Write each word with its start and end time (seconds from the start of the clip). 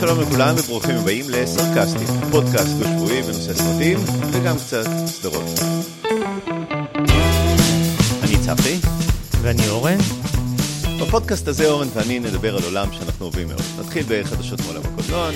שלום 0.00 0.20
לכולם 0.20 0.54
וברוכים 0.58 0.96
הבאים 0.96 1.24
לסרקסטים, 1.30 2.06
פודקאסט 2.30 2.68
דו-שבועי 2.78 3.22
בנושא 3.22 3.54
סרטים 3.54 3.98
וגם 4.32 4.56
קצת 4.56 4.86
סדרות. 5.06 5.60
אני 8.22 8.38
צחי. 8.46 8.78
ואני 9.42 9.68
אורן. 9.68 9.98
בפודקאסט 11.00 11.48
הזה 11.48 11.70
אורן 11.70 11.88
ואני 11.94 12.20
נדבר 12.20 12.56
על 12.56 12.62
עולם 12.62 12.92
שאנחנו 12.92 13.26
אוהבים 13.26 13.48
מאוד. 13.48 13.62
נתחיל 13.78 14.04
בחדשות 14.08 14.60
מעולם 14.60 14.82
הקולנוע, 14.84 15.30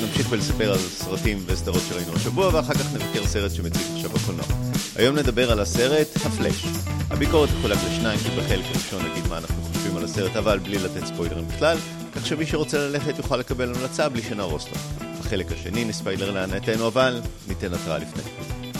נמשיך 0.00 0.26
ולספר 0.30 0.72
על 0.72 0.78
סרטים 0.78 1.38
וסדרות 1.46 1.82
שראינו 1.88 2.12
השבוע 2.16 2.50
ואחר 2.54 2.74
כך 2.74 2.94
נבקר 2.94 3.26
סרט 3.26 3.54
שמציג 3.54 3.82
עכשיו 3.96 4.10
בקולנוע. 4.10 4.65
היום 4.98 5.16
נדבר 5.16 5.52
על 5.52 5.60
הסרט 5.60 6.08
הפלאש. 6.24 6.64
הביקורת 7.10 7.48
תחולק 7.58 7.78
לשניים, 7.86 8.18
כי 8.18 8.28
בחלק 8.28 8.64
הראשון 8.64 9.10
נגיד 9.10 9.26
מה 9.28 9.38
אנחנו 9.38 9.62
חושבים 9.62 9.96
על 9.96 10.04
הסרט, 10.04 10.36
אבל 10.36 10.58
בלי 10.58 10.78
לתת 10.78 11.06
ספוילרים 11.06 11.48
בכלל, 11.48 11.78
כך 12.14 12.26
שמי 12.26 12.46
שרוצה 12.46 12.78
ללכת 12.78 13.18
יוכל 13.18 13.36
לקבל 13.36 13.74
המלצה 13.74 14.08
בלי 14.08 14.22
שנהרוס 14.22 14.68
לו. 14.68 14.74
בחלק 15.20 15.52
השני 15.52 15.84
נספיילר 15.84 16.30
להנאתנו, 16.30 16.88
אבל 16.88 17.20
ניתן 17.48 17.74
התראה 17.74 17.98
לפני. 17.98 18.22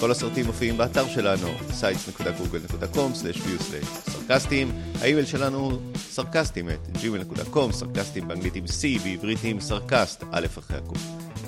כל 0.01 0.11
הסרטים 0.11 0.47
מופיעים 0.47 0.77
באתר 0.77 1.09
שלנו, 1.09 1.49
sites.google.com/views/סרקסטים. 1.81 4.73
האימייל 5.01 5.27
שלנו 5.27 5.79
סרקסטים 6.11 6.71
את 6.71 6.79
gmail.com, 6.95 7.73
סרקסטים 7.73 8.29
באנגלית 8.29 8.57
עם 8.57 8.65
C, 8.65 8.83
בעברית 9.05 9.39
עם 9.43 9.61
סרקסט, 9.61 10.25
א' 10.33 10.47
אחרי 10.59 10.77
הקוף, 10.77 11.03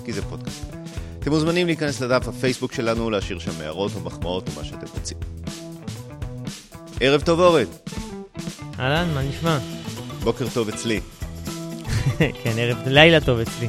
כי 0.05 0.13
זה 0.13 0.23
פודקאסט. 0.23 0.63
אתם 1.19 1.31
מוזמנים 1.31 1.67
להיכנס 1.67 2.01
לדף 2.01 2.29
הפייסבוק 2.29 2.73
שלנו, 2.73 3.11
להשאיר 3.11 3.39
שם 3.39 3.61
הערות 3.61 3.93
או 3.95 4.01
מחמאות 4.01 4.49
או 4.49 4.53
מה 4.57 4.65
שאתם 4.65 4.87
רוצים. 4.95 5.19
ערב 7.01 7.23
טוב 7.23 7.41
אורן. 7.41 7.65
אהלן, 8.79 9.15
מה 9.15 9.23
נשמע? 9.23 9.59
בוקר 10.25 10.45
טוב 10.55 10.69
אצלי. 10.69 11.01
כן, 12.43 12.53
ערב, 12.59 12.89
לילה 12.89 13.21
טוב 13.21 13.39
אצלי. 13.39 13.69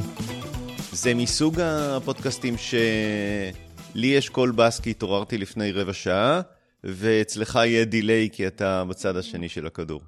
זה 0.92 1.14
מסוג 1.14 1.60
הפודקאסטים 1.60 2.54
שלי 2.58 4.06
יש 4.06 4.28
קול 4.28 4.52
בס 4.52 4.80
כי 4.80 4.90
התעוררתי 4.90 5.38
לפני 5.38 5.72
רבע 5.72 5.92
שעה, 5.92 6.40
ואצלך 6.84 7.56
יהיה 7.64 7.84
דיליי 7.84 8.28
כי 8.32 8.46
אתה 8.46 8.84
בצד 8.84 9.16
השני 9.16 9.48
של 9.48 9.66
הכדור. 9.66 10.02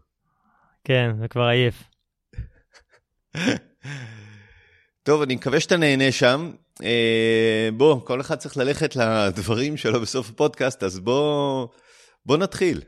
כן, 0.85 1.11
זה 1.21 1.29
כבר 1.29 1.43
עייף. 1.43 1.83
טוב, 5.03 5.23
אני 5.23 5.35
מקווה 5.35 5.61
שאתה 5.61 5.77
נהנה 5.77 6.13
שם. 6.13 6.51
אה, 6.85 7.69
בוא, 7.77 8.01
כל 8.07 8.21
אחד 8.21 8.35
צריך 8.37 8.57
ללכת 8.57 8.97
לדברים 8.97 9.77
שלו 9.77 10.01
בסוף 10.01 10.31
הפודקאסט, 10.31 10.83
אז 10.83 10.99
בוא, 10.99 11.67
בוא 12.27 12.37
נתחיל. 12.37 12.81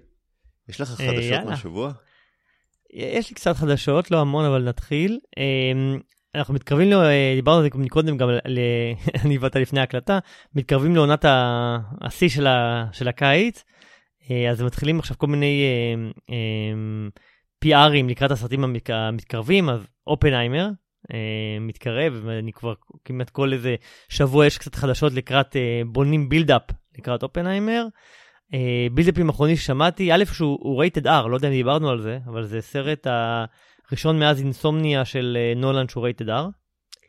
יש 0.68 0.80
לך 0.80 0.90
אה, 0.90 0.96
חדשות 0.96 1.22
יאללה. 1.22 1.44
מהשבוע? 1.50 1.92
יש 2.92 3.30
לי 3.30 3.34
קצת 3.34 3.56
חדשות, 3.56 4.10
לא 4.10 4.20
המון, 4.20 4.44
אבל 4.44 4.62
נתחיל. 4.62 5.18
אמ, 5.38 6.00
אנחנו 6.34 6.54
מתקרבים, 6.54 6.90
לו, 6.90 7.02
אה, 7.02 7.32
דיברנו 7.36 7.58
על 7.58 7.64
זה 7.64 7.78
מקודם 7.78 8.16
גם, 8.16 8.28
ל- 8.30 8.58
אני 9.24 9.38
ואתה 9.38 9.58
לפני 9.58 9.80
ההקלטה, 9.80 10.18
מתקרבים 10.54 10.94
לעונת 10.96 11.24
השיא 12.00 12.28
של, 12.28 12.46
ה- 12.46 12.86
של 12.92 13.08
הקיץ, 13.08 13.64
אה, 14.30 14.50
אז 14.50 14.62
מתחילים 14.62 14.98
עכשיו 14.98 15.18
כל 15.18 15.26
מיני 15.26 15.62
אה, 15.64 16.34
אה, 16.34 17.08
PRים 17.64 18.08
לקראת 18.08 18.30
הסרטים 18.30 18.64
המתקרבים, 18.88 19.68
אז 19.68 19.80
אופנהיימר 20.06 20.68
אה, 21.12 21.58
מתקרב, 21.60 22.20
ואני 22.24 22.52
כבר 22.52 22.74
כמעט 23.04 23.30
כל 23.30 23.52
איזה 23.52 23.76
שבוע 24.08 24.46
יש 24.46 24.58
קצת 24.58 24.74
חדשות 24.74 25.12
לקראת, 25.12 25.56
אה, 25.56 25.82
בונים 25.86 26.28
בילדאפ 26.28 26.62
לקראת 26.98 27.22
אופנהיימר. 27.22 27.86
אה, 28.54 28.86
בילדאפים 28.94 29.30
האחרונים 29.30 29.56
ששמעתי, 29.56 30.12
א' 30.12 30.24
שהוא 30.24 30.58
הוא 30.60 30.80
רייטד 30.80 31.06
R, 31.06 31.26
לא 31.28 31.36
יודע 31.36 31.48
אם 31.48 31.52
דיברנו 31.52 31.90
על 31.90 32.00
זה, 32.00 32.18
אבל 32.26 32.44
זה 32.44 32.60
סרט 32.60 33.06
הראשון 33.06 34.18
מאז 34.18 34.40
אינסומניה 34.40 35.04
של 35.04 35.38
אה, 35.40 35.52
נולן 35.56 35.88
שהוא 35.88 36.04
רייטד 36.04 36.28
R. 36.28 36.42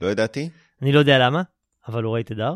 לא 0.01 0.07
ידעתי? 0.07 0.49
אני 0.81 0.91
לא 0.91 0.99
יודע 0.99 1.19
למה, 1.19 1.41
אבל 1.87 2.03
הוא 2.03 2.13
רייטד 2.13 2.39
R. 2.39 2.53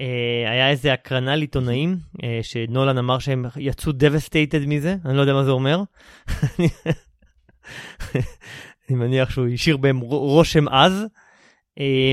אה, 0.00 0.50
היה 0.50 0.70
איזה 0.70 0.92
הקרנה 0.92 1.36
לעיתונאים, 1.36 1.96
אה, 2.24 2.38
שנולן 2.42 2.98
אמר 2.98 3.18
שהם 3.18 3.44
יצאו 3.56 3.92
devastated 3.92 4.66
מזה, 4.66 4.96
אני 5.04 5.16
לא 5.16 5.20
יודע 5.20 5.32
מה 5.32 5.44
זה 5.44 5.50
אומר. 5.50 5.82
אני 8.88 8.98
מניח 8.98 9.30
שהוא 9.30 9.48
השאיר 9.54 9.76
בהם 9.76 10.00
רושם 10.00 10.68
עז. 10.68 11.04
אה, 11.78 12.12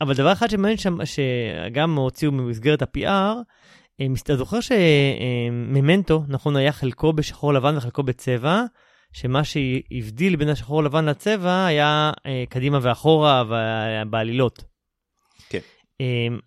אבל 0.00 0.14
דבר 0.14 0.32
אחד 0.32 0.50
שמעניין 0.50 0.76
שם, 0.76 0.98
שגם 1.04 1.96
הוציאו 1.96 2.32
במסגרת 2.32 2.82
ה-PR, 2.82 3.34
אה, 4.00 4.06
אתה 4.22 4.36
זוכר 4.36 4.58
שממנטו, 4.60 6.22
נכון, 6.28 6.56
היה 6.56 6.72
חלקו 6.72 7.12
בשחור 7.12 7.54
לבן 7.54 7.76
וחלקו 7.76 8.02
בצבע, 8.02 8.62
שמה 9.12 9.44
שהבדיל 9.44 10.36
בין 10.36 10.48
השחור 10.48 10.82
לבן 10.82 11.04
לצבע 11.04 11.66
היה 11.66 12.12
אה, 12.26 12.44
קדימה 12.48 12.78
ואחורה 12.82 13.44
בעלילות. 14.10 14.64
כן. 15.48 15.58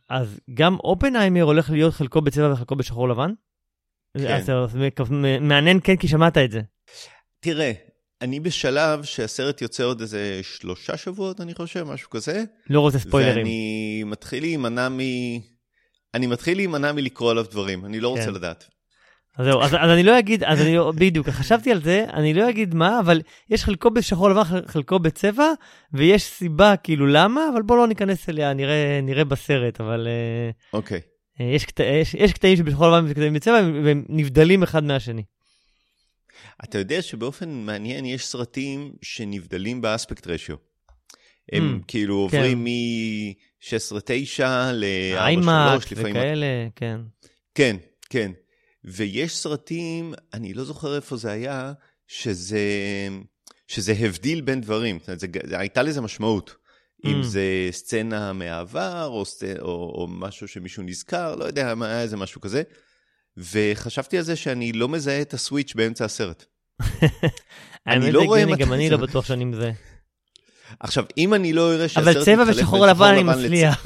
אז 0.10 0.40
גם 0.54 0.76
אופנהיימר 0.76 1.42
הולך 1.42 1.70
להיות 1.70 1.94
חלקו 1.94 2.22
בצבע 2.22 2.52
וחלקו 2.52 2.76
בשחור 2.76 3.10
לבן? 3.10 3.32
כן. 4.18 4.36
אז 4.36 4.52
מעניין 5.42 5.80
כן, 5.84 5.96
כי 5.96 6.08
שמעת 6.08 6.38
את 6.38 6.52
זה. 6.52 6.62
תראה, 7.40 7.72
אני 8.22 8.40
בשלב 8.40 9.04
שהסרט 9.04 9.62
יוצא 9.62 9.84
עוד 9.84 10.02
איזה 10.02 10.40
שלושה 10.44 10.98
שבועות, 10.98 11.42
אני 11.42 11.54
חושב, 11.54 11.84
משהו 11.84 12.10
כזה. 12.10 12.44
לא 12.70 12.80
רוצה 12.82 13.00
ספוילרים. 13.00 13.38
ואני 13.38 14.04
מתחיל 14.06 14.44
להימנע 14.44 14.90
מ... 14.90 15.00
אני 16.14 16.28
מתחיל 16.28 16.58
להימנע 16.58 16.92
מלקרוא 16.92 17.32
עליו 17.32 17.46
דברים, 17.52 17.86
אני 17.86 18.00
לא 18.00 18.10
רוצה 18.10 18.26
כן. 18.26 18.34
לדעת. 18.34 18.66
אז 19.38 19.46
זהו, 19.46 19.62
אז, 19.62 19.74
אז 19.74 19.90
אני 19.90 20.04
לא 20.04 20.20
אגיד, 20.20 20.44
אז 20.44 20.62
אני 20.62 20.76
לא, 20.76 20.92
בדיוק, 20.96 21.30
חשבתי 21.30 21.72
על 21.72 21.82
זה, 21.82 22.06
אני 22.14 22.34
לא 22.34 22.50
אגיד 22.50 22.76
מה, 22.76 23.00
אבל 23.00 23.22
יש 23.50 23.64
חלקו 23.64 23.92
בשחור 23.92 24.30
לבן, 24.30 24.44
חל- 24.44 24.68
חלקו 24.68 25.00
בצבע, 25.00 25.52
ויש 25.94 26.24
סיבה 26.24 26.76
כאילו 26.76 27.08
למה, 27.08 27.42
אבל 27.54 27.62
בוא 27.62 27.78
לא 27.78 27.88
ניכנס 27.88 28.30
אליה, 28.30 28.54
נראה, 28.54 29.00
נראה 29.04 29.24
בסרט, 29.24 29.82
אבל 29.82 30.08
אה, 30.08 30.50
אוקיי. 30.74 31.02
אה, 31.42 31.46
יש, 31.46 31.66
יש, 31.80 32.14
יש 32.14 32.34
קטעים 32.34 32.58
שבשחור 32.58 32.88
לבן 32.88 33.06
וקטעים 33.10 33.34
בצבע, 33.34 33.60
והם 33.84 34.06
נבדלים 34.10 34.64
אחד 34.64 34.84
מהשני. 34.84 35.24
אתה 36.64 36.78
יודע 36.78 37.02
שבאופן 37.02 37.50
מעניין 37.50 38.06
יש 38.06 38.26
סרטים 38.26 38.94
שנבדלים 39.02 39.82
באספקט 39.82 40.28
רשיו. 40.28 40.56
הם 41.52 41.80
Mm, 41.82 41.86
כאילו 41.88 42.16
עוברים 42.16 42.64
מ-16-9 42.64 44.44
ל-4-3 44.74 45.18
איימאק 45.18 45.92
לפעמים. 45.92 46.16
וכאלה, 46.16 46.68
כן. 46.76 47.00
כן, 47.56 47.76
כן. 48.10 48.32
ויש 48.84 49.36
סרטים, 49.38 50.14
אני 50.34 50.54
לא 50.54 50.64
זוכר 50.64 50.96
איפה 50.96 51.18
זה 51.18 51.32
היה, 51.32 51.74
שזה, 52.08 52.60
שזה 53.68 53.94
הבדיל 54.00 54.42
בין 54.42 54.62
דברים. 54.62 55.00
זאת 55.00 55.08
אומרת, 55.08 55.20
זה, 55.20 55.28
זה, 55.46 55.60
הייתה 55.60 55.84
לזה 55.84 56.02
משמעות. 56.02 56.56
אם 57.06 57.22
Mm. 57.22 57.26
זה 57.26 57.68
סצנה 57.72 58.34
מהעבר, 58.34 59.06
או, 59.06 59.24
או, 59.62 59.68
או 59.68 60.08
משהו 60.10 60.48
שמישהו 60.48 60.84
נזכר, 60.84 61.36
לא 61.36 61.46
יודע, 61.46 61.74
היה 61.82 62.02
איזה 62.02 62.18
משהו 62.18 62.42
כזה. 62.42 62.64
וחשבתי 63.40 64.18
על 64.18 64.24
זה 64.24 64.36
שאני 64.36 64.72
לא 64.72 64.90
מזהה 64.90 65.22
את 65.22 65.34
הסוויץ' 65.34 65.74
באמצע 65.76 66.06
הסרט. 66.06 66.46
האמת 67.86 68.14
לא 68.14 68.22
רואה 68.22 68.46
גם 68.60 68.74
אני 68.74 68.90
לא 68.90 68.98
בטוח 68.98 69.26
שאני 69.26 69.46
מזה. 69.46 69.72
עכשיו, 70.80 71.04
אם 71.18 71.34
אני 71.34 71.54
לא 71.54 71.74
אראה 71.74 71.88
שהסרט 71.88 72.16
אבל 72.16 72.26
צבע 72.26 72.44
ושחור 72.48 72.88
לבן 72.88 73.14
אני 73.14 73.24
מצליח. 73.24 73.86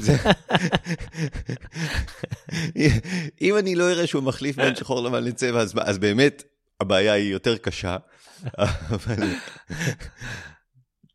אם 3.42 3.58
אני 3.58 3.74
לא 3.74 3.90
אראה 3.90 4.06
שהוא 4.06 4.22
מחליף 4.22 4.56
בין 4.56 4.76
שחור 4.76 5.02
לבן 5.02 5.24
לצבע, 5.24 5.60
אז, 5.60 5.74
אז 5.80 5.98
באמת 5.98 6.42
הבעיה 6.80 7.12
היא 7.12 7.32
יותר 7.32 7.56
קשה. 7.56 7.96
אבל 8.94 9.16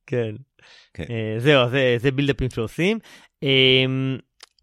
כן. 0.08 0.36
כן. 0.94 1.06
אה, 1.10 1.40
זהו, 1.40 1.70
זה, 1.70 1.96
זה 2.00 2.12
בילדאפים 2.12 2.50
שעושים. 2.50 3.00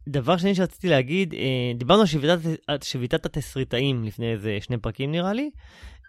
אה, 0.06 0.12
דבר 0.12 0.36
שני 0.36 0.54
שרציתי 0.54 0.88
להגיד, 0.88 1.34
אה, 1.34 1.72
דיברנו 1.78 2.00
על 2.00 2.06
שביתת, 2.06 2.38
שביתת 2.82 3.26
התסריטאים 3.26 4.04
לפני 4.04 4.32
איזה 4.32 4.58
שני 4.60 4.78
פרקים 4.78 5.12
נראה 5.12 5.32
לי, 5.32 5.50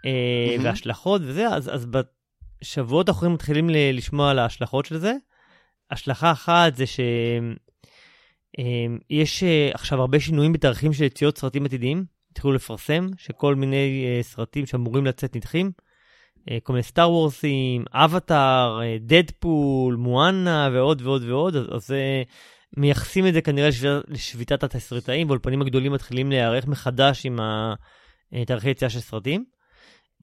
אה, 0.05 0.47
מהמם. 0.51 0.65
והשלכות 0.65 1.21
וזה, 1.25 1.47
אז, 1.47 1.69
אז 1.73 1.87
בשבועות 2.61 3.09
האחרונים 3.09 3.33
מתחילים 3.33 3.69
ל- 3.69 3.97
לשמוע 3.97 4.31
על 4.31 4.39
ההשלכות 4.39 4.85
של 4.85 4.97
זה. 4.97 5.13
השלכה 5.91 6.31
אחת 6.31 6.75
זה 6.75 6.85
שיש 9.17 9.43
עכשיו 9.73 10.01
הרבה 10.01 10.19
שינויים 10.19 10.53
בתאריכים 10.53 10.93
של 10.93 11.03
יציאות 11.03 11.37
סרטים 11.37 11.65
עתידיים, 11.65 12.05
התחילו 12.31 12.53
לפרסם, 12.53 13.07
שכל 13.17 13.55
מיני 13.55 14.05
אה, 14.05 14.23
סרטים 14.23 14.65
שאמורים 14.65 15.05
לצאת 15.05 15.35
נדחים. 15.35 15.71
אה, 16.51 16.57
כל 16.63 16.73
מיני 16.73 16.83
סטאר 16.83 17.11
וורסים, 17.11 17.85
אבטאר, 17.91 18.81
אה, 18.81 18.97
דדפול, 18.99 19.95
מואנה 19.95 20.69
ועוד 20.73 21.01
ועוד 21.01 21.23
ועוד, 21.23 21.55
אז, 21.55 21.65
אז 21.71 21.91
אה, 21.91 22.23
מייחסים 22.77 23.27
את 23.27 23.33
זה 23.33 23.41
כנראה 23.41 23.69
לשביתת, 24.07 24.63
התסריטאים, 24.63 25.27
באולפנים 25.27 25.61
הגדולים 25.61 25.91
מתחילים 25.91 26.29
להיערך 26.29 26.67
מחדש 26.67 27.25
עם 27.25 27.39
אה, 27.39 28.45
תאריכי 28.45 28.69
יציאה 28.69 28.89
של 28.89 28.99
סרטים. 28.99 29.45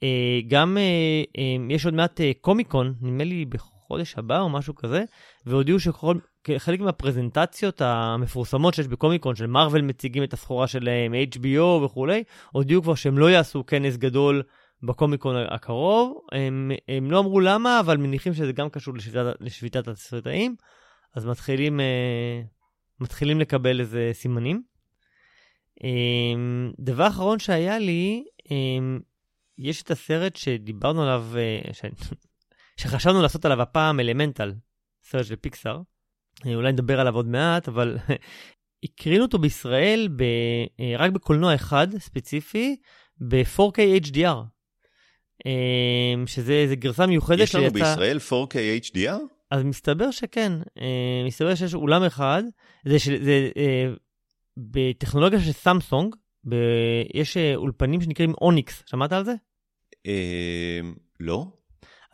אה, 0.02 0.40
גם 0.48 0.78
אה, 0.78 1.42
יש 1.70 1.84
עוד 1.84 1.94
מעט 1.94 2.20
קומיקון, 2.40 2.94
נדמה 3.00 3.24
לי 3.24 3.44
בחודש 3.44 3.74
חודש 3.88 4.14
הבא 4.18 4.40
או 4.40 4.48
משהו 4.48 4.74
כזה, 4.74 5.04
והודיעו 5.46 5.78
שחלק 5.80 6.80
מהפרזנטציות 6.80 7.80
המפורסמות 7.80 8.74
שיש 8.74 8.88
בקומיקון, 8.88 9.36
של 9.36 9.46
מארוול 9.46 9.80
מציגים 9.80 10.22
את 10.22 10.32
הסחורה 10.32 10.66
שלהם, 10.66 11.12
HBO 11.14 11.84
וכולי, 11.84 12.24
הודיעו 12.52 12.82
כבר 12.82 12.94
שהם 12.94 13.18
לא 13.18 13.30
יעשו 13.30 13.66
כנס 13.66 13.96
גדול 13.96 14.42
בקומיקון 14.82 15.36
הקרוב. 15.50 16.18
הם, 16.32 16.70
הם 16.88 17.10
לא 17.10 17.18
אמרו 17.18 17.40
למה, 17.40 17.80
אבל 17.80 17.96
מניחים 17.96 18.34
שזה 18.34 18.52
גם 18.52 18.68
קשור 18.68 18.94
לשביתת, 18.94 19.34
לשביתת 19.40 19.88
התסריטאים, 19.88 20.56
אז 21.14 21.26
מתחילים, 21.26 21.80
אה, 21.80 22.40
מתחילים 23.00 23.40
לקבל 23.40 23.80
איזה 23.80 24.10
סימנים. 24.12 24.62
אה, 25.84 25.90
דבר 26.78 27.08
אחרון 27.08 27.38
שהיה 27.38 27.78
לי, 27.78 28.24
אה, 28.50 28.56
יש 29.58 29.82
את 29.82 29.90
הסרט 29.90 30.36
שדיברנו 30.36 31.02
עליו, 31.02 31.26
ש... 31.72 31.82
שחשבנו 32.80 33.22
לעשות 33.22 33.44
עליו 33.44 33.62
הפעם, 33.62 34.00
אלמנטל, 34.00 34.54
סרט 35.02 35.26
של 35.26 35.36
פיקסאר. 35.36 35.80
אולי 36.46 36.72
נדבר 36.72 37.00
עליו 37.00 37.14
עוד 37.14 37.26
מעט, 37.26 37.68
אבל 37.68 37.98
הקרינו 38.84 39.24
אותו 39.24 39.38
בישראל 39.38 40.08
ב... 40.16 40.24
רק 40.98 41.10
בקולנוע 41.10 41.54
אחד 41.54 41.88
ספציפי, 41.98 42.76
ב-4K 43.20 44.06
HDR. 44.06 44.54
אמ, 45.46 46.26
שזה 46.26 46.74
גרסה 46.74 47.06
מיוחדת 47.06 47.38
יש 47.38 47.54
לנו 47.54 47.64
שיצא... 47.64 47.78
בישראל 47.78 48.18
4K 48.18 48.54
HDR? 48.84 49.33
אז 49.54 49.62
מסתבר 49.62 50.10
שכן, 50.10 50.52
אמ, 50.52 51.26
מסתבר 51.26 51.54
שיש 51.54 51.74
אולם 51.74 52.02
אחד, 52.02 52.42
זה, 52.84 52.96
זה 52.98 53.50
אה, 53.56 53.92
בטכנולוגיה 54.56 55.40
של 55.40 55.52
סמסונג, 55.52 56.14
ב, 56.48 56.54
יש 57.14 57.36
אה, 57.36 57.56
אולפנים 57.56 58.00
שנקראים 58.00 58.34
אוניקס, 58.40 58.82
שמעת 58.86 59.12
על 59.12 59.24
זה? 59.24 59.34
אמ, 60.06 60.94
לא. 61.20 61.46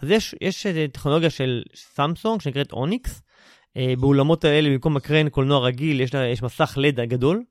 אז 0.03 0.11
יש, 0.11 0.35
יש 0.41 0.67
אה, 0.67 0.87
טכנולוגיה 0.93 1.31
של 1.31 1.63
סמסונג 1.75 2.41
שנקראת 2.41 2.73
אוניקס, 2.73 3.23
באולמות 4.01 4.45
האלה 4.45 4.71
במקום 4.71 4.95
מקרן 4.95 5.29
קולנוע 5.29 5.67
רגיל 5.67 6.01
יש, 6.01 6.15
לה, 6.15 6.27
יש 6.27 6.43
מסך 6.43 6.79
לד 6.81 7.01
גדול, 7.01 7.45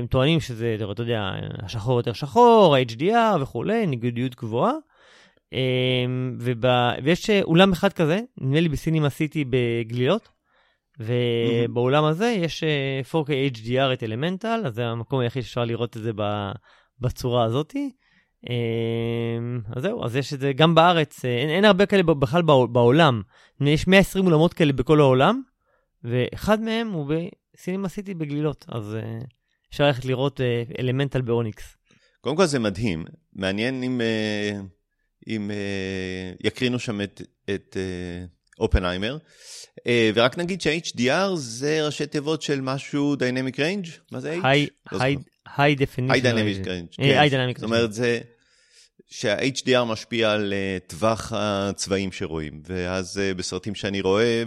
הם 0.00 0.06
טוענים 0.06 0.40
שזה, 0.40 0.76
אתה 0.92 1.02
יודע, 1.02 1.30
השחור 1.62 1.96
יותר 1.96 2.12
שחור, 2.12 2.76
ה-HDR 2.76 3.42
וכולי, 3.42 3.86
ניגודיות 3.86 4.34
גבוהה. 4.34 4.72
ובא, 6.38 6.92
ויש 7.04 7.30
אולם 7.30 7.72
אחד 7.72 7.92
כזה, 7.92 8.20
נדמה 8.40 8.60
לי 8.60 8.68
בסינימה 8.68 9.10
סיטי 9.10 9.44
בגלילות, 9.50 10.28
ובאולם 10.98 12.04
הזה 12.04 12.26
יש 12.26 12.64
4K 13.12 13.28
HDR 13.56 13.92
את 13.92 14.02
אלמנטל, 14.02 14.62
אז 14.66 14.74
זה 14.74 14.86
המקום 14.86 15.20
היחיד 15.20 15.42
שאפשר 15.42 15.64
לראות 15.64 15.96
את 15.96 16.02
זה 16.02 16.10
בצורה 17.00 17.44
הזאתי. 17.44 17.90
אז 19.76 19.82
זהו, 19.82 20.04
אז 20.04 20.16
יש 20.16 20.34
את 20.34 20.40
זה 20.40 20.52
גם 20.52 20.74
בארץ, 20.74 21.24
אין, 21.24 21.48
אין 21.48 21.64
הרבה 21.64 21.86
כאלה 21.86 22.02
בכלל 22.02 22.42
בעולם. 22.42 23.22
יש 23.60 23.86
120 23.86 24.26
אולמות 24.26 24.54
כאלה 24.54 24.72
בכל 24.72 25.00
העולם, 25.00 25.42
ואחד 26.04 26.60
מהם 26.60 26.90
הוא 26.90 27.12
בסינימה 27.54 27.88
סיטי 27.88 28.14
בגלילות, 28.14 28.64
אז 28.68 28.96
אפשר 29.70 29.84
ללכת 29.84 30.04
לראות 30.04 30.40
אלמנטל 30.78 31.20
באוניקס. 31.20 31.76
קודם 32.20 32.36
כל 32.36 32.46
זה 32.46 32.58
מדהים, 32.58 33.04
מעניין 33.32 33.82
אם, 33.82 34.00
אה, 34.00 34.60
אם 35.28 35.50
אה, 35.50 36.32
יקרינו 36.44 36.78
שם 36.78 37.00
את, 37.00 37.22
את 37.50 37.76
אופנהיימר. 38.58 39.18
אה, 39.86 40.10
ורק 40.14 40.38
נגיד 40.38 40.60
שה-HDR 40.60 41.34
זה 41.36 41.86
ראשי 41.86 42.06
תיבות 42.06 42.42
של 42.42 42.60
משהו 42.60 43.14
Dynamic 43.14 43.56
Range? 43.56 43.88
מה 44.12 44.20
זה 44.20 44.36
H? 44.36 44.42
Dynamic 46.22 46.66
Range, 46.66 46.96
כן. 46.96 47.26
High 47.26 47.32
Dynamic 47.32 47.60
זאת 47.60 47.62
אומרת 47.62 47.92
זה... 47.92 48.20
שה-HDR 49.08 49.84
משפיע 49.84 50.32
על 50.32 50.52
טווח 50.86 51.32
הצבעים 51.36 52.12
שרואים, 52.12 52.62
ואז 52.66 53.20
בסרטים 53.36 53.74
שאני 53.74 54.00
רואה, 54.00 54.42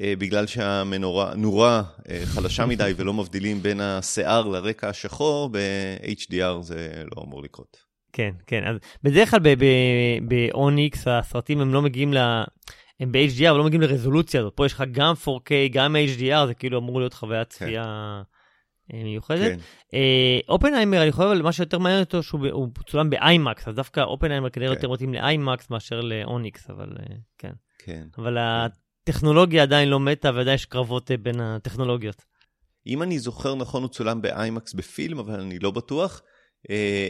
ובגלל 0.00 0.46
שהנורה 0.46 1.82
חלשה 2.24 2.66
מדי 2.66 2.92
ולא 2.96 3.12
מבדילים 3.12 3.62
בין 3.62 3.80
השיער 3.80 4.46
לרקע 4.46 4.88
השחור, 4.88 5.48
ב-HDR 5.52 6.62
זה 6.62 7.02
לא 7.16 7.22
אמור 7.22 7.42
לקרות. 7.42 7.83
כן, 8.14 8.30
כן, 8.46 8.64
אז 8.64 8.76
בדרך 9.02 9.30
כלל 9.30 9.40
ב-ONX 10.28 10.98
הסרטים 11.06 11.60
הם 11.60 11.74
לא 11.74 11.82
מגיעים 11.82 12.14
ל... 12.14 12.18
הם 13.00 13.12
ב-HDR 13.12 13.50
אבל 13.50 13.58
לא 13.58 13.64
מגיעים 13.64 13.82
לרזולוציה 13.82 14.40
הזאת, 14.40 14.52
פה 14.56 14.66
יש 14.66 14.72
לך 14.72 14.84
גם 14.92 15.14
4K, 15.24 15.50
גם 15.72 15.96
HDR, 15.96 16.46
זה 16.46 16.54
כאילו 16.54 16.78
אמור 16.78 17.00
להיות 17.00 17.14
חוויית 17.14 17.52
כן. 17.52 17.58
צפייה 17.58 18.22
כן. 18.90 18.96
מיוחדת. 19.02 19.58
כן. 19.90 19.98
אופנהיימר, 20.48 21.02
אני 21.02 21.12
חושב, 21.12 21.42
מה 21.42 21.52
שיותר 21.52 21.78
מעניין 21.78 22.00
אותו, 22.00 22.22
שהוא 22.22 22.68
צולם 22.86 23.10
ב-IMAX, 23.10 23.62
אז 23.66 23.74
דווקא 23.74 24.00
אופנהיימר 24.00 24.50
כנראה 24.50 24.68
כן. 24.68 24.74
יותר 24.74 24.90
מתאים 24.90 25.14
ל-IMAX 25.14 25.66
מאשר 25.70 26.00
ל-ONX, 26.00 26.72
אבל 26.72 26.88
כן. 27.38 27.52
כן. 27.78 28.06
אבל 28.18 28.38
כן. 28.38 28.74
הטכנולוגיה 29.02 29.62
עדיין 29.62 29.88
לא 29.88 30.00
מתה 30.00 30.30
ועדיין 30.34 30.54
יש 30.54 30.64
קרבות 30.64 31.10
בין 31.22 31.40
הטכנולוגיות. 31.40 32.24
אם 32.86 33.02
אני 33.02 33.18
זוכר 33.18 33.54
נכון, 33.54 33.82
הוא 33.82 33.90
צולם 33.90 34.22
ב-IMAX 34.22 34.76
בפילם, 34.76 35.18
אבל 35.18 35.40
אני 35.40 35.58
לא 35.58 35.70
בטוח. 35.70 36.22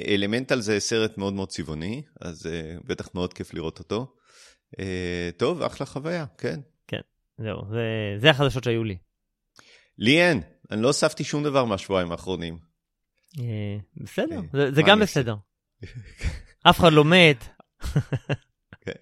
אלמנטל 0.08 0.60
זה 0.60 0.80
סרט 0.80 1.18
מאוד 1.18 1.32
מאוד 1.32 1.48
צבעוני, 1.48 2.02
אז 2.20 2.46
בטח 2.84 3.08
מאוד 3.14 3.32
כיף 3.32 3.54
לראות 3.54 3.78
אותו. 3.78 4.14
טוב, 5.36 5.62
אחלה 5.62 5.86
חוויה, 5.86 6.24
כן. 6.38 6.60
כן, 6.88 7.00
זהו, 7.38 7.62
זה, 7.70 7.82
זה 8.20 8.30
החדשות 8.30 8.64
שהיו 8.64 8.84
לי. 8.84 8.96
לי 9.98 10.22
אין, 10.22 10.40
אני 10.70 10.82
לא 10.82 10.90
אספתי 10.90 11.24
שום 11.24 11.44
דבר 11.44 11.64
מהשבועיים 11.64 12.12
האחרונים. 12.12 12.58
בסדר, 13.96 14.40
זה, 14.52 14.72
זה 14.72 14.82
גם 14.86 15.00
בסדר. 15.00 15.34
אף 16.70 16.78
אחד 16.78 16.92
לא 16.92 17.04
מת. 17.04 17.44
כן. 18.80 18.92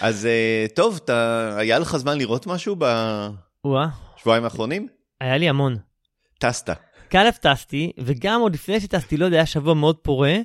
אז 0.00 0.28
טוב, 0.74 1.00
אתה, 1.04 1.50
היה 1.58 1.78
לך 1.78 1.96
זמן 1.96 2.18
לראות 2.18 2.46
משהו 2.46 2.76
בשבועיים 2.76 4.44
האחרונים? 4.44 4.88
היה 5.20 5.36
לי 5.36 5.48
המון. 5.48 5.76
טסת. 6.38 6.70
כאלף 7.12 7.38
טסתי, 7.38 7.92
וגם 7.98 8.40
עוד 8.40 8.54
לפני 8.54 8.80
שטסתי, 8.80 9.16
לא 9.16 9.24
יודע, 9.24 9.36
היה 9.36 9.46
שבוע 9.46 9.74
מאוד 9.74 9.96
פורה, 9.96 10.36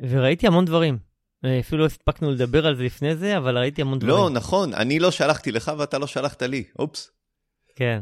וראיתי 0.00 0.46
המון 0.46 0.64
דברים. 0.64 0.98
אפילו 1.60 1.80
לא 1.80 1.86
הספקנו 1.86 2.30
לדבר 2.30 2.66
על 2.66 2.76
זה 2.76 2.84
לפני 2.84 3.16
זה, 3.16 3.36
אבל 3.36 3.58
ראיתי 3.58 3.82
המון 3.82 3.98
דברים. 3.98 4.16
לא, 4.16 4.30
נכון, 4.30 4.74
אני 4.74 4.98
לא 4.98 5.10
שלחתי 5.10 5.52
לך 5.52 5.72
ואתה 5.78 5.98
לא 5.98 6.06
שלחת 6.06 6.42
לי, 6.42 6.64
אופס. 6.78 7.10
כן. 7.76 8.00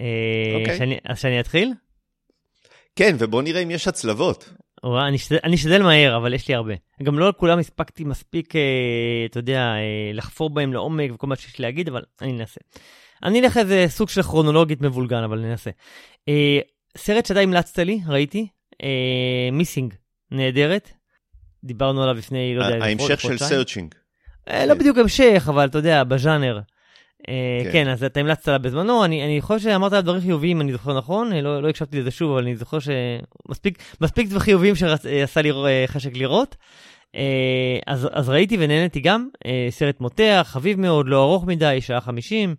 אה, 0.00 0.54
אוקיי. 0.60 0.78
שאני, 0.78 0.98
אז 1.04 1.20
שאני 1.20 1.40
אתחיל? 1.40 1.72
כן, 2.96 3.16
ובוא 3.18 3.42
נראה 3.42 3.60
אם 3.62 3.70
יש 3.70 3.88
הצלבות. 3.88 4.52
אני 5.44 5.54
אשתדל 5.54 5.82
מהר, 5.82 6.16
אבל 6.16 6.34
יש 6.34 6.48
לי 6.48 6.54
הרבה. 6.54 6.74
גם 7.02 7.18
לא 7.18 7.32
כולם 7.36 7.58
הספקתי 7.58 8.04
מספיק, 8.04 8.56
אה, 8.56 8.60
אתה 9.26 9.38
יודע, 9.38 9.60
אה, 9.60 10.10
לחפור 10.14 10.50
בהם 10.50 10.72
לעומק 10.72 11.10
וכל 11.14 11.26
מה 11.26 11.36
שיש 11.36 11.58
לי 11.58 11.62
להגיד, 11.62 11.88
אבל 11.88 12.02
אני 12.22 12.32
אנסה. 12.32 12.60
אני 13.22 13.40
אלך 13.40 13.56
איזה 13.56 13.84
סוג 13.88 14.08
של 14.08 14.22
כרונולוגית 14.22 14.80
מבולגן, 14.80 15.22
אבל 15.22 15.38
אני 15.38 15.50
אנסה. 15.50 15.70
סרט 16.98 17.26
שאתה 17.26 17.40
המלצת 17.40 17.78
לי, 17.78 18.00
ראיתי, 18.08 18.46
Missing, 19.52 19.94
נהדרת. 20.30 20.90
דיברנו 21.64 22.02
עליו 22.02 22.14
לפני, 22.14 22.54
לא 22.56 22.64
יודע, 22.64 22.84
ההמשך 22.84 23.20
של 23.20 23.38
Searching. 23.38 23.94
לא 24.66 24.74
בדיוק 24.74 24.98
המשך, 24.98 25.46
אבל 25.48 25.66
אתה 25.66 25.78
יודע, 25.78 26.04
בז'אנר. 26.04 26.60
כן. 27.26 27.32
כן, 27.72 27.88
אז 27.88 28.04
אתה 28.04 28.20
המלצת 28.20 28.48
עליו 28.48 28.60
בזמנו, 28.62 29.04
אני 29.04 29.40
חושב 29.40 29.70
שאמרת 29.70 29.92
על 29.92 30.00
דברים 30.00 30.20
חיוביים, 30.20 30.60
אני 30.60 30.72
זוכר 30.72 30.98
נכון, 30.98 31.32
לא, 31.32 31.62
לא 31.62 31.68
הקשבתי 31.68 32.00
לזה 32.00 32.10
שוב, 32.10 32.32
אבל 32.32 32.42
אני 32.42 32.56
זוכר 32.56 32.78
שמספיק 32.78 33.82
דברים 34.28 34.38
חיוביים 34.38 34.76
שעשה 34.76 35.42
לי 35.42 35.52
חשק 35.86 36.16
לראות. 36.16 36.56
אז 37.86 38.28
ראיתי 38.28 38.56
ונהניתי 38.60 39.00
גם, 39.00 39.28
סרט 39.70 40.00
מותח, 40.00 40.46
חביב 40.50 40.80
מאוד, 40.80 41.08
לא 41.08 41.22
ארוך 41.22 41.44
מדי, 41.44 41.80
שעה 41.80 42.00
50. 42.00 42.54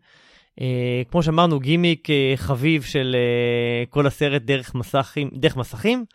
כמו 1.12 1.24
שאמרנו, 1.24 1.60
גימיק 1.60 2.08
חביב 2.36 2.84
של 2.84 3.16
כל 3.90 4.08
הסרט 4.08 4.42
דרך 4.42 5.58
מסכים. 5.58 6.06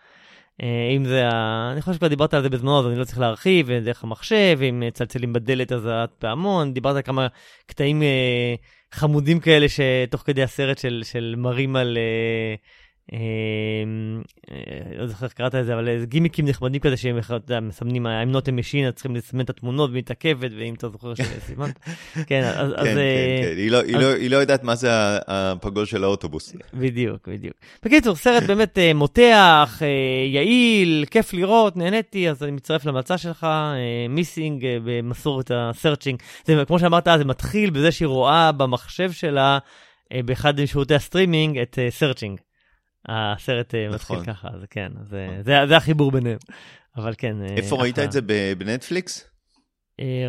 אה, 0.63 0.97
אם 0.97 1.05
זה, 1.05 1.29
ה... 1.29 1.71
אני 1.73 1.81
חושב 1.81 1.95
שכבר 1.95 2.09
דיברת 2.09 2.35
על 2.35 2.43
זה 2.43 2.49
בזמנו, 2.49 2.81
אז 2.81 2.87
אני 2.87 2.99
לא 2.99 3.05
צריך 3.05 3.19
להרחיב, 3.19 3.73
דרך 3.73 4.05
המחשב, 4.05 4.59
אם 4.63 4.83
צלצלים 4.93 5.33
בדלת 5.33 5.73
אז 5.73 5.89
הפעמון, 5.93 6.75
דיברת 6.75 6.97
על 6.97 7.03
כמה 7.03 7.27
קטעים 7.67 8.03
אה, 8.03 8.55
חמודים 8.93 9.41
כאלה 9.41 9.67
שתוך 9.69 10.23
כדי 10.23 10.43
הסרט 10.43 10.79
של, 10.79 11.03
של 11.05 11.35
מראים 11.39 11.77
על... 11.77 11.99
אה, 11.99 12.55
לא 14.99 15.07
זוכר 15.07 15.27
איך 15.27 15.33
קראת 15.33 15.55
לזה, 15.55 15.75
אבל 15.75 15.99
זה 15.99 16.07
גימיקים 16.07 16.47
נחמדים 16.49 16.81
כזה 16.81 16.97
שהם 16.97 17.19
מסמנים, 17.63 18.07
I'm 18.07 18.35
not 18.37 18.43
a 18.43 18.49
machine, 18.49 18.93
צריכים 18.95 19.17
לסמן 19.17 19.41
את 19.41 19.51
התמונות 19.51 19.91
ומתעכבת, 19.91 20.51
ואם 20.59 20.75
אתה 20.75 20.89
זוכר 20.89 21.15
שסימנת. 21.15 21.79
כן, 22.29 22.43
אז... 22.45 22.73
כן, 22.73 22.85
כן, 22.85 22.99
אה, 22.99 24.13
היא 24.15 24.31
לא 24.31 24.37
יודעת 24.37 24.65
מה 24.65 24.75
זה 24.75 24.89
הפגול 25.27 25.85
של 25.85 26.05
האוטובוס. 26.05 26.55
בדיוק, 26.75 27.29
בדיוק. 27.29 27.55
בקיצור, 27.85 28.17
סרט 28.17 28.43
באמת 28.43 28.79
אה, 28.79 28.95
מותח, 28.95 29.83
יעיל, 30.33 31.05
כיף 31.11 31.33
לראות, 31.33 31.77
נהניתי, 31.77 32.31
אז 32.31 32.43
אני 32.43 32.51
מצטרף 32.51 32.87
להמלצה 32.87 33.19
שלך, 33.19 33.47
מיסינג 34.09 34.67
במסורת 34.85 35.51
הסרצ'ינג. 35.55 36.23
כמו 36.67 36.79
שאמרת, 36.79 37.09
זה 37.19 37.25
מתחיל 37.25 37.71
בזה 37.71 37.93
שהיא 37.93 38.07
רואה 38.07 38.53
במחשב 38.53 39.13
שלה, 39.13 39.59
באחד 40.25 40.61
משירותי 40.61 40.95
הסטרימינג, 40.95 41.59
את 41.59 41.79
Searching. 41.91 42.46
הסרט 43.09 43.75
אה, 43.75 43.89
נכון. 43.89 44.19
מתחיל 44.19 44.35
ככה, 44.35 44.49
אז 44.49 44.61
כן, 44.71 44.93
זה, 45.11 45.27
נכון. 45.31 45.43
זה, 45.43 45.67
זה 45.69 45.77
החיבור 45.77 46.13
ביניהם. 46.13 46.39
אבל 46.97 47.15
כן. 47.19 47.43
אה, 47.43 47.57
איפה 47.57 47.77
ראית 47.77 47.99
את 47.99 48.13
זה 48.13 48.21
בנטפליקס? 48.59 49.31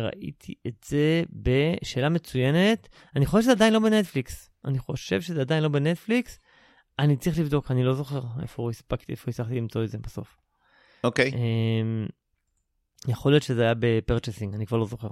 ראיתי 0.00 0.54
את 0.66 0.84
זה 0.84 1.22
בשאלה 1.32 2.08
מצוינת. 2.08 2.88
אני 3.16 3.26
חושב 3.26 3.42
שזה 3.42 3.52
עדיין 3.52 3.72
לא 3.72 3.78
בנטפליקס. 3.78 4.50
אני 4.64 4.78
חושב 4.78 5.20
שזה 5.20 5.40
עדיין 5.40 5.62
לא 5.62 5.68
בנטפליקס. 5.68 6.38
אני 6.98 7.16
צריך 7.16 7.38
לבדוק, 7.38 7.70
אני 7.70 7.84
לא 7.84 7.94
זוכר 7.94 8.22
איפה 8.42 8.70
הספקתי, 8.70 9.12
איפה 9.12 9.30
הצלחתי 9.30 9.54
למצוא 9.54 9.84
את 9.84 9.88
זה 9.88 9.98
בסוף. 9.98 10.36
אוקיי. 11.04 11.30
Okay. 11.30 11.34
יכול 13.08 13.32
להיות 13.32 13.42
שזה 13.42 13.62
היה 13.62 13.74
ב 13.78 13.84
purchasing, 13.84 14.54
אני 14.54 14.66
כבר 14.66 14.78
לא 14.78 14.86
זוכר. 14.86 15.08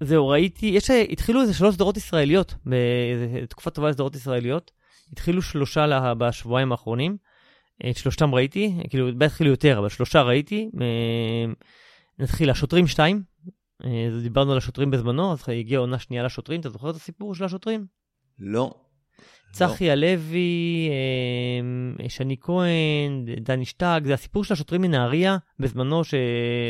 זהו, 0.00 0.28
ראיתי, 0.28 0.66
יש, 0.66 0.90
התחילו 0.90 1.42
איזה 1.42 1.54
שלוש 1.54 1.74
סדרות 1.74 1.96
ישראליות, 1.96 2.54
בתקופה 3.42 3.70
טובה 3.70 3.88
לסדרות 3.88 4.16
ישראליות. 4.16 4.70
התחילו 5.12 5.42
שלושה 5.42 5.86
לה, 5.86 6.14
בשבועיים 6.14 6.72
האחרונים. 6.72 7.16
את 7.90 7.96
שלושתם 7.96 8.34
ראיתי, 8.34 8.74
כאילו, 8.90 9.08
התחילו 9.24 9.50
יותר, 9.50 9.78
אבל 9.78 9.88
שלושה 9.88 10.22
ראיתי. 10.22 10.70
נתחיל, 12.18 12.50
השוטרים 12.50 12.86
2, 12.86 13.22
דיברנו 14.22 14.52
על 14.52 14.58
השוטרים 14.58 14.90
בזמנו, 14.90 15.32
אז 15.32 15.44
הגיעה 15.48 15.80
עונה 15.80 15.98
שנייה 15.98 16.22
לשוטרים, 16.22 16.60
אתה 16.60 16.68
זוכר 16.68 16.90
את 16.90 16.94
הסיפור 16.94 17.34
של 17.34 17.44
השוטרים? 17.44 17.86
לא. 18.38 18.74
צחי 19.52 19.86
לא. 19.86 19.92
הלוי, 19.92 20.90
שני 22.08 22.36
כהן, 22.40 23.24
דני 23.40 23.64
שטג, 23.64 24.00
זה 24.04 24.14
הסיפור 24.14 24.44
של 24.44 24.54
השוטרים 24.54 24.82
מנהריה, 24.82 25.36
בזמנו, 25.58 26.02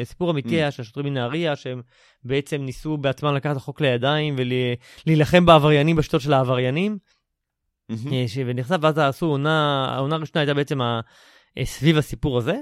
סיפור 0.05 0.31
אמיתי 0.31 0.49
mm. 0.49 0.53
היה 0.53 0.71
של 0.71 0.83
השוטרים 0.83 1.07
מנהריה, 1.07 1.57
שהם 1.57 1.83
בעצם 2.25 2.63
ניסו 2.63 2.97
בעצמם 2.97 3.35
לקחת 3.35 3.53
את 3.53 3.57
החוק 3.57 3.81
לידיים 3.81 4.37
ולהילחם 4.39 5.47
בעבריינים 5.47 5.97
בשיטות 5.97 6.21
של 6.21 6.33
העבריינים. 6.33 6.99
Mm-hmm. 7.93 8.47
ונחשף, 8.47 8.77
ואז 8.81 8.99
עשו 8.99 9.27
עונה, 9.27 9.89
העונה 9.95 10.17
הראשונה 10.17 10.41
הייתה 10.41 10.55
בעצם 10.55 10.81
סביב 11.63 11.99
הסיפור 11.99 12.39
הזה. 12.39 12.57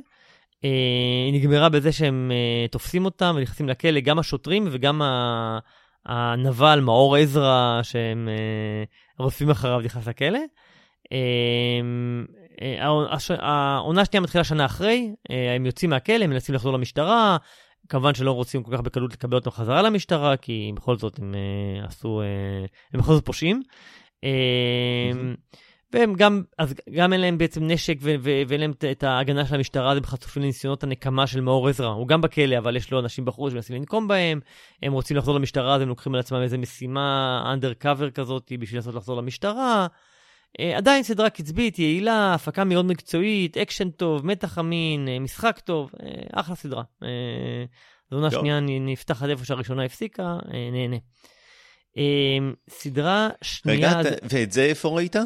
היא 0.63 1.33
נגמרה 1.33 1.69
בזה 1.69 1.93
שהם 1.93 2.33
תופסים 2.71 3.05
אותם 3.05 3.35
ונכנסים 3.39 3.69
לכלא, 3.69 4.01
גם 4.01 4.19
השוטרים 4.19 4.69
וגם 4.71 5.03
הנבל, 6.07 6.81
מאור 6.81 7.17
עזרא, 7.17 7.81
שהם 7.83 8.29
רודפים 9.19 9.51
אחריו 9.51 9.81
נכנס 9.81 10.09
לכלא. 10.09 10.39
העונה 13.39 14.01
השנייה 14.01 14.21
מתחילה 14.21 14.45
שנה 14.45 14.65
אחרי, 14.65 15.11
הם 15.57 15.67
יוצאים 15.67 15.91
מהכלא, 15.91 16.25
הם 16.25 16.31
מנסים 16.31 16.55
לחזור 16.55 16.73
למשטרה, 16.73 17.37
כמובן 17.89 18.15
שלא 18.15 18.33
רוצים 18.33 18.63
כל 18.63 18.77
כך 18.77 18.81
בקלות 18.81 19.13
לקבל 19.13 19.35
אותם 19.35 19.51
חזרה 19.51 19.83
למשטרה, 19.83 20.37
כי 20.37 20.73
בכל 20.77 20.97
זאת 20.97 21.19
הם 21.19 21.35
עשו, 21.83 22.23
הם 22.93 23.01
בכל 23.01 23.15
זאת 23.15 23.27
פושעים. 23.27 23.63
והם 25.93 26.15
גם, 26.15 26.43
אז 26.59 26.75
גם 26.95 27.13
אין 27.13 27.21
להם 27.21 27.39
בעצם 27.39 27.67
נשק 27.67 27.97
ואין 28.01 28.61
להם 28.61 28.73
את 28.91 29.03
ההגנה 29.03 29.47
של 29.47 29.55
המשטרה, 29.55 29.93
אז 29.93 29.97
הם 29.97 30.05
חשופים 30.05 30.43
לניסיונות 30.43 30.85
הנקמה 30.85 31.27
של 31.27 31.41
מאור 31.41 31.69
עזרא. 31.69 31.89
הוא 31.89 32.09
גם 32.09 32.21
בכלא, 32.21 32.59
אבל 32.59 32.77
יש 32.77 32.91
לו 32.91 33.01
אנשים 33.01 33.25
בחוץ 33.25 33.53
שמנסים 33.53 33.77
לנקום 33.77 34.09
בהם, 34.09 34.41
הם 34.83 34.93
רוצים 34.93 35.17
לחזור 35.17 35.35
למשטרה, 35.35 35.75
אז 35.75 35.83
הם 35.83 35.89
לוקחים 35.89 36.15
על 36.15 36.21
עצמם 36.21 36.43
איזה 36.43 36.59
משימה 36.59 37.43
אנדרקאבר 37.53 38.11
כזאת 38.11 38.53
בשביל 38.59 38.79
לנסות 38.79 38.95
לחזור 38.95 39.17
למשטרה. 39.17 39.87
אה, 40.61 40.77
עדיין 40.77 41.03
סדרה 41.03 41.31
קצבית, 41.31 41.79
יעילה, 41.79 42.35
הפקה 42.35 42.65
מאוד 42.65 42.87
מקצועית, 42.87 43.57
אקשן 43.57 43.91
טוב, 43.91 44.27
מתח 44.27 44.59
אמין, 44.59 45.09
אה, 45.09 45.19
משחק 45.19 45.61
טוב, 45.65 45.91
אה, 46.03 46.41
אחלה 46.41 46.55
סדרה. 46.55 46.83
זו 48.11 48.17
עונה 48.17 48.31
שנייה, 48.31 48.61
נפתח 48.61 49.23
עד 49.23 49.31
איפה 49.31 49.45
שהראשונה 49.45 49.85
הפסיקה, 49.85 50.37
נהנה. 50.73 50.97
סדרה 52.71 53.29
שנייה... 53.43 53.99
רגע, 53.99 54.11
ואת 54.23 54.53
זה 54.53 54.63
איפה 54.63 54.89
ראית? 54.89 55.17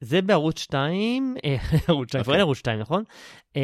זה 0.00 0.22
בערוץ 0.22 0.58
2, 0.58 1.36
אה, 1.44 1.56
ערוץ 1.88 2.08
2, 2.08 2.24
כבר 2.24 2.32
אין 2.32 2.40
ערוץ 2.40 2.58
2, 2.58 2.80
נכון? 2.80 3.04
אה, 3.56 3.62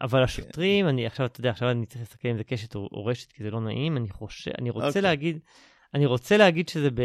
אבל 0.00 0.18
כן. 0.18 0.24
השוטרים, 0.24 0.88
אני 0.88 1.06
עכשיו, 1.06 1.26
אתה 1.26 1.40
יודע, 1.40 1.50
עכשיו 1.50 1.70
אני 1.70 1.86
צריך 1.86 2.00
להסתכל 2.00 2.28
אם 2.28 2.36
זה 2.36 2.44
קשת 2.44 2.74
או 2.74 3.06
רשת, 3.06 3.32
כי 3.32 3.42
זה 3.42 3.50
לא 3.50 3.60
נעים, 3.60 3.96
אני 3.96 4.10
חושב, 4.10 4.50
אני 4.58 4.70
רוצה 4.70 4.86
אוקיי. 4.86 5.02
להגיד, 5.02 5.38
אני 5.94 6.06
רוצה 6.06 6.36
להגיד 6.36 6.68
שזה 6.68 6.90
ב... 6.90 7.00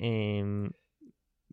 אה, 0.00 0.68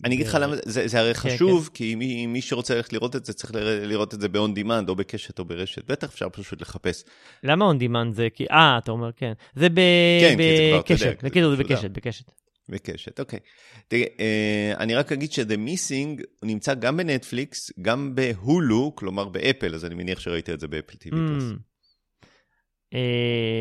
אני 0.06 0.16
אגיד 0.16 0.28
לך 0.28 0.38
למה, 0.42 0.56
זה 0.66 1.00
הרי 1.00 1.14
כן, 1.14 1.20
חשוב, 1.20 1.68
כן. 1.68 1.74
כי 1.74 1.96
מי 2.28 2.42
שרוצה 2.42 2.76
ללכת 2.76 2.94
לראות 2.94 3.16
את 3.16 3.26
זה, 3.26 3.34
צריך 3.34 3.52
לראות 3.84 4.14
את 4.14 4.22
זה 4.22 4.30
ב-on 4.30 4.60
demand, 4.60 4.90
או 4.90 4.96
בקשת 4.96 5.40
או 5.40 5.46
ברשת. 5.46 5.92
בטח 5.92 6.10
אפשר 6.10 6.30
פשוט 6.30 6.62
לחפש. 6.62 7.04
למה 7.44 7.72
on 7.72 7.76
demand 7.76 8.14
זה? 8.14 8.28
כי, 8.34 8.46
אה, 8.52 8.78
אתה 8.78 8.92
אומר, 8.92 9.12
כן. 9.12 9.34
זה 9.56 9.68
בקשת, 9.70 11.20
כן, 11.34 11.50
זה 11.50 11.64
בקשת, 11.64 11.92
בקשת. 11.92 12.32
בקשת, 12.70 13.20
אוקיי. 13.20 13.40
תראה, 13.88 14.06
אה, 14.20 14.74
אני 14.78 14.96
רק 14.96 15.12
אגיד 15.12 15.32
ש-The 15.32 15.58
Missing 15.68 16.24
נמצא 16.44 16.74
גם 16.74 16.98
בנטפליקס, 16.98 17.72
גם 17.82 18.16
בהולו, 18.16 18.96
כלומר 18.96 19.30
באפל, 19.30 19.76
אז 19.76 19.86
אני 19.86 19.96
מניח 19.96 20.20
שראית 20.20 20.50
את 20.50 20.60
זה 20.60 20.68
באפל 20.68 20.94
TV 20.94 21.10
פלוס. 21.10 21.44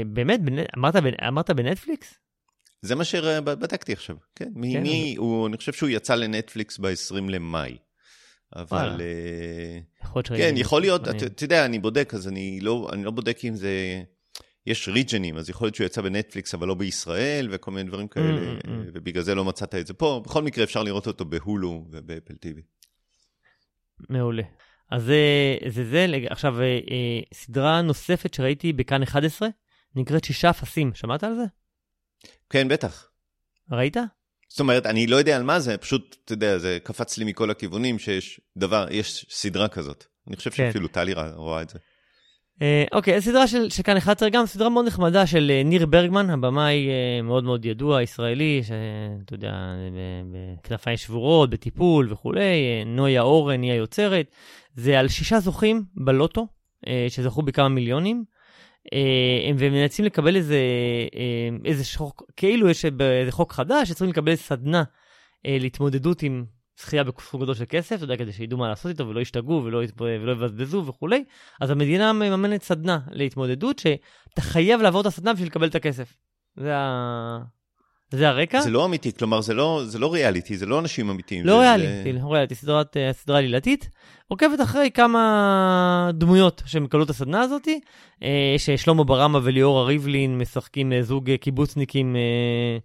באמת? 0.06 0.40
אמרת 1.28 1.50
בנטפליקס? 1.50 2.14
זה 2.82 2.94
מה 2.94 3.04
שבדקתי 3.04 3.92
עכשיו, 3.92 4.16
כן. 4.34 4.48
מי, 4.54 4.72
כן. 4.72 4.78
אני 4.78 5.56
חושב 5.56 5.72
שהוא 5.72 5.88
יצא 5.88 6.14
לנטפליקס 6.14 6.78
ב-20 6.78 7.30
למאי. 7.30 7.76
אבל... 8.56 9.00
אה, 9.00 9.78
יכול 10.04 10.22
כן, 10.22 10.54
יכול 10.56 10.80
להיות, 10.80 11.08
אתה 11.08 11.44
יודע, 11.44 11.64
אני 11.64 11.78
בודק, 11.78 12.14
אז 12.14 12.28
אני 12.28 12.60
לא, 12.60 12.88
אני 12.92 13.04
לא 13.04 13.10
בודק 13.10 13.44
אם 13.44 13.54
זה... 13.54 14.02
יש 14.68 14.88
ריג'נים, 14.88 15.36
אז 15.36 15.50
יכול 15.50 15.66
להיות 15.66 15.74
שהוא 15.74 15.84
יצא 15.84 16.00
בנטפליקס, 16.00 16.54
אבל 16.54 16.68
לא 16.68 16.74
בישראל, 16.74 17.48
וכל 17.50 17.70
מיני 17.70 17.88
דברים 17.88 18.08
כאלה, 18.08 18.40
mm, 18.40 18.66
hmm 18.66 18.70
ובגלל 18.94 19.22
זה 19.22 19.34
לא 19.34 19.44
מצאת 19.44 19.74
את 19.74 19.86
זה 19.86 19.94
פה. 19.94 20.22
בכל 20.24 20.42
מקרה, 20.42 20.64
אפשר 20.64 20.82
לראות 20.82 21.06
אותו 21.06 21.24
בהולו 21.24 21.84
ובאפל 21.90 22.34
טיווי. 22.34 22.62
מעולה. 24.08 24.42
אז 24.90 25.02
זה 25.02 25.56
זה, 25.68 25.84
זה, 25.84 26.06
עכשיו, 26.30 26.60
אה, 26.60 26.64
אה, 26.64 27.20
סדרה 27.34 27.82
נוספת 27.82 28.34
שראיתי 28.34 28.72
בכאן 28.72 29.02
11, 29.02 29.48
נקראת 29.94 30.24
שישה 30.24 30.50
אפסים, 30.50 30.94
שמעת 30.94 31.24
על 31.24 31.34
זה? 31.34 31.44
כן, 32.50 32.68
בטח. 32.68 33.10
ראית? 33.72 33.96
זאת 34.48 34.60
אומרת, 34.60 34.86
אני 34.86 35.06
לא 35.06 35.16
יודע 35.16 35.36
על 35.36 35.42
מה 35.42 35.60
זה, 35.60 35.76
פשוט, 35.76 36.16
אתה 36.24 36.32
יודע, 36.32 36.58
זה 36.58 36.78
קפץ 36.82 37.18
לי 37.18 37.24
מכל 37.24 37.50
הכיוונים 37.50 37.98
שיש 37.98 38.40
דבר, 38.56 38.86
יש 38.90 39.26
סדרה 39.30 39.68
כזאת. 39.68 40.04
אני 40.28 40.36
חושב 40.36 40.50
כן. 40.50 40.56
שאפילו 40.56 40.88
טלי 40.88 41.14
רואה 41.34 41.62
את 41.62 41.68
זה. 41.70 41.78
אה, 42.62 42.84
אוקיי, 42.92 43.16
okay, 43.16 43.20
סדרה 43.20 43.46
של, 43.46 43.70
של 43.70 43.82
כאן 43.82 43.96
11, 43.96 44.28
גם 44.30 44.46
סדרה 44.46 44.68
מאוד 44.68 44.86
נחמדה 44.86 45.26
של 45.26 45.50
uh, 45.50 45.66
ניר 45.66 45.86
ברגמן, 45.86 46.30
הבמאי 46.30 46.88
uh, 46.88 47.22
מאוד 47.22 47.44
מאוד 47.44 47.64
ידוע, 47.64 48.02
ישראלי, 48.02 48.60
שאתה 48.62 49.34
יודע, 49.34 49.52
בכנפיים 50.32 50.96
שבורות, 50.96 51.50
בטיפול 51.50 52.12
וכולי, 52.12 52.84
נויה 52.86 53.22
אורן 53.22 53.62
היא 53.62 53.72
היוצרת. 53.72 54.26
זה 54.74 54.98
על 54.98 55.08
שישה 55.08 55.40
זוכים 55.40 55.84
בלוטו, 55.94 56.46
שזכו 57.08 57.42
בכמה 57.42 57.68
מיליונים, 57.68 58.24
והם 59.56 59.72
מנסים 59.72 60.04
לקבל 60.04 60.36
איזה, 60.36 60.58
איזה 61.64 61.84
חוק, 61.96 62.22
כאילו 62.36 62.68
יש 62.68 62.84
איזה 62.84 63.32
חוק 63.32 63.52
חדש, 63.52 63.88
שצריכים 63.88 64.08
לקבל 64.08 64.34
סדנה 64.34 64.82
להתמודדות 65.44 66.22
עם 66.22 66.44
זכייה 66.78 67.04
בסכום 67.04 67.42
גדול 67.42 67.54
של 67.54 67.64
כסף, 67.68 67.96
אתה 67.96 68.04
יודע, 68.04 68.16
כדי 68.16 68.32
שידעו 68.32 68.58
מה 68.58 68.68
לעשות 68.68 68.90
איתו 68.90 69.08
ולא 69.08 69.20
ישתגעו 69.20 69.64
ולא, 69.64 69.80
ולא 69.98 70.32
יבזבזו 70.32 70.84
וכולי, 70.86 71.24
אז 71.60 71.70
המדינה 71.70 72.12
מממנת 72.12 72.62
סדנה 72.62 72.98
להתמודדות, 73.10 73.78
שאתה 73.78 74.40
חייב 74.40 74.82
לעבור 74.82 75.00
את 75.00 75.06
הסדנה 75.06 75.32
בשביל 75.32 75.48
לקבל 75.48 75.68
את 75.68 75.74
הכסף. 75.74 76.14
זה, 76.56 76.76
ה... 76.76 77.38
זה 78.10 78.28
הרקע. 78.28 78.60
זה 78.60 78.70
לא 78.70 78.84
אמיתי, 78.84 79.12
כלומר 79.12 79.40
זה 79.40 79.54
לא, 79.54 79.82
זה 79.84 79.98
לא 79.98 80.12
ריאליטי, 80.12 80.56
זה 80.56 80.66
לא 80.66 80.78
אנשים 80.78 81.10
אמיתיים. 81.10 81.46
לא 81.46 81.60
ריאליטי, 81.60 82.12
זה... 82.12 82.18
לא 82.22 82.32
ריאליטי, 82.32 82.54
סדרת, 82.54 82.96
סדרה 83.12 83.40
לילתית. 83.40 83.88
עוקבת 84.28 84.60
אחרי 84.60 84.90
כמה 84.90 86.10
דמויות 86.14 86.62
שמקבלו 86.66 87.04
את 87.04 87.10
הסדנה 87.10 87.40
הזאת, 87.40 87.68
אה, 88.22 88.54
ששלמה 88.58 89.04
ברמה 89.04 89.38
וליאורה 89.42 89.84
ריבלין 89.84 90.38
משחקים 90.38 90.92
אה, 90.92 91.02
זוג 91.02 91.30
קיבוצניקים 91.40 92.16
אה, 92.16 92.78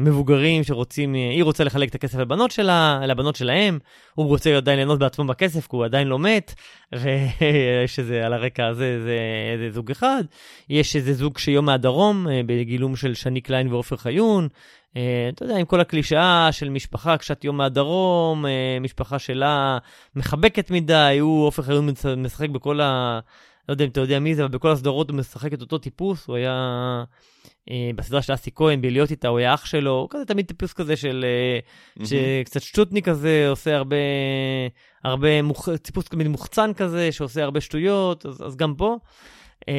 מבוגרים 0.00 0.64
שרוצים, 0.64 1.14
אה, 1.14 1.30
היא 1.30 1.44
רוצה 1.44 1.64
לחלק 1.64 1.88
את 1.88 1.94
הכסף 1.94 2.18
לבנות 2.18 2.50
שלה, 2.50 3.00
לבנות 3.06 3.36
שלהם, 3.36 3.78
הוא 4.14 4.26
רוצה 4.26 4.56
עדיין 4.56 4.76
ליהנות 4.76 4.98
בעצמו 4.98 5.24
בכסף, 5.24 5.66
כי 5.66 5.76
הוא 5.76 5.84
עדיין 5.84 6.08
לא 6.08 6.18
מת, 6.18 6.54
ויש 7.00 7.98
איזה, 7.98 8.26
על 8.26 8.32
הרקע 8.32 8.66
הזה, 8.66 9.02
זה, 9.02 9.18
זה 9.58 9.70
זוג 9.70 9.90
אחד. 9.90 10.24
יש 10.68 10.96
איזה 10.96 11.12
זוג 11.12 11.38
שיום 11.38 11.64
מהדרום, 11.64 12.28
אה, 12.28 12.40
בגילום 12.46 12.96
של 12.96 13.14
שני 13.14 13.40
קליין 13.40 13.72
ועופר 13.72 13.96
חיון. 13.96 14.48
אתה 15.34 15.44
יודע, 15.44 15.56
עם 15.56 15.64
כל 15.64 15.80
הקלישאה 15.80 16.48
של 16.52 16.68
משפחה 16.68 17.16
קשת 17.16 17.44
יום 17.44 17.56
מהדרום, 17.56 18.44
משפחה 18.80 19.18
שלה 19.18 19.78
מחבקת 20.16 20.70
מדי, 20.70 21.16
הוא, 21.20 21.46
עופר 21.46 21.62
חיון 21.62 21.88
משחק 22.16 22.48
בכל 22.48 22.80
ה... 22.80 23.20
לא 23.68 23.72
יודע 23.74 23.84
אם 23.84 23.90
אתה 23.90 24.00
יודע 24.00 24.18
מי 24.18 24.34
זה, 24.34 24.44
אבל 24.44 24.52
בכל 24.52 24.70
הסדרות 24.70 25.10
הוא 25.10 25.16
משחק 25.16 25.52
את 25.52 25.60
אותו 25.60 25.78
טיפוס, 25.78 26.26
הוא 26.26 26.36
היה... 26.36 27.04
אה, 27.70 27.90
בסדרה 27.96 28.22
של 28.22 28.34
אסי 28.34 28.50
כהן, 28.54 28.80
בלהיות 28.80 29.10
איתה, 29.10 29.28
הוא 29.28 29.38
היה 29.38 29.54
אח 29.54 29.64
שלו, 29.64 29.90
הוא 29.90 30.08
כזה 30.10 30.24
תמיד 30.24 30.46
טיפוס 30.46 30.72
כזה 30.72 30.96
של... 30.96 31.24
mm-hmm. 31.98 32.06
שקצת 32.06 32.62
שטוטניק 32.62 33.08
כזה, 33.08 33.46
עושה 33.48 33.76
הרבה... 33.76 33.96
הרבה 35.04 35.42
מוח... 35.42 35.68
טיפוס 35.76 36.04
תמיד 36.04 36.28
מוחצן 36.28 36.72
כזה, 36.74 37.12
שעושה 37.12 37.42
הרבה 37.42 37.60
שטויות, 37.60 38.26
אז, 38.26 38.42
אז 38.46 38.56
גם 38.56 38.74
פה. 38.74 38.96
אה, 39.68 39.74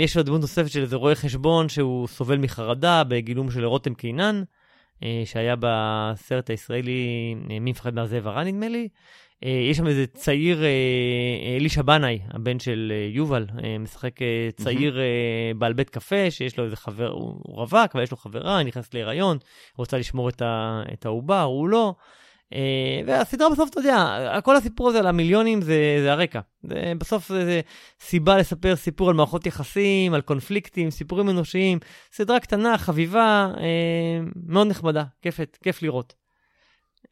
יש 0.00 0.16
לו 0.16 0.22
דמות 0.22 0.40
נוספת 0.40 0.70
של 0.70 0.82
איזה 0.82 0.96
רואה 0.96 1.14
חשבון 1.14 1.68
שהוא 1.68 2.08
סובל 2.08 2.38
מחרדה 2.38 3.04
בגילום 3.04 3.50
של 3.50 3.64
רותם 3.64 3.94
קינן, 3.94 4.42
שהיה 5.24 5.54
בסרט 5.60 6.50
הישראלי 6.50 7.34
מי 7.48 7.70
מפחד 7.70 7.94
מהזאב 7.94 8.26
הרע 8.26 8.44
נדמה 8.44 8.68
לי. 8.68 8.88
יש 9.42 9.76
שם 9.76 9.86
איזה 9.86 10.06
צעיר, 10.06 10.62
אלישע 11.56 11.82
בנאי, 11.82 12.18
הבן 12.30 12.58
של 12.58 12.92
יובל, 13.12 13.46
משחק 13.80 14.14
צעיר 14.56 14.96
mm-hmm. 14.96 15.58
בעל 15.58 15.72
בית 15.72 15.90
קפה, 15.90 16.30
שיש 16.30 16.58
לו 16.58 16.64
איזה 16.64 16.76
חבר, 16.76 17.10
הוא 17.10 17.40
רווק, 17.44 17.94
אבל 17.94 18.02
יש 18.02 18.10
לו 18.10 18.16
חברה, 18.16 18.62
נכנסת 18.62 18.94
להיריון, 18.94 19.38
רוצה 19.76 19.98
לשמור 19.98 20.28
את 20.92 21.06
העובר, 21.06 21.42
הוא 21.42 21.68
לא. 21.68 21.94
והסדרה 23.06 23.50
בסוף, 23.50 23.70
אתה 23.70 23.80
יודע, 23.80 24.40
כל 24.44 24.56
הסיפור 24.56 24.88
הזה 24.88 24.98
על 24.98 25.06
המיליונים 25.06 25.62
זה, 25.62 25.98
זה 26.02 26.12
הרקע. 26.12 26.40
זה, 26.62 26.92
בסוף 26.98 27.28
זה, 27.28 27.44
זה 27.44 27.60
סיבה 28.00 28.38
לספר 28.38 28.76
סיפור 28.76 29.08
על 29.08 29.14
מערכות 29.14 29.46
יחסים, 29.46 30.14
על 30.14 30.20
קונפליקטים, 30.20 30.90
סיפורים 30.90 31.30
אנושיים. 31.30 31.78
סדרה 32.12 32.40
קטנה, 32.40 32.78
חביבה, 32.78 33.52
מאוד 34.46 34.66
נחמדה, 34.66 35.04
כיפת, 35.22 35.58
כיף 35.62 35.82
לראות. 35.82 36.14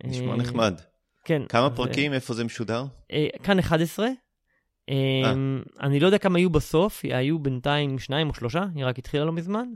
נשמע 0.05 0.37
נחמד. 0.37 0.81
כן. 1.27 1.43
כמה 1.49 1.71
פרקים, 1.71 2.13
איפה 2.13 2.35
זה 2.35 2.45
משודר? 2.45 2.85
Uh, 3.13 3.43
כאן 3.43 3.59
11. 3.59 4.07
Uh, 4.91 4.93
אני 5.81 6.01
לא 6.01 6.07
יודע 6.07 6.19
כמה 6.19 6.39
היו 6.39 6.51
בסוף, 6.51 7.05
היו 7.05 7.39
בינתיים 7.39 7.99
שניים 7.99 8.29
או 8.29 8.35
שלושה, 8.35 8.65
היא 8.75 8.85
רק 8.85 8.99
התחילה 8.99 9.25
לא 9.25 9.33
מזמן, 9.33 9.69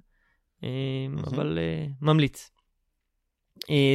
uh, 0.60 0.64
אבל 1.26 1.58
ממליץ. 2.00 2.50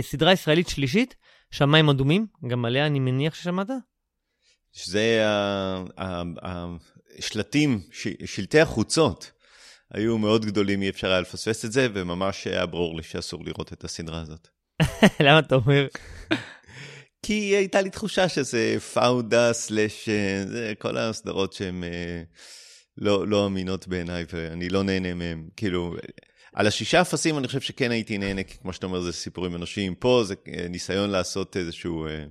סדרה 0.01 0.31
ישראלית 0.31 0.67
שלישית, 0.67 1.15
שמיים 1.51 1.89
אדומים, 1.89 2.27
גם 2.47 2.65
עליה 2.65 2.85
אני 2.85 2.99
מניח 2.99 3.35
ששמעת? 3.35 3.67
שזה 4.73 5.25
השלטים, 7.17 7.79
שלטי 8.25 8.59
החוצות, 8.59 9.31
היו 9.91 10.17
מאוד 10.17 10.45
גדולים, 10.45 10.81
אי 10.81 10.89
אפשר 10.89 11.11
היה 11.11 11.21
לפספס 11.21 11.65
את 11.65 11.71
זה, 11.71 11.87
וממש 11.93 12.47
היה 12.47 12.65
ברור 12.65 12.97
לי 12.97 13.03
שאסור 13.03 13.45
לראות 13.45 13.73
את 13.73 13.83
הסדרה 13.83 14.21
הזאת. 14.21 14.47
למה 15.25 15.39
אתה 15.39 15.55
אומר? 15.55 15.87
כי 17.25 17.33
הייתה 17.33 17.81
לי 17.81 17.89
תחושה 17.89 18.29
שזה 18.29 18.77
פאודה 18.93 19.53
סלאש, 19.53 20.09
כל 20.79 20.97
הסדרות 20.97 21.53
שהן 21.53 21.83
אה, 21.83 22.23
לא, 22.97 23.27
לא 23.27 23.45
אמינות 23.45 23.87
בעיניי, 23.87 24.25
ואני 24.33 24.69
לא 24.69 24.83
נהנה 24.83 25.13
מהן. 25.13 25.47
כאילו, 25.55 25.95
על 26.53 26.67
השישה 26.67 27.01
אפסים 27.01 27.37
אני 27.37 27.47
חושב 27.47 27.61
שכן 27.61 27.91
הייתי 27.91 28.17
נהנה, 28.17 28.43
כי 28.43 28.57
כמו 28.57 28.73
שאתה 28.73 28.85
אומר, 28.85 29.01
זה 29.01 29.13
סיפורים 29.13 29.55
אנושיים. 29.55 29.95
פה 29.95 30.23
זה 30.25 30.35
אה, 30.47 30.67
ניסיון 30.69 31.09
לעשות 31.09 31.57
איזשהו 31.57 32.07
אה, 32.07 32.23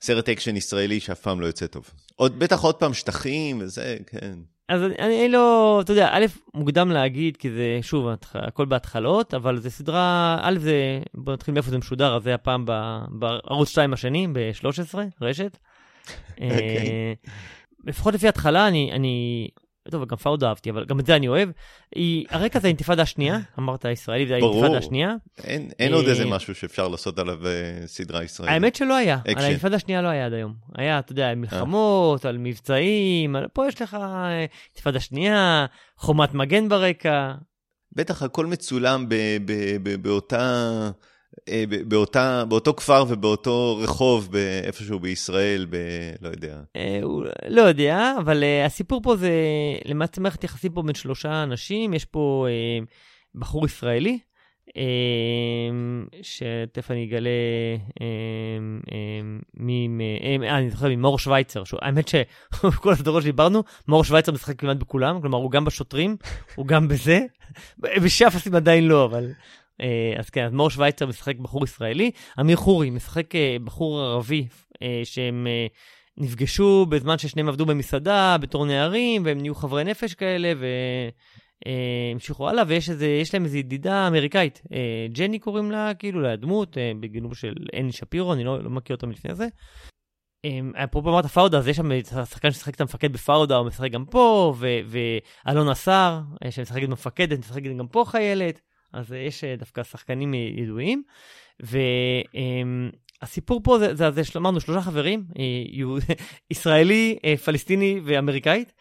סרט 0.00 0.28
אקשן 0.28 0.56
ישראלי 0.56 1.00
שאף 1.00 1.20
פעם 1.20 1.40
לא 1.40 1.46
יוצא 1.46 1.66
טוב. 1.66 1.90
עוד, 2.16 2.38
בטח 2.38 2.60
עוד 2.60 2.74
פעם 2.74 2.94
שטחים 2.94 3.60
וזה, 3.60 3.96
כן. 4.06 4.38
אז 4.68 4.82
אני, 4.82 4.94
אני 4.98 5.28
לא, 5.28 5.80
אתה 5.84 5.92
יודע, 5.92 6.08
א', 6.12 6.24
מוקדם 6.54 6.90
להגיד, 6.90 7.36
כי 7.36 7.50
זה, 7.50 7.78
שוב, 7.82 8.08
הכל 8.34 8.64
בהתחלות, 8.64 9.34
אבל 9.34 9.58
זה 9.58 9.70
סדרה, 9.70 10.38
א', 10.42 10.58
זה, 10.58 11.00
בוא 11.14 11.32
נתחיל 11.32 11.54
מאיפה 11.54 11.70
זה 11.70 11.78
משודר, 11.78 12.16
אז 12.16 12.22
זה 12.22 12.34
הפעם 12.34 12.64
בערוץ 13.08 13.68
2 13.68 13.92
השני, 13.92 14.26
ב-13, 14.32 14.98
רשת. 15.20 15.56
Okay. 16.06 16.10
אוקיי. 16.42 16.76
אה, 16.78 17.12
לפחות 17.84 18.14
לפי 18.14 18.28
התחלה, 18.28 18.68
אני, 18.68 18.92
אני 18.92 19.48
טוב, 19.90 20.04
גם 20.04 20.16
פאודה 20.16 20.44
אהבתי, 20.44 20.70
אבל 20.70 20.84
גם 20.84 21.00
את 21.00 21.06
זה 21.06 21.16
אני 21.16 21.28
אוהב. 21.28 21.48
היא, 21.94 22.26
הרקע 22.30 22.58
זה 22.58 22.66
האינתיפאדה 22.66 23.02
השנייה, 23.02 23.38
אמרת 23.58 23.84
הישראלי, 23.84 24.26
זה 24.26 24.34
האינתיפאדה 24.34 24.78
השנייה. 24.78 25.14
אין, 25.44 25.70
אין 25.78 25.92
עוד 25.92 26.06
איזה 26.06 26.26
משהו 26.26 26.54
שאפשר 26.54 26.88
לעשות 26.88 27.18
עליו 27.18 27.46
אה, 27.46 27.86
סדרה 27.86 28.24
ישראלית. 28.24 28.52
האמת 28.52 28.76
שלא 28.76 28.96
היה, 28.96 29.16
אקשן. 29.16 29.38
על 29.38 29.44
האינתיפאדה 29.44 29.76
השנייה 29.76 30.02
לא 30.02 30.08
היה 30.08 30.26
עד 30.26 30.32
היום. 30.32 30.54
היה, 30.74 30.98
אתה 30.98 31.12
יודע, 31.12 31.34
מלחמות, 31.34 32.24
על 32.24 32.38
מבצעים, 32.38 33.36
על... 33.36 33.46
פה 33.52 33.68
יש 33.68 33.82
לך 33.82 33.94
אה, 33.94 34.46
אינתיפאדה 34.68 35.00
שנייה, 35.00 35.66
חומת 35.96 36.34
מגן 36.34 36.68
ברקע. 36.68 37.32
בטח 37.92 38.22
הכל 38.22 38.46
מצולם 38.46 39.06
באותה... 40.02 40.40
אה, 40.40 40.90
באותה, 41.88 42.44
באותו 42.48 42.74
כפר 42.74 43.04
ובאותו 43.08 43.76
רחוב 43.76 44.36
איפשהו 44.64 44.98
בישראל, 44.98 45.66
ב... 45.70 45.76
לא 46.22 46.28
יודע. 46.28 46.60
אה, 46.76 47.00
לא 47.48 47.62
יודע, 47.62 48.14
אבל 48.18 48.44
אה, 48.44 48.64
הסיפור 48.64 49.00
פה 49.02 49.16
זה 49.16 49.32
למעשה 49.84 50.20
מערכת 50.20 50.44
יחסים 50.44 50.72
פה 50.72 50.82
בין 50.82 50.94
שלושה 50.94 51.42
אנשים, 51.42 51.94
יש 51.94 52.04
פה 52.04 52.46
בחור 53.34 53.66
ישראלי, 53.66 54.18
שתכף 56.22 56.90
אני 56.90 57.04
אגלה 57.04 57.30
מי, 59.54 59.88
אני 60.50 60.70
זוכר 60.70 60.88
ממור 60.88 61.18
שווייצר, 61.18 61.62
האמת 61.82 62.08
שכל 62.08 62.92
הסדרות 62.94 63.22
שדיברנו, 63.22 63.62
מור 63.88 64.04
שווייצר 64.04 64.32
משחק 64.32 64.58
כמעט 64.58 64.76
בכולם, 64.76 65.20
כלומר 65.20 65.38
הוא 65.38 65.50
גם 65.50 65.64
בשוטרים, 65.64 66.16
הוא 66.54 66.66
גם 66.66 66.88
בזה, 66.88 67.20
בשאפסים 68.04 68.54
עדיין 68.54 68.88
לא, 68.88 69.04
אבל 69.04 69.24
אה, 69.24 69.32
אז 70.18 70.30
כן, 70.30 70.44
אז 70.44 70.52
מור 70.52 70.70
שווייצר 70.70 71.06
משחק 71.06 71.36
בחור 71.36 71.64
ישראלי, 71.64 72.10
אמיר 72.40 72.56
חורי 72.56 72.90
משחק 72.90 73.34
אה, 73.34 73.56
בחור 73.64 74.00
ערבי, 74.00 74.46
אה, 74.82 75.00
שהם 75.04 75.46
נפגשו 76.16 76.86
בזמן 76.86 77.18
ששניהם 77.18 77.48
עבדו 77.48 77.66
במסעדה 77.66 78.36
בתור 78.40 78.66
נערים, 78.66 79.24
והם 79.24 79.38
נהיו 79.38 79.54
חברי 79.54 79.84
נפש 79.84 80.14
כאלה, 80.14 80.52
והמשיכו 81.66 82.48
הלאה, 82.48 82.64
ויש 82.66 82.90
איזה, 82.90 83.22
להם 83.34 83.44
איזו 83.44 83.58
ידידה 83.58 84.08
אמריקאית, 84.08 84.62
ג'ני 85.12 85.38
קוראים 85.38 85.70
לה, 85.70 85.94
כאילו, 85.94 86.20
לדמות, 86.20 86.76
בגילום 87.00 87.34
של 87.34 87.54
אני 87.74 87.92
שפירו, 87.92 88.32
אני 88.32 88.44
לא, 88.44 88.64
לא 88.64 88.70
מכיר 88.70 88.96
אותה 88.96 89.06
מלפני 89.06 89.34
זה. 89.34 89.46
אפרופו 90.84 91.10
אמרת 91.10 91.26
פאודה, 91.26 91.58
אז 91.58 91.68
יש 91.68 91.76
שם 91.76 92.02
שחקן 92.24 92.50
שמשחק 92.50 92.74
את 92.74 92.80
המפקד 92.80 93.12
בפאודה, 93.12 93.56
הוא 93.56 93.66
משחק 93.66 93.90
גם 93.90 94.04
פה, 94.04 94.54
ואלון 94.86 95.68
עשר, 95.68 96.20
שמשחקת 96.50 96.88
במפקדת, 96.88 97.38
משחקת 97.38 97.70
גם 97.78 97.86
פה 97.88 98.04
חיילת. 98.06 98.60
אז 98.94 99.12
יש 99.12 99.44
אה, 99.44 99.56
דווקא 99.56 99.82
שחקנים 99.82 100.34
ידועים. 100.34 101.02
והסיפור 103.20 103.60
פה 103.64 103.78
זה, 103.78 103.94
זה, 103.94 104.10
זה 104.10 104.22
אמרנו 104.36 104.60
שלושה 104.60 104.80
חברים, 104.80 105.24
אה, 105.38 105.44
ישראלי, 106.50 107.18
אה, 107.24 107.36
פלסטיני 107.36 108.00
ואמריקאית. 108.04 108.72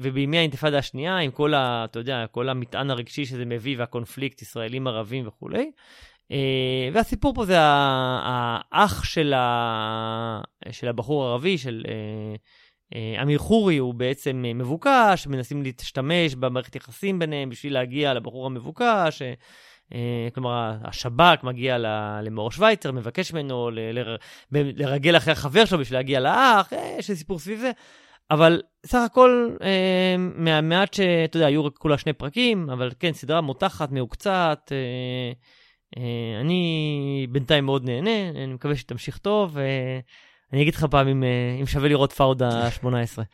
ובימי 0.00 0.38
האינתיפאדה 0.38 0.78
השנייה, 0.78 1.18
עם 1.18 1.30
כל, 1.30 1.54
ה, 1.54 1.84
אתה 1.84 1.98
יודע, 1.98 2.26
כל 2.30 2.48
המטען 2.48 2.90
הרגשי 2.90 3.26
שזה 3.26 3.44
מביא 3.44 3.78
והקונפליקט, 3.78 4.42
ישראלים 4.42 4.86
ערבים 4.86 5.28
וכולי. 5.28 5.70
והסיפור 6.92 7.34
פה 7.34 7.44
זה 7.44 7.56
האח 7.58 9.04
של, 9.04 9.32
ה, 9.36 10.40
של 10.70 10.88
הבחור 10.88 11.24
הערבי, 11.24 11.58
של 11.58 11.84
אה, 11.88 12.34
אמיר 13.22 13.38
חורי 13.38 13.76
הוא 13.76 13.94
בעצם 13.94 14.44
אה, 14.46 14.54
מבוקש, 14.54 15.26
מנסים 15.26 15.62
להשתמש 15.62 16.34
במערכת 16.34 16.76
יחסים 16.76 17.18
ביניהם 17.18 17.50
בשביל 17.50 17.74
להגיע 17.74 18.14
לבחור 18.14 18.46
המבוקש. 18.46 19.22
אה, 19.94 20.28
כלומר, 20.34 20.72
השב"כ 20.84 21.44
מגיע 21.44 21.78
למאור 22.22 22.50
שווייצר, 22.50 22.92
מבקש 22.92 23.32
ממנו 23.32 23.70
לרגל 24.50 25.16
אחרי 25.16 25.32
החבר 25.32 25.64
שלו 25.64 25.78
בשביל 25.78 25.98
להגיע 25.98 26.20
לאח, 26.20 26.72
יש 26.98 27.10
סיפור 27.10 27.38
סביב 27.38 27.58
זה. 27.58 27.70
אבל 28.30 28.62
סך 28.86 28.98
הכל, 29.06 29.50
מהמעט 30.16 30.94
שאתה 30.94 31.36
יודע, 31.36 31.46
היו 31.46 31.64
רק 31.64 31.76
כולה 31.76 31.98
שני 31.98 32.12
פרקים, 32.12 32.70
אבל 32.70 32.90
כן, 33.00 33.12
סדרה 33.12 33.40
מותחת, 33.40 33.90
מעוקצת. 33.90 34.72
אני 36.40 37.26
בינתיים 37.30 37.64
מאוד 37.64 37.84
נהנה, 37.84 38.28
אני 38.28 38.54
מקווה 38.54 38.76
שתמשיך 38.76 39.18
טוב. 39.18 39.56
אני 40.52 40.62
אגיד 40.62 40.74
לך 40.74 40.84
פעם 40.84 41.08
אם, 41.08 41.24
אה, 41.24 41.56
אם 41.60 41.66
שווה 41.66 41.88
לראות 41.88 42.12
פאודה 42.12 42.70
18. 42.70 43.24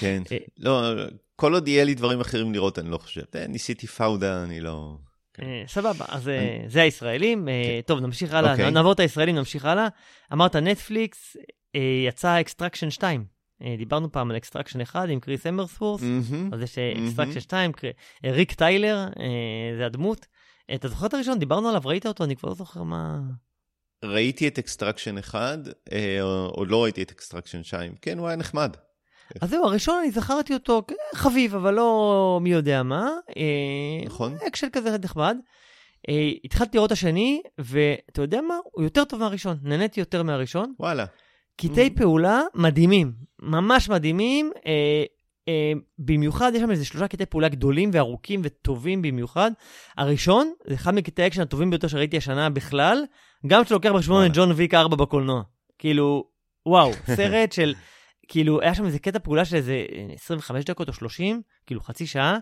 כן, 0.00 0.22
אה, 0.32 0.36
לא, 0.58 0.92
כל 1.36 1.54
עוד 1.54 1.68
יהיה 1.68 1.84
לי 1.84 1.94
דברים 1.94 2.20
אחרים 2.20 2.52
לראות, 2.52 2.78
אני 2.78 2.90
לא 2.90 2.98
חושב. 2.98 3.22
אה, 3.34 3.46
ניסיתי 3.46 3.86
פאודה, 3.86 4.42
אני 4.44 4.60
לא... 4.60 4.96
כן. 5.34 5.44
סבבה, 5.66 6.04
אז 6.08 6.30
זה 6.66 6.82
הישראלים. 6.82 7.48
כן. 7.48 7.80
טוב, 7.86 8.00
נמשיך 8.00 8.34
הלאה, 8.34 8.52
אוקיי. 8.52 8.70
נעבור 8.70 8.92
את 8.92 9.00
הישראלים, 9.00 9.36
נמשיך 9.36 9.64
הלאה. 9.64 9.88
אמרת 10.32 10.56
נטפליקס, 10.56 11.36
יצא 12.08 12.40
Extraction 12.40 12.90
2. 12.90 13.24
דיברנו 13.78 14.12
פעם 14.12 14.30
על 14.30 14.36
Extraction 14.36 14.80
1 14.80 15.08
עם 15.08 15.20
קריס 15.20 15.46
המסוורת', 15.46 16.02
אז 16.52 16.62
יש 16.62 16.78
Extraction 16.78 17.40
2, 17.40 17.72
ריק 18.24 18.52
טיילר, 18.52 19.06
זה 19.78 19.86
הדמות. 19.86 20.26
אתה 20.74 20.88
זוכר 20.88 21.06
את 21.06 21.14
הראשון? 21.14 21.38
דיברנו 21.38 21.68
עליו, 21.68 21.82
ראית 21.84 22.06
אותו? 22.06 22.24
אני 22.24 22.36
כבר 22.36 22.48
לא 22.48 22.54
זוכר 22.54 22.82
מה... 22.82 23.18
ראיתי 24.04 24.48
את 24.48 24.58
Extraction 24.58 25.18
1, 25.18 25.58
אה, 25.92 26.22
או 26.22 26.64
לא 26.64 26.82
ראיתי 26.82 27.02
את 27.02 27.10
Extraction 27.10 27.62
2. 27.62 27.94
כן, 28.02 28.18
הוא 28.18 28.26
היה 28.26 28.36
נחמד. 28.36 28.76
אז 29.40 29.50
זהו, 29.50 29.64
הראשון 29.64 29.98
אני 30.02 30.10
זכרתי 30.10 30.54
אותו 30.54 30.82
חביב, 31.14 31.54
אבל 31.54 31.74
לא 31.74 32.38
מי 32.42 32.50
יודע 32.50 32.82
מה. 32.82 33.10
אה, 33.36 34.06
נכון. 34.06 34.36
אקשן 34.46 34.68
כזה 34.72 34.96
נחמד. 34.98 35.36
אה, 36.08 36.30
התחלתי 36.44 36.76
לראות 36.76 36.92
השני, 36.92 37.42
ואתה 37.58 38.22
יודע 38.22 38.40
מה? 38.40 38.54
הוא 38.72 38.84
יותר 38.84 39.04
טוב 39.04 39.20
מהראשון. 39.20 39.56
נהניתי 39.62 40.00
יותר 40.00 40.22
מהראשון. 40.22 40.74
וואלה. 40.80 41.04
קטעי 41.56 41.86
mm-hmm. 41.86 41.98
פעולה 41.98 42.42
מדהימים, 42.54 43.12
ממש 43.42 43.88
מדהימים. 43.88 44.52
אה, 44.66 45.04
אה, 45.48 45.72
במיוחד, 45.98 46.52
יש 46.54 46.62
שם 46.62 46.70
איזה 46.70 46.84
שלושה 46.84 47.08
קטעי 47.08 47.26
פעולה 47.26 47.48
גדולים 47.48 47.90
וארוכים 47.92 48.40
וטובים 48.44 49.02
במיוחד. 49.02 49.50
הראשון, 49.96 50.52
זה 50.66 50.74
אחד 50.74 50.94
מקטעי 50.94 51.24
האקשן 51.24 51.42
הטובים 51.42 51.70
ביותר 51.70 51.88
שראיתי 51.88 52.16
השנה 52.16 52.50
בכלל, 52.50 53.04
גם 53.46 53.62
כשאתה 53.62 53.74
לוקח 53.74 53.90
בחשבון 53.94 54.26
את 54.26 54.30
ג'ון 54.34 54.52
ויק 54.52 54.74
4 54.74 54.96
בקולנוע. 54.96 55.42
כאילו, 55.78 56.24
וואו, 56.66 56.92
סרט 57.16 57.52
של, 57.52 57.74
כאילו, 58.28 58.60
היה 58.60 58.74
שם 58.74 58.84
איזה 58.84 58.98
קטע 58.98 59.18
פעולה 59.18 59.44
של 59.44 59.56
איזה 59.56 59.84
25 60.14 60.64
דקות 60.64 60.88
או 60.88 60.92
30, 60.92 61.42
כאילו 61.66 61.80
חצי 61.80 62.06
שעה, 62.06 62.38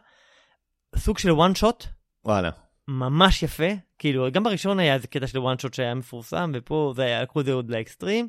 סוג 0.97 1.19
של 1.19 1.31
one 1.31 1.59
shot. 1.63 1.87
וואלה. 2.25 2.51
ממש 2.89 3.43
יפה, 3.43 3.69
כאילו, 3.99 4.31
גם 4.33 4.43
בראשון 4.43 4.79
היה 4.79 4.95
איזה 4.95 5.07
קטע 5.07 5.27
של 5.27 5.39
one 5.39 5.59
shot 5.59 5.75
שהיה 5.75 5.95
מפורסם, 5.95 6.53
ופה 6.55 6.93
זה 6.97 7.03
היה, 7.03 7.23
לקחו 7.23 7.41
את 7.41 7.45
זה 7.45 7.53
עוד 7.53 7.71
לאקסטרים. 7.71 8.29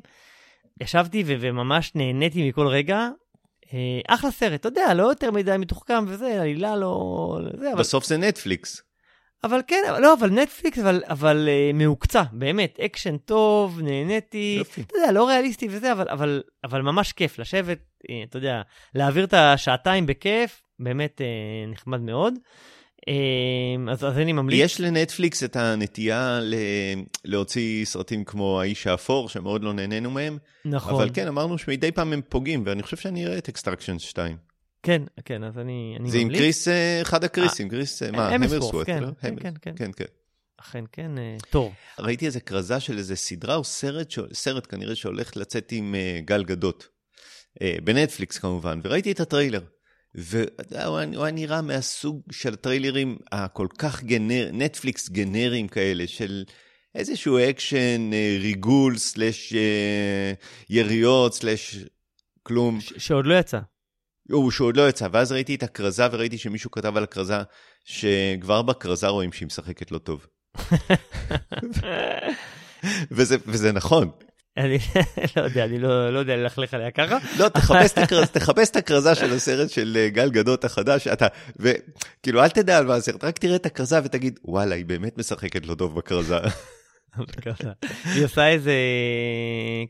ישבתי 0.80 1.22
ו- 1.26 1.34
וממש 1.40 1.92
נהניתי 1.94 2.48
מכל 2.48 2.66
רגע. 2.66 3.08
אה, 3.72 4.14
אחלה 4.14 4.30
סרט, 4.30 4.60
אתה 4.60 4.68
יודע, 4.68 4.94
לא 4.94 5.02
יותר 5.02 5.30
מדי 5.30 5.56
מתוחכם 5.58 6.04
וזה, 6.08 6.40
עלילה 6.40 6.76
לא... 6.76 7.38
זה, 7.60 7.72
אבל... 7.72 7.80
בסוף 7.80 8.04
זה 8.04 8.16
נטפליקס. 8.16 8.82
אבל 9.44 9.60
כן, 9.66 9.82
לא, 10.00 10.14
אבל 10.14 10.30
נטפליקס, 10.30 10.78
אבל, 10.78 11.02
אבל 11.08 11.48
uh, 11.48 11.76
מהוקצע, 11.76 12.22
באמת, 12.32 12.78
אקשן 12.80 13.16
טוב, 13.16 13.80
נהניתי, 13.82 14.56
יופי. 14.58 14.80
אתה 14.80 14.94
יודע, 14.96 15.12
לא 15.12 15.28
ריאליסטי 15.28 15.68
וזה, 15.70 15.92
אבל, 15.92 16.08
אבל, 16.08 16.42
אבל 16.64 16.82
ממש 16.82 17.12
כיף 17.12 17.38
לשבת, 17.38 17.78
אה, 18.10 18.22
אתה 18.28 18.38
יודע, 18.38 18.62
להעביר 18.94 19.24
את 19.24 19.34
השעתיים 19.34 20.06
בכיף, 20.06 20.62
באמת 20.78 21.20
uh, 21.20 21.72
נחמד 21.72 22.00
מאוד. 22.00 22.34
אז, 23.90 24.04
אז 24.04 24.18
אני 24.18 24.32
ממליץ. 24.32 24.64
יש 24.64 24.80
לנטפליקס 24.80 25.44
את 25.44 25.56
הנטייה 25.56 26.40
ל... 26.42 26.54
להוציא 27.24 27.84
סרטים 27.84 28.24
כמו 28.24 28.60
האיש 28.60 28.86
האפור, 28.86 29.28
שמאוד 29.28 29.64
לא 29.64 29.72
נהנינו 29.72 30.10
מהם, 30.10 30.38
נכון. 30.64 30.94
אבל 30.94 31.10
כן, 31.14 31.26
אמרנו 31.26 31.58
שמדי 31.58 31.92
פעם 31.92 32.12
הם 32.12 32.20
פוגעים, 32.28 32.62
ואני 32.66 32.82
חושב 32.82 32.96
שאני 32.96 33.26
אראה 33.26 33.38
את 33.38 33.48
Extraction 33.48 33.98
2. 33.98 34.36
כן, 34.86 35.02
כן, 35.24 35.44
אז 35.44 35.58
אני, 35.58 35.96
אני 36.00 36.10
זה 36.10 36.18
עם 36.18 36.24
ממליץ. 36.26 36.40
קריס, 36.40 36.68
אה, 36.68 37.02
אחד 37.02 37.24
הקריסים, 37.24 37.68
קריס, 37.68 38.02
אה, 38.02 38.10
מה, 38.10 38.28
המסוורת', 38.28 38.86
כן, 38.86 39.02
לא? 39.02 39.08
כן, 39.20 39.34
כן, 39.40 39.54
כן. 39.62 39.72
כן, 39.76 39.90
כן. 39.96 40.04
אכן 40.60 40.84
כן, 40.92 41.18
אה, 41.18 41.36
תור. 41.50 41.72
ראיתי 41.98 42.26
איזה 42.26 42.40
כרזה 42.40 42.80
של 42.80 42.98
איזה 42.98 43.16
סדרה 43.16 43.54
או 43.54 43.64
סרט, 43.64 44.08
סרט 44.32 44.66
כנראה 44.70 44.94
שהולך 44.94 45.36
לצאת 45.36 45.72
עם 45.72 45.94
אה, 45.94 46.18
גל 46.24 46.44
גדות. 46.44 46.88
אה, 47.62 47.74
בנטפליקס 47.84 48.38
כמובן, 48.38 48.80
וראיתי 48.84 49.12
את 49.12 49.20
הטריילר. 49.20 49.60
והוא 50.14 50.98
היה- 50.98 51.30
נראה 51.30 51.62
מהסוג 51.62 52.22
של 52.32 52.52
הטריילרים 52.52 53.16
הכל 53.32 53.66
כך 53.78 54.04
גנר, 54.04 54.50
נטפליקס 54.52 55.08
גנריים 55.08 55.68
כאלה, 55.68 56.06
של 56.06 56.44
איזשהו 56.94 57.38
אקשן, 57.38 58.10
אה, 58.12 58.36
ריגול, 58.40 58.98
slash 58.98 59.52
אה, 59.54 60.32
יריות, 60.70 61.34
slash 61.34 61.76
כלום. 62.42 62.80
ש- 62.80 62.92
שעוד 62.98 63.26
לא 63.26 63.34
יצא. 63.38 63.58
הוא 64.30 64.50
שעוד 64.50 64.76
לא 64.76 64.88
יצא, 64.88 65.08
ואז 65.12 65.32
ראיתי 65.32 65.54
את 65.54 65.62
הכרזה 65.62 66.06
וראיתי 66.12 66.38
שמישהו 66.38 66.70
כתב 66.70 66.96
על 66.96 67.04
הכרזה 67.04 67.38
שכבר 67.84 68.62
בכרזה 68.62 69.06
רואים 69.08 69.32
שהיא 69.32 69.46
משחקת 69.46 69.92
לא 69.92 69.98
טוב. 69.98 70.26
וזה, 73.16 73.36
וזה 73.46 73.72
נכון. 73.72 74.10
אני 74.56 74.78
לא 75.36 75.42
יודע, 75.42 75.64
אני 75.64 75.78
לא 75.78 76.12
לא 76.12 76.18
יודע 76.18 76.36
ללכלך 76.36 76.74
עליה 76.74 76.90
ככה. 76.90 77.18
לא, 77.38 77.48
תחפש 77.48 77.92
את 77.92 77.98
הכרזה, 77.98 78.26
תחפש 78.26 78.70
את 78.70 78.76
הכרזה 78.76 79.14
של 79.14 79.32
הסרט 79.32 79.70
של 79.70 79.96
אה, 80.00 80.08
גל 80.08 80.30
גדות 80.30 80.64
החדש, 80.64 81.06
אתה, 81.06 81.26
וכאילו 81.56 82.42
אל 82.42 82.48
תדע 82.48 82.78
על 82.78 82.86
מה 82.86 82.94
הסרט, 82.94 83.24
רק 83.24 83.38
תראה 83.38 83.56
את 83.56 83.66
הכרזה 83.66 84.00
ותגיד, 84.04 84.38
וואלה, 84.44 84.74
היא 84.74 84.84
באמת 84.84 85.18
משחקת 85.18 85.66
לא 85.66 85.74
טוב 85.74 85.94
בכרזה. 85.94 86.36
היא 88.04 88.24
עושה 88.24 88.48
איזה, 88.48 88.74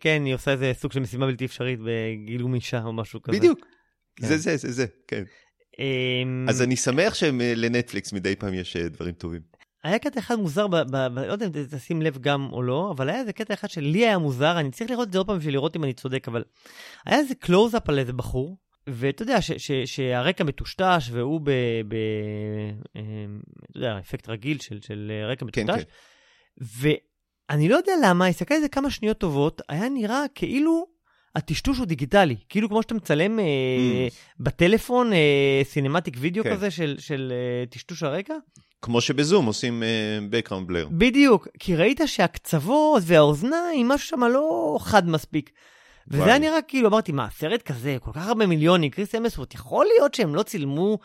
כן, 0.00 0.22
היא 0.24 0.34
עושה 0.34 0.50
איזה 0.50 0.72
סוג 0.74 0.92
של 0.92 1.00
משימה 1.00 1.26
בלתי 1.26 1.44
אפשרית 1.44 1.78
בגילום 1.84 2.54
אישה 2.54 2.82
או 2.82 2.92
משהו 2.92 3.22
כזה. 3.22 3.38
בדיוק. 3.38 3.75
כן. 4.16 4.26
זה 4.26 4.36
זה, 4.36 4.56
זה 4.56 4.72
זה, 4.72 4.86
כן. 5.08 5.24
אמ, 5.78 6.46
אז 6.48 6.62
אני 6.62 6.76
שמח 6.76 7.14
שלנטפליקס 7.14 8.12
מדי 8.12 8.36
פעם 8.36 8.54
יש 8.54 8.76
אה, 8.76 8.88
דברים 8.88 9.14
טובים. 9.14 9.40
היה 9.84 9.98
קטע 9.98 10.20
אחד 10.20 10.34
מוזר, 10.36 10.66
ב, 10.66 10.76
ב, 10.76 10.96
ב, 10.96 11.18
לא 11.18 11.32
יודע 11.32 11.46
אם 11.46 11.50
תשים 11.70 12.02
לב 12.02 12.18
גם 12.18 12.48
או 12.52 12.62
לא, 12.62 12.92
אבל 12.96 13.08
היה 13.08 13.20
איזה 13.20 13.32
קטע 13.32 13.54
אחד 13.54 13.70
שלי 13.70 14.06
היה 14.06 14.18
מוזר, 14.18 14.60
אני 14.60 14.70
צריך 14.70 14.90
לראות 14.90 15.08
את 15.08 15.12
זה 15.12 15.18
עוד 15.18 15.26
פעם 15.26 15.38
בשביל 15.38 15.54
לראות 15.54 15.76
אם 15.76 15.84
אני 15.84 15.92
צודק, 15.92 16.28
אבל 16.28 16.44
היה 17.06 17.18
איזה 17.18 17.34
קלוז-אפ 17.34 17.88
על 17.88 17.98
איזה 17.98 18.12
בחור, 18.12 18.56
ואתה 18.86 19.22
יודע 19.22 19.40
ש, 19.40 19.52
ש, 19.52 19.72
שהרקע 19.72 20.44
מטושטש 20.44 21.10
והוא 21.12 21.40
ב... 21.44 21.50
ב 21.88 21.94
אמ, 22.96 23.40
אתה 23.70 23.78
יודע, 23.78 23.98
אפקט 23.98 24.28
רגיל 24.28 24.58
של, 24.58 24.80
של 24.80 25.12
רקע 25.30 25.46
כן, 25.52 25.62
מטושטש, 25.62 25.84
כן. 25.84 26.64
ואני 27.50 27.68
לא 27.68 27.76
יודע 27.76 27.92
למה, 28.04 28.26
הסתכלתי 28.26 28.54
על 28.54 28.60
זה 28.60 28.68
כמה 28.68 28.90
שניות 28.90 29.18
טובות, 29.18 29.62
היה 29.68 29.88
נראה 29.88 30.24
כאילו 30.34 30.86
הטשטוש 31.36 31.78
הוא 31.78 31.86
דיגיטלי, 31.86 32.36
כאילו 32.48 32.68
כמו 32.68 32.82
שאתה 32.82 32.94
מצלם 32.94 33.38
אה, 33.38 33.44
Mm. 34.08 34.12
בטלפון 34.40 35.12
אה, 35.12 35.60
cinematic 35.64 36.16
וידאו 36.20 36.44
כן. 36.44 36.54
כזה 36.54 36.70
של, 36.70 36.96
של 36.98 37.32
אה, 37.32 37.66
טשטוש 37.66 38.02
הרקע. 38.02 38.34
כמו 38.82 39.00
שבזום 39.00 39.46
עושים 39.46 39.82
אה, 39.82 40.18
background 40.30 40.70
blur. 40.70 40.88
בדיוק, 40.90 41.48
כי 41.58 41.76
ראית 41.76 42.00
שהקצוות 42.06 43.02
והאוזניים, 43.06 43.88
משהו 43.88 44.08
שם 44.08 44.24
לא 44.24 44.76
חד 44.80 45.08
מספיק. 45.08 45.50
וזה. 46.08 46.24
היה 46.24 46.38
נראה 46.38 46.62
כאילו, 46.62 46.88
אמרתי, 46.88 47.12
מה, 47.12 47.28
סרט 47.30 47.62
כזה, 47.62 47.96
כל 48.00 48.10
כך 48.14 48.26
הרבה 48.26 48.46
מיליונים, 48.46 48.90
קריס 48.90 49.14
אמסוורט, 49.14 49.54
יכול 49.54 49.86
להיות 49.86 50.14
שהם 50.14 50.34
לא 50.34 50.42
צילמו, 50.42 50.98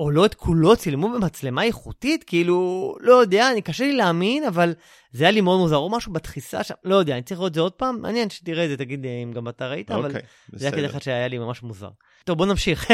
או 0.00 0.10
לא 0.10 0.26
את 0.26 0.34
כולו 0.34 0.76
צילמו 0.76 1.08
במצלמה 1.08 1.62
איכותית? 1.62 2.24
כאילו, 2.24 2.94
לא 3.00 3.14
יודע, 3.14 3.50
אני 3.52 3.62
קשה 3.62 3.84
לי 3.84 3.92
להאמין, 3.92 4.44
אבל 4.44 4.74
זה 5.12 5.24
היה 5.24 5.30
לי 5.30 5.40
מאוד 5.40 5.58
מוזר, 5.58 5.76
או 5.76 5.90
משהו 5.90 6.12
בתחיסה 6.12 6.64
שם, 6.64 6.74
לא 6.84 6.94
יודע, 6.94 7.14
אני 7.14 7.22
צריך 7.22 7.40
לראות 7.40 7.50
את 7.50 7.54
זה 7.54 7.60
עוד 7.60 7.72
פעם, 7.72 8.02
מעניין 8.02 8.30
שתראה 8.30 8.64
את 8.64 8.70
זה, 8.70 8.76
תגיד 8.76 9.06
אה, 9.06 9.22
אם 9.22 9.32
גם 9.32 9.48
אתה 9.48 9.68
ראית, 9.68 9.90
אבל 9.90 10.06
אוקיי, 10.06 10.22
זה 10.52 10.66
היה 10.66 10.72
בסדר. 10.72 10.86
אחד 10.86 11.02
שהיה 11.02 11.28
לי 11.28 11.38
ממש 11.38 11.62
מוזר. 11.62 11.90
טוב, 12.24 12.38
בוא 12.38 12.46
נמשיך. 12.46 12.90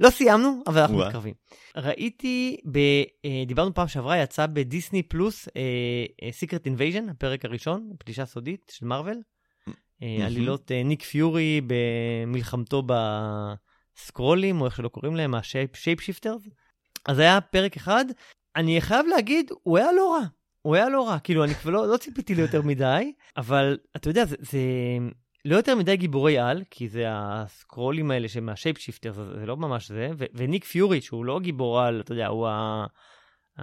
לא 0.00 0.10
סיימנו, 0.10 0.62
אבל 0.66 0.80
אנחנו. 0.80 0.98
מתקרבים. 0.98 1.34
ראיתי, 1.76 2.56
ב, 2.72 2.78
אה, 3.24 3.44
דיברנו 3.46 3.74
פעם 3.74 3.88
שעברה, 3.88 4.18
יצא 4.18 4.46
בדיסני 4.46 5.02
פלוס, 5.02 5.48
Secret 6.30 6.66
Invasion, 6.66 7.08
הפרק 7.08 7.44
הראשון, 7.44 7.90
פלישה 7.98 8.26
סודית 8.26 8.72
של 8.74 8.86
מארוול. 8.86 9.22
אה. 10.02 10.26
עלילות 10.26 10.72
אה, 10.72 10.82
ניק 10.82 11.02
פיורי 11.02 11.60
במלחמתו 11.66 12.82
בסקראלים, 13.98 14.60
או 14.60 14.66
איך 14.66 14.76
שלא 14.76 14.88
קוראים 14.88 15.16
להם, 15.16 15.34
ה 15.34 15.45
shape 15.45 16.00
shifters. 16.00 16.42
אז 17.06 17.18
היה 17.18 17.40
פרק 17.40 17.76
אחד, 17.76 18.04
אני 18.56 18.80
חייב 18.80 19.06
להגיד, 19.06 19.50
הוא 19.62 19.78
היה 19.78 19.92
לא 19.92 20.12
רע. 20.12 20.26
הוא 20.62 20.74
היה 20.74 20.88
לא 20.88 21.08
רע, 21.08 21.18
כאילו, 21.18 21.44
אני 21.44 21.54
כבר 21.54 21.70
לא, 21.70 21.88
לא 21.88 21.96
ציפיתי 21.96 22.34
ליותר 22.34 22.62
מדי, 22.62 23.12
אבל 23.36 23.78
אתה 23.96 24.10
יודע, 24.10 24.24
זה, 24.24 24.36
זה 24.40 24.58
לא 25.44 25.56
יותר 25.56 25.76
מדי 25.76 25.96
גיבורי 25.96 26.38
על, 26.38 26.62
כי 26.70 26.88
זה 26.88 27.04
הסקרולים 27.08 28.10
האלה 28.10 28.28
שהם 28.28 28.46
מה 28.46 28.55
shape 28.55 28.78
shifter, 28.78 29.12
זה, 29.12 29.22
זה 29.40 29.46
לא 29.46 29.56
ממש 29.56 29.88
זה, 29.88 30.10
ו, 30.18 30.24
וניק 30.34 30.64
פיורי, 30.64 31.00
שהוא 31.00 31.24
לא 31.24 31.40
גיבור 31.40 31.80
על, 31.80 32.00
אתה 32.00 32.12
יודע, 32.12 32.26
הוא 32.26 32.48
ה, 32.48 32.86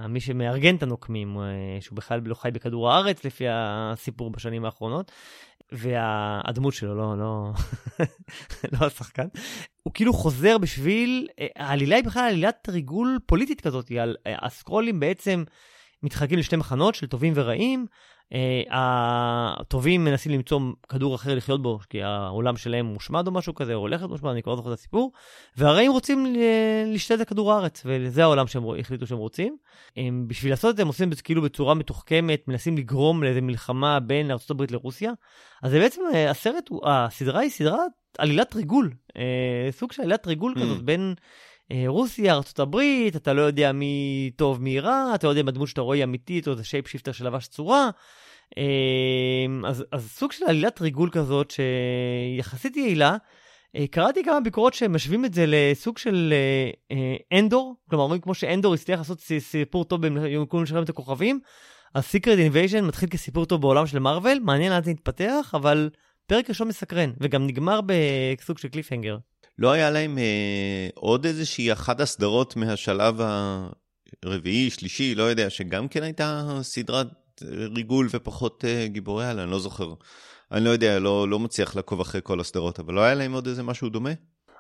מי 0.09 0.19
שמארגן 0.19 0.75
את 0.75 0.83
הנוקמים, 0.83 1.37
אה, 1.37 1.77
שהוא 1.81 1.95
בכלל 1.95 2.21
לא 2.25 2.35
חי 2.35 2.49
בכדור 2.53 2.91
הארץ, 2.91 3.25
לפי 3.25 3.45
הסיפור 3.49 4.29
בשנים 4.29 4.65
האחרונות, 4.65 5.11
והדמות 5.71 6.73
שלו, 6.73 6.95
לא, 6.95 7.17
לא, 7.17 7.51
לא 8.73 8.85
השחקן, 8.85 9.27
הוא 9.85 9.93
כאילו 9.93 10.13
חוזר 10.13 10.57
בשביל, 10.57 11.27
אה, 11.39 11.47
העלילה 11.55 11.95
היא 11.95 12.03
בכלל 12.03 12.23
עלילת 12.23 12.69
ריגול 12.69 13.19
פוליטית 13.25 13.61
כזאת, 13.61 13.91
על 13.91 14.15
אה, 14.27 14.35
הסקרולים 14.41 14.99
בעצם 14.99 15.43
מתחלקים 16.03 16.39
לשתי 16.39 16.55
מחנות 16.55 16.95
של 16.95 17.07
טובים 17.07 17.33
ורעים. 17.35 17.85
Uh, 18.33 18.67
הטובים 18.71 20.05
מנסים 20.05 20.31
למצוא 20.31 20.59
כדור 20.89 21.15
אחר 21.15 21.35
לחיות 21.35 21.61
בו, 21.61 21.79
כי 21.89 22.03
העולם 22.03 22.57
שלהם 22.57 22.85
מושמד 22.85 23.27
או 23.27 23.31
משהו 23.31 23.55
כזה, 23.55 23.73
או 23.73 23.79
הולך 23.79 24.01
להיות 24.01 24.11
מושמד, 24.11 24.31
אני 24.31 24.43
כבר 24.43 24.51
לא 24.51 24.57
זוכר 24.57 24.73
את 24.73 24.77
הסיפור. 24.77 25.11
והרעים 25.57 25.91
רוצים 25.91 26.35
לקחת 26.85 27.21
את 27.21 27.29
כדור 27.29 27.53
הארץ, 27.53 27.81
וזה 27.85 28.23
העולם 28.23 28.47
שהם 28.47 28.63
החליטו 28.79 29.07
שהם 29.07 29.17
רוצים. 29.17 29.57
הם, 29.97 30.25
בשביל 30.27 30.51
לעשות 30.51 30.71
את 30.71 30.75
זה 30.75 30.81
הם 30.81 30.87
עושים 30.87 31.11
את 31.11 31.17
זה 31.17 31.23
כאילו 31.23 31.41
בצורה 31.41 31.73
מתוחכמת, 31.73 32.47
מנסים 32.47 32.77
לגרום 32.77 33.23
לאיזה 33.23 33.41
מלחמה 33.41 33.99
בין 33.99 34.31
ארה"ב 34.31 34.71
לרוסיה. 34.71 35.11
אז 35.63 35.71
זה 35.71 35.79
בעצם, 35.79 36.01
הסרט, 36.29 36.69
הסדרה 36.85 37.39
היא 37.39 37.49
סדרת 37.49 37.91
עלילת 38.19 38.55
ריגול, 38.55 38.91
uh, 39.09 39.13
סוג 39.71 39.91
של 39.91 40.01
עלילת 40.01 40.27
ריגול 40.27 40.53
Mm. 40.57 40.61
כזאת 40.61 40.81
בין... 40.81 41.13
אה, 41.71 41.83
רוסיה, 41.87 42.33
ארה"ב, 42.33 42.75
אתה 43.15 43.33
לא 43.33 43.41
יודע 43.41 43.71
מי 43.71 44.31
טוב 44.35 44.61
מי 44.61 44.79
רע, 44.79 45.11
אתה 45.15 45.27
לא 45.27 45.31
יודע 45.31 45.41
אם 45.41 45.47
הדמות 45.47 45.67
שאתה 45.67 45.81
רואה 45.81 45.95
היא 45.95 46.03
אמיתית 46.03 46.47
או 46.47 46.55
זה 46.55 46.63
shape 46.63 46.87
shifter 46.87 47.11
שלבש 47.11 47.47
צורה. 47.47 47.89
אה, 48.57 48.63
אז, 49.69 49.85
אז 49.91 50.11
סוג 50.11 50.31
של 50.31 50.45
עלילת 50.45 50.81
ריגול 50.81 51.09
כזאת 51.09 51.51
שיחסית 51.51 52.77
יעילה. 52.77 53.17
אה, 53.75 53.87
קראתי 53.87 54.23
כמה 54.23 54.39
ביקורות 54.39 54.73
שמשווים 54.73 55.25
את 55.25 55.33
זה 55.33 55.45
לסוג 55.47 55.97
של 55.97 56.33
אה, 56.33 56.95
אה, 56.97 57.39
אנדור, 57.39 57.75
כלומר 57.89 58.03
אומרים 58.03 58.21
כמו 58.21 58.33
שאנדור 58.33 58.73
הצליח 58.73 58.99
לעשות 58.99 59.21
סיפור 59.39 59.85
טוב 59.85 60.07
בעולם 60.07 60.63
של 60.63 60.83
מלחמת 60.83 60.89
הכוכבים, 60.89 61.39
אז 61.93 62.03
Secret 62.03 62.39
Invasion 62.39 62.85
מתחיל 62.85 63.09
כסיפור 63.09 63.45
טוב 63.45 63.61
בעולם 63.61 63.87
של 63.87 63.99
מארוול, 63.99 64.39
מעניין 64.41 64.71
לאן 64.71 64.83
זה 64.83 64.91
יתפתח, 64.91 65.51
אבל 65.53 65.89
פרק 66.27 66.49
ראשון 66.49 66.67
מסקרן, 66.67 67.11
וגם 67.19 67.47
נגמר 67.47 67.79
בסוג 67.81 68.57
של 68.57 68.67
cliffhanger. 68.67 69.17
לא 69.59 69.71
היה 69.71 69.89
להם 69.89 70.17
אה, 70.17 70.87
עוד 70.93 71.25
איזושהי 71.25 71.73
אחת 71.73 71.99
הסדרות 71.99 72.55
מהשלב 72.55 73.15
הרביעי, 74.23 74.69
שלישי, 74.69 75.15
לא 75.15 75.23
יודע, 75.23 75.49
שגם 75.49 75.87
כן 75.87 76.03
הייתה 76.03 76.59
סדרת 76.61 77.07
ריגול 77.75 78.07
ופחות 78.11 78.65
אה, 78.65 78.87
גיבורי 78.87 79.25
על, 79.25 79.39
אני 79.39 79.51
לא 79.51 79.59
זוכר. 79.59 79.93
אני 80.51 80.65
לא 80.65 80.69
יודע, 80.69 80.99
לא, 80.99 81.29
לא 81.29 81.39
מצליח 81.39 81.75
לעקוב 81.75 82.01
אחרי 82.01 82.21
כל 82.23 82.39
הסדרות, 82.39 82.79
אבל 82.79 82.93
לא 82.93 83.01
היה 83.01 83.13
להם 83.13 83.33
עוד 83.33 83.47
איזה 83.47 83.63
משהו 83.63 83.89
דומה? 83.89 84.11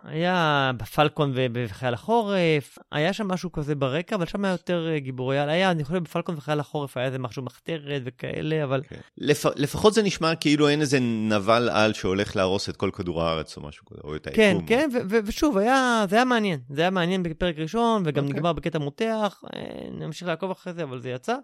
היה 0.03 0.71
בפלקון 0.77 1.31
ובחייל 1.35 1.93
החורף, 1.93 2.77
היה 2.91 3.13
שם 3.13 3.27
משהו 3.27 3.51
כזה 3.51 3.75
ברקע, 3.75 4.15
אבל 4.15 4.25
שם 4.25 4.45
היה 4.45 4.51
יותר 4.51 4.87
אה, 4.89 4.99
גיבורי 4.99 5.39
על. 5.39 5.49
היה, 5.49 5.71
אני 5.71 5.83
חושב 5.83 5.97
בפלקון 5.97 6.35
וחייל 6.37 6.59
החורף 6.59 6.97
היה 6.97 7.05
איזה 7.05 7.19
משהו 7.19 7.43
מחתרת 7.43 8.01
וכאלה, 8.05 8.63
אבל... 8.63 8.81
כן. 8.89 8.95
לפ... 9.17 9.45
לפחות 9.55 9.93
זה 9.93 10.03
נשמע 10.03 10.35
כאילו 10.35 10.67
אין 10.67 10.81
איזה 10.81 10.99
נבל 10.99 11.69
על 11.69 11.93
שהולך 11.93 12.35
להרוס 12.35 12.69
את 12.69 12.77
כל 12.77 12.89
כדור 12.93 13.23
הארץ 13.23 13.57
או 13.57 13.61
משהו 13.61 13.85
כזה, 13.85 14.01
או 14.03 14.15
את 14.15 14.27
כן, 14.33 14.41
היקום. 14.41 14.65
כן, 14.65 14.89
ו- 14.93 15.09
ו- 15.09 15.19
ושוב, 15.25 15.57
היה, 15.57 16.05
זה 16.09 16.15
היה 16.15 16.25
מעניין. 16.25 16.59
זה 16.69 16.81
היה 16.81 16.89
מעניין 16.89 17.23
בפרק 17.23 17.59
ראשון, 17.59 18.03
וגם 18.05 18.23
אוקיי. 18.23 18.37
נגמר 18.37 18.53
בקטע 18.53 18.79
מותח. 18.79 19.41
אה, 19.55 19.59
נמשיך 19.91 20.27
לעקוב 20.27 20.51
אחרי 20.51 20.73
זה, 20.73 20.83
אבל 20.83 21.01
זה 21.01 21.09
יצא. 21.09 21.35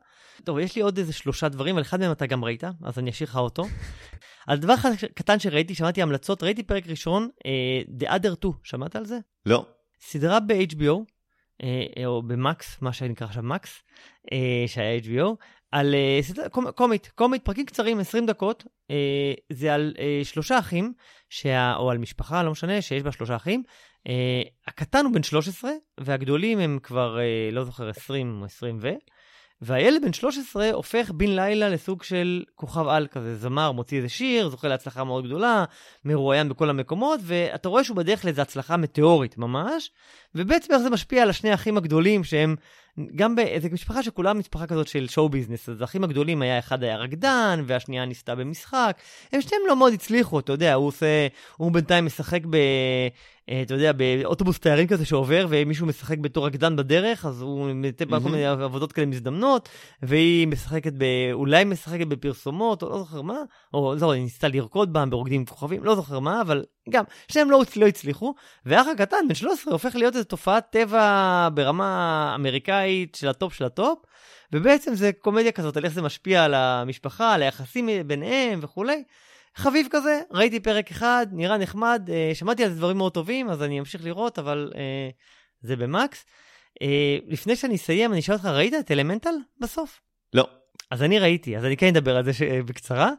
טוב, 0.43 0.59
יש 0.59 0.75
לי 0.75 0.81
עוד 0.81 0.97
איזה 0.97 1.13
שלושה 1.13 1.49
דברים, 1.49 1.75
אבל 1.75 1.81
אחד 1.81 1.99
מהם 1.99 2.11
אתה 2.11 2.25
גם 2.25 2.45
ראית, 2.45 2.63
אז 2.83 2.99
אני 2.99 3.09
אשאיר 3.09 3.29
לך 3.29 3.35
אותו. 3.37 3.63
על 4.47 4.57
דבר 4.57 4.73
קטן 5.15 5.39
שראיתי, 5.39 5.75
שמעתי 5.75 6.01
המלצות, 6.01 6.43
ראיתי 6.43 6.63
פרק 6.63 6.87
ראשון, 6.87 7.29
אה, 7.45 7.81
The 7.99 8.11
Other 8.11 8.35
2, 8.41 8.53
שמעת 8.63 8.95
על 8.95 9.05
זה? 9.05 9.19
לא. 9.45 9.65
סדרה 10.01 10.39
ב-HBO, 10.39 10.99
אה, 11.63 12.05
או 12.05 12.21
במקס, 12.21 12.81
מה 12.81 12.93
שנקרא 12.93 13.27
עכשיו 13.27 13.43
מקס, 13.43 13.83
אה, 14.31 14.63
שהיה 14.67 14.99
HBO, 14.99 15.35
על 15.71 15.95
אה, 15.95 16.19
סדרה, 16.21 16.49
קומ, 16.49 16.71
קומית, 16.71 17.11
קומית, 17.15 17.45
פרקים 17.45 17.65
קצרים, 17.65 17.99
20 17.99 18.25
דקות, 18.25 18.63
אה, 18.91 19.33
זה 19.51 19.73
על 19.73 19.93
אה, 19.99 20.21
שלושה 20.23 20.59
אחים, 20.59 20.93
שה, 21.29 21.75
או 21.75 21.91
על 21.91 21.97
משפחה, 21.97 22.43
לא 22.43 22.51
משנה, 22.51 22.81
שיש 22.81 23.03
בה 23.03 23.11
שלושה 23.11 23.35
אחים. 23.35 23.63
אה, 24.07 24.41
הקטן 24.67 25.05
הוא 25.05 25.13
בן 25.13 25.23
13, 25.23 25.71
והגדולים 25.99 26.59
הם 26.59 26.79
כבר, 26.83 27.19
אה, 27.19 27.49
לא 27.51 27.63
זוכר, 27.63 27.89
20 27.89 28.37
או 28.41 28.45
20 28.45 28.77
ו... 28.81 28.89
והילד 29.61 30.01
בן 30.01 30.13
13 30.13 30.71
הופך 30.71 31.11
בן 31.11 31.35
לילה 31.35 31.69
לסוג 31.69 32.03
של 32.03 32.43
כוכב 32.55 32.87
על 32.87 33.07
כזה, 33.11 33.35
זמר, 33.35 33.71
מוציא 33.71 33.97
איזה 33.97 34.09
שיר, 34.09 34.49
זוכה 34.49 34.67
להצלחה 34.67 35.03
מאוד 35.03 35.25
גדולה, 35.25 35.65
מרואיין 36.05 36.49
בכל 36.49 36.69
המקומות, 36.69 37.19
ואתה 37.23 37.69
רואה 37.69 37.83
שהוא 37.83 37.97
בדרך 37.97 38.25
לאיזו 38.25 38.41
הצלחה 38.41 38.77
מטאורית 38.77 39.37
ממש, 39.37 39.91
ובעצם 40.35 40.73
איך 40.73 40.81
זה 40.81 40.89
משפיע 40.89 41.23
על 41.23 41.29
השני 41.29 41.51
האחים 41.51 41.77
הגדולים 41.77 42.23
שהם 42.23 42.55
גם 43.15 43.35
באיזה 43.35 43.69
משפחה 43.71 44.03
שכולה 44.03 44.33
משפחה 44.33 44.67
כזאת 44.67 44.87
של 44.87 45.07
שואו 45.07 45.29
ביזנס, 45.29 45.69
אז 45.69 45.81
האחים 45.81 46.03
הגדולים 46.03 46.41
היה 46.41 46.59
אחד 46.59 46.83
היה 46.83 46.97
רקדן, 46.97 47.63
והשנייה 47.67 48.05
ניסתה 48.05 48.35
במשחק, 48.35 48.97
הם 49.31 49.41
שניהם 49.41 49.63
לא 49.67 49.75
מאוד 49.75 49.93
הצליחו, 49.93 50.39
אתה 50.39 50.51
יודע, 50.51 50.73
הוא 50.73 50.87
עושה, 50.87 51.27
הוא 51.57 51.71
בינתיים 51.71 52.05
משחק 52.05 52.41
ב... 52.49 52.57
אה, 53.49 53.61
אתה 53.61 53.73
יודע, 53.73 53.91
באוטובוס 53.91 54.59
תיירים 54.59 54.87
כזה 54.87 55.05
שעובר, 55.05 55.45
ומישהו 55.49 55.87
משחק 55.87 56.17
בתור 56.17 56.45
רקדן 56.45 56.75
בדרך, 56.75 57.25
אז 57.25 57.41
הוא 57.41 57.71
מטבע 57.73 58.19
כל 58.19 58.29
מיני 58.29 58.45
עבודות 58.45 58.91
כאלה 58.91 59.07
מזדמנות, 59.07 59.69
והיא 60.01 60.47
משחקת 60.47 60.93
ב... 60.97 61.05
אולי 61.33 61.63
משחקת 61.63 62.07
בפרסומות, 62.07 62.83
או 62.83 62.89
לא 62.89 62.97
זוכר 62.97 63.21
מה, 63.21 63.37
או 63.73 63.95
לא, 64.01 64.11
היא 64.11 64.23
ניסתה 64.23 64.47
לרקוד 64.47 64.93
בה 64.93 65.05
ברוקדים 65.05 65.39
עם 65.39 65.45
כוכבים, 65.45 65.83
לא 65.83 65.95
זוכר 65.95 66.19
מה, 66.19 66.41
אבל 66.41 66.63
גם, 66.89 67.03
שניהם 67.27 67.51
לא, 67.51 67.61
לא 67.75 67.87
הצליחו, 67.87 68.33
והאח 68.65 68.87
הקטן, 68.87 69.27
בן 69.29 69.35
13, 69.35 69.73
הופך 69.73 69.95
להיות 69.95 70.15
איזו 70.15 70.25
תופעת 70.25 70.65
טבע 70.69 71.49
ברמה 71.53 72.31
אמריקאית 72.35 72.80
של 73.15 73.27
הטופ 73.27 73.53
של 73.53 73.65
הטופ, 73.65 73.99
ובעצם 74.53 74.95
זה 74.95 75.11
קומדיה 75.19 75.51
כזאת 75.51 75.77
על 75.77 75.85
איך 75.85 75.93
זה 75.93 76.01
משפיע 76.01 76.45
על 76.45 76.53
המשפחה, 76.53 77.33
על 77.33 77.41
היחסים 77.41 77.89
ביניהם 78.07 78.59
וכולי. 78.63 79.03
חביב 79.55 79.87
כזה, 79.91 80.21
ראיתי 80.31 80.59
פרק 80.59 80.91
אחד, 80.91 81.27
נראה 81.31 81.57
נחמד, 81.57 82.09
אה, 82.13 82.31
שמעתי 82.33 82.63
על 82.63 82.69
זה 82.69 82.75
דברים 82.75 82.97
מאוד 82.97 83.13
טובים, 83.13 83.49
אז 83.49 83.63
אני 83.63 83.79
אמשיך 83.79 84.05
לראות, 84.05 84.39
אבל 84.39 84.71
אה, 84.75 85.09
זה 85.61 85.75
במקס. 85.75 86.25
אה, 86.81 87.17
לפני 87.27 87.55
שאני 87.55 87.75
אסיים, 87.75 88.11
אני 88.11 88.19
אשאל 88.19 88.35
אותך, 88.35 88.45
ראית 88.45 88.73
את 88.73 88.91
אלמנטל 88.91 89.33
בסוף? 89.59 90.01
לא. 90.33 90.47
אז 90.91 91.03
אני 91.03 91.19
ראיתי, 91.19 91.57
אז 91.57 91.65
אני 91.65 91.77
כן 91.77 91.87
אדבר 91.87 92.17
על 92.17 92.25
זה 92.25 92.33
ש... 92.33 92.41
בקצרה. 92.41 93.11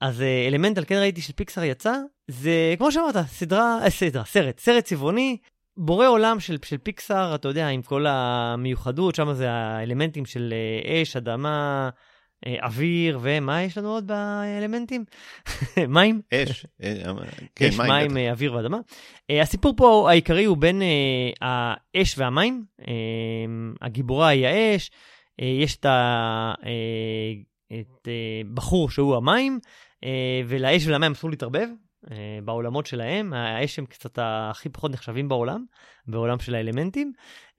אז 0.00 0.22
אה, 0.22 0.48
אלמנטל 0.48 0.84
כן 0.84 0.94
ראיתי 0.94 1.20
שפיקסאר 1.22 1.64
יצא, 1.64 1.94
זה 2.28 2.74
כמו 2.78 2.92
שאמרת, 2.92 3.14
סדרה, 3.26 3.78
אה, 3.84 3.90
סדרה, 3.90 4.24
סרט, 4.24 4.60
סרט 4.60 4.84
צבעוני, 4.84 5.36
בורא 5.80 6.08
עולם 6.08 6.40
של, 6.40 6.56
של 6.64 6.78
פיקסאר, 6.78 7.34
אתה 7.34 7.48
יודע, 7.48 7.68
עם 7.68 7.82
כל 7.82 8.06
המיוחדות, 8.08 9.14
שם 9.14 9.32
זה 9.32 9.50
האלמנטים 9.50 10.26
של 10.26 10.54
אה, 10.86 11.02
אש, 11.02 11.16
אדמה, 11.16 11.90
אה, 12.46 12.56
אוויר, 12.62 13.18
ומה 13.22 13.62
יש 13.62 13.78
לנו 13.78 13.88
עוד 13.88 14.06
באלמנטים? 14.06 15.04
מים? 15.88 16.20
אש. 16.34 16.66
אה, 16.82 16.94
כן, 17.54 17.68
אש, 17.68 17.78
מים. 17.78 17.88
מים, 17.88 18.10
בטח. 18.10 18.30
אוויר 18.30 18.54
ואדמה. 18.54 18.78
הסיפור 19.30 19.74
פה 19.76 20.06
העיקרי 20.10 20.44
הוא 20.44 20.56
בין 20.56 20.82
האש 21.40 22.18
והמים. 22.18 22.64
הגיבורה 23.80 24.28
היא 24.28 24.46
האש, 24.46 24.90
יש 25.38 25.76
את 25.76 25.86
הבחור 28.44 28.90
שהוא 28.90 29.16
המים, 29.16 29.58
ולאש 30.46 30.86
ולמים 30.86 31.12
אסור 31.12 31.30
להתערבב. 31.30 31.68
אה, 32.10 32.38
בעולמות 32.44 32.86
שלהם, 32.86 33.32
האש 33.32 33.78
הם 33.78 33.86
קצת 33.86 34.18
הכי 34.22 34.68
פחות 34.68 34.90
נחשבים 34.90 35.28
בעולם, 35.28 35.64
בעולם 36.06 36.38
של 36.40 36.54
האלמנטים. 36.54 37.12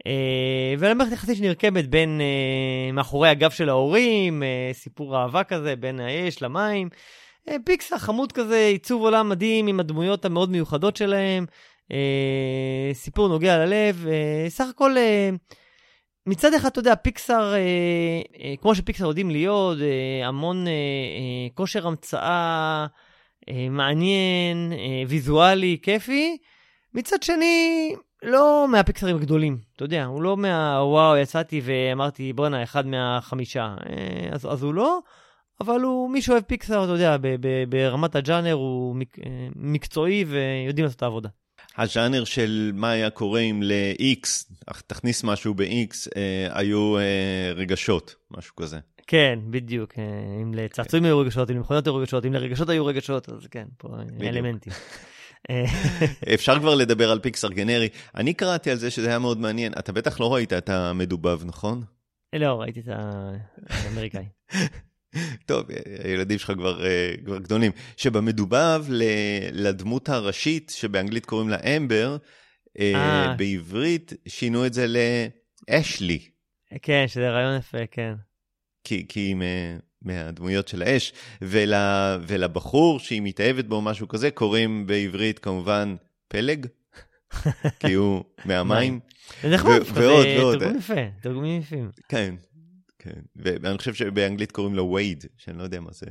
אה, 0.07 0.73
ולמערכת 0.79 1.13
יחסית 1.13 1.37
שנרקמת 1.37 1.89
בין 1.89 2.21
אה, 2.21 2.91
מאחורי 2.91 3.29
הגב 3.29 3.51
של 3.51 3.69
ההורים, 3.69 4.43
סיפור 4.73 5.17
אהבה 5.17 5.43
כזה 5.43 5.75
בין 5.75 5.99
האש 5.99 6.41
למים. 6.41 6.89
פיקסר 7.65 7.97
חמוד 7.97 8.31
כזה, 8.31 8.57
עיצוב 8.57 9.01
עולם 9.01 9.29
מדהים 9.29 9.67
עם 9.67 9.79
הדמויות 9.79 10.25
המאוד 10.25 10.51
מיוחדות 10.51 10.95
שלהם, 10.95 11.45
סיפור 12.93 13.27
נוגע 13.27 13.65
ללב, 13.65 14.05
סך 14.47 14.65
הכל 14.69 14.95
מצד 16.27 16.53
אחד, 16.53 16.67
אתה 16.67 16.79
יודע, 16.79 16.95
פיקסר, 16.95 17.53
אה, 17.53 17.59
אה, 18.39 18.53
כמו 18.61 18.75
שפיקסר 18.75 19.05
יודעים 19.05 19.29
להיות, 19.29 19.77
אה, 19.81 20.27
המון 20.27 20.67
אה, 20.67 20.71
אה, 20.71 21.47
כושר 21.53 21.87
המצאה 21.87 22.81
אה, 22.83 22.87
מעניין, 23.69 24.73
אה, 24.73 25.03
ויזואלי, 25.07 25.77
כיפי. 25.81 26.37
מצד 26.93 27.23
שני, 27.23 27.95
לא 28.23 28.67
מהפיקסרים 28.71 29.15
הגדולים, 29.15 29.57
אתה 29.75 29.83
יודע, 29.83 30.05
הוא 30.05 30.21
לא 30.21 30.37
מה... 30.37 30.79
וואו, 30.83 31.17
יצאתי 31.17 31.61
ואמרתי, 31.63 32.33
בואנה, 32.33 32.63
אחד 32.63 32.87
מהחמישה. 32.87 33.75
אה, 33.89 34.29
אז, 34.31 34.45
אז 34.45 34.63
הוא 34.63 34.73
לא, 34.73 34.99
אבל 35.61 35.81
הוא, 35.81 36.11
מי 36.11 36.21
שאוהב 36.21 36.43
פיקסר, 36.43 36.83
אתה 36.83 36.91
יודע, 36.91 37.17
ב, 37.17 37.27
ב, 37.27 37.63
ברמת 37.69 38.15
הג'אנר 38.15 38.53
הוא 38.53 38.95
מק, 38.95 39.19
אה, 39.19 39.47
מקצועי 39.55 40.25
ויודעים 40.27 40.83
לעשות 40.83 40.97
את 40.97 41.03
העבודה. 41.03 41.29
הז'אנר 41.77 42.23
של 42.23 42.71
מה 42.73 42.91
היה 42.91 43.09
קורה 43.09 43.39
אם 43.39 43.63
ל-X, 43.63 44.53
תכניס 44.87 45.23
משהו 45.23 45.53
ב-X, 45.53 46.07
אה, 46.17 46.47
היו 46.51 46.97
אה, 46.97 47.51
רגשות, 47.55 48.15
משהו 48.31 48.55
כזה. 48.55 48.79
כן, 49.11 49.39
בדיוק. 49.49 49.93
אה, 49.99 50.03
אם 50.41 50.53
לצעצועים 50.53 51.05
היו 51.05 51.19
רגשות, 51.19 51.51
אם 51.51 51.55
למכונות 51.55 51.87
היו 51.87 51.95
רגשות, 51.95 52.25
אם 52.25 52.33
לרגשות 52.33 52.69
היו 52.69 52.85
רגשות, 52.85 53.29
אז 53.29 53.47
כן, 53.47 53.67
פה. 53.77 53.87
אלמנטים. 54.21 54.73
אה, 55.49 55.63
אפשר 56.33 56.59
כבר 56.59 56.75
לדבר 56.75 57.11
על 57.11 57.19
פיקסר 57.19 57.49
גנרי. 57.49 57.89
אני 58.15 58.33
קראתי 58.33 58.71
על 58.71 58.77
זה 58.77 58.91
שזה 58.91 59.07
היה 59.07 59.19
מאוד 59.19 59.39
מעניין. 59.39 59.73
אתה 59.79 59.91
בטח 59.91 60.19
לא 60.19 60.33
ראית 60.33 60.53
את 60.53 60.69
המדובב, 60.69 61.45
נכון? 61.45 61.83
לא, 62.33 62.61
ראיתי 62.61 62.79
את 62.79 62.85
האמריקאי. 63.69 64.25
טוב, 65.47 65.65
הילדים 66.03 66.37
שלך 66.37 66.51
כבר, 66.51 66.85
אה, 66.85 67.13
כבר 67.25 67.37
גדולים. 67.37 67.71
שבמדובב 67.97 68.85
לדמות 69.51 70.09
הראשית, 70.09 70.73
שבאנגלית 70.75 71.25
קוראים 71.25 71.49
לה 71.49 71.57
אמבר, 71.77 72.17
אה, 72.79 72.93
אה. 72.95 73.35
בעברית 73.37 74.13
שינו 74.27 74.65
את 74.65 74.73
זה 74.73 74.85
לאשלי, 74.87 76.19
כן, 76.81 77.03
שזה 77.07 77.29
רעיון 77.29 77.57
יפה, 77.57 77.77
כן. 77.91 78.13
כי, 78.83 79.05
כי 79.09 79.19
היא 79.19 79.35
מהדמויות 80.01 80.67
של 80.67 80.81
האש, 80.81 81.13
ול, 81.41 81.73
ולבחור 82.27 82.99
שהיא 82.99 83.21
מתאהבת 83.21 83.65
בו, 83.65 83.81
משהו 83.81 84.07
כזה, 84.07 84.31
קוראים 84.31 84.87
בעברית 84.87 85.39
כמובן 85.39 85.95
פלג, 86.27 86.67
כי 87.79 87.93
הוא 87.93 88.23
מהמים. 88.45 88.99
זה 89.43 89.49
נחמד, 89.49 89.83
זה. 90.59 90.59
תרגום 90.59 90.77
יפה, 90.77 90.93
תרגומים 91.21 91.61
יפים. 91.61 91.89
כן, 92.09 92.35
כן. 92.99 93.21
ואני 93.35 93.77
חושב 93.77 93.93
שבאנגלית 93.93 94.51
קוראים 94.51 94.75
לו 94.75 94.91
וייד, 94.91 95.25
שאני 95.37 95.57
לא 95.57 95.63
יודע 95.63 95.79
מה 95.79 95.91
זה. 95.91 96.05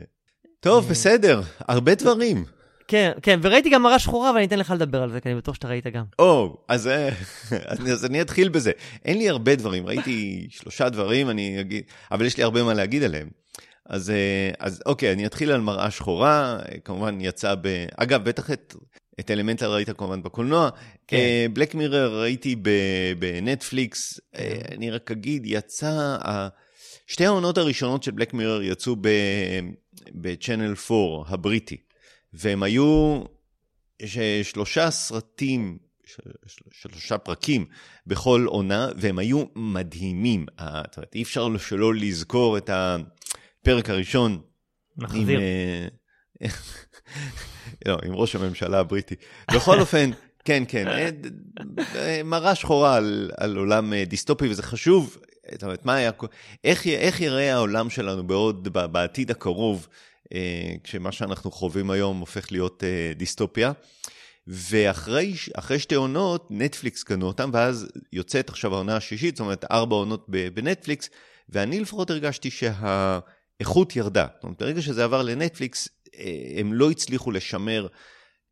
טוב, 0.61 0.85
אה. 0.85 0.91
בסדר, 0.91 1.41
הרבה 1.59 1.95
דברים. 1.95 2.45
כן, 2.91 3.13
כן, 3.23 3.41
וראיתי 3.43 3.71
גם 3.71 3.83
מראה 3.83 3.99
שחורה, 3.99 4.31
אבל 4.31 4.37
אני 4.39 4.47
אתן 4.47 4.59
לך 4.59 4.71
לדבר 4.71 5.03
על 5.03 5.11
זה, 5.11 5.21
כי 5.21 5.29
אני 5.29 5.37
בטוח 5.37 5.55
שאתה 5.55 5.69
ראית 5.69 5.87
גם. 5.87 6.05
או, 6.19 6.57
אז, 6.69 6.87
אה, 6.87 7.09
אז 7.71 7.93
אז 7.93 8.05
אני 8.05 8.21
אתחיל 8.21 8.49
בזה. 8.49 8.71
אין 9.05 9.19
לי 9.19 9.29
הרבה 9.29 9.55
דברים, 9.55 9.87
ראיתי 9.87 10.47
שלושה 10.51 10.89
דברים, 10.89 11.31
אני 11.31 11.61
אגיד, 11.61 11.85
אבל 12.11 12.27
יש 12.27 12.37
לי 12.37 12.43
הרבה 12.43 12.63
מה 12.63 12.75
להגיד 12.75 13.03
עליהם. 13.03 13.29
אז, 13.87 14.11
אה, 14.11 14.51
אז 14.59 14.83
אוקיי, 14.87 15.13
אני 15.13 15.27
אתחיל 15.27 15.53
על 15.53 15.61
מראה 15.61 15.91
שחורה, 15.91 16.59
אה, 16.59 16.79
כמובן 16.85 17.21
יצא 17.21 17.55
ב... 17.55 17.87
אגב, 17.97 18.25
בטח 18.25 18.51
את, 18.51 18.75
את 19.21 19.31
אלמנטל 19.31 19.67
ראית 19.67 19.91
כמובן 19.91 20.23
בקולנוע. 20.23 20.69
כן. 21.07 21.17
בלק 21.53 21.75
מירר 21.75 22.21
ראיתי 22.21 22.57
ב- 22.63 23.13
בנטפליקס, 23.19 24.21
כן. 24.33 24.43
אני 24.75 24.91
רק 24.91 25.11
אגיד, 25.11 25.43
יצא, 25.47 26.17
שתי 27.07 27.27
העונות 27.27 27.59
הראשונות 27.59 28.03
של 28.03 28.11
בלק 28.11 28.35
מירר 28.35 28.63
יצאו 28.63 28.97
ב- 29.01 29.61
בצ'אנל 30.15 30.75
4 30.91 31.25
הבריטי, 31.29 31.77
והם 32.33 32.63
היו 32.63 33.23
ש- 34.05 34.19
שלושה 34.43 34.91
סרטים, 34.91 35.79
שלושה 36.73 37.19
פרקים 37.19 37.67
בכל 38.07 38.45
עונה, 38.49 38.89
והם 38.97 39.19
היו 39.19 39.45
מדהימים. 39.57 40.47
ה- 40.59 40.83
זאת 40.83 40.97
אומרת, 40.97 41.15
אי 41.15 41.23
אפשר 41.23 41.59
שלא 41.59 41.95
לזכור 41.95 42.59
את 42.59 42.71
הפרק 42.73 43.91
הראשון 43.91 44.33
עם, 44.33 45.05
מחזיר. 45.05 45.41
אה, 45.41 45.87
לא, 47.87 47.99
עם 48.05 48.13
ראש 48.13 48.35
הממשלה 48.35 48.79
הבריטי. 48.79 49.15
בכל 49.55 49.81
אופן, 49.81 50.11
כן, 50.45 50.63
כן, 50.69 50.85
מראה 52.25 52.55
שחורה 52.55 52.97
על, 52.97 53.31
על 53.37 53.57
עולם 53.57 53.93
דיסטופי, 53.95 54.49
וזה 54.49 54.63
חשוב. 54.63 55.17
זאת 55.53 55.63
אומרת, 55.63 55.85
מה 55.85 55.95
היה, 55.95 56.11
איך, 56.65 56.87
איך 56.87 57.21
יראה 57.21 57.55
העולם 57.55 57.91
שלנו 57.91 58.27
בעוד, 58.27 58.69
בעתיד 58.73 59.31
הקרוב, 59.31 59.89
כשמה 60.85 61.13
שאנחנו 61.13 61.51
חווים 61.51 61.91
היום 61.91 62.21
הופך 62.21 62.53
להיות 62.53 62.85
דיסטופיה. 63.17 63.73
ואחרי 64.47 65.79
שתי 65.79 65.95
עונות, 65.95 66.47
נטפליקס 66.51 67.03
קנו 67.03 67.27
אותם, 67.27 67.51
ואז 67.53 67.89
יוצאת 68.13 68.49
עכשיו 68.49 68.75
העונה 68.75 68.97
השישית, 68.97 69.37
זאת 69.37 69.45
אומרת, 69.45 69.65
ארבע 69.71 69.97
עונות 69.97 70.27
בנטפליקס, 70.55 71.11
ואני 71.49 71.81
לפחות 71.81 72.11
הרגשתי 72.11 72.51
שהאיכות 72.51 73.97
ירדה. 73.97 74.27
זאת 74.35 74.45
אומרת, 74.45 74.63
ברגע 74.63 74.83
שזה 74.83 75.05
עבר 75.05 75.23
לנטפליקס, 75.23 75.89
אה, 76.19 76.61
הם 76.61 76.73
לא 76.73 76.91
הצליחו 76.91 77.31
לשמר 77.31 77.87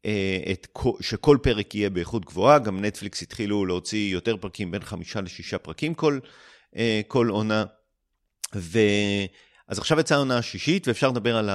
אה, 0.06 0.38
את, 0.52 0.66
שכל 1.00 1.38
פרק 1.42 1.74
יהיה 1.74 1.90
באיכות 1.90 2.24
גבוהה, 2.24 2.58
גם 2.58 2.84
נטפליקס 2.84 3.22
התחילו 3.22 3.66
להוציא 3.66 4.12
יותר 4.12 4.36
פרקים, 4.36 4.70
בין 4.70 4.82
חמישה 4.82 5.20
לשישה 5.20 5.58
פרקים 5.58 5.94
כל, 5.94 6.18
אה, 6.76 7.00
כל 7.08 7.28
עונה. 7.28 7.64
ו... 8.54 8.78
אז 9.68 9.78
עכשיו 9.78 10.00
יצאה 10.00 10.16
העונה 10.16 10.38
השישית, 10.38 10.88
ואפשר 10.88 11.08
לדבר 11.08 11.36
על 11.36 11.50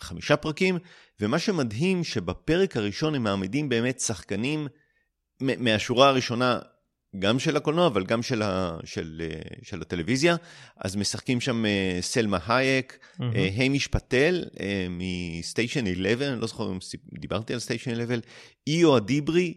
החמישה 0.00 0.36
פרקים, 0.36 0.78
ומה 1.20 1.38
שמדהים 1.38 2.04
שבפרק 2.04 2.76
הראשון 2.76 3.14
הם 3.14 3.22
מעמידים 3.22 3.68
באמת 3.68 4.00
שחקנים 4.00 4.66
מהשורה 5.40 6.08
הראשונה, 6.08 6.58
גם 7.18 7.38
של 7.38 7.56
הקולנוע, 7.56 7.86
אבל 7.86 8.04
גם 8.04 8.22
של, 8.22 8.42
ה, 8.42 8.76
של, 8.84 9.22
של 9.62 9.82
הטלוויזיה. 9.82 10.36
אז 10.76 10.96
משחקים 10.96 11.40
שם 11.40 11.66
אה, 11.66 11.98
סלמה 12.00 12.38
הייק, 12.46 12.98
mm-hmm. 12.98 13.22
היימיש 13.56 13.86
פטל 13.86 14.44
אה, 14.60 14.86
מסטיישן 14.90 15.86
11, 15.86 16.28
אני 16.28 16.40
לא 16.40 16.46
זוכר 16.46 16.70
אם 16.70 16.78
דיברתי 17.20 17.52
על 17.52 17.58
סטיישן 17.58 17.90
11, 17.90 18.16
איו 18.66 18.96
אדיברי, 18.96 19.54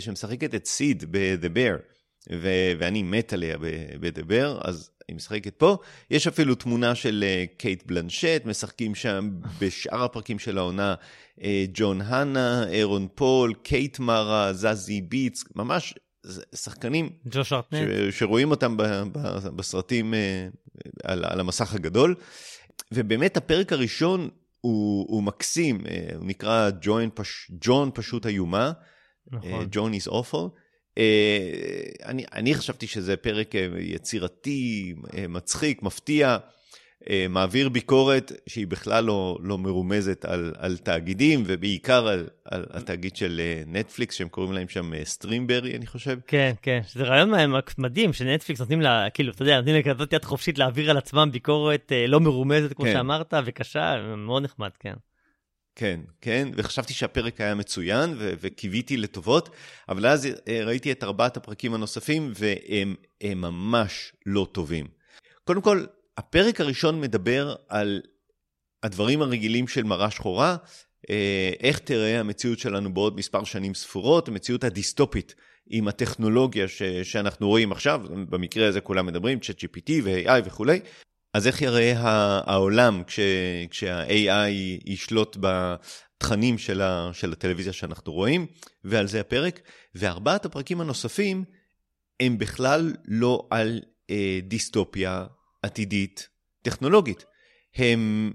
שמשחקת 0.00 0.54
את 0.54 0.66
סיד 0.66 1.04
ב-The 1.10 1.48
Bear. 1.56 1.92
ו- 2.30 2.72
ואני 2.78 3.02
מת 3.02 3.32
עליה 3.32 3.58
ב-The 4.00 4.22
Bear, 4.30 4.68
אז 4.68 4.90
היא 5.08 5.16
משחקת 5.16 5.54
פה. 5.56 5.76
יש 6.10 6.26
אפילו 6.26 6.54
תמונה 6.54 6.94
של 6.94 7.24
uh, 7.24 7.58
קייט 7.58 7.82
בלנשט, 7.86 8.42
משחקים 8.44 8.94
שם 8.94 9.30
בשאר 9.58 10.02
הפרקים 10.04 10.38
של 10.38 10.58
העונה 10.58 10.94
uh, 11.38 11.42
ג'ון 11.72 12.00
הנה, 12.00 12.68
ארון 12.68 13.08
פול, 13.14 13.54
קייט 13.62 13.98
מרה, 13.98 14.52
זזי 14.52 15.00
ביטס, 15.00 15.44
ממש 15.56 15.94
שחקנים 16.54 17.10
ש- 18.10 18.18
שרואים 18.18 18.50
אותם 18.50 18.76
ב- 18.76 18.82
ב- 19.12 19.48
בסרטים 19.56 20.14
uh, 20.14 20.76
על, 21.04 21.24
על 21.24 21.40
המסך 21.40 21.74
הגדול. 21.74 22.14
ובאמת 22.92 23.36
הפרק 23.36 23.72
הראשון 23.72 24.28
הוא, 24.60 25.06
הוא 25.08 25.22
מקסים, 25.22 25.80
הוא 26.16 26.26
נקרא 26.26 26.70
ג'ואן, 26.82 27.10
פש, 27.14 27.50
ג'ואן 27.60 27.90
פשוט 27.94 28.26
איומה, 28.26 28.72
נכון. 29.32 29.66
ג'ון 29.70 29.92
is 29.94 30.08
awful. 30.10 30.48
אה, 30.98 32.04
אני, 32.04 32.24
אני 32.32 32.54
חשבתי 32.54 32.86
שזה 32.86 33.16
פרק 33.16 33.54
אה, 33.54 33.68
יצירתי, 33.78 34.94
אה, 35.16 35.28
מצחיק, 35.28 35.82
מפתיע, 35.82 36.36
מעביר 37.28 37.68
ביקורת 37.68 38.32
שהיא 38.46 38.66
בכלל 38.66 39.04
לא, 39.04 39.38
לא 39.42 39.58
מרומזת 39.58 40.24
על, 40.24 40.52
על 40.58 40.76
תאגידים, 40.76 41.42
ובעיקר 41.46 42.08
על, 42.08 42.28
על 42.44 42.66
התאגיד 42.70 43.16
של 43.16 43.40
נטפליקס, 43.66 44.14
שהם 44.14 44.28
קוראים 44.28 44.52
להם 44.52 44.68
שם 44.68 45.04
סטרימברי, 45.04 45.76
אני 45.76 45.86
חושב. 45.86 46.18
כן, 46.26 46.52
כן, 46.62 46.80
זה 46.92 47.04
רעיון 47.04 47.32
מדהים, 47.78 48.12
שנטפליקס 48.12 48.60
נותנים 48.60 48.80
לה, 48.80 49.06
כאילו, 49.14 49.32
אתה 49.32 49.42
יודע, 49.42 49.56
נותנים 49.56 49.76
לה 49.76 49.82
כזאת 49.82 50.12
יד 50.12 50.24
חופשית 50.24 50.58
להעביר 50.58 50.90
על 50.90 50.96
עצמם 50.96 51.28
ביקורת 51.32 51.92
לא 52.08 52.20
מרומזת, 52.20 52.72
כמו 52.72 52.84
כן. 52.84 52.92
שאמרת, 52.92 53.34
וקשה, 53.44 54.14
מאוד 54.16 54.42
נחמד, 54.42 54.70
כן. 54.80 54.94
כן, 55.74 56.00
כן, 56.20 56.48
וחשבתי 56.56 56.92
שהפרק 56.92 57.40
היה 57.40 57.54
מצוין 57.54 58.14
ו- 58.18 58.32
וקיוויתי 58.40 58.96
לטובות, 58.96 59.48
אבל 59.88 60.06
אז 60.06 60.28
אה, 60.48 60.64
ראיתי 60.64 60.92
את 60.92 61.04
ארבעת 61.04 61.36
הפרקים 61.36 61.74
הנוספים 61.74 62.32
והם 62.34 62.94
ממש 63.40 64.12
לא 64.26 64.46
טובים. 64.52 64.86
קודם 65.44 65.60
כל, 65.62 65.84
הפרק 66.16 66.60
הראשון 66.60 67.00
מדבר 67.00 67.54
על 67.68 68.00
הדברים 68.82 69.22
הרגילים 69.22 69.68
של 69.68 69.82
מראה 69.82 70.10
שחורה, 70.10 70.56
אה, 71.10 71.50
איך 71.60 71.78
תראה 71.78 72.20
המציאות 72.20 72.58
שלנו 72.58 72.94
בעוד 72.94 73.16
מספר 73.16 73.44
שנים 73.44 73.74
ספורות, 73.74 74.28
המציאות 74.28 74.64
הדיסטופית 74.64 75.34
עם 75.66 75.88
הטכנולוגיה 75.88 76.68
ש- 76.68 76.82
שאנחנו 76.82 77.48
רואים 77.48 77.72
עכשיו, 77.72 78.00
במקרה 78.28 78.68
הזה 78.68 78.80
כולם 78.80 79.06
מדברים, 79.06 79.38
ChatGPT 79.38 79.90
ו-AI 80.02 80.42
וכולי, 80.44 80.80
אז 81.34 81.46
איך 81.46 81.62
יראה 81.62 81.92
העולם 82.46 83.02
כש, 83.06 83.20
כשה-AI 83.70 84.50
ישלוט 84.86 85.36
בתכנים 85.40 86.58
של, 86.58 86.80
ה, 86.80 87.10
של 87.12 87.32
הטלוויזיה 87.32 87.72
שאנחנו 87.72 88.12
רואים, 88.12 88.46
ועל 88.84 89.06
זה 89.06 89.20
הפרק. 89.20 89.60
וארבעת 89.94 90.44
הפרקים 90.44 90.80
הנוספים 90.80 91.44
הם 92.20 92.38
בכלל 92.38 92.92
לא 93.08 93.46
על 93.50 93.80
אה, 94.10 94.38
דיסטופיה 94.42 95.26
עתידית 95.62 96.28
טכנולוגית. 96.62 97.24
הם 97.74 98.32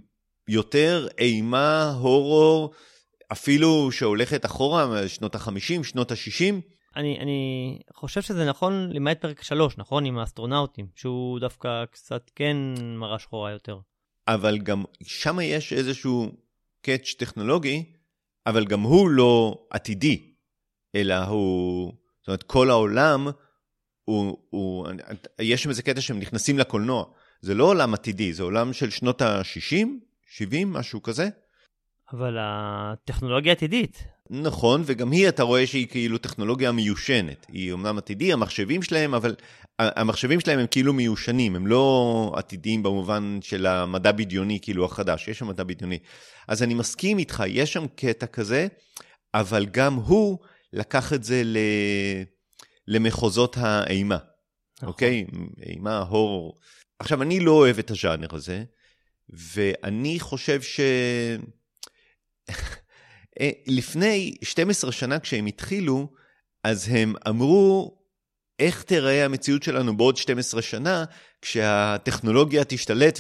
יותר 0.48 1.08
אימה, 1.18 1.92
הורור, 1.92 2.74
אפילו 3.32 3.92
שהולכת 3.92 4.46
אחורה, 4.46 5.08
שנות 5.08 5.36
ה-50, 5.36 5.84
שנות 5.84 6.12
ה-60. 6.12 6.77
אני, 6.98 7.20
אני 7.20 7.80
חושב 7.94 8.22
שזה 8.22 8.46
נכון 8.46 8.90
למעט 8.94 9.22
פרק 9.22 9.44
3, 9.44 9.78
נכון? 9.78 10.06
עם 10.06 10.18
האסטרונאוטים, 10.18 10.88
שהוא 10.96 11.40
דווקא 11.40 11.86
קצת 11.86 12.32
כן 12.36 12.58
מראה 12.98 13.20
שחורה 13.20 13.52
יותר. 13.52 13.80
אבל 14.28 14.58
גם 14.58 14.84
שם 15.04 15.38
יש 15.42 15.74
איזשהו 15.74 16.32
קאץ' 16.82 17.14
טכנולוגי, 17.18 17.94
אבל 18.46 18.66
גם 18.66 18.82
הוא 18.82 19.10
לא 19.10 19.66
עתידי, 19.70 20.34
אלא 20.96 21.16
הוא, 21.16 21.94
זאת 22.20 22.28
אומרת, 22.28 22.44
כל 22.44 22.70
העולם, 22.70 23.28
הוא, 24.04 24.38
הוא, 24.50 24.88
יש 25.40 25.64
שם 25.64 25.70
איזה 25.70 25.84
קטע 25.84 26.02
שהם 26.02 26.20
נכנסים 26.20 26.60
לקולנוע. 26.60 27.06
זה 27.42 27.54
לא 27.54 27.64
עולם 27.64 27.94
עתידי, 27.94 28.34
זה 28.34 28.44
עולם 28.44 28.74
של 28.74 28.90
שנות 28.90 29.22
ה-60, 29.22 29.88
70, 30.28 30.74
משהו 30.74 31.02
כזה. 31.02 31.30
אבל 32.14 32.38
הטכנולוגיה 32.40 33.52
עתידית. 33.52 34.04
נכון, 34.30 34.84
וגם 34.86 35.12
היא, 35.12 35.30
אתה 35.30 35.44
רואה 35.44 35.68
שהיא 35.68 35.88
כאילו 35.88 36.18
טכנולוגיה 36.18 36.72
מיושנת. 36.72 37.46
היא 37.50 37.74
אמנם 37.74 37.98
עתידי, 37.98 38.34
המחשבים 38.34 38.84
שלהם, 38.84 39.14
אבל 39.14 39.36
המחשבים 39.80 40.40
שלהם 40.40 40.60
הם 40.60 40.68
כאילו 40.68 40.94
מיושנים, 40.94 41.56
הם 41.56 41.68
לא 41.68 42.34
עתידיים 42.36 42.84
במובן 42.84 43.40
של 43.42 43.66
המדע 43.66 44.12
בדיוני, 44.12 44.60
כאילו 44.62 44.86
החדש, 44.86 45.28
יש 45.28 45.40
שם 45.40 45.48
מדע 45.48 45.64
בדיוני. 45.64 46.00
אז 46.48 46.64
אני 46.64 46.74
מסכים 46.74 47.18
איתך, 47.18 47.44
יש 47.48 47.74
שם 47.74 47.86
קטע 47.96 48.26
כזה, 48.26 48.68
אבל 49.34 49.66
גם 49.66 49.94
הוא 49.94 50.38
לקח 50.74 51.14
את 51.14 51.24
זה 51.24 51.42
ל... 51.46 51.58
למחוזות 52.88 53.58
האימה, 53.60 54.18
נכון. 54.78 54.90
אוקיי? 54.90 55.26
אימה, 55.64 56.00
הורור. 56.00 56.60
עכשיו, 57.00 57.22
אני 57.22 57.40
לא 57.40 57.52
אוהב 57.52 57.80
את 57.80 57.92
הז'אנר 57.92 58.36
הזה, 58.36 58.64
ואני 59.30 60.20
חושב 60.20 60.62
ש... 60.62 60.80
אה, 63.42 63.50
לפני 63.68 64.36
12 64.42 64.92
שנה 64.92 65.20
כשהם 65.20 65.46
התחילו, 65.46 66.08
אז 66.64 66.88
הם 66.88 67.14
אמרו, 67.30 67.98
איך 68.60 68.84
תראה 68.84 69.26
המציאות 69.26 69.64
שלנו 69.64 69.98
בעוד 69.98 70.18
12 70.18 70.62
שנה, 70.62 71.04
כשהטכנולוגיה 71.42 72.64
תשתלט 72.64 73.20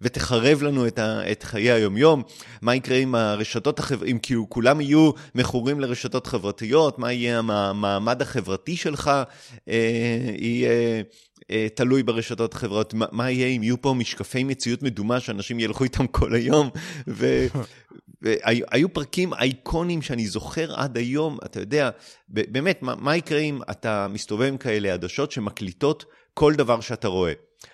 ותחרב 0.00 0.62
לנו 0.62 0.86
את, 0.86 0.98
את 1.32 1.42
חיי 1.42 1.70
היומיום? 1.70 2.22
מה 2.62 2.74
יקרה 2.74 2.96
עם 2.96 3.14
הרשתות 3.14 3.78
החברתיות, 3.78 4.10
אם 4.10 4.18
כאילו 4.22 4.50
כולם 4.50 4.80
יהיו 4.80 5.10
מכורים 5.34 5.80
לרשתות 5.80 6.26
חברתיות? 6.26 6.98
מה 6.98 7.12
יהיה 7.12 7.38
המעמד 7.38 8.22
החברתי 8.22 8.76
שלך? 8.76 9.10
אה, 9.68 10.34
יהיה 10.38 11.02
אה, 11.50 11.66
תלוי 11.74 12.02
ברשתות 12.02 12.54
החברתיות. 12.54 12.94
מה, 12.94 13.06
מה 13.12 13.30
יהיה 13.30 13.46
אם 13.46 13.62
יהיו 13.62 13.82
פה 13.82 13.94
משקפי 13.94 14.44
מציאות 14.44 14.82
מדומה 14.82 15.20
שאנשים 15.20 15.60
ילכו 15.60 15.84
איתם 15.84 16.06
כל 16.06 16.34
היום? 16.34 16.70
ו- 17.08 17.46
והיו 18.26 18.92
פרקים 18.92 19.34
אייקונים 19.34 20.02
שאני 20.02 20.26
זוכר 20.26 20.74
עד 20.74 20.96
היום, 20.96 21.38
אתה 21.44 21.60
יודע, 21.60 21.90
באמת, 22.28 22.82
מה, 22.82 22.94
מה 22.94 23.16
יקרה 23.16 23.38
אם 23.38 23.60
אתה 23.70 24.06
מסתובב 24.08 24.46
עם 24.46 24.56
כאלה 24.56 24.94
עדשות 24.94 25.32
שמקליטות 25.32 26.04
כל 26.34 26.54
דבר 26.54 26.80
שאתה 26.80 27.08
רואה? 27.08 27.32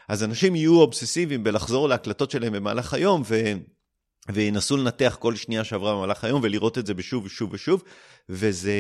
אז 0.09 0.25
אנשים 0.25 0.55
יהיו 0.55 0.81
אובססיביים 0.81 1.45
בלחזור 1.45 1.88
להקלטות 1.88 2.31
שלהם 2.31 2.53
במהלך 2.53 2.95
היום, 2.95 3.23
ו... 3.27 3.53
וינסו 4.29 4.77
לנתח 4.77 5.17
כל 5.21 5.37
שנייה 5.37 5.65
שעברה 5.65 5.95
במהלך 5.95 6.25
היום 6.25 6.41
ולראות 6.45 6.79
את 6.79 6.87
זה 6.87 6.95
בשוב 6.95 7.25
ושוב 7.25 7.53
ושוב, 7.53 7.83
וזה, 8.29 8.73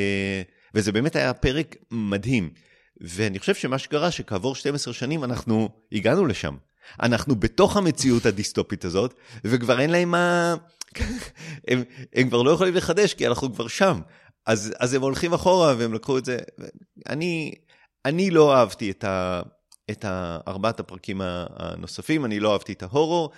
וזה 0.74 0.92
באמת 0.92 1.16
היה 1.16 1.34
פרק 1.34 1.76
מדהים. 1.90 2.50
ואני 3.00 3.38
חושב 3.38 3.54
שמה 3.54 3.78
שקרה, 3.78 4.10
שכעבור 4.10 4.54
12 4.54 4.94
שנים 4.94 5.24
אנחנו 5.24 5.68
הגענו 5.92 6.26
לשם. 6.26 6.56
אנחנו 7.02 7.36
בתוך 7.36 7.76
המציאות 7.76 8.26
הדיסטופית 8.26 8.84
הזאת, 8.84 9.14
וכבר 9.44 9.80
אין 9.80 9.90
להם 9.90 10.10
מה... 10.10 10.54
הם, 11.68 11.82
הם 12.14 12.28
כבר 12.28 12.42
לא 12.42 12.50
יכולים 12.50 12.74
לחדש, 12.74 13.14
כי 13.14 13.26
אנחנו 13.26 13.54
כבר 13.54 13.68
שם. 13.68 14.00
אז, 14.46 14.74
אז 14.78 14.94
הם 14.94 15.02
הולכים 15.02 15.32
אחורה 15.32 15.74
והם 15.78 15.94
לקחו 15.94 16.18
את 16.18 16.24
זה. 16.24 16.38
אני, 17.08 17.54
אני 18.04 18.30
לא 18.30 18.54
אהבתי 18.54 18.90
את, 18.90 19.04
ה, 19.04 19.42
את 19.90 20.04
ארבעת 20.48 20.80
הפרקים 20.80 21.20
הנוספים, 21.24 22.24
אני 22.24 22.40
לא 22.40 22.52
אהבתי 22.52 22.72
את 22.72 22.82
ההורור. 22.82 23.30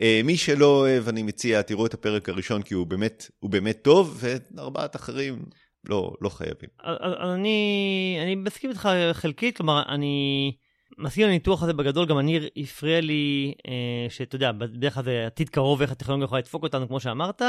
אה, 0.00 0.20
מי 0.24 0.36
שלא 0.36 0.66
אוהב, 0.66 1.08
אני 1.08 1.22
מציע, 1.22 1.62
תראו 1.62 1.86
את 1.86 1.94
הפרק 1.94 2.28
הראשון, 2.28 2.62
כי 2.62 2.74
הוא 2.74 2.86
באמת, 2.86 3.30
הוא 3.38 3.50
באמת 3.50 3.78
טוב, 3.82 4.18
וארבעת 4.20 4.96
אחרים... 4.96 5.44
לא, 5.84 6.12
לא 6.20 6.28
חייבים. 6.28 6.68
אז 6.82 7.30
אני, 7.34 8.18
אני 8.22 8.34
מסכים 8.34 8.70
איתך 8.70 8.88
חלקית, 9.12 9.56
כלומר, 9.56 9.82
אני 9.88 10.52
מסכים 11.00 11.26
לניתוח 11.26 11.62
הזה 11.62 11.72
בגדול, 11.72 12.06
גם 12.06 12.18
אני 12.18 12.40
הפריע 12.56 13.00
לי, 13.00 13.54
אה, 13.68 14.10
שאתה 14.10 14.36
יודע, 14.36 14.52
בדרך 14.52 14.94
כלל 14.94 15.04
זה 15.04 15.26
עתיד 15.26 15.48
קרוב, 15.48 15.80
איך 15.80 15.92
הטכנולוגיה 15.92 16.24
יכולה 16.24 16.40
לדפוק 16.40 16.62
אותנו, 16.62 16.88
כמו 16.88 17.00
שאמרת. 17.00 17.42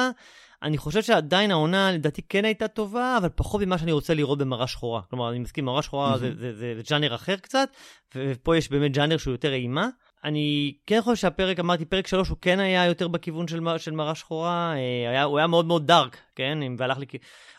אני 0.64 0.78
חושב 0.78 1.02
שעדיין 1.02 1.52
העונה 1.52 1.92
לדעתי 1.92 2.22
כן 2.30 2.46
הייתה 2.46 2.68
טובה, 2.68 3.18
אבל 3.18 3.30
פחות 3.36 3.62
ממה 3.62 3.78
שאני 3.78 3.92
רוצה 3.92 4.14
לראות 4.14 4.38
במראה 4.38 4.68
שחורה. 4.68 5.02
כלומר, 5.10 5.30
אני 5.30 5.40
מסכים, 5.40 5.66
מראה 5.66 5.82
שחורה 5.82 6.16
mm-hmm. 6.16 6.18
זה, 6.18 6.32
זה, 6.36 6.54
זה, 6.54 6.74
זה 6.76 6.82
ג'אנר 6.90 7.16
אחר 7.16 7.36
קצת, 7.36 7.70
ופה 8.16 8.58
יש 8.58 8.70
באמת 8.70 8.92
ג'אנר 8.92 9.18
שהוא 9.18 9.32
יותר 9.32 9.54
אימה. 9.54 9.90
אני 10.24 10.74
כן 10.88 11.02
חושב 11.02 11.22
שהפרק, 11.22 11.60
אמרתי, 11.60 11.86
פרק 11.86 12.08
3 12.08 12.30
הוא 12.30 12.38
כן 12.42 12.60
היה 12.60 12.86
יותר 12.86 13.08
בכיוון 13.08 13.48
של, 13.48 13.60
של 13.78 13.92
מראה 13.92 14.16
שחורה, 14.16 14.74
אה, 14.76 15.10
היה, 15.10 15.24
הוא 15.24 15.38
היה 15.38 15.48
מאוד 15.48 15.66
מאוד 15.66 15.88
דארק, 15.88 16.18
כן? 16.36 16.58
והלך 16.78 16.98
לי... 16.98 17.06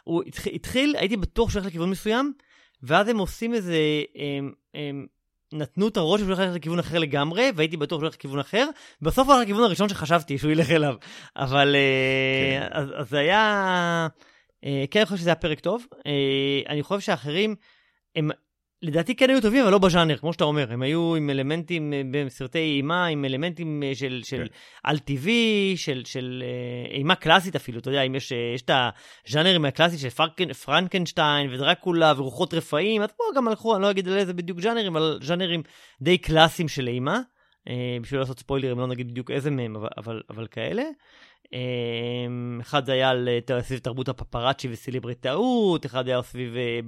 הוא 0.05 0.23
התחיל, 0.27 0.55
התחיל 0.55 0.95
הייתי 0.99 1.17
בטוח 1.17 1.51
שהוא 1.51 1.61
הולך 1.61 1.71
לכיוון 1.71 1.91
מסוים, 1.91 2.33
ואז 2.83 3.09
הם 3.09 3.19
עושים 3.19 3.55
איזה... 3.55 3.77
הם, 4.15 4.53
הם, 4.75 5.07
נתנו 5.53 5.89
את 5.89 5.97
הראש 5.97 6.21
שהוא 6.21 6.29
הולך 6.29 6.39
ללכת 6.39 6.55
לכיוון 6.55 6.79
אחר 6.79 6.99
לגמרי, 6.99 7.51
והייתי 7.55 7.77
בטוח 7.77 7.99
שהוא 7.99 8.05
הולך 8.07 8.15
לכיוון 8.15 8.39
אחר, 8.39 8.69
בסוף 9.03 9.27
הוא 9.27 9.35
הולך 9.35 9.45
לכיוון 9.45 9.65
הראשון 9.65 9.89
שחשבתי 9.89 10.39
שהוא 10.39 10.53
ילך 10.53 10.71
אליו. 10.71 10.95
אבל 11.37 11.77
אה, 11.77 12.61
כן. 12.61 12.69
אז, 12.71 12.89
אז 12.97 13.11
זה 13.11 13.19
היה... 13.19 14.09
אה, 14.65 14.85
כן, 14.91 15.01
אני 15.01 15.07
חושב 15.07 15.19
שזה 15.19 15.31
היה 15.31 15.35
פרק 15.35 15.61
טוב. 15.61 15.87
אני 16.69 16.83
חושב 16.83 17.01
שאחרים, 17.01 17.55
הם 18.17 18.31
לדעתי 18.83 19.15
כן 19.15 19.31
היו 19.31 19.41
טובים, 19.41 19.63
אבל 19.63 19.73
לא 19.73 19.79
בז'אנר, 19.79 20.17
כמו 20.17 20.33
שאתה 20.33 20.45
אומר. 20.45 20.73
הם 20.73 20.83
היו 20.83 21.15
עם 21.17 21.31
אלמנטים 21.31 21.93
אה, 21.93 22.03
בסרטי 22.11 22.59
אימה, 22.59 23.07
עם 23.07 23.25
אלמנטים 23.25 23.83
אה, 23.83 23.95
של, 23.95 24.21
של 24.25 24.37
כן. 24.37 24.55
על-טבעי, 24.85 25.75
של, 25.77 26.03
של 26.05 26.43
אה, 26.47 26.95
אימה 26.95 27.15
קלאסית 27.15 27.57
אפילו. 27.57 27.79
אתה 27.79 27.89
יודע, 27.89 28.03
אם 28.03 28.15
יש, 28.15 28.33
יש 28.55 28.63
את 28.63 28.71
הז'אנרים 29.29 29.65
הקלאסי 29.65 29.99
של 29.99 30.11
פרקן, 30.11 30.53
פרנקנשטיין 30.53 31.55
ודרקולה 31.55 32.13
ורוחות 32.17 32.55
רפאים, 32.55 33.03
אז 33.03 33.09
פה 33.17 33.25
גם 33.37 33.49
הלכו, 33.49 33.75
אני 33.75 33.83
לא 33.83 33.91
אגיד 33.91 34.09
על 34.09 34.19
איזה 34.19 34.35
בדיוק 34.35 34.61
ז'אנרים, 34.61 34.97
אבל 34.97 35.19
ז'אנרים 35.23 35.63
די 36.03 36.19
קלאסיים 36.19 36.69
של 36.69 36.89
אימה. 36.89 37.21
בשביל 38.03 38.21
לעשות 38.21 38.39
ספוילרים, 38.39 38.79
לא 38.79 38.87
נגיד 38.87 39.09
בדיוק 39.09 39.31
איזה 39.31 39.51
מהם, 39.51 39.77
אבל, 39.77 39.89
אבל, 39.97 40.23
אבל 40.31 40.47
כאלה. 40.47 40.83
אמ, 41.53 42.59
אחד 42.61 42.91
היה 42.91 43.11
על, 43.11 43.29
אה, 43.29 43.63
סביב 43.63 43.79
תרבות 43.79 44.09
הפפראצ'י 44.09 44.69
וסליבריטאות, 44.71 45.87
אחד 45.87 46.09
היה 46.09 46.23
סביב 46.23 46.57
אה, 46.57 46.81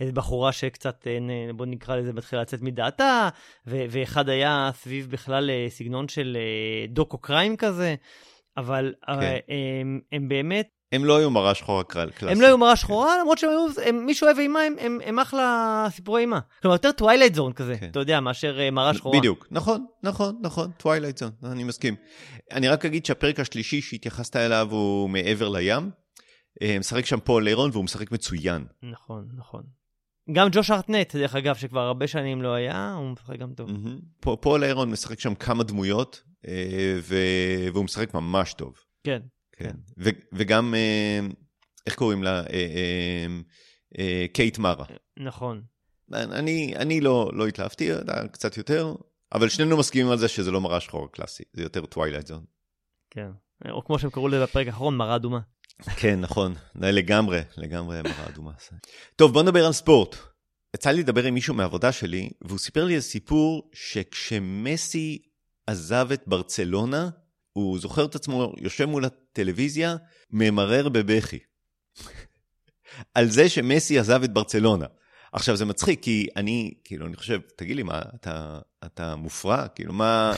איזה 0.00 0.12
בחורה 0.12 0.52
שקצת, 0.52 1.06
אה, 1.06 1.52
בוא 1.52 1.66
נקרא 1.66 1.96
לזה, 1.96 2.12
מתחילה 2.12 2.42
לצאת 2.42 2.62
מדעתה, 2.62 3.28
ואחד 3.66 4.28
היה 4.28 4.70
סביב 4.74 5.10
בכלל 5.10 5.50
סגנון 5.68 6.08
של 6.08 6.36
דוקו 6.88 7.18
קריים 7.18 7.56
כזה, 7.56 7.94
אבל 8.56 8.94
כן. 9.06 9.38
הם, 9.80 10.00
הם 10.12 10.28
באמת 10.28 10.68
הם 10.92 11.04
לא 11.04 11.16
היו 11.16 11.30
מראה 11.30 11.54
שחורה 11.54 11.84
קלאסית. 11.84 12.22
הם 12.22 12.40
לא 12.40 12.46
היו 12.46 12.58
מראה 12.58 12.76
שחורה, 12.76 13.18
למרות 13.20 13.38
שהם 13.38 13.50
היו, 13.50 13.92
מי 13.92 14.14
שאוהב 14.14 14.38
אימה, 14.38 14.60
הם, 14.60 14.74
הם, 14.78 14.98
הם 15.04 15.18
אחלה 15.18 15.86
סיפורי 15.90 16.20
אימה. 16.20 16.40
כלומר, 16.62 16.74
יותר 16.74 16.92
Twilight 16.92 17.34
Zone 17.34 17.52
כזה, 17.52 17.78
כן. 17.78 17.88
אתה 17.90 18.00
יודע, 18.00 18.20
מאשר 18.20 18.58
uh, 18.68 18.70
מראה 18.70 18.94
שחורה. 18.94 19.18
בדיוק, 19.18 19.46
נכון, 19.50 19.86
נכון, 20.02 20.38
נכון, 20.40 20.70
Twilight 20.76 21.18
Zone, 21.18 21.30
אני 21.44 21.64
מסכים. 21.64 21.94
אני 22.52 22.68
רק 22.68 22.84
אגיד 22.84 23.06
שהפרק 23.06 23.40
השלישי 23.40 23.80
שהתייחסת 23.80 24.36
אליו 24.36 24.68
הוא 24.70 25.10
מעבר 25.10 25.48
לים. 25.48 25.90
אה, 26.62 26.78
משחק 26.78 27.06
שם 27.06 27.20
פול 27.20 27.48
ארון 27.48 27.70
והוא 27.72 27.84
משחק 27.84 28.12
מצוין. 28.12 28.64
נכון, 28.82 29.28
נכון. 29.36 29.62
גם 30.32 30.48
ג'וש 30.52 30.70
הרטנט, 30.70 31.16
דרך 31.16 31.34
אגב, 31.34 31.56
שכבר 31.56 31.80
הרבה 31.80 32.06
שנים 32.06 32.42
לא 32.42 32.54
היה, 32.54 32.94
הוא 32.94 33.12
משחק 33.12 33.38
גם 33.38 33.52
טוב. 33.52 33.70
Mm-hmm. 33.70 34.36
פול 34.40 34.64
ארון 34.64 34.90
משחק 34.90 35.20
שם 35.20 35.34
כמה 35.34 35.64
דמויות, 35.64 36.22
אה, 36.48 36.98
והוא 37.02 37.84
משחק 37.84 38.14
ממש 38.14 38.54
טוב. 38.54 38.74
כן. 39.04 39.20
כן. 39.62 39.76
ו- 39.98 40.20
וגם, 40.32 40.74
אה, 40.74 41.20
איך 41.86 41.94
קוראים 41.94 42.22
לה? 42.22 42.40
אה, 42.40 43.26
אה, 43.98 44.26
קייט 44.32 44.58
מרה. 44.58 44.84
נכון. 45.16 45.62
אני, 46.12 46.74
אני 46.76 47.00
לא, 47.00 47.30
לא 47.34 47.46
התלהבתי, 47.46 47.90
קצת 48.32 48.56
יותר, 48.56 48.94
אבל 49.32 49.48
שנינו 49.48 49.76
מסכימים 49.76 50.12
על 50.12 50.18
זה 50.18 50.28
שזה 50.28 50.50
לא 50.50 50.60
מראה 50.60 50.80
שחור 50.80 51.12
קלאסי, 51.12 51.42
זה 51.52 51.62
יותר 51.62 51.86
Twilight 51.86 52.26
Zone. 52.26 52.44
כן, 53.10 53.30
או 53.70 53.84
כמו 53.84 53.98
שהם 53.98 54.10
קראו 54.10 54.28
לזה 54.28 54.42
בפרק 54.42 54.66
האחרון, 54.66 54.96
מראה 54.96 55.16
אדומה. 55.16 55.40
כן, 55.96 56.20
נכון, 56.20 56.54
לגמרי, 56.74 57.40
לגמרי 57.56 58.02
מראה 58.02 58.28
אדומה. 58.28 58.52
טוב, 59.16 59.32
בוא 59.32 59.42
נדבר 59.42 59.66
על 59.66 59.72
ספורט. 59.72 60.16
יצא 60.74 60.90
לי 60.90 61.02
לדבר 61.02 61.24
עם 61.24 61.34
מישהו 61.34 61.54
מהעבודה 61.54 61.92
שלי, 61.92 62.30
והוא 62.40 62.58
סיפר 62.58 62.84
לי 62.84 62.94
איזה 62.94 63.06
סיפור 63.06 63.70
שכשמסי 63.72 65.18
עזב 65.66 66.08
את 66.12 66.22
ברצלונה, 66.26 67.10
הוא 67.52 67.78
זוכר 67.78 68.04
את 68.04 68.14
עצמו 68.14 68.52
יושב 68.58 68.84
מול 68.84 69.04
הטלוויזיה, 69.04 69.96
ממרר 70.30 70.88
בבכי. 70.88 71.38
על 73.14 73.30
זה 73.30 73.48
שמסי 73.48 73.98
עזב 73.98 74.22
את 74.22 74.32
ברצלונה. 74.32 74.86
עכשיו 75.32 75.56
זה 75.56 75.64
מצחיק, 75.64 76.02
כי 76.02 76.28
אני, 76.36 76.74
כאילו, 76.84 77.06
אני 77.06 77.16
חושב, 77.16 77.40
תגיד 77.56 77.76
לי, 77.76 77.82
מה, 77.82 78.02
אתה, 78.14 78.58
אתה 78.84 79.16
מופרע? 79.16 79.68
כאילו, 79.68 79.92
מה, 79.92 80.32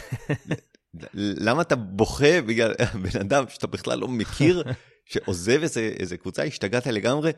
למה 1.14 1.62
אתה 1.62 1.76
בוכה 1.76 2.40
בגלל 2.40 2.74
בן 3.02 3.20
אדם 3.20 3.44
שאתה 3.48 3.66
בכלל 3.66 3.98
לא 3.98 4.08
מכיר, 4.08 4.62
שעוזב 5.04 5.62
איזה, 5.62 5.92
איזה 5.98 6.16
קבוצה, 6.16 6.42
השתגעת 6.42 6.86
לגמרי? 6.86 7.30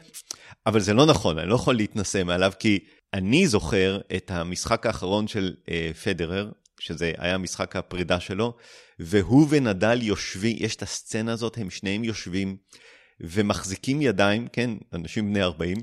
אבל 0.66 0.80
זה 0.80 0.94
לא 0.94 1.06
נכון, 1.06 1.38
אני 1.38 1.48
לא 1.48 1.54
יכול 1.54 1.74
להתנשא 1.76 2.22
מעליו, 2.22 2.52
כי 2.58 2.78
אני 3.14 3.46
זוכר 3.46 4.00
את 4.16 4.30
המשחק 4.30 4.86
האחרון 4.86 5.28
של 5.28 5.54
אה, 5.70 5.90
פדרר, 6.04 6.50
שזה 6.80 7.12
היה 7.18 7.38
משחק 7.38 7.76
הפרידה 7.76 8.20
שלו, 8.20 8.56
והוא 8.98 9.46
ונדל 9.50 9.98
יושבים, 10.02 10.56
יש 10.60 10.76
את 10.76 10.82
הסצנה 10.82 11.32
הזאת, 11.32 11.58
הם 11.58 11.70
שניהם 11.70 12.04
יושבים 12.04 12.56
ומחזיקים 13.20 14.02
ידיים, 14.02 14.48
כן, 14.52 14.70
אנשים 14.92 15.30
בני 15.30 15.42
40, 15.42 15.76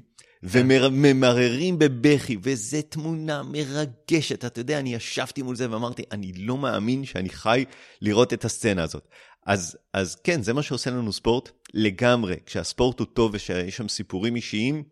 וממררים 0.43 1.79
בבכי, 1.79 2.37
וזו 2.41 2.77
תמונה 2.89 3.43
מרגשת. 3.43 4.45
אתה 4.45 4.59
יודע, 4.59 4.79
אני 4.79 4.93
ישבתי 4.93 5.41
מול 5.41 5.55
זה 5.55 5.71
ואמרתי, 5.71 6.03
אני 6.11 6.33
לא 6.33 6.57
מאמין 6.57 7.05
שאני 7.05 7.29
חי 7.29 7.65
לראות 8.01 8.33
את 8.33 8.45
הסצנה 8.45 8.83
הזאת. 8.83 9.07
אז, 9.45 9.77
אז 9.93 10.15
כן, 10.15 10.41
זה 10.41 10.53
מה 10.53 10.63
שעושה 10.63 10.89
לנו 10.89 11.13
ספורט 11.13 11.49
לגמרי. 11.73 12.35
כשהספורט 12.45 12.99
הוא 12.99 13.07
טוב 13.13 13.31
ושיש 13.33 13.77
שם 13.77 13.87
סיפורים 13.87 14.35
אישיים, 14.35 14.83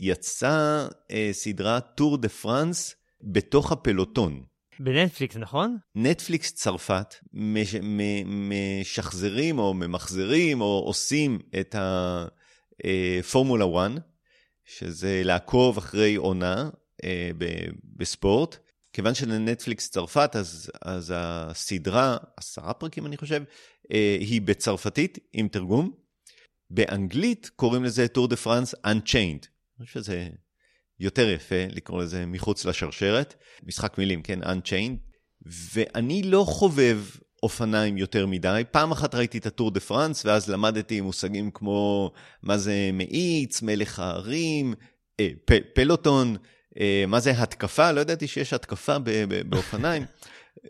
ויצאה 0.00 0.86
אה, 1.10 1.28
סדרה 1.32 1.80
טור 1.80 2.16
דה 2.16 2.28
פרנס 2.28 2.94
בתוך 3.22 3.72
הפלוטון. 3.72 4.42
בנטפליקס, 4.80 5.36
נכון? 5.36 5.76
נטפליקס 5.94 6.52
צרפת 6.52 7.14
משחזרים 8.26 9.58
או 9.58 9.74
ממחזרים 9.74 10.60
או 10.60 10.82
עושים 10.86 11.38
את 11.60 11.74
הפורמולה 11.78 13.64
1, 13.64 13.90
שזה 14.64 15.22
לעקוב 15.24 15.78
אחרי 15.78 16.14
עונה 16.14 16.70
אה, 17.04 17.30
בספורט. 17.96 18.56
כיוון 18.92 19.14
שלנטפליקס 19.14 19.90
צרפת, 19.90 20.30
אז, 20.36 20.70
אז 20.82 21.12
הסדרה, 21.16 22.16
עשרה 22.36 22.74
פרקים 22.74 23.06
אני 23.06 23.16
חושב, 23.16 23.42
אה, 23.92 24.16
היא 24.20 24.42
בצרפתית 24.42 25.18
עם 25.32 25.48
תרגום. 25.48 25.92
באנגלית 26.70 27.50
קוראים 27.56 27.84
לזה 27.84 28.08
טור 28.08 28.28
דה 28.28 28.36
פרנס 28.36 28.74
Unchained. 28.74 29.46
אני 29.78 29.86
חושב 29.86 30.00
שזה 30.00 30.28
יותר 31.00 31.28
יפה 31.30 31.64
לקרוא 31.70 32.02
לזה 32.02 32.26
מחוץ 32.26 32.64
לשרשרת, 32.64 33.34
משחק 33.62 33.98
מילים, 33.98 34.22
כן, 34.22 34.42
Unchained, 34.42 34.98
ואני 35.74 36.22
לא 36.22 36.44
חובב 36.48 37.00
אופניים 37.42 37.96
יותר 37.96 38.26
מדי. 38.26 38.62
פעם 38.70 38.92
אחת 38.92 39.14
ראיתי 39.14 39.38
את 39.38 39.46
הטור 39.46 39.70
דה 39.70 39.80
פרנס, 39.80 40.24
ואז 40.24 40.50
למדתי 40.50 41.00
מושגים 41.00 41.50
כמו 41.50 42.10
מה 42.42 42.58
זה 42.58 42.90
מאיץ, 42.92 43.62
מלך 43.62 43.98
ההרים, 43.98 44.74
אה, 45.20 45.28
פ, 45.44 45.52
פלוטון, 45.74 46.36
אה, 46.80 47.04
מה 47.08 47.20
זה 47.20 47.30
התקפה, 47.30 47.92
לא 47.92 48.00
ידעתי 48.00 48.26
שיש 48.26 48.52
התקפה 48.52 48.96
באופניים. 49.48 50.02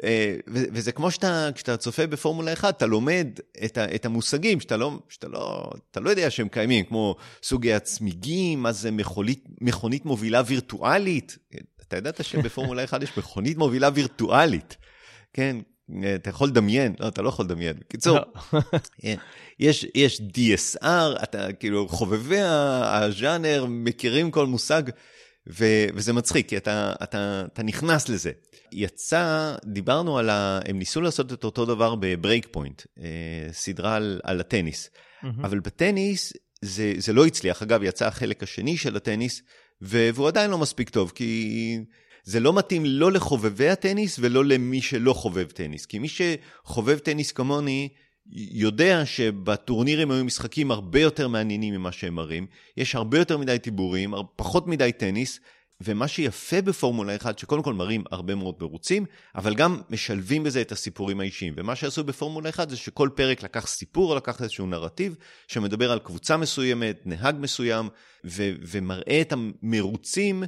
אה, 0.04 0.36
וזה 0.48 0.92
כמו 0.92 1.10
שאתה, 1.10 1.48
כשאתה 1.54 1.76
צופה 1.76 2.06
בפורמולה 2.06 2.52
1, 2.52 2.76
אתה 2.76 2.86
לומד 2.86 3.28
את, 3.64 3.78
ה, 3.78 3.94
את 3.94 4.06
המושגים 4.06 4.60
שאתה 4.60 4.76
לא, 4.76 4.98
שאתה 5.08 5.28
לא, 5.28 5.70
אתה 5.90 6.00
לא 6.00 6.10
יודע 6.10 6.30
שהם 6.30 6.48
קיימים, 6.48 6.84
כמו 6.84 7.16
סוגי 7.42 7.74
הצמיגים, 7.74 8.62
מה 8.62 8.72
זה 8.72 8.90
מכונית, 8.90 9.44
מכונית 9.60 10.04
מובילה 10.04 10.42
וירטואלית. 10.46 11.38
אתה 11.88 11.96
ידעת 11.96 12.24
שבפורמולה 12.24 12.84
1 12.84 13.02
יש 13.02 13.18
מכונית 13.18 13.56
מובילה 13.56 13.88
וירטואלית, 13.94 14.76
כן? 15.32 15.56
אתה 16.14 16.30
יכול 16.30 16.48
לדמיין, 16.48 16.94
לא, 17.00 17.08
אתה 17.08 17.22
לא 17.22 17.28
יכול 17.28 17.44
לדמיין. 17.44 17.76
בקיצור, 17.80 18.18
לא. 18.52 18.60
יש, 19.58 19.86
יש 19.94 20.20
DSR, 20.20 21.22
אתה 21.22 21.52
כאילו, 21.52 21.88
חובבי 21.88 22.40
הז'אנר 22.40 23.66
מכירים 23.68 24.30
כל 24.30 24.46
מושג. 24.46 24.82
ו- 25.48 25.86
וזה 25.94 26.12
מצחיק, 26.12 26.48
כי 26.48 26.56
אתה, 26.56 26.92
אתה, 27.02 27.44
אתה 27.52 27.62
נכנס 27.62 28.08
לזה. 28.08 28.30
יצא, 28.72 29.54
דיברנו 29.64 30.18
על 30.18 30.30
ה... 30.30 30.60
הם 30.64 30.78
ניסו 30.78 31.00
לעשות 31.00 31.32
את 31.32 31.44
אותו 31.44 31.64
דבר 31.64 31.94
ב 31.94 32.03
Break 32.03 32.48
Point, 32.50 32.82
אה, 33.00 33.52
סדרה 33.52 33.94
על, 33.96 34.20
על 34.24 34.40
הטניס. 34.40 34.90
Mm-hmm. 34.90 35.26
אבל 35.42 35.60
בטניס 35.60 36.32
זה, 36.62 36.92
זה 36.98 37.12
לא 37.12 37.26
הצליח. 37.26 37.62
אגב, 37.62 37.82
יצא 37.82 38.06
החלק 38.06 38.42
השני 38.42 38.76
של 38.76 38.96
הטניס, 38.96 39.42
ו- 39.82 40.08
והוא 40.14 40.28
עדיין 40.28 40.50
לא 40.50 40.58
מספיק 40.58 40.90
טוב, 40.90 41.12
כי 41.14 41.78
זה 42.24 42.40
לא 42.40 42.52
מתאים 42.52 42.84
לא 42.84 43.12
לחובבי 43.12 43.68
הטניס 43.68 44.18
ולא 44.20 44.44
למי 44.44 44.82
שלא 44.82 45.12
חובב 45.12 45.46
טניס. 45.46 45.86
כי 45.86 45.98
מי 45.98 46.08
שחובב 46.08 46.98
טניס 46.98 47.32
כמוני, 47.32 47.88
יודע 48.32 49.06
שבטורנירים 49.06 50.10
היו 50.10 50.24
משחקים 50.24 50.70
הרבה 50.70 51.00
יותר 51.00 51.28
מעניינים 51.28 51.74
ממה 51.74 51.92
שהם 51.92 52.14
מראים, 52.14 52.46
יש 52.76 52.94
הרבה 52.94 53.18
יותר 53.18 53.38
מדי 53.38 53.58
דיבורים, 53.58 54.14
פחות 54.36 54.66
מדי 54.66 54.92
טניס, 54.92 55.40
ומה 55.80 56.08
שיפה 56.08 56.62
בפורמולה 56.62 57.16
1, 57.16 57.38
שקודם 57.38 57.62
כל 57.62 57.74
מראים 57.74 58.04
הרבה 58.10 58.34
מאוד 58.34 58.54
מרוצים, 58.60 59.04
אבל 59.34 59.54
גם 59.54 59.80
משלבים 59.90 60.44
בזה 60.44 60.60
את 60.60 60.72
הסיפורים 60.72 61.20
האישיים. 61.20 61.54
ומה 61.56 61.76
שעשו 61.76 62.04
בפורמולה 62.04 62.48
1 62.48 62.70
זה 62.70 62.76
שכל 62.76 63.08
פרק 63.14 63.42
לקח 63.42 63.66
סיפור, 63.66 64.16
לקח 64.16 64.42
איזשהו 64.42 64.66
נרטיב, 64.66 65.16
שמדבר 65.48 65.92
על 65.92 65.98
קבוצה 65.98 66.36
מסוימת, 66.36 67.00
נהג 67.04 67.36
מסוים, 67.38 67.88
ו- 68.26 68.52
ומראה 68.62 69.20
את 69.20 69.32
המרוצים 69.32 70.44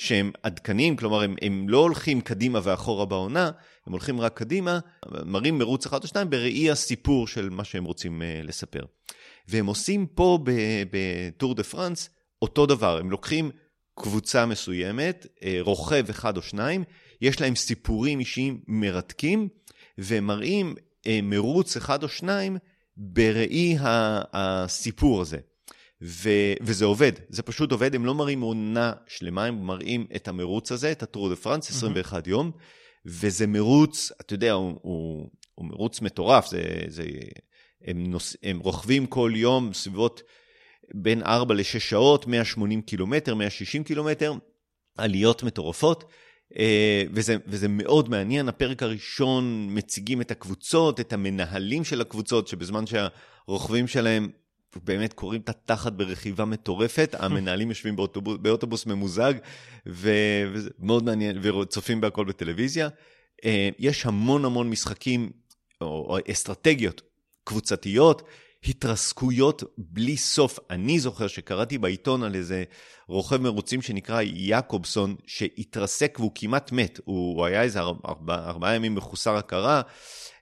שהם 0.00 0.32
עדכניים, 0.42 0.96
כלומר 0.96 1.22
הם, 1.22 1.36
הם 1.42 1.68
לא 1.68 1.78
הולכים 1.78 2.20
קדימה 2.20 2.60
ואחורה 2.62 3.06
בעונה, 3.06 3.50
הם 3.86 3.92
הולכים 3.92 4.20
רק 4.20 4.38
קדימה, 4.38 4.78
מראים 5.24 5.58
מרוץ 5.58 5.86
אחד 5.86 6.02
או 6.02 6.08
שניים 6.08 6.30
בראי 6.30 6.70
הסיפור 6.70 7.26
של 7.26 7.50
מה 7.50 7.64
שהם 7.64 7.84
רוצים 7.84 8.22
uh, 8.22 8.46
לספר. 8.46 8.80
והם 9.48 9.66
עושים 9.66 10.06
פה 10.06 10.38
בטור 10.90 11.54
דה 11.54 11.62
פרנס 11.62 12.10
אותו 12.42 12.66
דבר, 12.66 12.98
הם 12.98 13.10
לוקחים 13.10 13.50
קבוצה 13.94 14.46
מסוימת, 14.46 15.26
אה, 15.42 15.58
רוכב 15.60 16.04
אחד 16.10 16.36
או 16.36 16.42
שניים, 16.42 16.84
יש 17.20 17.40
להם 17.40 17.56
סיפורים 17.56 18.20
אישיים 18.20 18.60
מרתקים, 18.68 19.48
ומראים 19.98 20.74
אה, 21.06 21.20
מרוץ 21.22 21.76
אחד 21.76 22.02
או 22.02 22.08
שניים 22.08 22.56
בראי 22.96 23.76
הסיפור 24.32 25.20
הזה. 25.20 25.38
ו, 26.02 26.30
וזה 26.60 26.84
עובד, 26.84 27.12
זה 27.28 27.42
פשוט 27.42 27.72
עובד, 27.72 27.94
הם 27.94 28.04
לא 28.04 28.14
מראים 28.14 28.40
עונה 28.40 28.92
שלמה, 29.06 29.44
הם 29.44 29.66
מראים 29.66 30.06
את 30.16 30.28
המרוץ 30.28 30.72
הזה, 30.72 30.92
את 30.92 31.02
הטור 31.02 31.28
דה 31.28 31.36
פרנס, 31.36 31.70
21 31.70 32.26
mm-hmm. 32.26 32.30
יום, 32.30 32.50
וזה 33.06 33.46
מרוץ, 33.46 34.12
אתה 34.20 34.34
יודע, 34.34 34.52
הוא, 34.52 34.78
הוא, 34.82 35.30
הוא 35.54 35.66
מרוץ 35.66 36.00
מטורף, 36.00 36.46
זה, 36.46 36.62
זה, 36.88 37.04
הם, 37.84 38.06
נוס, 38.06 38.36
הם 38.42 38.58
רוכבים 38.58 39.06
כל 39.06 39.32
יום 39.34 39.72
סביבות 39.72 40.22
בין 40.94 41.22
4 41.22 41.54
ל-6 41.54 41.78
שעות, 41.78 42.26
180 42.26 42.82
קילומטר, 42.82 43.34
160 43.34 43.84
קילומטר, 43.84 44.34
עליות 44.98 45.42
מטורפות, 45.42 46.04
אה, 46.58 47.02
וזה, 47.12 47.36
וזה 47.46 47.68
מאוד 47.68 48.08
מעניין. 48.08 48.48
הפרק 48.48 48.82
הראשון 48.82 49.68
מציגים 49.70 50.20
את 50.20 50.30
הקבוצות, 50.30 51.00
את 51.00 51.12
המנהלים 51.12 51.84
של 51.84 52.00
הקבוצות, 52.00 52.48
שבזמן 52.48 52.84
שהרוכבים 52.86 53.86
שלהם 53.86 54.28
באמת 54.84 55.12
קוראים 55.12 55.40
את 55.40 55.48
התחת 55.48 55.92
ברכיבה 55.92 56.44
מטורפת, 56.44 57.14
המנהלים 57.18 57.68
יושבים 57.68 57.96
באוטובוס, 57.96 58.38
באוטובוס 58.40 58.86
ממוזג, 58.86 59.34
וזה 59.86 60.70
מאוד 60.78 61.04
מעניין, 61.04 61.38
וצופים 61.42 62.00
בהכל 62.00 62.24
בטלוויזיה. 62.24 62.88
אה, 63.44 63.68
יש 63.78 64.06
המון 64.06 64.44
המון 64.44 64.70
משחקים 64.70 65.30
או 65.80 66.18
אסטרטגיות 66.30 67.02
קבוצתיות. 67.44 68.22
התרסקויות 68.64 69.62
בלי 69.78 70.16
סוף. 70.16 70.58
אני 70.70 71.00
זוכר 71.00 71.26
שקראתי 71.26 71.78
בעיתון 71.78 72.22
על 72.22 72.34
איזה 72.34 72.64
רוכב 73.08 73.36
מרוצים 73.36 73.82
שנקרא 73.82 74.20
יעקובסון, 74.22 75.16
שהתרסק 75.26 76.16
והוא 76.18 76.32
כמעט 76.34 76.72
מת. 76.72 77.00
הוא, 77.04 77.36
הוא 77.36 77.46
היה 77.46 77.62
איזה 77.62 77.80
ארבעה 77.80 78.48
ארבע 78.48 78.74
ימים 78.74 78.94
מחוסר 78.94 79.36
הכרה, 79.36 79.82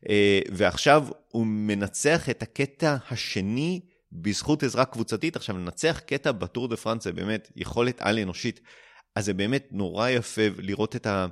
אה, 0.08 0.40
ועכשיו 0.52 1.06
הוא 1.28 1.46
מנצח 1.46 2.30
את 2.30 2.42
הקטע 2.42 2.96
השני 3.10 3.80
בזכות 4.12 4.62
עזרה 4.62 4.84
קבוצתית. 4.84 5.36
עכשיו, 5.36 5.58
לנצח 5.58 6.00
קטע 6.06 6.32
בטור 6.32 6.68
דה 6.68 6.76
פרנס 6.76 7.04
זה 7.04 7.12
באמת 7.12 7.48
יכולת 7.56 8.00
על-אנושית. 8.00 8.60
אז 9.16 9.24
זה 9.24 9.34
באמת 9.34 9.68
נורא 9.70 10.08
יפה 10.08 10.42
לראות 10.58 10.96
את 10.96 11.06
ה... 11.06 11.26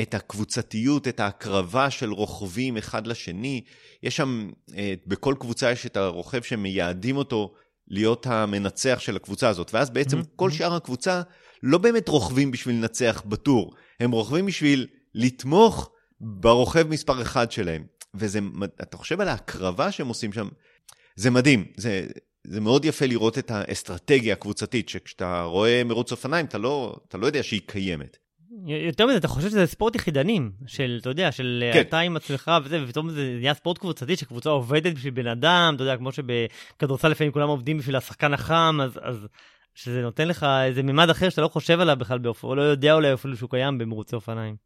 את 0.00 0.14
הקבוצתיות, 0.14 1.08
את 1.08 1.20
ההקרבה 1.20 1.90
של 1.90 2.12
רוכבים 2.12 2.76
אחד 2.76 3.06
לשני. 3.06 3.64
יש 4.02 4.16
שם, 4.16 4.50
אה, 4.76 4.94
בכל 5.06 5.34
קבוצה 5.40 5.72
יש 5.72 5.86
את 5.86 5.96
הרוכב 5.96 6.42
שמייעדים 6.42 7.16
אותו 7.16 7.54
להיות 7.88 8.26
המנצח 8.26 8.98
של 9.00 9.16
הקבוצה 9.16 9.48
הזאת, 9.48 9.74
ואז 9.74 9.90
בעצם 9.90 10.20
mm-hmm. 10.20 10.36
כל 10.36 10.50
שאר 10.50 10.74
הקבוצה 10.74 11.22
לא 11.62 11.78
באמת 11.78 12.08
רוכבים 12.08 12.50
בשביל 12.50 12.76
לנצח 12.76 13.22
בטור, 13.26 13.74
הם 14.00 14.10
רוכבים 14.10 14.46
בשביל 14.46 14.86
לתמוך 15.14 15.90
ברוכב 16.20 16.88
מספר 16.88 17.22
אחד 17.22 17.52
שלהם. 17.52 17.84
וזה, 18.14 18.38
אתה 18.82 18.96
חושב 18.96 19.20
על 19.20 19.28
ההקרבה 19.28 19.92
שהם 19.92 20.08
עושים 20.08 20.32
שם, 20.32 20.48
זה 21.16 21.30
מדהים, 21.30 21.64
זה, 21.76 22.06
זה 22.44 22.60
מאוד 22.60 22.84
יפה 22.84 23.06
לראות 23.06 23.38
את 23.38 23.50
האסטרטגיה 23.50 24.32
הקבוצתית, 24.32 24.88
שכשאתה 24.88 25.42
רואה 25.42 25.84
מרוץ 25.84 26.12
אופניים, 26.12 26.46
אתה 26.46 26.58
לא, 26.58 26.96
אתה 27.08 27.18
לא 27.18 27.26
יודע 27.26 27.42
שהיא 27.42 27.60
קיימת. 27.66 28.16
יותר 28.66 29.06
מזה, 29.06 29.16
אתה 29.16 29.28
חושב 29.28 29.48
שזה 29.48 29.66
ספורט 29.66 29.94
יחידנים, 29.94 30.52
של, 30.66 30.98
אתה 31.00 31.10
יודע, 31.10 31.32
של 31.32 31.64
כן. 31.72 31.80
אתה 31.80 31.98
עם 31.98 32.16
עצמך 32.16 32.50
וזה, 32.64 32.84
ופתאום 32.84 33.10
זה 33.10 33.36
נהיה 33.38 33.54
ספורט 33.54 33.78
קבוצתי, 33.78 34.16
שקבוצה 34.16 34.50
עובדת 34.50 34.94
בשביל 34.94 35.14
בן 35.14 35.26
אדם, 35.26 35.72
אתה 35.74 35.82
יודע, 35.82 35.96
כמו 35.96 36.10
שבכדורסל 36.12 37.08
לפעמים 37.08 37.32
כולם 37.32 37.48
עובדים 37.48 37.78
בשביל 37.78 37.96
השחקן 37.96 38.34
החם, 38.34 38.78
אז, 38.82 38.98
אז 39.02 39.26
שזה 39.74 40.02
נותן 40.02 40.28
לך 40.28 40.46
איזה 40.64 40.82
מימד 40.82 41.10
אחר 41.10 41.28
שאתה 41.28 41.42
לא 41.42 41.48
חושב 41.48 41.80
עליו 41.80 41.96
בכלל 41.98 42.18
באופן, 42.18 42.46
או 42.46 42.54
לא 42.54 42.62
יודע 42.62 42.94
אולי 42.94 43.14
אפילו 43.14 43.36
שהוא 43.36 43.50
קיים 43.50 43.78
במרוצי 43.78 44.16
אופניים. 44.16 44.56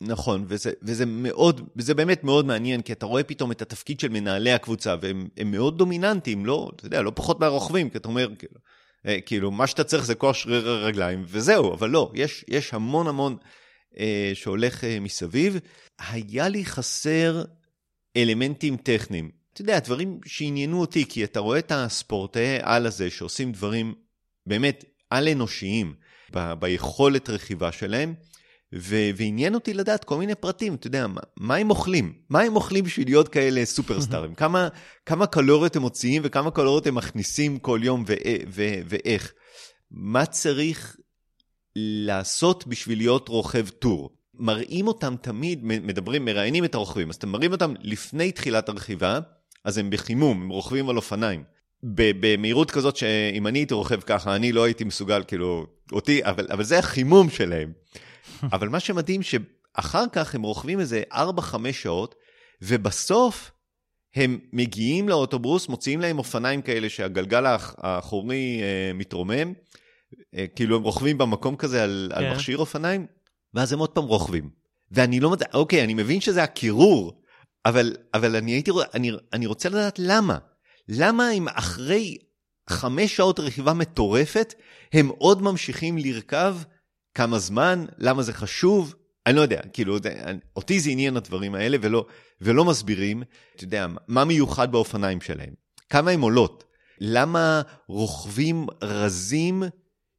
נכון, 0.00 0.44
וזה, 0.48 0.72
וזה 0.82 1.06
מאוד, 1.06 1.68
וזה 1.76 1.94
באמת 1.94 2.24
מאוד 2.24 2.46
מעניין, 2.46 2.82
כי 2.82 2.92
אתה 2.92 3.06
רואה 3.06 3.22
פתאום 3.22 3.52
את 3.52 3.62
התפקיד 3.62 4.00
של 4.00 4.08
מנהלי 4.08 4.52
הקבוצה, 4.52 4.96
והם 5.00 5.28
מאוד 5.44 5.78
דומיננטיים, 5.78 6.46
לא, 6.46 6.70
אתה 6.76 6.86
יודע, 6.86 7.02
לא 7.02 7.12
פחות 7.14 7.40
מהרוכבים, 7.40 7.90
כי 7.90 7.98
אתה 7.98 8.08
אומר, 8.08 8.28
כאילו, 8.38 8.54
אה, 9.06 9.20
כאילו, 9.20 9.50
מה 9.50 9.66
שאתה 9.66 9.84
צריך 9.84 10.04
זה 10.04 10.14
כוח 10.14 10.36
שריר 10.36 10.68
הרגליים, 10.68 11.24
וזהו, 11.26 11.74
אבל 11.74 11.90
לא, 11.90 12.12
יש, 12.14 12.44
יש 12.48 12.74
המון 12.74 13.06
המון 13.06 13.36
אה, 13.98 14.30
שהולך 14.34 14.84
אה, 14.84 15.00
מסביב. 15.00 15.58
היה 15.98 16.48
לי 16.48 16.64
חסר 16.64 17.42
אלמנטים 18.16 18.76
טכניים. 18.76 19.30
אתה 19.52 19.62
יודע, 19.62 19.78
דברים 19.78 20.20
שעניינו 20.26 20.80
אותי, 20.80 21.04
כי 21.08 21.24
אתה 21.24 21.40
רואה 21.40 21.58
את 21.58 21.72
הספורטאי 21.72 22.58
על 22.62 22.86
הזה 22.86 23.10
שעושים 23.10 23.52
דברים 23.52 23.94
באמת 24.46 24.84
על-אנושיים 25.10 25.94
ב- 26.34 26.52
ביכולת 26.52 27.30
רכיבה 27.30 27.72
שלהם, 27.72 28.14
ו- 28.74 29.10
ועניין 29.16 29.54
אותי 29.54 29.74
לדעת 29.74 30.04
כל 30.04 30.18
מיני 30.18 30.34
פרטים, 30.34 30.74
אתה 30.74 30.86
יודע, 30.86 31.06
מה, 31.06 31.20
מה 31.36 31.56
הם 31.56 31.70
אוכלים? 31.70 32.12
מה 32.30 32.40
הם 32.40 32.56
אוכלים 32.56 32.84
בשביל 32.84 33.08
להיות 33.08 33.28
כאלה 33.28 33.64
סופרסטארים? 33.64 34.34
כמה, 34.44 34.68
כמה 35.06 35.26
קלוריות 35.26 35.76
הם 35.76 35.82
מוציאים 35.82 36.22
וכמה 36.24 36.50
קלוריות 36.50 36.86
הם 36.86 36.94
מכניסים 36.94 37.58
כל 37.58 37.80
יום 37.82 38.04
ו- 38.08 38.14
ו- 38.48 38.80
ואיך? 38.88 39.32
מה 39.90 40.26
צריך 40.26 40.96
לעשות 41.76 42.66
בשביל 42.66 42.98
להיות 42.98 43.28
רוכב 43.28 43.68
טור? 43.68 44.10
מראים 44.34 44.86
אותם 44.86 45.14
תמיד, 45.20 45.64
מדברים, 45.64 46.24
מראיינים 46.24 46.64
את 46.64 46.74
הרוכבים, 46.74 47.10
אז 47.10 47.14
אתם 47.14 47.28
מראים 47.28 47.52
אותם 47.52 47.74
לפני 47.80 48.32
תחילת 48.32 48.68
הרכיבה, 48.68 49.20
אז 49.64 49.78
הם 49.78 49.90
בחימום, 49.90 50.42
הם 50.42 50.48
רוכבים 50.48 50.88
על 50.88 50.96
אופניים. 50.96 51.44
במהירות 51.82 52.70
כזאת 52.70 52.96
שאם 52.96 53.46
אני 53.46 53.58
הייתי 53.58 53.74
רוכב 53.74 54.00
ככה, 54.00 54.36
אני 54.36 54.52
לא 54.52 54.64
הייתי 54.64 54.84
מסוגל, 54.84 55.22
כאילו, 55.26 55.66
אותי, 55.92 56.24
אבל, 56.24 56.46
אבל 56.50 56.64
זה 56.64 56.78
החימום 56.78 57.30
שלהם. 57.30 57.72
אבל 58.52 58.68
מה 58.68 58.80
שמדהים 58.80 59.20
שאחר 59.22 60.04
כך 60.12 60.34
הם 60.34 60.42
רוכבים 60.42 60.80
איזה 60.80 61.02
4-5 61.12 61.16
שעות, 61.72 62.14
ובסוף 62.62 63.50
הם 64.14 64.38
מגיעים 64.52 65.08
לאוטובוס, 65.08 65.68
מוציאים 65.68 66.00
להם 66.00 66.18
אופניים 66.18 66.62
כאלה 66.62 66.88
שהגלגל 66.88 67.44
האחורי 67.46 68.60
אה, 68.62 68.92
מתרומם, 68.94 69.52
אה, 70.34 70.46
כאילו 70.56 70.76
הם 70.76 70.82
רוכבים 70.82 71.18
במקום 71.18 71.56
כזה 71.56 71.84
על, 71.84 72.12
כן. 72.14 72.18
על 72.18 72.34
מכשיר 72.34 72.58
אופניים, 72.58 73.06
ואז 73.54 73.72
הם 73.72 73.78
עוד 73.78 73.90
פעם 73.90 74.04
רוכבים. 74.04 74.50
ואני 74.90 75.20
לא 75.20 75.28
יודע, 75.28 75.46
אוקיי, 75.54 75.84
אני 75.84 75.94
מבין 75.94 76.20
שזה 76.20 76.42
הקירור, 76.42 77.22
אבל, 77.66 77.96
אבל 78.14 78.36
אני 78.36 78.50
הייתי, 78.50 78.70
אני, 78.94 79.10
אני 79.32 79.46
רוצה 79.46 79.68
לדעת 79.68 79.98
למה. 79.98 80.38
למה 80.88 81.30
אם 81.30 81.48
אחרי 81.48 82.16
חמש 82.70 83.16
שעות 83.16 83.40
רכיבה 83.40 83.72
מטורפת, 83.72 84.54
הם 84.92 85.08
עוד 85.08 85.42
ממשיכים 85.42 85.98
לרכב 85.98 86.56
כמה 87.18 87.38
זמן, 87.38 87.84
למה 87.98 88.22
זה 88.22 88.32
חשוב, 88.32 88.94
אני 89.26 89.36
לא 89.36 89.40
יודע, 89.40 89.60
כאילו, 89.72 89.98
אותי 90.56 90.80
זה 90.80 90.90
עניין 90.90 91.16
הדברים 91.16 91.54
האלה, 91.54 91.76
ולא, 91.80 92.06
ולא 92.40 92.64
מסבירים, 92.64 93.22
אתה 93.56 93.64
יודע, 93.64 93.86
מה 94.08 94.24
מיוחד 94.24 94.72
באופניים 94.72 95.20
שלהם, 95.20 95.54
כמה 95.90 96.10
הן 96.10 96.20
עולות, 96.20 96.64
למה 97.00 97.62
רוכבים 97.88 98.66
רזים 98.82 99.62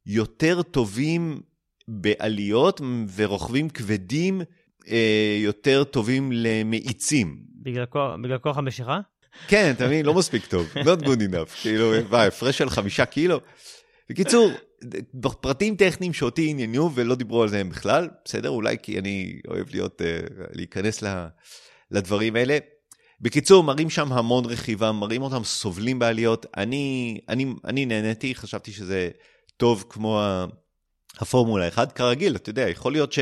יותר 0.06 0.62
טובים 0.62 1.40
בעליות, 1.88 2.80
ורוכבים 3.14 3.68
כבדים 3.68 4.42
אה, 4.88 5.36
יותר 5.40 5.84
טובים 5.84 6.30
למאיצים. 6.32 7.36
בגלל 7.62 7.84
בגלל 8.22 8.38
כוח 8.38 8.58
המשיכה? 8.58 9.00
כן, 9.48 9.70
אתה 9.76 9.86
מבין, 9.86 10.06
לא 10.06 10.14
מספיק 10.14 10.46
טוב, 10.46 10.72
not 10.76 11.04
good 11.04 11.20
enough, 11.30 11.62
כאילו, 11.62 11.92
מה, 12.10 12.22
הפרש 12.22 12.58
של 12.58 12.70
חמישה 12.70 13.04
קילו? 13.04 13.40
בקיצור, 14.10 14.50
פרטים 15.40 15.76
טכניים 15.76 16.12
שאותי 16.12 16.50
עניינו 16.50 16.94
ולא 16.94 17.14
דיברו 17.14 17.42
על 17.42 17.48
זה 17.48 17.64
בכלל, 17.64 18.08
בסדר? 18.24 18.48
אולי 18.48 18.76
כי 18.82 18.98
אני 18.98 19.40
אוהב 19.48 19.66
להיות, 19.70 20.00
uh, 20.00 20.04
להיכנס 20.52 21.02
לדברים 21.90 22.36
האלה. 22.36 22.58
בקיצור, 23.20 23.64
מראים 23.64 23.90
שם 23.90 24.12
המון 24.12 24.44
רכיבה, 24.44 24.92
מראים 24.92 25.22
אותם 25.22 25.44
סובלים 25.44 25.98
בעליות. 25.98 26.46
אני, 26.56 27.18
אני, 27.28 27.46
אני 27.64 27.86
נהניתי, 27.86 28.34
חשבתי 28.34 28.72
שזה 28.72 29.08
טוב 29.56 29.84
כמו 29.88 30.22
הפורמולה 31.18 31.68
1. 31.68 31.92
כרגיל, 31.92 32.36
אתה 32.36 32.50
יודע, 32.50 32.68
יכול 32.68 32.92
להיות 32.92 33.12
ש, 33.12 33.18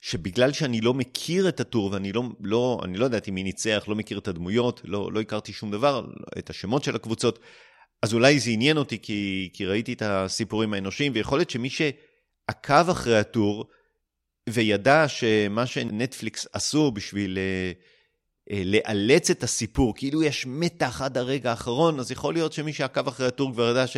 שבגלל 0.00 0.52
שאני 0.52 0.80
לא 0.80 0.94
מכיר 0.94 1.48
את 1.48 1.60
הטור 1.60 1.90
ואני 1.92 2.12
לא, 2.12 2.22
לא, 2.40 2.80
אני 2.84 2.98
לא 2.98 3.04
יודעת 3.04 3.28
מי 3.28 3.42
ניצח, 3.42 3.84
לא 3.88 3.94
מכיר 3.94 4.18
את 4.18 4.28
הדמויות, 4.28 4.80
לא, 4.84 5.12
לא 5.12 5.20
הכרתי 5.20 5.52
שום 5.52 5.70
דבר, 5.70 6.06
את 6.38 6.50
השמות 6.50 6.84
של 6.84 6.96
הקבוצות, 6.96 7.38
אז 8.02 8.14
אולי 8.14 8.38
זה 8.38 8.50
עניין 8.50 8.76
אותי 8.76 8.98
כי, 9.02 9.50
כי 9.52 9.66
ראיתי 9.66 9.92
את 9.92 10.02
הסיפורים 10.02 10.74
האנושיים, 10.74 11.12
ויכול 11.14 11.38
להיות 11.38 11.50
שמי 11.50 11.70
שעקב 11.70 12.90
אחרי 12.90 13.18
הטור 13.18 13.64
וידע 14.48 15.08
שמה 15.08 15.66
שנטפליקס 15.66 16.46
עשו 16.52 16.90
בשביל 16.90 17.38
uh, 17.38 18.52
uh, 18.52 18.56
לאלץ 18.64 19.30
את 19.30 19.42
הסיפור, 19.42 19.94
כאילו 19.96 20.22
יש 20.22 20.46
מתח 20.46 21.02
עד 21.02 21.18
הרגע 21.18 21.50
האחרון, 21.50 22.00
אז 22.00 22.10
יכול 22.10 22.34
להיות 22.34 22.52
שמי 22.52 22.72
שעקב 22.72 23.08
אחרי 23.08 23.26
הטור 23.26 23.52
כבר 23.52 23.70
ידע 23.70 23.86
ש... 23.86 23.96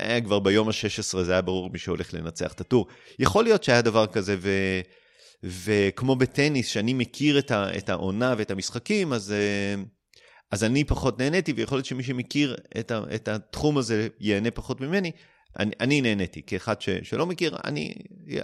אה, 0.00 0.20
כבר 0.20 0.38
ביום 0.38 0.68
ה-16 0.68 1.22
זה 1.22 1.32
היה 1.32 1.42
ברור 1.42 1.70
מי 1.70 1.78
שהולך 1.78 2.14
לנצח 2.14 2.52
את 2.52 2.60
הטור. 2.60 2.86
יכול 3.18 3.44
להיות 3.44 3.64
שהיה 3.64 3.82
דבר 3.82 4.06
כזה, 4.06 4.36
ו... 4.38 4.50
וכמו 5.42 6.16
בטניס, 6.16 6.66
שאני 6.66 6.94
מכיר 6.94 7.38
את, 7.38 7.50
ה... 7.50 7.78
את 7.78 7.88
העונה 7.88 8.34
ואת 8.38 8.50
המשחקים, 8.50 9.12
אז, 9.12 9.34
uh, 9.34 9.99
אז 10.50 10.64
אני 10.64 10.84
פחות 10.84 11.18
נהניתי, 11.18 11.52
ויכול 11.52 11.78
להיות 11.78 11.86
שמי 11.86 12.02
שמכיר 12.02 12.56
את, 12.80 12.90
ה... 12.90 13.00
את 13.14 13.28
התחום 13.28 13.78
הזה 13.78 14.08
ייהנה 14.20 14.50
פחות 14.50 14.80
ממני. 14.80 15.12
אני, 15.58 15.70
אני 15.80 16.00
נהניתי, 16.00 16.42
כאחד 16.42 16.80
ש, 16.80 16.88
שלא 17.02 17.26
מכיר, 17.26 17.56
אני, 17.64 17.94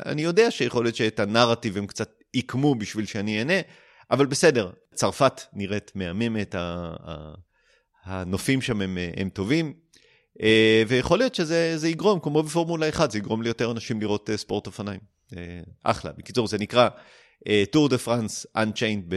אני 0.07 0.23
יודע 0.23 0.51
שיכול 0.51 0.85
להיות 0.85 0.97
שאת 0.97 1.21
הנרטיב 1.21 1.77
הם 1.79 1.87
קצת 1.87 2.11
עיקמו 2.33 2.75
בשביל 2.75 3.07
שאני 3.07 3.39
אהנה, 3.39 3.61
אבל 4.11 4.27
בסדר, 4.27 4.71
צרפת 4.95 5.41
נראית 5.53 5.93
מהממת, 5.95 6.55
הנופים 8.05 8.63
שם 8.63 8.81
הם, 8.81 8.99
הם 9.17 9.29
טובים, 9.29 9.75
אה, 10.43 10.83
ויכול 10.89 11.19
להיות 11.19 11.35
שזה 11.35 11.89
יגרום, 11.89 12.21
כמו 12.21 12.43
בפורמולה 12.43 12.89
1, 12.89 13.11
זה 13.11 13.19
יגרום 13.19 13.43
ליותר 13.43 13.71
אנשים 13.71 14.01
לראות 14.01 14.31
אה, 14.31 14.37
ספורט 14.37 14.67
אופניים. 14.67 15.01
אה, 15.37 15.61
אחלה. 15.85 16.13
בקיצור, 16.13 16.49
זה 16.49 16.59
נקרא 16.59 16.89
טור 17.71 17.89
דה 17.89 17.99
פרנס 17.99 18.47
Unchained 18.57 19.13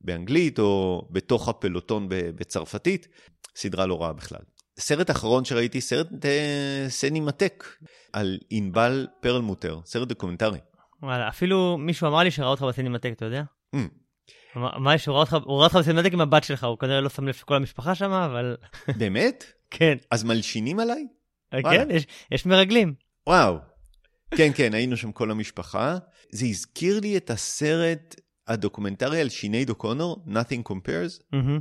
באנגלית, 0.00 0.58
או 0.58 1.02
בתוך 1.10 1.48
הפלוטון 1.48 2.06
בצרפתית, 2.08 3.08
סדרה 3.56 3.86
לא 3.86 4.02
רעה 4.02 4.12
בכלל. 4.12 4.40
סרט 4.78 5.10
אחרון 5.10 5.44
שראיתי, 5.44 5.80
סרט 5.80 6.06
אה, 6.24 6.86
סינמטק, 6.88 7.64
על 8.12 8.38
ענבל 8.50 9.06
פרלמוטר, 9.20 9.80
סרט 9.84 10.08
דוקומנטרי. 10.08 10.58
וואלה, 11.02 11.28
אפילו 11.28 11.78
מישהו 11.78 12.08
אמר 12.08 12.18
לי 12.18 12.30
שראה 12.30 12.48
אותך 12.48 12.62
בסינמטק, 12.62 13.12
אתה 13.12 13.24
יודע? 13.24 13.42
Mm. 13.76 13.78
מה 14.54 14.94
יש, 14.94 15.06
הוא 15.06 15.16
ראה 15.16 15.24
אותך 15.44 15.76
בסינמטק 15.76 16.12
עם 16.12 16.20
הבת 16.20 16.44
שלך, 16.44 16.64
הוא 16.64 16.78
כנראה 16.78 17.00
לא 17.00 17.08
שם 17.08 17.28
לב 17.28 17.34
שכל 17.34 17.54
המשפחה 17.54 17.94
שם, 17.94 18.10
אבל... 18.10 18.56
באמת? 18.98 19.44
כן. 19.70 19.96
אז 20.10 20.24
מלשינים 20.24 20.80
עליי? 20.80 21.06
אה, 21.54 21.62
כן, 21.62 21.88
יש, 21.90 22.06
יש 22.30 22.46
מרגלים. 22.46 22.94
וואו. 23.26 23.56
כן, 24.36 24.50
כן, 24.54 24.74
היינו 24.74 24.96
שם 24.96 25.12
כל 25.12 25.30
המשפחה. 25.30 25.98
זה 26.32 26.46
הזכיר 26.46 27.00
לי 27.00 27.16
את 27.16 27.30
הסרט 27.30 28.14
הדוקומנטרי 28.48 29.20
על 29.20 29.28
שיני 29.28 29.64
דוקונור, 29.64 30.24
Nothing 30.26 30.70
Compares. 30.72 31.34
Mm-hmm. 31.34 31.60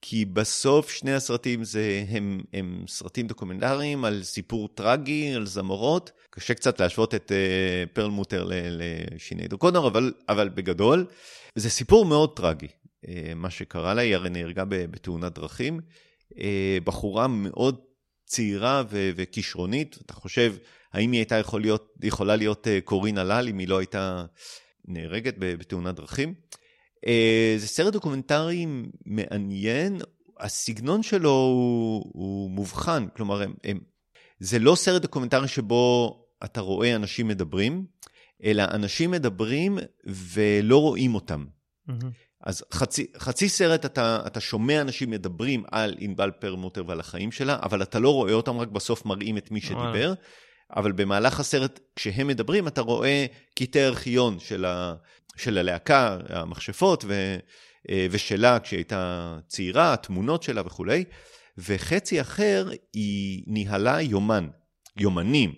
כי 0.00 0.24
בסוף 0.24 0.90
שני 0.90 1.12
הסרטים 1.12 1.64
זה, 1.64 2.04
הם, 2.08 2.40
הם 2.52 2.84
סרטים 2.88 3.26
דוקומנטריים 3.26 4.04
על 4.04 4.22
סיפור 4.22 4.68
טרגי, 4.68 5.34
על 5.34 5.46
זמורות. 5.46 6.12
קשה 6.30 6.54
קצת 6.54 6.80
להשוות 6.80 7.14
את 7.14 7.32
uh, 7.32 7.94
פרל 7.94 8.10
מוטר 8.10 8.48
לשיני 8.50 9.48
דוקונור, 9.48 9.88
אבל, 9.88 10.12
אבל 10.28 10.48
בגדול, 10.48 11.06
זה 11.54 11.70
סיפור 11.70 12.04
מאוד 12.04 12.36
טרגי. 12.36 12.66
Uh, 12.66 13.08
מה 13.36 13.50
שקרה 13.50 13.94
לה, 13.94 14.02
היא 14.02 14.14
הרי 14.14 14.30
נהרגה 14.30 14.64
בתאונת 14.68 15.34
דרכים. 15.34 15.80
Uh, 16.30 16.34
בחורה 16.84 17.28
מאוד 17.28 17.80
צעירה 18.26 18.82
ו- 18.90 19.10
וכישרונית, 19.16 19.98
אתה 20.06 20.14
חושב, 20.14 20.54
האם 20.92 21.12
היא 21.12 21.18
הייתה 21.18 21.36
יכול 21.36 21.60
להיות, 21.60 21.94
יכולה 22.02 22.36
להיות 22.36 22.66
uh, 22.66 22.84
קורין 22.84 23.18
הלל 23.18 23.48
אם 23.48 23.58
היא 23.58 23.68
לא 23.68 23.78
הייתה 23.78 24.24
נהרגת 24.88 25.34
בתאונת 25.38 25.94
דרכים? 25.94 26.34
אה, 27.06 27.54
זה 27.58 27.66
סרט 27.66 27.92
דוקומנטרי 27.92 28.66
מעניין, 29.06 29.98
הסגנון 30.40 31.02
שלו 31.02 31.30
הוא, 31.30 32.04
הוא 32.14 32.50
מובחן, 32.50 33.06
כלומר, 33.16 33.42
הם, 33.42 33.54
הם, 33.64 33.78
זה 34.40 34.58
לא 34.58 34.74
סרט 34.74 35.02
דוקומנטרי 35.02 35.48
שבו 35.48 36.14
אתה 36.44 36.60
רואה 36.60 36.96
אנשים 36.96 37.28
מדברים, 37.28 37.86
אלא 38.44 38.62
אנשים 38.70 39.10
מדברים 39.10 39.78
ולא 40.06 40.80
רואים 40.80 41.14
אותם. 41.14 41.44
Mm-hmm. 41.88 41.92
אז 42.40 42.64
חצי, 42.72 43.06
חצי 43.18 43.48
סרט 43.48 43.84
אתה, 43.84 44.22
אתה 44.26 44.40
שומע 44.40 44.80
אנשים 44.80 45.10
מדברים 45.10 45.64
על 45.70 45.96
ענבל 45.98 46.30
פרמוטר 46.30 46.84
ועל 46.86 47.00
החיים 47.00 47.32
שלה, 47.32 47.58
אבל 47.62 47.82
אתה 47.82 47.98
לא 47.98 48.14
רואה 48.14 48.32
אותם, 48.32 48.58
רק 48.58 48.68
בסוף 48.68 49.06
מראים 49.06 49.38
את 49.38 49.50
מי 49.50 49.60
שדיבר. 49.60 50.14
אבל 50.76 50.92
במהלך 50.92 51.40
הסרט, 51.40 51.80
כשהם 51.96 52.26
מדברים, 52.26 52.68
אתה 52.68 52.80
רואה 52.80 53.26
קטעי 53.54 53.86
ארכיון 53.86 54.38
של, 54.38 54.64
ה, 54.64 54.94
של 55.36 55.58
הלהקה, 55.58 56.18
המכשפות, 56.28 57.04
ו, 57.08 57.36
אה, 57.90 58.06
ושלה 58.10 58.58
כשהיא 58.60 58.78
הייתה 58.78 59.38
צעירה, 59.46 59.92
התמונות 59.92 60.42
שלה 60.42 60.62
וכולי, 60.66 61.04
וחצי 61.58 62.20
אחר 62.20 62.68
היא 62.92 63.44
ניהלה 63.46 64.02
יומן, 64.02 64.48
יומנים, 64.96 65.54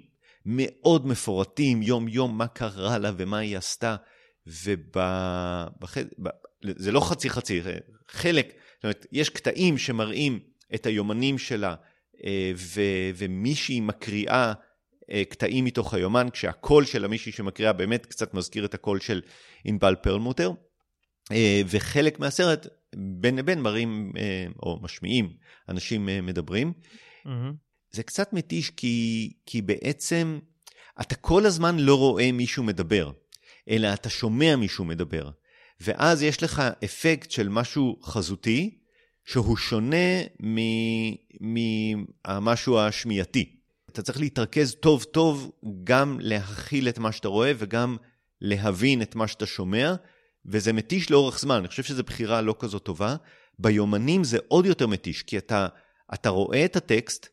מאוד 0.47 1.07
מפורטים, 1.07 1.83
יום-יום, 1.83 2.39
מה 2.39 2.47
קרה 2.47 2.99
לה 2.99 3.11
ומה 3.17 3.39
היא 3.39 3.57
עשתה, 3.59 3.97
ובח... 4.47 5.97
זה 6.63 6.93
לא 6.93 7.01
חצי-חצי, 7.01 7.61
חלק, 8.09 8.53
זאת 8.75 8.85
אומרת, 8.85 9.07
יש 9.13 9.29
קטעים 9.29 9.79
שמראים 9.79 10.41
את 10.75 10.87
היומנים 10.87 11.39
שלה, 11.39 11.75
אה, 12.25 12.53
ו... 12.57 12.81
ומישהי 13.17 13.81
מקריאה 13.81 14.53
אה, 14.53 14.70
קטעים 15.29 15.65
מתוך 15.65 15.95
היומן, 15.95 16.27
כשהקול 16.33 16.85
של 16.85 17.05
המישהי 17.05 17.33
שמקריאה 17.33 17.73
באמת 17.73 18.07
קצת 18.07 18.35
מזכיר 18.35 18.65
את 18.65 18.75
הקול 18.75 19.01
של 19.01 19.21
ענבל 19.65 19.95
פרלמוטר. 19.95 20.53
אה, 21.33 21.63
וחלק 21.67 22.21
מהסרט, 22.21 22.67
בין 22.97 23.37
לבין 23.37 23.61
מראים 23.61 24.13
אה, 24.19 24.47
או 24.63 24.79
משמיעים 24.83 25.33
אנשים 25.69 26.09
מדברים. 26.23 26.73
Mm-hmm. 27.27 27.31
זה 27.91 28.03
קצת 28.03 28.33
מתיש 28.33 28.71
כי, 28.71 29.31
כי 29.47 29.63
בעצם 29.63 30.39
אתה 31.01 31.15
כל 31.15 31.47
הזמן 31.47 31.79
לא 31.79 31.99
רואה 31.99 32.33
מישהו 32.33 32.63
מדבר, 32.63 33.11
אלא 33.71 33.93
אתה 33.93 34.09
שומע 34.09 34.57
מישהו 34.57 34.85
מדבר. 34.85 35.31
ואז 35.81 36.23
יש 36.23 36.43
לך 36.43 36.63
אפקט 36.85 37.31
של 37.31 37.49
משהו 37.49 37.99
חזותי, 38.03 38.79
שהוא 39.25 39.57
שונה 39.57 40.23
ממשהו 41.41 42.79
השמיעתי. 42.79 43.60
אתה 43.93 44.03
צריך 44.03 44.21
להתרכז 44.21 44.75
טוב 44.75 45.05
טוב 45.05 45.51
גם 45.85 46.19
להכיל 46.21 46.89
את 46.89 46.99
מה 46.99 47.13
שאתה 47.13 47.29
רואה 47.29 47.53
וגם 47.59 47.97
להבין 48.41 49.03
את 49.03 49.15
מה 49.15 49.27
שאתה 49.29 49.47
שומע, 49.47 49.95
וזה 50.47 50.73
מתיש 50.73 51.11
לאורך 51.11 51.39
זמן, 51.39 51.57
אני 51.57 51.69
חושב 51.69 51.83
שזו 51.83 52.03
בחירה 52.03 52.41
לא 52.41 52.55
כזאת 52.59 52.83
טובה. 52.83 53.17
ביומנים 53.59 54.25
זה 54.25 54.39
עוד 54.49 54.67
יותר 54.67 54.87
מתיש, 54.87 55.23
כי 55.23 55.39
אתה, 55.39 55.69
אתה 56.15 56.29
רואה 56.29 56.65
את 56.65 56.77
הטקסט, 56.77 57.29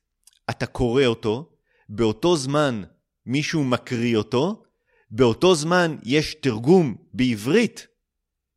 אתה 0.49 0.65
קורא 0.65 1.05
אותו, 1.05 1.49
באותו 1.89 2.37
זמן 2.37 2.83
מישהו 3.25 3.63
מקריא 3.63 4.17
אותו, 4.17 4.63
באותו 5.11 5.55
זמן 5.55 5.97
יש 6.03 6.35
תרגום 6.35 6.95
בעברית 7.13 7.87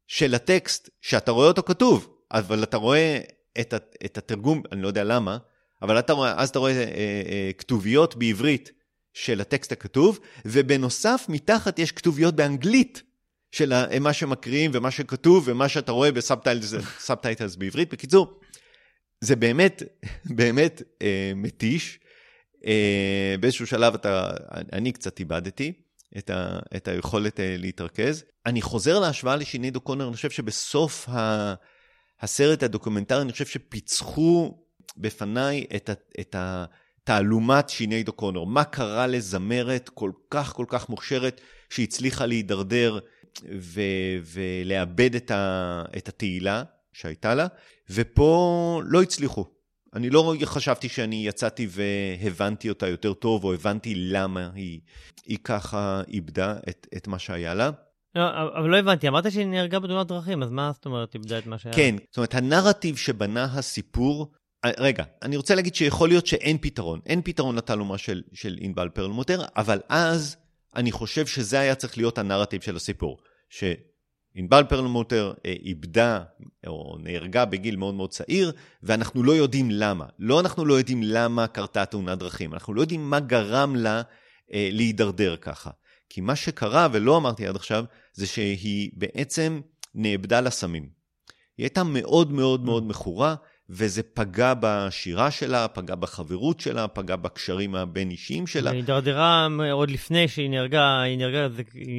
של 0.07 0.35
הטקסט 0.35 0.91
שאתה 1.01 1.31
רואה 1.31 1.49
אותו 1.49 1.63
כתוב, 1.63 2.09
אבל 2.33 2.63
אתה 2.63 2.77
רואה 2.77 3.21
את, 3.61 3.75
את 4.05 4.19
התרגום, 4.19 4.63
אני 4.73 4.83
לא 4.83 4.89
יודע 4.89 5.05
למה, 5.05 5.39
אבל 5.83 5.99
אתה 5.99 6.13
אז 6.37 6.49
אתה 6.49 6.59
רואה 6.59 6.73
אה, 6.73 6.85
אה, 6.85 7.51
כתוביות 7.59 8.17
בעברית 8.17 8.73
של 9.15 9.41
הטקסט 9.41 9.73
הכתוב, 9.73 10.19
ובנוסף, 10.45 11.27
מתחת 11.29 11.79
יש 11.79 11.93
כתוביות 11.93 12.37
באנגלית 12.37 13.03
של 13.53 13.99
מה 14.01 14.13
שמקריאים 14.13 14.71
ומה 14.75 14.91
שכתוב 14.91 15.45
ומה 15.47 15.69
שאתה 15.69 15.93
רואה 15.93 16.13
ב 16.13 16.27
subtitles 16.27 17.57
בעברית. 17.57 17.93
בקיצור, 17.93 18.41
זה 19.21 19.37
באמת, 19.37 19.83
באמת 20.39 20.83
אה, 21.03 21.33
מתיש. 21.37 21.99
אה, 22.67 23.35
באיזשהו 23.41 23.67
שלב 23.67 23.95
אתה, 23.95 24.31
אני 24.73 24.93
קצת 24.93 25.21
איבדתי 25.21 25.73
את, 26.19 26.31
ה, 26.31 26.59
את 26.77 26.89
היכולת 26.89 27.41
אה, 27.41 27.57
להתרכז. 27.59 28.25
אני 28.47 28.63
חוזר 28.63 28.99
להשוואה 28.99 29.37
לשינידו 29.37 29.81
קונר, 29.81 30.07
אני 30.07 30.17
חושב 30.17 30.31
שבסוף 30.31 31.09
ה, 31.09 31.55
הסרט 32.21 32.63
הדוקומנטרי, 32.63 33.23
אני 33.23 33.33
חושב 33.33 33.47
שפיצחו 33.47 34.59
בפניי 34.97 35.67
את, 35.77 35.91
את 36.21 36.37
התעלומת 36.39 37.69
שיניידו 37.69 38.13
קונור. 38.13 38.47
מה 38.47 38.65
קרה 38.65 39.07
לזמרת 39.07 39.89
כל 39.95 40.11
כך 40.31 40.53
כל 40.53 40.67
כך 40.69 40.89
מוכשרת 40.89 41.41
שהצליחה 41.71 42.27
להידרדר 42.27 42.99
ו- 43.61 44.19
ולאבד 44.33 45.15
את, 45.15 45.31
ה- 45.31 45.85
את 45.97 46.09
התהילה 46.09 46.63
שהייתה 46.93 47.35
לה, 47.35 47.47
ופה 47.91 48.83
לא 48.85 49.03
הצליחו. 49.03 49.45
אני 49.95 50.11
לא 50.11 50.35
חשבתי 50.45 50.89
שאני 50.89 51.27
יצאתי 51.27 51.69
והבנתי 51.71 52.69
אותה 52.69 52.89
יותר 52.89 53.13
טוב, 53.13 53.45
או 53.45 53.55
הבנתי 53.55 53.95
למה 53.97 54.51
היא, 54.55 54.81
היא 55.27 55.39
ככה 55.45 56.03
איבדה 56.09 56.57
את, 56.69 56.87
את 56.97 57.09
מה 57.09 57.19
שהיה 57.19 57.55
לה. 57.55 57.71
לא, 58.15 58.29
אבל 58.59 58.69
לא 58.69 58.77
הבנתי, 58.77 59.09
אמרת 59.09 59.33
שהיא 59.33 59.47
נהרגה 59.47 59.79
בתאונת 59.79 60.07
דרכים, 60.07 60.43
אז 60.43 60.51
מה 60.51 60.71
זאת 60.75 60.87
אומרת 60.87 61.15
איבדה 61.15 61.39
את 61.39 61.47
מה 61.47 61.59
שהיה? 61.59 61.75
כן, 61.75 61.95
זאת 62.09 62.17
אומרת, 62.17 62.35
הנרטיב 62.35 62.97
שבנה 62.97 63.45
הסיפור 63.45 64.33
רגע, 64.67 65.05
אני 65.23 65.37
רוצה 65.37 65.55
להגיד 65.55 65.75
שיכול 65.75 66.09
להיות 66.09 66.27
שאין 66.27 66.59
פתרון. 66.61 67.01
אין 67.07 67.23
פתרון 67.25 67.57
לתעלומה 67.57 67.99
של, 67.99 68.23
של 68.33 68.59
ענבל 68.61 68.89
פרלמוטר, 68.89 69.45
אבל 69.57 69.81
אז 69.89 70.37
אני 70.77 70.93
חושב 70.93 71.27
שזה 71.27 71.61
היה 71.61 71.75
צריך 71.75 71.99
להיות 71.99 72.19
הנרטיב 72.19 72.61
של 72.61 72.77
הסיפור. 72.77 73.19
שענבל 73.49 74.65
פרלמוטר 74.69 75.33
אה, 75.47 75.55
איבדה 75.63 76.23
או 76.67 76.97
נהרגה 77.01 77.45
בגיל 77.45 77.77
מאוד 77.77 77.95
מאוד 77.95 78.11
צעיר, 78.11 78.53
ואנחנו 78.83 79.23
לא 79.23 79.33
יודעים 79.33 79.71
למה. 79.71 80.07
לא 80.19 80.41
אנחנו 80.41 80.65
לא 80.65 80.75
יודעים 80.75 81.03
למה 81.03 81.47
קרתה 81.47 81.85
תאונת 81.85 82.19
דרכים, 82.19 82.55
אנחנו 82.55 82.75
לא 82.75 82.81
יודעים 82.81 83.11
מה 83.11 83.21
גרם 83.21 83.77
לה 83.77 84.03
אה, 84.53 84.69
להידרדר 84.73 85.37
ככה. 85.37 85.71
כי 86.09 86.21
מה 86.21 86.37
שקרה, 86.37 86.89
ולא 86.93 87.17
אמרתי 87.17 87.47
עד 87.47 87.57
עכשיו, 87.57 87.85
זה 88.13 88.27
שהיא 88.27 88.91
בעצם 88.95 89.61
נאבדה 89.95 90.41
לסמים. 90.41 90.83
היא 91.59 91.65
הייתה 91.65 91.85
מאוד 91.85 92.33
מאוד 92.33 92.65
מאוד 92.65 92.87
מכורה, 92.87 93.35
וזה 93.73 94.03
פגע 94.03 94.53
בשירה 94.61 95.31
שלה, 95.31 95.69
פגע 95.69 95.95
בחברות 95.95 96.61
שלה, 96.61 96.89
פגע 96.89 97.17
בקשרים 97.17 97.75
הבין-אישיים 97.75 98.47
שלה. 98.47 98.71
היא 98.71 98.77
הידרדרה 98.77 99.49
עוד 99.73 99.91
לפני 99.91 100.29
שהיא 100.29 100.51
נהרגה, 100.51 101.01
היא 101.01 101.19
נהרגה... 101.19 101.49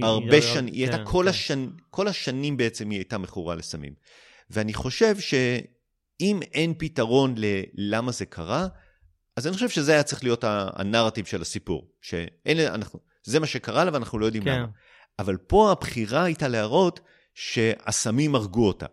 הרבה 0.02 0.42
שנים, 0.42 0.74
היא 0.74 0.84
הייתה 0.84 0.98
כן, 0.98 1.04
כל, 1.06 1.24
כן. 1.24 1.30
השנ... 1.30 1.68
כל 1.90 2.08
השנים 2.08 2.58
בעצם 2.58 2.90
היא 2.90 3.00
הייתה 3.00 3.18
מכורה 3.18 3.56
לסמים. 3.56 3.94
ואני 4.50 4.74
חושב 4.74 5.20
שאם 5.20 6.40
אין 6.54 6.74
פתרון 6.78 7.36
ללמה 7.38 8.12
זה 8.12 8.26
קרה, 8.26 8.68
אז 9.36 9.48
אני 9.48 9.54
חושב 9.54 9.70
שזה 9.70 9.92
היה 9.92 10.04
צריך 10.04 10.24
להיות 10.24 10.44
הנרטיב 10.48 11.26
של 11.26 11.42
הסיפור. 11.42 11.88
שאין, 12.02 12.60
אנחנו, 12.60 13.00
זה 13.24 13.40
מה 13.40 13.48
שקרה 13.48 13.86
לה 13.86 13.94
ואנחנו 13.94 14.20
לא 14.20 14.26
יודעים 14.26 14.44
כן. 14.44 14.52
למה. 14.52 14.68
אבל 15.20 15.38
פה 15.38 15.72
הבחירה 15.72 16.24
הייתה 16.24 16.48
להראות 16.48 17.00
שהסמים 17.36 18.36
הרגו 18.36 18.68
אותה. 18.68 18.86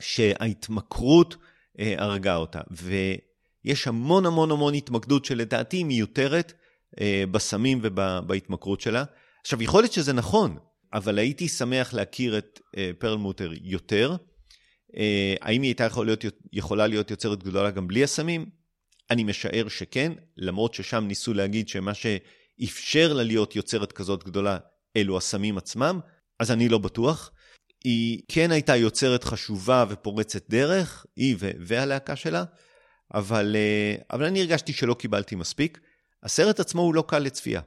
שההתמכרות 0.00 1.36
הרגה 1.78 2.36
אותה. 2.36 2.60
ויש 2.70 3.88
המון 3.88 4.26
המון 4.26 4.50
המון 4.50 4.74
התמקדות 4.74 5.24
שלדעתי 5.24 5.76
היא 5.76 5.84
מיותרת 5.84 6.52
אה, 7.00 7.24
בסמים 7.30 7.80
ובהתמכרות 7.82 8.80
שלה. 8.80 9.04
עכשיו, 9.40 9.62
יכול 9.62 9.82
להיות 9.82 9.92
שזה 9.92 10.12
נכון, 10.12 10.56
אבל 10.92 11.18
הייתי 11.18 11.48
שמח 11.48 11.94
להכיר 11.94 12.38
את 12.38 12.60
אה, 12.76 12.90
פרלמוטר 12.98 13.50
יותר. 13.62 14.16
אה, 14.96 15.34
האם 15.40 15.62
היא 15.62 15.68
הייתה 15.68 15.84
יכול 15.84 16.06
להיות, 16.06 16.24
יכולה 16.52 16.86
להיות 16.86 17.10
יוצרת 17.10 17.42
גדולה 17.42 17.70
גם 17.70 17.88
בלי 17.88 18.04
הסמים? 18.04 18.46
אני 19.10 19.24
משער 19.24 19.68
שכן, 19.68 20.12
למרות 20.36 20.74
ששם 20.74 21.04
ניסו 21.08 21.34
להגיד 21.34 21.68
שמה 21.68 21.92
שאפשר 21.94 23.12
לה 23.12 23.22
להיות 23.22 23.56
יוצרת 23.56 23.92
כזאת 23.92 24.24
גדולה 24.24 24.58
אלו 24.96 25.16
הסמים 25.16 25.58
עצמם, 25.58 26.00
אז 26.38 26.50
אני 26.50 26.68
לא 26.68 26.78
בטוח. 26.78 27.31
היא 27.84 28.22
כן 28.28 28.50
הייתה 28.50 28.76
יוצרת 28.76 29.24
חשובה 29.24 29.84
ופורצת 29.88 30.50
דרך, 30.50 31.06
היא 31.16 31.36
והלהקה 31.40 32.16
שלה, 32.16 32.44
אבל, 33.14 33.56
אה, 33.56 33.94
אבל 34.10 34.24
אני 34.24 34.40
הרגשתי 34.40 34.72
שלא 34.72 34.94
קיבלתי 34.94 35.34
מספיק. 35.34 35.80
הסרט 36.22 36.60
עצמו 36.60 36.82
הוא 36.82 36.94
לא 36.94 37.04
קל 37.08 37.18
לצפייה. 37.18 37.60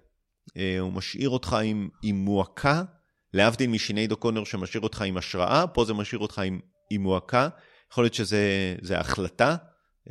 אה, 0.58 0.80
הוא 0.80 0.94
משאיר 0.94 1.30
אותך 1.30 1.54
עם, 1.64 1.90
עם 2.04 2.16
מועקה, 2.16 2.84
להבדיל 3.34 3.70
משיני 3.70 4.08
דוקונר 4.08 4.44
שמשאיר 4.44 4.84
אותך 4.84 5.02
עם 5.02 5.18
השראה, 5.18 5.68
פה 5.68 5.86
זה 5.86 5.94
משאיר 5.94 6.20
אותך 6.20 6.40
עם, 6.40 6.60
עם 6.90 7.02
מועקה. 7.02 7.50
יכול 7.92 8.04
להיות 8.04 8.14
שזה 8.14 9.00
החלטה 9.00 9.56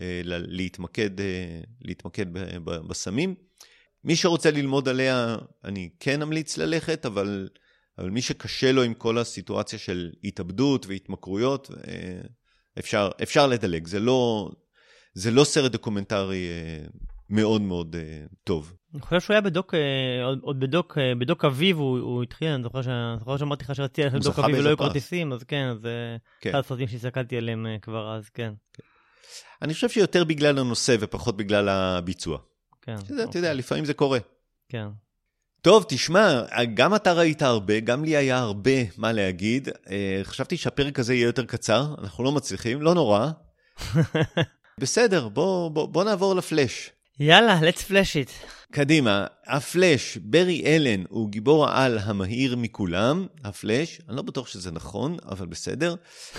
אה, 0.00 0.20
להתמקד, 0.24 1.10
להתמקד 1.80 2.26
בסמים. 2.64 3.34
מי 4.04 4.16
שרוצה 4.16 4.50
ללמוד 4.50 4.88
עליה, 4.88 5.36
אני 5.64 5.90
כן 6.00 6.22
אמליץ 6.22 6.58
ללכת, 6.58 7.06
אבל 7.06 7.48
אבל 7.98 8.10
מי 8.10 8.22
שקשה 8.22 8.72
לו 8.72 8.82
עם 8.82 8.94
כל 8.94 9.18
הסיטואציה 9.18 9.78
של 9.78 10.10
התאבדות 10.24 10.86
והתמכרויות, 10.86 11.70
אה, 11.88 12.20
אפשר, 12.78 13.10
אפשר 13.22 13.46
לדלג. 13.46 13.86
זה 13.86 14.00
לא, 14.00 14.50
זה 15.14 15.30
לא 15.30 15.44
סרט 15.44 15.72
דוקומנטרי 15.72 16.48
אה, 16.48 16.86
מאוד 17.30 17.60
מאוד 17.60 17.96
אה, 17.98 18.24
טוב. 18.44 18.74
אני 18.94 19.02
חושב 19.02 19.20
שהוא 19.20 19.34
היה 19.34 19.40
בדוק, 19.40 19.74
עוד, 20.24 20.38
עוד 20.42 20.60
בדוק, 20.60 20.98
בדוק 21.18 21.44
אביב 21.44 21.76
הוא, 21.76 21.98
הוא 21.98 22.22
התחיל, 22.22 22.48
אני 22.48 22.62
זוכר, 22.62 22.80
זוכר 23.18 23.36
שאמרתי 23.36 23.64
לך 23.64 23.74
שרציתי 23.74 24.02
ללכת 24.02 24.16
לדוק 24.16 24.38
אביב 24.38 24.58
ולא 24.58 24.68
היו 24.68 24.76
כרטיסים, 24.76 25.32
אז 25.32 25.42
כן, 25.42 25.74
זה 25.82 26.16
כן. 26.40 26.50
אחד 26.50 26.58
הסרטים 26.58 26.88
שהסתכלתי 26.88 27.36
עליהם 27.36 27.66
כבר 27.82 28.16
אז, 28.16 28.28
כן. 28.28 28.52
כן. 28.72 28.82
אני 29.62 29.74
חושב 29.74 29.88
שיותר 29.88 30.24
בגלל 30.24 30.58
הנושא 30.58 30.96
ופחות 31.00 31.36
בגלל 31.36 31.68
הביצוע. 31.68 32.38
כן. 32.82 32.96
שזה, 32.96 33.12
אוקיי. 33.12 33.24
אתה 33.24 33.38
יודע, 33.38 33.54
לפעמים 33.54 33.84
זה 33.84 33.94
קורה. 33.94 34.18
כן. 34.68 34.86
טוב, 35.64 35.84
תשמע, 35.88 36.42
גם 36.74 36.94
אתה 36.94 37.12
ראית 37.12 37.42
הרבה, 37.42 37.80
גם 37.80 38.04
לי 38.04 38.16
היה 38.16 38.38
הרבה 38.38 38.70
מה 38.96 39.12
להגיד. 39.12 39.68
אה, 39.90 40.20
חשבתי 40.22 40.56
שהפרק 40.56 40.98
הזה 40.98 41.14
יהיה 41.14 41.24
יותר 41.24 41.44
קצר, 41.44 41.94
אנחנו 41.98 42.24
לא 42.24 42.32
מצליחים, 42.32 42.82
לא 42.82 42.94
נורא. 42.94 43.30
בסדר, 44.80 45.28
בוא, 45.28 45.70
בוא, 45.70 45.86
בוא 45.86 46.04
נעבור 46.04 46.34
לפלאש. 46.34 46.90
יאללה, 47.20 47.60
let's 47.60 47.80
flash 47.88 48.26
it. 48.26 48.48
קדימה, 48.72 49.26
הפלאש, 49.46 50.16
ברי 50.16 50.62
אלן 50.66 51.04
הוא 51.08 51.30
גיבור 51.30 51.66
העל 51.66 51.98
המהיר 51.98 52.56
מכולם, 52.56 53.26
הפלאש, 53.44 54.00
אני 54.08 54.16
לא 54.16 54.22
בטוח 54.22 54.46
שזה 54.46 54.70
נכון, 54.70 55.16
אבל 55.28 55.46
בסדר. 55.46 55.94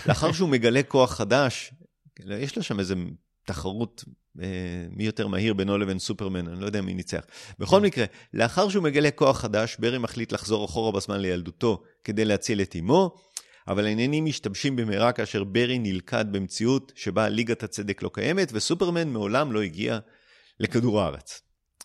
לאחר 0.05 0.31
שהוא 0.31 0.49
מגלה 0.49 0.83
כוח 0.83 1.13
חדש, 1.13 1.71
יש 2.29 2.55
לו 2.57 2.63
שם 2.63 2.79
איזה 2.79 2.95
תחרות 3.45 4.03
מי 4.91 5.03
יותר 5.03 5.27
מהיר 5.27 5.53
בינו 5.53 5.77
לבין 5.77 5.99
סופרמן, 5.99 6.47
אני 6.47 6.61
לא 6.61 6.65
יודע 6.65 6.81
מי 6.81 6.93
ניצח. 6.93 7.25
בכל 7.59 7.81
מקרה, 7.81 8.05
לאחר 8.33 8.69
שהוא 8.69 8.83
מגלה 8.83 9.11
כוח 9.11 9.39
חדש, 9.39 9.75
ברי 9.79 9.97
מחליט 9.97 10.31
לחזור 10.31 10.65
אחורה 10.65 10.91
בזמן 10.91 11.19
לילדותו 11.19 11.83
כדי 12.03 12.25
להציל 12.25 12.61
את 12.61 12.75
אמו, 12.79 13.15
אבל 13.67 13.85
העניינים 13.85 14.25
משתבשים 14.25 14.75
במהרה 14.75 15.11
כאשר 15.11 15.43
ברי 15.43 15.79
נלכד 15.79 16.25
במציאות 16.31 16.91
שבה 16.95 17.29
ליגת 17.29 17.63
הצדק 17.63 18.03
לא 18.03 18.09
קיימת, 18.13 18.51
וסופרמן 18.53 19.09
מעולם 19.09 19.51
לא 19.51 19.61
הגיע 19.61 19.99
לכדור 20.59 21.01
הארץ. 21.01 21.41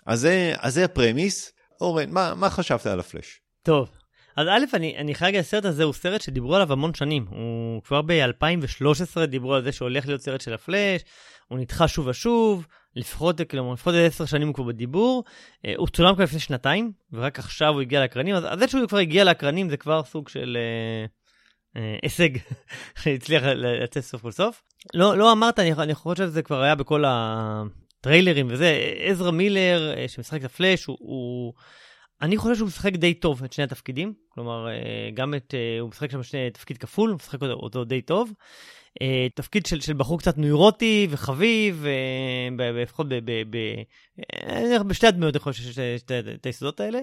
אז 0.07 0.20
זה, 0.20 0.55
אז 0.59 0.74
זה 0.74 0.84
הפרמיס. 0.84 1.53
אורן, 1.80 2.11
מה, 2.11 2.34
מה 2.34 2.51
חשבת 2.51 2.86
על 2.86 3.01
הפלאש? 3.01 3.40
טוב, 3.62 3.90
אז 4.36 4.46
א', 4.48 4.64
אני, 4.76 4.96
אני 4.96 5.12
להגיד, 5.20 5.40
הסרט 5.40 5.64
הזה 5.64 5.84
הוא 5.84 5.92
סרט 5.92 6.20
שדיברו 6.20 6.55
עליו 6.55 6.72
המון 6.72 6.94
שנים. 6.94 7.26
הוא 7.28 7.82
כבר 7.82 8.03
ב-2013 8.03 9.26
דיברו 9.26 9.55
על 9.55 9.64
זה 9.64 9.72
שהולך 9.72 10.07
להיות 10.07 10.20
סרט 10.20 10.40
של 10.40 10.55
הפלאש, 10.55 11.03
הוא 11.51 11.59
נדחה 11.59 11.88
שוב 11.88 12.07
ושוב, 12.07 12.66
לפחות, 12.96 13.40
כלומר, 13.51 13.72
לפחות 13.72 13.94
עשר 13.94 14.24
שנים 14.24 14.48
הוא 14.48 14.55
כבר 14.55 14.64
בדיבור. 14.64 15.24
אה, 15.66 15.72
הוא 15.76 15.88
צולם 15.88 16.14
כבר 16.14 16.24
לפני 16.24 16.38
שנתיים, 16.38 16.92
ורק 17.12 17.38
עכשיו 17.38 17.72
הוא 17.72 17.80
הגיע 17.80 18.01
לאקרנים, 18.01 18.34
אז 18.34 18.59
זה 18.59 18.68
שהוא 18.68 18.88
כבר 18.88 18.98
הגיע 18.98 19.24
לאקרנים 19.24 19.70
זה 19.70 19.76
כבר 19.76 20.03
סוג 20.05 20.28
של 20.28 20.57
אה, 20.61 21.07
אה, 21.80 21.98
הישג 22.03 22.28
שהצליח 23.03 23.42
לצאת 23.44 24.05
סוף 24.05 24.22
כל 24.22 24.30
סוף. 24.30 24.62
לא, 24.94 25.16
לא 25.16 25.32
אמרת, 25.32 25.59
אני, 25.59 25.72
אני 25.72 25.94
חושב 25.94 26.26
שזה 26.26 26.42
כבר 26.42 26.62
היה 26.62 26.74
בכל 26.74 27.05
הטריילרים 27.07 28.46
וזה, 28.51 28.80
עזרא 28.98 29.30
מילר 29.30 29.94
אה, 29.96 30.09
שמשחק 30.09 30.40
את 30.40 30.44
הפלאש, 30.44 30.84
הוא... 30.84 30.96
הוא 31.01 31.53
אני 32.22 32.36
חושב 32.36 32.57
שהוא 32.57 32.66
משחק 32.66 32.92
די 32.92 33.14
טוב 33.14 33.44
את 33.44 33.53
שני 33.53 33.64
התפקידים, 33.64 34.14
כלומר, 34.28 34.68
אה, 34.68 35.11
גם 35.14 35.34
את, 35.34 35.55
אה, 35.55 35.80
הוא 35.80 35.88
משחק 35.88 36.11
שם 36.11 36.22
שני 36.22 36.51
תפקיד 36.51 36.78
כפול, 36.78 37.11
הוא 37.11 37.16
משחק 37.16 37.42
אותו, 37.42 37.53
אותו 37.53 37.84
די 37.84 38.03
טוב. 38.03 38.32
אה, 39.03 39.26
תפקיד 39.34 39.66
של, 39.66 39.80
של 39.80 39.93
בחור 39.93 40.18
קצת 40.18 40.38
נוירוטי 40.38 41.07
וחביב, 41.11 41.86
לפחות 42.59 43.07
בשתי 44.86 45.07
הדמויות 45.07 45.36
אני 45.36 45.41
חושב 45.41 45.62
שיש 45.62 46.03
את 46.34 46.47
היסודות 46.47 46.80
האלה. 46.80 47.01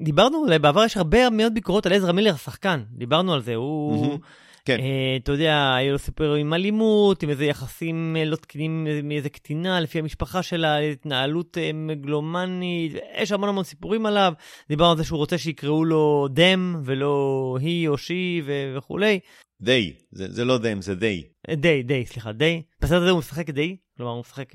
דיברנו, 0.00 0.46
בעבר 0.60 0.84
יש 0.84 0.96
הרבה 0.96 1.30
מאוד 1.30 1.54
ביקורות 1.54 1.86
על 1.86 1.92
עזרא 1.92 2.12
מילר 2.12 2.34
השחקן, 2.34 2.82
דיברנו 2.90 3.34
על 3.34 3.42
זה, 3.42 3.54
הוא... 3.54 4.16
Mm-hmm. 4.16 4.48
כן. 4.68 4.78
Uh, 4.78 5.22
אתה 5.22 5.32
יודע, 5.32 5.74
היו 5.74 5.92
לו 5.92 5.98
סיפורים 5.98 6.46
עם 6.46 6.54
אלימות, 6.54 7.22
עם 7.22 7.30
איזה 7.30 7.44
יחסים 7.44 8.16
לא 8.26 8.36
תקינים 8.36 8.86
מאיזה 9.02 9.28
קטינה, 9.28 9.80
לפי 9.80 9.98
המשפחה 9.98 10.42
שלה, 10.42 10.78
התנהלות 10.78 11.56
uh, 11.56 11.60
מגלומנית, 11.74 12.92
יש 13.18 13.32
המון 13.32 13.48
המון 13.48 13.64
סיפורים 13.64 14.06
עליו. 14.06 14.32
דיברנו 14.68 14.90
על 14.90 14.96
זה 14.96 15.04
שהוא 15.04 15.18
רוצה 15.18 15.38
שיקראו 15.38 15.84
לו 15.84 16.28
דם, 16.30 16.80
ולא 16.84 17.56
היא 17.60 17.88
או 17.88 17.98
שי 17.98 18.42
וכולי. 18.76 19.20
די, 19.60 19.92
זה, 20.12 20.32
זה 20.32 20.44
לא 20.44 20.56
them, 20.56 20.80
זה 20.80 20.94
די. 20.94 21.24
די, 21.50 21.82
די, 21.82 22.06
סליחה, 22.06 22.32
די. 22.32 22.62
בסרט 22.80 23.02
הזה 23.02 23.10
הוא 23.10 23.18
משחק 23.18 23.50
די, 23.50 23.76
כלומר 23.96 24.12
הוא 24.12 24.20
משחק 24.20 24.52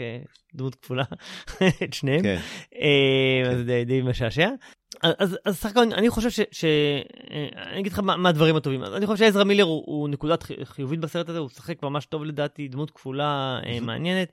דמות 0.56 0.76
כפולה, 0.76 1.04
את 1.84 1.94
שניהם. 1.94 2.22
כן. 2.24 2.40
אז 3.52 3.58
כן. 3.58 3.66
די, 3.66 3.86
די 3.86 4.02
משעשע. 4.02 4.50
אז 5.02 5.38
סך 5.50 5.72
הכל 5.72 5.80
אני 5.80 6.10
חושב 6.10 6.30
ש... 6.30 6.40
ש... 6.52 6.66
אני 7.56 7.80
אגיד 7.80 7.92
לך 7.92 8.00
מה, 8.00 8.18
מה 8.18 8.30
הדברים 8.30 8.56
הטובים. 8.56 8.84
אני 8.84 9.06
חושב 9.06 9.26
שעזרא 9.26 9.44
מילר 9.44 9.64
הוא, 9.64 9.84
הוא 9.86 10.10
נקודת 10.10 10.44
חיובית 10.64 11.00
בסרט 11.00 11.30
הזה, 11.30 11.40
הוא 11.40 11.46
משחק 11.46 11.84
ממש 11.84 12.06
טוב 12.06 12.24
לדעתי, 12.24 12.68
דמות 12.68 12.92
כפולה 12.92 13.60
מעניינת. 13.82 14.32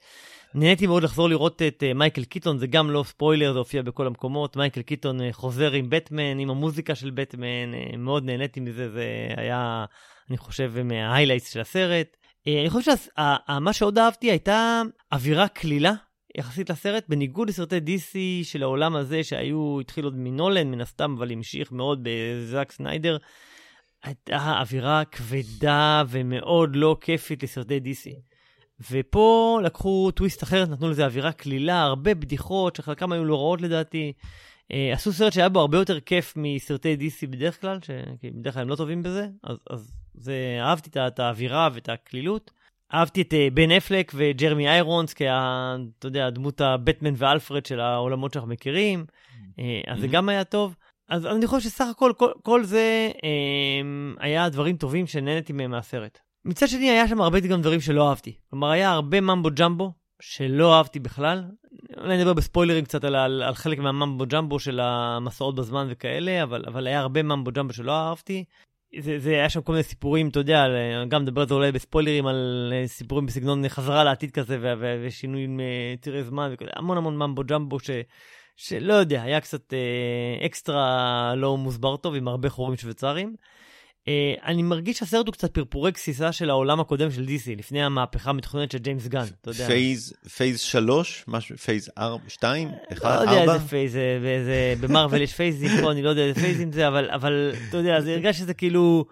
נהניתי 0.55 0.87
מאוד 0.87 1.03
לחזור 1.03 1.29
לראות 1.29 1.63
את 1.63 1.83
מייקל 1.95 2.25
קיטון, 2.25 2.59
זה 2.59 2.67
גם 2.67 2.91
לא 2.91 3.05
ספוילר, 3.07 3.53
זה 3.53 3.59
הופיע 3.59 3.83
בכל 3.83 4.07
המקומות. 4.07 4.57
מייקל 4.57 4.83
קיטון 4.83 5.19
חוזר 5.33 5.73
עם 5.73 5.91
בטמן, 5.91 6.39
עם 6.39 6.51
המוזיקה 6.51 6.95
של 6.95 7.11
בטמן, 7.11 7.71
מאוד 7.99 8.25
נהניתי 8.25 8.61
מזה, 8.61 8.91
זה 8.91 9.29
היה, 9.37 9.85
אני 10.31 10.39
חושב, 10.39 10.83
מה-highlights 10.83 11.53
של 11.53 11.61
הסרט. 11.61 12.17
אני 12.47 12.71
חושב 12.71 12.93
שמה 12.97 13.73
שעוד 13.73 13.99
אהבתי 13.99 14.31
הייתה 14.31 14.83
אווירה 15.13 15.49
קלילה 15.49 15.93
יחסית 16.39 16.71
לסרט, 16.71 17.05
בניגוד 17.09 17.49
לסרטי 17.49 17.77
DC 17.77 18.17
של 18.43 18.63
העולם 18.63 18.97
הזה, 18.97 19.25
שהיו, 19.25 19.81
התחילו 19.81 20.07
עוד 20.07 20.17
מנולן, 20.17 20.71
מן 20.71 20.81
הסתם, 20.81 21.15
אבל 21.19 21.33
המשיך 21.33 21.73
מאוד 21.73 22.01
בזאק 22.03 22.73
סניידר, 22.73 23.17
הייתה 24.05 24.61
אווירה 24.61 25.05
כבדה 25.05 26.03
ומאוד 26.09 26.77
לא 26.77 26.97
כיפית 27.01 27.43
לסרטי 27.43 27.81
DC. 27.85 28.11
ופה 28.91 29.61
לקחו 29.65 30.11
טוויסט 30.11 30.43
אחר, 30.43 30.69
נתנו 30.69 30.91
לזה 30.91 31.05
אווירה 31.05 31.33
קלילה, 31.33 31.83
הרבה 31.83 32.15
בדיחות, 32.15 32.77
שחלקם 32.77 33.13
היו 33.13 33.25
לא 33.25 33.37
רעות 33.37 33.63
לדעתי. 33.63 34.13
אה, 34.73 34.93
עשו 34.93 35.13
סרט 35.13 35.33
שהיה 35.33 35.49
בו 35.49 35.61
הרבה 35.61 35.79
יותר 35.79 36.01
כיף 36.01 36.35
מסרטי 36.37 36.97
DC 37.01 37.27
בדרך 37.27 37.61
כלל, 37.61 37.79
כי 38.21 38.31
בדרך 38.31 38.55
כלל 38.55 38.63
הם 38.63 38.69
לא 38.69 38.77
טובים 38.77 39.03
בזה, 39.03 39.27
אז, 39.43 39.57
אז 39.71 39.93
זה, 40.21 40.59
אהבתי 40.61 40.99
את 41.07 41.19
האווירה 41.19 41.69
ואת 41.73 41.89
הקלילות. 41.89 42.51
אהבתי 42.95 43.23
את 43.23 43.35
בן 43.55 43.71
אפלק 43.71 44.13
וג'רמי 44.15 44.69
איירונס, 44.69 45.15
כי 45.15 45.29
אתה 45.29 46.07
יודע, 46.07 46.31
דמות 46.31 46.61
הבטמן 46.61 47.13
ואלפרד 47.17 47.67
של 47.67 47.81
העולמות 47.81 48.33
שאנחנו 48.33 48.51
מכירים, 48.51 49.05
אז 49.87 50.01
זה 50.01 50.07
גם 50.07 50.29
היה 50.29 50.45
טוב. 50.45 50.75
אז 51.11 51.27
אני 51.27 51.47
חושב 51.47 51.69
שסך 51.69 51.85
הכל, 51.91 52.13
כל, 52.17 52.31
כל 52.43 52.65
זה 52.65 53.11
אה, 53.25 53.81
היה 54.19 54.49
דברים 54.49 54.77
טובים 54.77 55.07
שנהנתי 55.07 55.53
מהם 55.53 55.71
מהסרט. 55.71 56.19
מצד 56.45 56.69
שני, 56.69 56.91
היה 56.91 57.09
שם 57.09 57.21
הרבה 57.21 57.41
גם 57.41 57.61
דברים 57.61 57.81
שלא 57.81 58.09
אהבתי. 58.09 58.35
כלומר, 58.51 58.71
היה 58.71 58.91
הרבה 58.91 59.21
ממבו 59.21 59.49
ג'מבו 59.55 59.93
שלא 60.23 60.75
אהבתי 60.75 60.99
בכלל. 60.99 61.45
אולי 61.97 62.19
נדבר 62.19 62.33
בספוילרים 62.33 62.85
קצת 62.85 63.05
על, 63.05 63.15
על, 63.15 63.43
על 63.43 63.55
חלק 63.55 63.79
מה 63.79 63.92
mumbo 63.92 64.25
jumbo 64.29 64.59
של 64.59 64.81
המסעות 64.81 65.55
בזמן 65.55 65.87
וכאלה, 65.91 66.43
אבל, 66.43 66.65
אבל 66.67 66.87
היה 66.87 67.01
הרבה 67.01 67.23
mumbo 67.23 67.51
jumbo 67.53 67.73
שלא 67.73 67.93
אהבתי. 67.93 68.45
זה, 68.99 69.19
זה 69.19 69.31
היה 69.31 69.51
שם 69.51 69.63
כל 69.63 69.73
מיני 69.73 69.83
סיפורים, 69.83 70.29
אתה 70.29 70.39
יודע, 70.39 70.67
גם 71.09 71.23
מדבר 71.23 71.41
על 71.41 71.49
זה 71.49 71.55
אולי 71.55 71.73
בספוילרים, 71.73 72.27
על 72.27 72.73
אה, 72.73 72.89
סיפורים 72.89 73.27
בסגנון 73.27 73.69
חזרה 73.69 74.05
לעתיד 74.05 74.31
כזה, 74.31 74.59
ושינויים 75.03 75.61
אה, 75.61 75.95
צירי 76.01 76.25
זמן, 76.25 76.51
וכזה, 76.53 76.71
המון 76.77 76.97
המון 76.97 77.17
mumbo 77.17 77.43
jumbo 77.47 77.81
ש... 77.81 77.91
שלא 78.57 78.95
יודע, 78.95 79.23
היה 79.23 79.41
קצת 79.41 79.75
אה, 79.75 80.47
אקסטרה 80.47 81.35
לא 81.37 81.57
מוסבר 81.57 81.97
טוב, 81.97 82.15
עם 82.15 82.29
הרבה 82.29 82.49
חורים 82.49 82.77
שוויצריים. 82.77 83.37
אה, 84.09 84.35
אני 84.45 84.63
מרגיש 84.63 84.99
שהסרט 84.99 85.27
הוא 85.27 85.33
קצת 85.33 85.55
פרפורי 85.55 85.91
גסיסה 85.91 86.33
של 86.33 86.51
העולם 86.51 86.81
הקודם 86.81 87.11
של 87.11 87.25
DC, 87.25 87.59
לפני 87.59 87.83
המהפכה 87.83 88.31
המתוכננת 88.31 88.71
של 88.71 88.79
ג'יימס 88.79 89.07
גן, 89.07 89.25
אתה 89.41 89.51
יודע. 89.51 89.67
phase, 89.67 90.13
phase 90.37 90.61
שלוש? 90.61 91.25
משהו, 91.29 91.57
פייז 91.57 91.91
ארבע, 91.99 92.25
שתיים? 92.29 92.69
אחד, 92.93 93.09
ארבע? 93.09 93.25
לא 93.25 93.41
יודע 93.41 93.55
איזה 93.55 93.69
phase, 93.69 93.93
זה, 93.93 94.75
במארוול 94.81 95.23
יש 95.23 95.35
phase-ים 95.35 95.71
פה, 95.81 95.93
אני 95.93 96.03
לא 96.03 96.09
יודע 96.09 96.23
איזה 96.23 96.41
phase-ים 96.41 96.73
זה, 96.73 96.89
אבל, 96.89 97.11
אבל 97.11 97.53
אתה 97.69 97.77
יודע, 97.77 98.01
זה 98.01 98.13
הרגש 98.13 98.39
שזה 98.39 98.55
כאילו... 98.55 99.05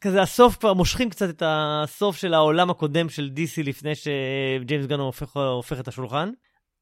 כזה 0.00 0.22
הסוף 0.22 0.56
כבר 0.56 0.74
מושכים 0.74 1.10
קצת 1.10 1.30
את 1.30 1.42
הסוף 1.46 2.16
של 2.16 2.34
העולם 2.34 2.70
הקודם 2.70 3.08
של 3.08 3.30
DC 3.36 3.62
לפני 3.62 3.92
שג'יימס 3.94 4.86
גן 4.86 5.00
הופך, 5.00 5.36
הופך 5.36 5.80
את 5.80 5.88
השולחן. 5.88 6.30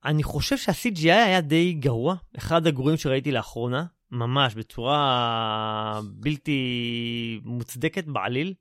אני 0.05 0.23
חושב 0.23 0.57
שה-CGI 0.57 1.05
היה 1.05 1.41
די 1.41 1.73
גרוע, 1.73 2.15
אחד 2.39 2.67
הגרועים 2.67 2.97
שראיתי 2.97 3.33
לאחרונה, 3.33 3.85
ממש 4.11 4.55
בצורה 4.55 6.01
בלתי 6.05 7.41
מוצדקת 7.45 8.05
בעליל. 8.05 8.55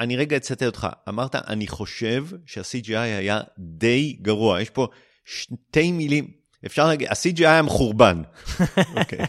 אני 0.00 0.16
רגע 0.16 0.36
אצטט 0.36 0.62
אותך, 0.62 0.88
אמרת, 1.08 1.34
אני 1.34 1.66
חושב 1.66 2.26
שה-CGI 2.46 2.96
היה 2.96 3.40
די 3.58 4.16
גרוע. 4.22 4.60
יש 4.60 4.70
פה 4.70 4.86
שתי 5.24 5.92
מילים, 5.92 6.30
אפשר 6.66 6.86
להגיד, 6.86 7.08
ה-CGI 7.08 7.40
היה 7.40 7.62
מחורבן. 7.62 8.22
אוקיי. 8.96 9.26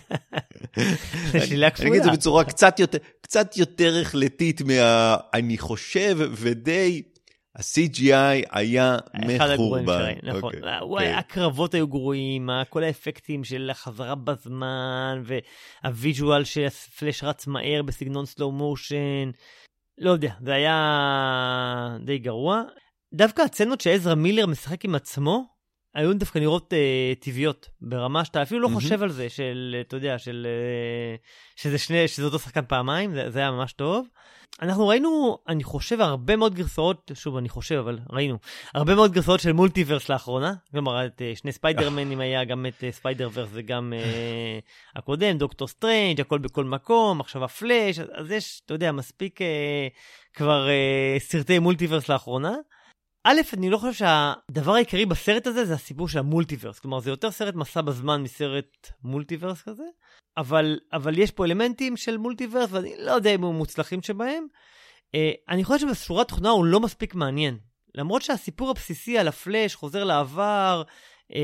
שאלה 1.47 1.69
כפולה. 1.69 1.89
אני 1.89 1.97
אגיד 1.97 1.97
את 1.97 2.03
זה 2.03 2.11
בצורה 2.11 2.43
קצת 2.43 2.79
יותר, 2.79 2.97
קצת 3.21 3.57
יותר 3.57 4.01
החלטית 4.01 4.61
מה... 4.61 5.17
אני 5.33 5.57
חושב 5.57 6.17
ודי 6.31 7.01
ה-CGI 7.55 8.47
היה 8.51 8.97
מחורבן. 9.25 10.13
נכון. 10.23 10.53
Okay. 10.53 10.55
אוקיי, 10.55 10.79
וואי, 10.81 11.13
okay. 11.13 11.17
הקרבות 11.17 11.73
היו 11.73 11.87
גרועים, 11.87 12.49
כל 12.69 12.83
האפקטים 12.83 13.43
של 13.43 13.69
החזרה 13.69 14.15
בזמן, 14.15 15.23
וה-visual 15.83 16.43
שהפלאש 16.43 17.23
רץ 17.23 17.47
מהר 17.47 17.81
בסגנון 17.81 18.25
slow 18.25 18.51
motion. 18.51 19.31
לא 19.97 20.11
יודע, 20.11 20.33
זה 20.41 20.53
היה 20.53 21.97
די 22.05 22.17
גרוע. 22.17 22.63
דווקא 23.13 23.41
הסצנות 23.41 23.81
שעזרא 23.81 24.15
מילר 24.15 24.45
משחק 24.45 24.85
עם 24.85 24.95
עצמו, 24.95 25.55
היו 25.95 26.13
דווקא 26.13 26.39
נראות 26.39 26.73
אה, 26.73 27.13
טבעיות, 27.19 27.69
ברמה 27.81 28.25
שאתה 28.25 28.41
אפילו 28.41 28.61
לא 28.61 28.67
mm-hmm. 28.67 28.73
חושב 28.73 29.03
על 29.03 29.09
זה, 29.09 29.29
של, 29.29 29.75
אתה 29.87 29.95
יודע, 29.95 30.19
של, 30.19 30.47
אה, 30.49 31.15
שזה, 31.55 31.77
שני, 31.77 32.07
שזה 32.07 32.25
אותו 32.25 32.39
שחקן 32.39 32.65
פעמיים, 32.67 33.13
זה, 33.13 33.29
זה 33.29 33.39
היה 33.39 33.51
ממש 33.51 33.73
טוב. 33.73 34.07
אנחנו 34.61 34.87
ראינו, 34.87 35.37
אני 35.47 35.63
חושב, 35.63 36.01
הרבה 36.01 36.35
מאוד 36.35 36.55
גרסאות, 36.55 37.11
שוב, 37.13 37.37
אני 37.37 37.49
חושב, 37.49 37.75
אבל 37.75 37.99
ראינו, 38.09 38.37
הרבה 38.73 38.95
מאוד 38.95 39.11
גרסאות 39.11 39.39
של 39.39 39.51
multiverse 39.51 40.09
לאחרונה. 40.09 40.53
כלומר, 40.71 41.05
את 41.05 41.21
uh, 41.21 41.39
שני 41.39 41.51
ספיידרמנים 41.51 42.19
היה, 42.19 42.43
גם 42.43 42.65
את 42.65 42.83
uh, 42.83 42.91
ספיידר 42.91 43.29
ורס 43.33 43.49
וגם 43.51 43.93
uh, 43.95 44.95
הקודם, 44.99 45.37
דוקטור 45.37 45.67
סטרנג', 45.67 46.21
הכל 46.21 46.37
בכל 46.37 46.63
מקום, 46.63 47.21
עכשיו 47.21 47.43
הפלאש, 47.43 47.99
אז, 47.99 48.07
אז 48.13 48.31
יש, 48.31 48.61
אתה 48.65 48.73
יודע, 48.73 48.91
מספיק 48.91 49.41
uh, 49.41 49.45
כבר 50.33 50.67
uh, 50.67 51.23
סרטי 51.23 51.59
מולטיברס 51.59 52.09
לאחרונה. 52.09 52.55
א', 53.27 53.41
אני 53.53 53.69
לא 53.69 53.77
חושב 53.77 53.93
שהדבר 53.93 54.73
העיקרי 54.73 55.05
בסרט 55.05 55.47
הזה 55.47 55.65
זה 55.65 55.73
הסיפור 55.73 56.07
של 56.07 56.19
המולטיברס. 56.19 56.79
כלומר, 56.79 56.99
זה 56.99 57.09
יותר 57.09 57.31
סרט 57.31 57.55
מסע 57.55 57.81
בזמן 57.81 58.23
מסרט 58.23 58.91
מולטיברס 59.03 59.61
כזה. 59.61 59.83
אבל, 60.37 60.79
אבל 60.93 61.19
יש 61.19 61.31
פה 61.31 61.45
אלמנטים 61.45 61.97
של 61.97 62.17
מולטיברס, 62.17 62.69
ואני 62.71 62.93
לא 62.99 63.11
יודע 63.11 63.35
אם 63.35 63.43
הם 63.43 63.55
מוצלחים 63.55 64.01
שבהם. 64.01 64.47
Uh, 65.15 65.19
אני 65.49 65.63
חושב 65.63 65.87
שבשורה 65.87 66.21
התוכנה 66.21 66.49
הוא 66.49 66.65
לא 66.65 66.79
מספיק 66.79 67.15
מעניין. 67.15 67.57
למרות 67.95 68.21
שהסיפור 68.21 68.69
הבסיסי 68.69 69.17
על 69.17 69.27
הפלאש 69.27 69.75
חוזר 69.75 70.03
לעבר, 70.03 70.83
uh, 71.31 71.35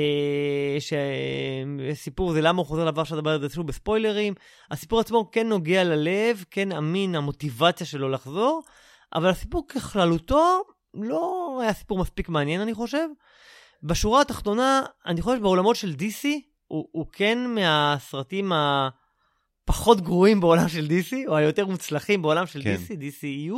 שסיפור 0.80 2.34
זה 2.34 2.42
למה 2.42 2.58
הוא 2.58 2.68
חוזר 2.68 2.86
לעבר, 2.86 3.02
אפשר 3.02 3.16
לדבר 3.16 3.32
על 3.32 3.42
זה 3.42 3.50
שוב 3.50 3.68
בספוילרים, 3.68 4.34
הסיפור 4.72 5.00
עצמו 5.00 5.30
כן 5.32 5.48
נוגע 5.48 5.84
ללב, 5.84 6.46
כן 6.52 6.72
אמין 6.72 7.16
המוטיבציה 7.16 7.88
שלו 7.88 8.10
לחזור, 8.10 8.64
אבל 9.16 9.30
הסיפור 9.30 9.68
ככללותו 9.68 10.64
לא 10.94 11.60
היה 11.62 11.74
סיפור 11.74 12.00
מספיק 12.00 12.30
מעניין, 12.30 12.62
אני 12.62 12.74
חושב. 12.74 13.08
בשורה 13.84 14.22
התחתונה, 14.22 14.82
אני 15.06 15.22
חושב 15.22 15.38
שבעולמות 15.38 15.76
של 15.76 15.96
DC, 16.00 16.28
הוא, 16.68 16.88
הוא 16.92 17.06
כן 17.12 17.38
מהסרטים 17.56 18.52
הפחות 18.54 20.02
גרועים 20.02 20.42
בעולם 20.42 20.70
של 20.70 20.88
DC, 20.88 21.14
או 21.28 21.36
היותר 21.36 21.66
מוצלחים 21.66 22.22
בעולם 22.22 22.46
של 22.46 22.64
כן. 22.64 22.76
DC, 22.76 22.92
DCEU, 22.92 23.56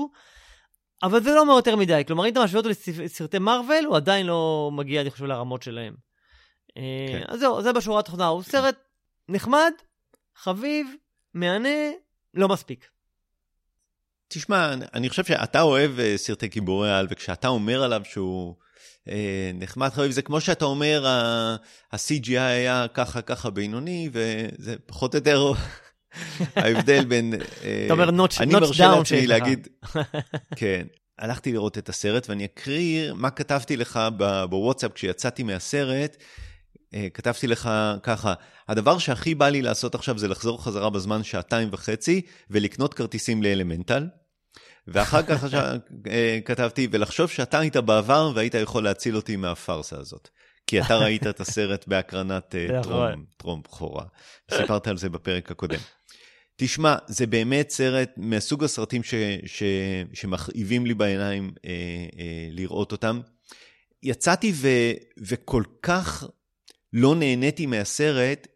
אבל 1.04 1.24
זה 1.24 1.34
לא 1.34 1.42
אומר 1.42 1.54
יותר 1.54 1.76
מדי. 1.76 2.04
כלומר, 2.08 2.26
אם 2.26 2.32
אתה 2.32 2.44
משווה 2.44 2.58
אותו 2.58 2.70
לסרטי 3.04 3.40
מארוול, 3.40 3.86
הוא 3.86 3.96
עדיין 3.96 4.26
לא 4.26 4.70
מגיע, 4.74 5.02
אני 5.02 5.10
חושב, 5.10 5.26
לרמות 5.26 5.64
שלהם. 5.64 5.96
אה, 6.78 7.06
כן. 7.08 7.24
אז 7.28 7.40
זהו, 7.40 7.62
זה 7.62 7.74
בשורה 7.74 8.00
התחתונה. 8.00 8.28
הוא 8.28 8.44
סרט 8.44 8.76
נחמד, 9.30 9.72
חביב, 10.36 10.88
מהנה, 11.34 11.92
לא 12.34 12.48
מספיק. 12.48 12.90
תשמע, 14.34 14.74
אני 14.94 15.10
חושב 15.10 15.24
שאתה 15.24 15.62
אוהב 15.62 16.00
אה, 16.00 16.14
סרטי 16.18 16.48
גיבורי 16.48 16.94
על, 16.94 17.08
וכשאתה 17.10 17.48
אומר 17.48 17.84
עליו 17.84 18.02
שהוא 18.04 18.56
אה, 19.10 19.52
נחמד 19.54 19.90
חביב, 19.90 20.12
זה 20.12 20.22
כמו 20.22 20.42
שאתה 20.42 20.66
אומר, 20.66 21.08
ה-CGI 21.08 22.40
היה 22.40 22.86
ככה 22.94 23.22
ככה 23.22 23.50
בינוני, 23.50 24.10
וזה 24.14 24.76
פחות 24.86 25.16
או 25.16 25.18
יותר 25.18 25.52
ההבדל 26.56 27.06
בין... 27.06 27.34
אה, 27.64 27.84
אתה 27.86 27.94
אומר 27.94 28.12
נוטש 28.12 28.38
דאון 28.38 28.50
אני 28.56 28.60
מרשה 28.60 28.88
לעצמי 28.88 29.28
להגיד, 29.28 29.68
כן. 30.56 30.86
הלכתי 31.20 31.52
לראות 31.52 31.78
את 31.78 31.90
הסרט, 31.90 32.30
ואני 32.30 32.46
אקריא 32.46 33.14
מה 33.14 33.30
כתבתי 33.30 33.78
לך 33.78 34.00
בוואטסאפ 34.50 34.92
כשיצאתי 34.94 35.44
מהסרט. 35.44 36.18
אה, 36.94 37.08
כתבתי 37.14 37.48
לך 37.48 37.70
ככה, 38.04 38.34
הדבר 38.68 38.98
שהכי 38.98 39.36
בא 39.36 39.50
לי 39.50 39.62
לעשות 39.62 39.96
עכשיו 39.96 40.18
זה 40.18 40.28
לחזור 40.28 40.64
חזרה 40.64 40.90
בזמן 40.90 41.24
שעתיים 41.24 41.70
וחצי 41.72 42.22
ולקנות 42.50 42.94
כרטיסים 42.94 43.44
לאלמנטל. 43.44 44.08
ואחר 44.88 45.24
כך 45.24 45.54
אה, 46.08 46.40
כתבתי, 46.46 46.88
ולחשוב 46.92 47.30
שאתה 47.30 47.60
היית 47.60 47.78
בעבר 47.78 48.32
והיית 48.36 48.54
יכול 48.54 48.84
להציל 48.84 49.16
אותי 49.16 49.36
מהפארסה 49.36 49.98
הזאת. 49.98 50.30
כי 50.68 50.82
אתה 50.82 50.98
ראית 50.98 51.28
את 51.28 51.40
הסרט 51.40 51.88
בהקרנת 51.88 52.56
אה, 52.56 52.84
טרום, 52.84 53.26
טרום 53.38 53.62
בכורה. 53.62 54.06
סיפרת 54.52 54.88
על 54.88 54.98
זה 54.98 55.10
בפרק 55.10 55.52
הקודם. 55.52 55.80
תשמע, 56.56 56.96
זה 57.08 57.28
באמת 57.28 57.70
סרט 57.70 58.12
מסוג 58.18 58.64
הסרטים 58.64 59.04
ש, 59.04 59.14
ש, 59.46 59.64
שמכאיבים 60.14 60.86
לי 60.86 60.94
בעיניים 60.94 61.52
אה, 61.66 61.72
אה, 62.20 62.48
לראות 62.52 62.92
אותם. 62.92 63.22
יצאתי 64.04 64.52
ו, 64.56 64.68
וכל 65.18 65.64
כך 65.82 66.24
לא 66.94 67.16
נהניתי 67.16 67.66
מהסרט, 67.66 68.48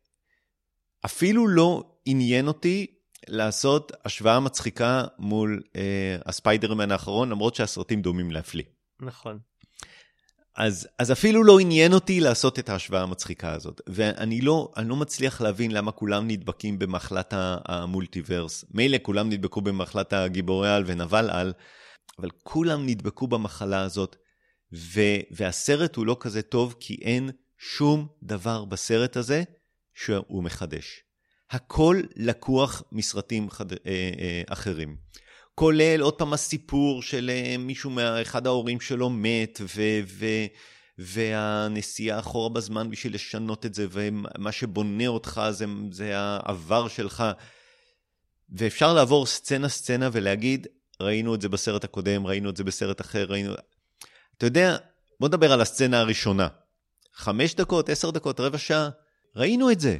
אפילו 1.06 1.48
לא 1.48 1.84
עניין 2.06 2.48
אותי 2.48 2.97
לעשות 3.28 3.92
השוואה 4.06 4.40
מצחיקה 4.40 5.04
מול 5.20 5.62
אה, 5.76 6.18
הספיידרמן 6.26 6.92
האחרון, 6.92 7.30
למרות 7.30 7.56
שהסרטים 7.56 8.02
דומים 8.02 8.32
להפליא. 8.32 8.64
נכון. 9.00 9.40
אז, 10.58 10.88
אז 11.00 11.12
אפילו 11.12 11.44
לא 11.44 11.60
עניין 11.60 11.94
אותי 11.94 12.20
לעשות 12.20 12.60
את 12.60 12.70
ההשוואה 12.70 13.02
המצחיקה 13.02 13.54
הזאת. 13.54 13.82
ואני 13.88 14.42
לא, 14.42 14.72
לא 14.86 14.96
מצליח 14.96 15.42
להבין 15.42 15.72
למה 15.72 15.92
כולם 15.92 16.28
נדבקים 16.28 16.80
במחלת 16.80 17.34
המולטיברס. 17.38 18.66
מילא 18.72 18.98
כולם 19.02 19.30
נדבקו 19.30 19.62
במחלת 19.62 20.14
הגיבורי 20.14 20.70
על 20.70 20.84
ונבל 20.88 21.30
על, 21.30 21.54
אבל 22.20 22.30
כולם 22.44 22.86
נדבקו 22.86 23.28
במחלה 23.28 23.82
הזאת, 23.82 24.16
ו, 24.74 25.02
והסרט 25.32 25.96
הוא 25.96 26.06
לא 26.06 26.18
כזה 26.20 26.42
טוב 26.42 26.76
כי 26.80 26.98
אין 27.02 27.30
שום 27.58 28.08
דבר 28.24 28.66
בסרט 28.66 29.18
הזה 29.18 29.44
שהוא 29.94 30.44
מחדש. 30.44 31.07
הכל 31.52 32.02
לקוח 32.16 32.84
מסרטים 32.92 33.50
חד... 33.50 33.72
אה, 33.72 33.78
אה, 33.86 34.42
אחרים. 34.50 34.96
כולל 35.56 36.02
עוד 36.02 36.14
פעם 36.14 36.34
הסיפור 36.34 37.02
של 37.02 37.30
אה, 37.34 37.56
מישהו 37.60 37.90
מאחד 37.90 38.48
ההורים 38.48 38.80
שלו 38.80 39.10
מת, 39.10 39.62
ו... 39.76 39.82
ו... 40.08 40.26
והנסיעה 40.98 42.20
אחורה 42.20 42.50
בזמן 42.50 42.90
בשביל 42.90 43.16
לשנות 43.16 43.66
את 43.66 43.74
זה, 43.74 43.88
ומה 43.92 44.52
שבונה 44.52 45.08
אותך 45.08 45.42
זה, 45.52 45.66
זה 45.92 46.12
העבר 46.16 46.88
שלך. 46.88 47.24
ואפשר 48.50 48.94
לעבור 48.94 49.26
סצנה-סצנה 49.26 50.10
ולהגיד, 50.12 50.68
ראינו 51.02 51.36
את 51.36 51.42
זה 51.42 51.50
בסרט 51.50 51.84
הקודם, 51.84 52.28
ראינו 52.28 52.50
את 52.50 52.58
זה 52.58 52.64
בסרט 52.64 53.02
אחר, 53.02 53.26
ראינו... 53.30 53.54
אתה 54.38 54.46
יודע, 54.46 54.78
בוא 55.20 55.28
נדבר 55.28 55.52
על 55.52 55.62
הסצנה 55.62 56.00
הראשונה. 56.00 56.48
חמש 57.14 57.56
דקות, 57.56 57.90
עשר 57.90 58.10
דקות, 58.10 58.40
רבע 58.40 58.58
שעה, 58.58 58.90
ראינו 59.36 59.72
את 59.72 59.80
זה. 59.80 59.98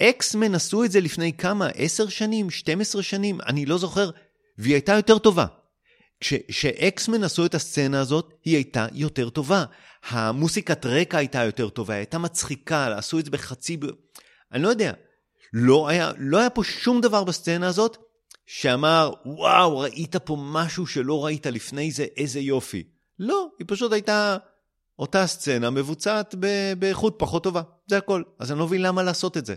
אקסמן 0.00 0.54
עשו 0.54 0.84
את 0.84 0.92
זה 0.92 1.00
לפני 1.00 1.32
כמה? 1.32 1.68
עשר 1.68 2.08
שנים? 2.08 2.50
12 2.50 3.02
שנים? 3.02 3.40
אני 3.40 3.66
לא 3.66 3.78
זוכר. 3.78 4.10
והיא 4.58 4.74
הייתה 4.74 4.92
יותר 4.92 5.18
טובה. 5.18 5.46
כשאקסמן 6.20 7.24
עשו 7.24 7.46
את 7.46 7.54
הסצנה 7.54 8.00
הזאת, 8.00 8.34
היא 8.44 8.54
הייתה 8.54 8.86
יותר 8.92 9.28
טובה. 9.28 9.64
המוסיקת 10.08 10.86
רקע 10.86 11.18
הייתה 11.18 11.44
יותר 11.44 11.68
טובה, 11.68 11.94
היא 11.94 11.98
הייתה 11.98 12.18
מצחיקה, 12.18 12.98
עשו 12.98 13.18
את 13.18 13.24
זה 13.24 13.30
בחצי... 13.30 13.76
אני 14.52 14.62
לא 14.62 14.68
יודע. 14.68 14.92
לא 15.52 15.88
היה, 15.88 16.12
לא 16.18 16.38
היה 16.38 16.50
פה 16.50 16.64
שום 16.64 17.00
דבר 17.00 17.24
בסצנה 17.24 17.66
הזאת 17.66 17.96
שאמר, 18.46 19.12
וואו, 19.26 19.78
ראית 19.78 20.16
פה 20.16 20.36
משהו 20.40 20.86
שלא 20.86 21.24
ראית 21.24 21.46
לפני 21.46 21.90
זה, 21.90 22.06
איזה 22.16 22.40
יופי. 22.40 22.82
לא, 23.18 23.48
היא 23.58 23.66
פשוט 23.68 23.92
הייתה 23.92 24.36
אותה 24.98 25.26
סצנה 25.26 25.70
מבוצעת 25.70 26.34
באיכות 26.78 27.14
פחות 27.18 27.44
טובה, 27.44 27.62
זה 27.86 27.96
הכל. 27.96 28.22
אז 28.38 28.50
אני 28.50 28.58
לא 28.58 28.66
מבין 28.66 28.82
למה 28.82 29.02
לעשות 29.02 29.36
את 29.36 29.46
זה. 29.46 29.54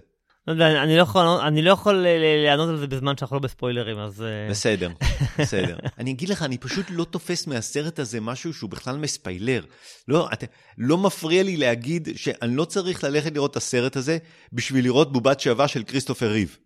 לא 0.47 0.53
יודע, 0.53 0.83
אני 0.83 0.97
לא 0.97 1.01
יכול, 1.01 1.25
אני 1.25 1.61
לא 1.61 1.71
יכול 1.71 2.05
לענות 2.45 2.69
על 2.69 2.77
זה 2.77 2.87
בזמן 2.87 3.17
שאנחנו 3.17 3.35
לא 3.35 3.41
בספוילרים, 3.41 3.99
אז... 3.99 4.21
אה, 4.21 4.49
בסדר, 4.49 4.89
בסדר. 5.39 5.77
אני 5.97 6.11
אגיד 6.11 6.29
לך, 6.29 6.43
אני 6.43 6.57
פשוט 6.57 6.85
לא 6.89 7.03
תופס 7.03 7.47
מהסרט 7.47 7.99
הזה 7.99 8.21
משהו 8.21 8.53
שהוא 8.53 8.69
בכלל 8.69 8.97
מספיילר. 8.97 9.63
לא, 10.07 10.29
את, 10.33 10.43
לא 10.77 10.97
מפריע 10.97 11.43
לי 11.43 11.57
להגיד 11.57 12.09
שאני 12.15 12.55
לא 12.55 12.65
צריך 12.65 13.03
ללכת 13.03 13.33
לראות 13.33 13.51
את 13.51 13.55
הסרט 13.57 13.95
הזה 13.95 14.17
בשביל 14.53 14.85
לראות 14.85 15.13
בובת 15.13 15.39
שעווה 15.39 15.67
של 15.67 15.83
כריסטופר 15.83 16.31
ריב. 16.31 16.57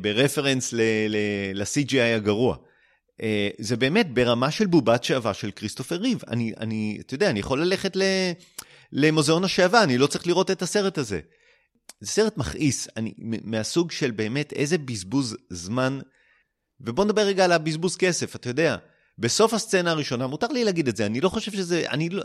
ברפרנס 0.00 0.72
ל-CGI 0.72 2.16
הגרוע. 2.16 2.56
אה, 3.22 3.48
זה 3.58 3.76
באמת 3.76 4.14
ברמה 4.14 4.50
של 4.50 4.66
בובת 4.66 5.04
שעווה 5.04 5.34
של 5.34 5.50
כריסטופר 5.50 5.96
ריב. 5.96 6.22
אני, 6.28 6.52
אני, 6.60 6.98
אתה 7.00 7.14
יודע, 7.14 7.30
אני 7.30 7.40
יכול 7.40 7.62
ללכת 7.62 7.96
למוזיאון 8.92 9.44
השעווה, 9.44 9.82
אני 9.82 9.98
לא 9.98 10.06
צריך 10.06 10.26
לראות 10.26 10.50
את 10.50 10.62
הסרט 10.62 10.98
הזה. 10.98 11.20
זה 12.00 12.10
סרט 12.10 12.36
מכעיס, 12.36 12.88
אני, 12.96 13.12
מהסוג 13.18 13.90
של 13.90 14.10
באמת 14.10 14.52
איזה 14.52 14.78
בזבוז 14.78 15.36
זמן. 15.50 15.98
ובוא 16.80 17.04
נדבר 17.04 17.22
רגע 17.22 17.44
על 17.44 17.52
הבזבוז 17.52 17.96
כסף, 17.96 18.36
אתה 18.36 18.50
יודע. 18.50 18.76
בסוף 19.18 19.54
הסצנה 19.54 19.90
הראשונה, 19.90 20.26
מותר 20.26 20.46
לי 20.46 20.64
להגיד 20.64 20.88
את 20.88 20.96
זה, 20.96 21.06
אני 21.06 21.20
לא 21.20 21.28
חושב 21.28 21.52
שזה, 21.52 21.84
אני 21.90 22.08
לא, 22.08 22.22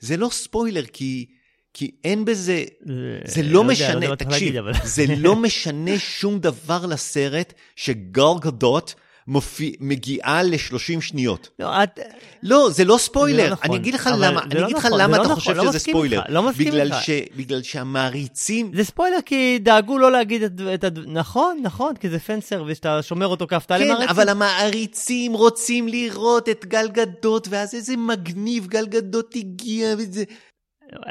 זה 0.00 0.16
לא 0.16 0.28
ספוילר, 0.32 0.84
כי, 0.92 1.26
כי 1.74 1.90
אין 2.04 2.24
בזה, 2.24 2.64
זה, 2.80 3.18
זה 3.24 3.42
לא, 3.42 3.52
לא 3.52 3.64
משנה, 3.64 3.94
יודע, 3.94 4.08
לא 4.08 4.14
תקשיב, 4.14 4.30
להגיד, 4.32 4.56
אבל... 4.56 4.72
זה 4.84 5.04
לא 5.16 5.36
משנה 5.36 5.98
שום 5.98 6.38
דבר 6.38 6.86
לסרט 6.86 7.52
שגל 7.76 8.38
גדות 8.40 8.94
מופיע, 9.28 9.70
מגיעה 9.80 10.42
ל-30 10.42 11.00
שניות. 11.00 11.48
לא, 11.58 11.82
את... 11.82 12.00
לא, 12.42 12.68
זה 12.70 12.84
לא 12.84 12.98
ספוילר. 12.98 13.42
זה 13.42 13.48
לא 13.48 13.52
נכון, 13.52 13.70
אני 13.70 13.76
אגיד 13.76 13.94
לך 13.94 14.10
למה, 14.12 14.42
אני 14.42 14.60
לא 14.60 14.64
אגיד 14.64 14.76
לך 14.76 14.84
נכון, 14.84 15.00
למה 15.00 15.16
אתה 15.16 15.28
לא 15.28 15.34
חושב 15.34 15.50
נכון, 15.50 15.68
שזה 15.68 15.78
ספוילר. 15.78 16.20
לא 16.28 16.42
מסכים 16.42 16.74
איתך. 16.74 16.96
ש... 17.02 17.10
בגלל 17.36 17.62
שהמעריצים... 17.62 18.70
זה 18.74 18.84
ספוילר 18.84 19.18
כי 19.26 19.58
דאגו 19.58 19.98
לא 19.98 20.12
להגיד 20.12 20.42
את, 20.42 20.52
את 20.74 20.84
ה... 20.84 20.88
נכון, 21.06 21.60
נכון, 21.62 21.96
כי 21.96 22.08
זה 22.08 22.18
fan 22.18 22.40
service, 22.40 22.76
שאתה 22.76 23.02
שומר 23.02 23.26
אותו 23.26 23.46
כהפתעה 23.46 23.78
כן, 23.78 23.84
למעריצים. 23.84 24.08
כן, 24.08 24.20
אבל 24.20 24.28
המעריצים 24.28 25.32
רוצים 25.32 25.88
לראות 25.88 26.48
את 26.48 26.64
גל 26.64 26.88
גדות, 26.88 27.48
ואז 27.50 27.74
איזה 27.74 27.96
מגניב 27.96 28.66
גל 28.66 28.86
גדות 28.86 29.34
הגיע 29.36 29.94
וזה... 29.98 30.24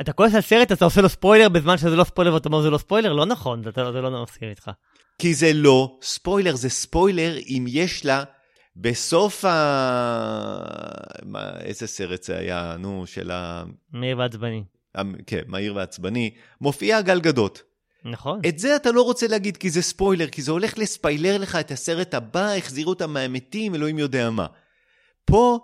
אתה 0.01 0.13
כועס 0.13 0.36
על 0.36 0.41
סרט, 0.41 0.72
אתה 0.72 0.86
עושה 0.86 1.01
לו 1.01 1.09
ספוילר 1.09 1.49
בזמן 1.49 1.78
שזה 1.78 1.95
לא 1.95 2.03
ספוילר 2.03 2.34
ואתה 2.34 2.49
אומר 2.49 2.61
זה 2.61 2.70
לא 2.70 2.78
ספוילר? 2.78 3.13
לא 3.13 3.26
נכון, 3.26 3.63
זה 3.76 4.01
לא 4.01 4.24
מסכים 4.24 4.49
איתך. 4.49 4.72
כי 5.20 5.34
זה 5.34 5.53
לא 5.53 5.97
ספוילר, 6.01 6.55
זה 6.55 6.70
ספוילר 6.70 7.38
אם 7.47 7.66
יש 7.68 8.05
לה 8.05 8.24
בסוף 8.76 9.45
ה... 9.45 9.51
מה, 11.26 11.59
איזה 11.59 11.88
סרט 11.88 12.24
זה 12.24 12.38
היה, 12.38 12.76
נו, 12.80 13.07
של 13.07 13.32
ה... 13.32 13.63
מהיר 13.93 14.18
ועצבני. 14.18 14.63
כן, 15.28 15.41
מהיר 15.47 15.76
ועצבני. 15.76 16.34
מופיע 16.61 17.01
גל 17.01 17.20
גדות. 17.20 17.63
נכון. 18.05 18.39
את 18.47 18.59
זה 18.59 18.76
אתה 18.76 18.91
לא 18.91 19.01
רוצה 19.01 19.28
להגיד 19.28 19.57
כי 19.57 19.70
זה 19.70 19.82
ספוילר, 19.82 20.28
כי 20.28 20.41
זה 20.41 20.51
הולך 20.51 20.78
לספיילר 20.78 21.38
לך 21.38 21.55
את 21.55 21.72
הסרט 21.72 22.13
הבא, 22.13 22.53
החזירו 22.53 22.89
אותם 22.89 23.13
מהמתים, 23.13 23.76
אלוהים 23.76 23.99
יודע 23.99 24.30
מה. 24.30 24.45
פה 25.26 25.59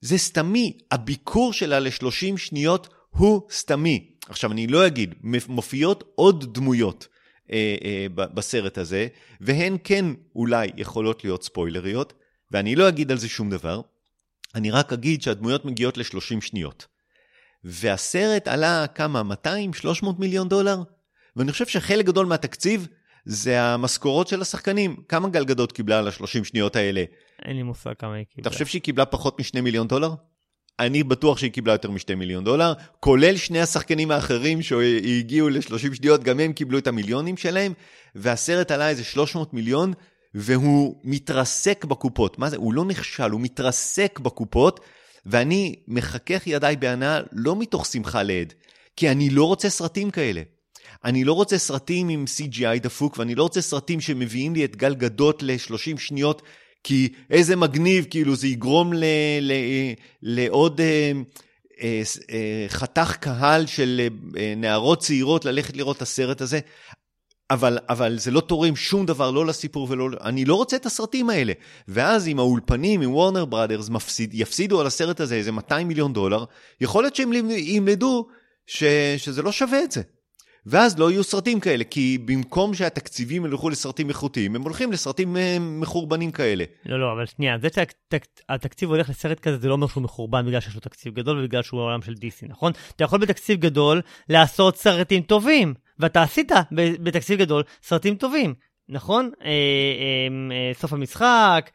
זה 0.00 0.18
סתמי, 0.18 0.78
הביקור 0.90 1.52
שלה 1.52 1.80
ל-30 1.80 2.36
שניות 2.36 2.88
הוא 3.10 3.42
סתמי. 3.50 4.10
עכשיו, 4.28 4.52
אני 4.52 4.66
לא 4.66 4.86
אגיד, 4.86 5.14
מופיעות 5.48 6.04
עוד 6.14 6.54
דמויות. 6.54 7.08
אה, 7.52 7.76
אה, 7.84 8.06
בסרט 8.08 8.78
הזה, 8.78 9.06
והן 9.40 9.76
כן 9.84 10.04
אולי 10.36 10.70
יכולות 10.76 11.24
להיות 11.24 11.42
ספוילריות, 11.44 12.12
ואני 12.50 12.76
לא 12.76 12.88
אגיד 12.88 13.10
על 13.10 13.18
זה 13.18 13.28
שום 13.28 13.50
דבר, 13.50 13.80
אני 14.54 14.70
רק 14.70 14.92
אגיד 14.92 15.22
שהדמויות 15.22 15.64
מגיעות 15.64 15.96
ל-30 15.96 16.40
שניות. 16.40 16.86
והסרט 17.64 18.48
עלה 18.48 18.86
כמה? 18.86 19.22
200-300 20.02 20.06
מיליון 20.18 20.48
דולר? 20.48 20.82
ואני 21.36 21.52
חושב 21.52 21.66
שחלק 21.66 22.06
גדול 22.06 22.26
מהתקציב 22.26 22.88
זה 23.24 23.62
המשכורות 23.62 24.28
של 24.28 24.42
השחקנים. 24.42 24.96
כמה 25.08 25.28
גלגדות 25.28 25.72
קיבלה 25.72 25.98
על 25.98 26.08
ה-30 26.08 26.44
שניות 26.44 26.76
האלה? 26.76 27.04
אין 27.44 27.56
לי 27.56 27.62
מושג 27.62 27.92
כמה 27.98 28.14
היא 28.14 28.24
קיבלה. 28.24 28.42
אתה 28.42 28.50
חושב 28.50 28.66
שהיא 28.66 28.82
קיבלה 28.82 29.04
פחות 29.04 29.40
מ-2 29.40 29.60
מיליון 29.60 29.88
דולר? 29.88 30.14
אני 30.80 31.02
בטוח 31.02 31.38
שהיא 31.38 31.50
קיבלה 31.50 31.72
יותר 31.72 31.90
מ-2 31.90 32.14
מיליון 32.16 32.44
דולר, 32.44 32.72
כולל 33.00 33.36
שני 33.36 33.60
השחקנים 33.60 34.10
האחרים 34.10 34.62
שהגיעו 34.62 35.48
ל-30 35.48 35.94
שניות, 35.94 36.24
גם 36.24 36.40
הם 36.40 36.52
קיבלו 36.52 36.78
את 36.78 36.86
המיליונים 36.86 37.36
שלהם, 37.36 37.72
והסרט 38.14 38.70
עלה 38.70 38.88
איזה 38.88 39.04
300 39.04 39.54
מיליון, 39.54 39.92
והוא 40.34 41.00
מתרסק 41.04 41.84
בקופות. 41.84 42.38
מה 42.38 42.50
זה? 42.50 42.56
הוא 42.56 42.74
לא 42.74 42.84
נכשל, 42.84 43.30
הוא 43.30 43.40
מתרסק 43.40 44.18
בקופות, 44.18 44.80
ואני 45.26 45.74
מחכך 45.88 46.42
ידיי 46.46 46.76
בהנאה 46.76 47.20
לא 47.32 47.56
מתוך 47.56 47.86
שמחה 47.86 48.22
לעד, 48.22 48.52
כי 48.96 49.10
אני 49.10 49.30
לא 49.30 49.44
רוצה 49.44 49.70
סרטים 49.70 50.10
כאלה. 50.10 50.42
אני 51.04 51.24
לא 51.24 51.32
רוצה 51.32 51.58
סרטים 51.58 52.08
עם 52.08 52.24
CGI 52.36 52.78
דפוק, 52.82 53.18
ואני 53.18 53.34
לא 53.34 53.42
רוצה 53.42 53.60
סרטים 53.60 54.00
שמביאים 54.00 54.54
לי 54.54 54.64
את 54.64 54.76
גל 54.76 54.94
גדות 54.94 55.42
ל-30 55.42 55.98
שניות 55.98 56.42
כי 56.84 57.08
איזה 57.30 57.56
מגניב, 57.56 58.06
כאילו 58.10 58.36
זה 58.36 58.46
יגרום 58.46 58.92
ל, 58.92 59.04
ל, 59.40 59.52
לעוד 60.22 60.80
אה, 60.80 61.12
אה, 61.82 62.02
אה, 62.30 62.64
חתך 62.68 63.16
קהל 63.20 63.66
של 63.66 64.08
אה, 64.36 64.54
נערות 64.56 65.00
צעירות 65.00 65.44
ללכת 65.44 65.76
לראות 65.76 65.96
את 65.96 66.02
הסרט 66.02 66.40
הזה. 66.40 66.60
אבל, 67.50 67.78
אבל 67.88 68.18
זה 68.18 68.30
לא 68.30 68.40
תורם 68.40 68.76
שום 68.76 69.06
דבר, 69.06 69.30
לא 69.30 69.46
לסיפור 69.46 69.86
ולא... 69.90 70.08
אני 70.20 70.44
לא 70.44 70.54
רוצה 70.54 70.76
את 70.76 70.86
הסרטים 70.86 71.30
האלה. 71.30 71.52
ואז 71.88 72.28
עם 72.28 72.38
האולפנים, 72.38 73.00
עם 73.00 73.12
וורנר 73.12 73.44
בראדרס, 73.44 73.88
מפסיד, 73.88 74.30
יפסידו 74.34 74.80
על 74.80 74.86
הסרט 74.86 75.20
הזה 75.20 75.34
איזה 75.34 75.52
200 75.52 75.88
מיליון 75.88 76.12
דולר, 76.12 76.44
יכול 76.80 77.04
להיות 77.04 77.16
שהם 77.16 77.32
ילמדו 77.50 78.26
ש, 78.66 78.84
שזה 79.16 79.42
לא 79.42 79.52
שווה 79.52 79.84
את 79.84 79.92
זה. 79.92 80.02
ואז 80.66 80.98
לא 80.98 81.10
יהיו 81.10 81.24
סרטים 81.24 81.60
כאלה, 81.60 81.84
כי 81.84 82.18
במקום 82.24 82.74
שהתקציבים 82.74 83.46
ילכו 83.46 83.70
לסרטים 83.70 84.08
איכותיים, 84.08 84.56
הם 84.56 84.62
הולכים 84.62 84.92
לסרטים 84.92 85.36
אה, 85.36 85.56
מחורבנים 85.60 86.30
כאלה. 86.30 86.64
לא, 86.86 87.00
לא, 87.00 87.12
אבל 87.12 87.26
שנייה, 87.26 87.58
זה 87.58 87.68
שהתקציב 87.74 88.88
הולך 88.88 89.08
לסרט 89.08 89.40
כזה, 89.40 89.58
זה 89.58 89.68
לא 89.68 89.72
אומר 89.72 89.86
שהוא 89.86 90.02
מחורבן 90.02 90.46
בגלל 90.46 90.60
שיש 90.60 90.74
לו 90.74 90.80
תקציב 90.80 91.14
גדול 91.14 91.38
ובגלל 91.38 91.62
שהוא 91.62 91.80
העולם 91.80 92.02
של 92.02 92.12
DC, 92.12 92.48
נכון? 92.48 92.72
אתה 92.96 93.04
יכול 93.04 93.20
בתקציב 93.20 93.60
גדול 93.60 94.00
לעשות 94.28 94.76
סרטים 94.76 95.22
טובים, 95.22 95.74
ואתה 95.98 96.22
עשית 96.22 96.52
בתקציב 96.72 97.38
גדול 97.38 97.62
סרטים 97.82 98.14
טובים, 98.14 98.54
נכון? 98.88 99.30
אה, 99.44 99.48
אה, 99.48 99.52
אה, 100.52 100.74
סוף 100.74 100.92
המשחק. 100.92 101.70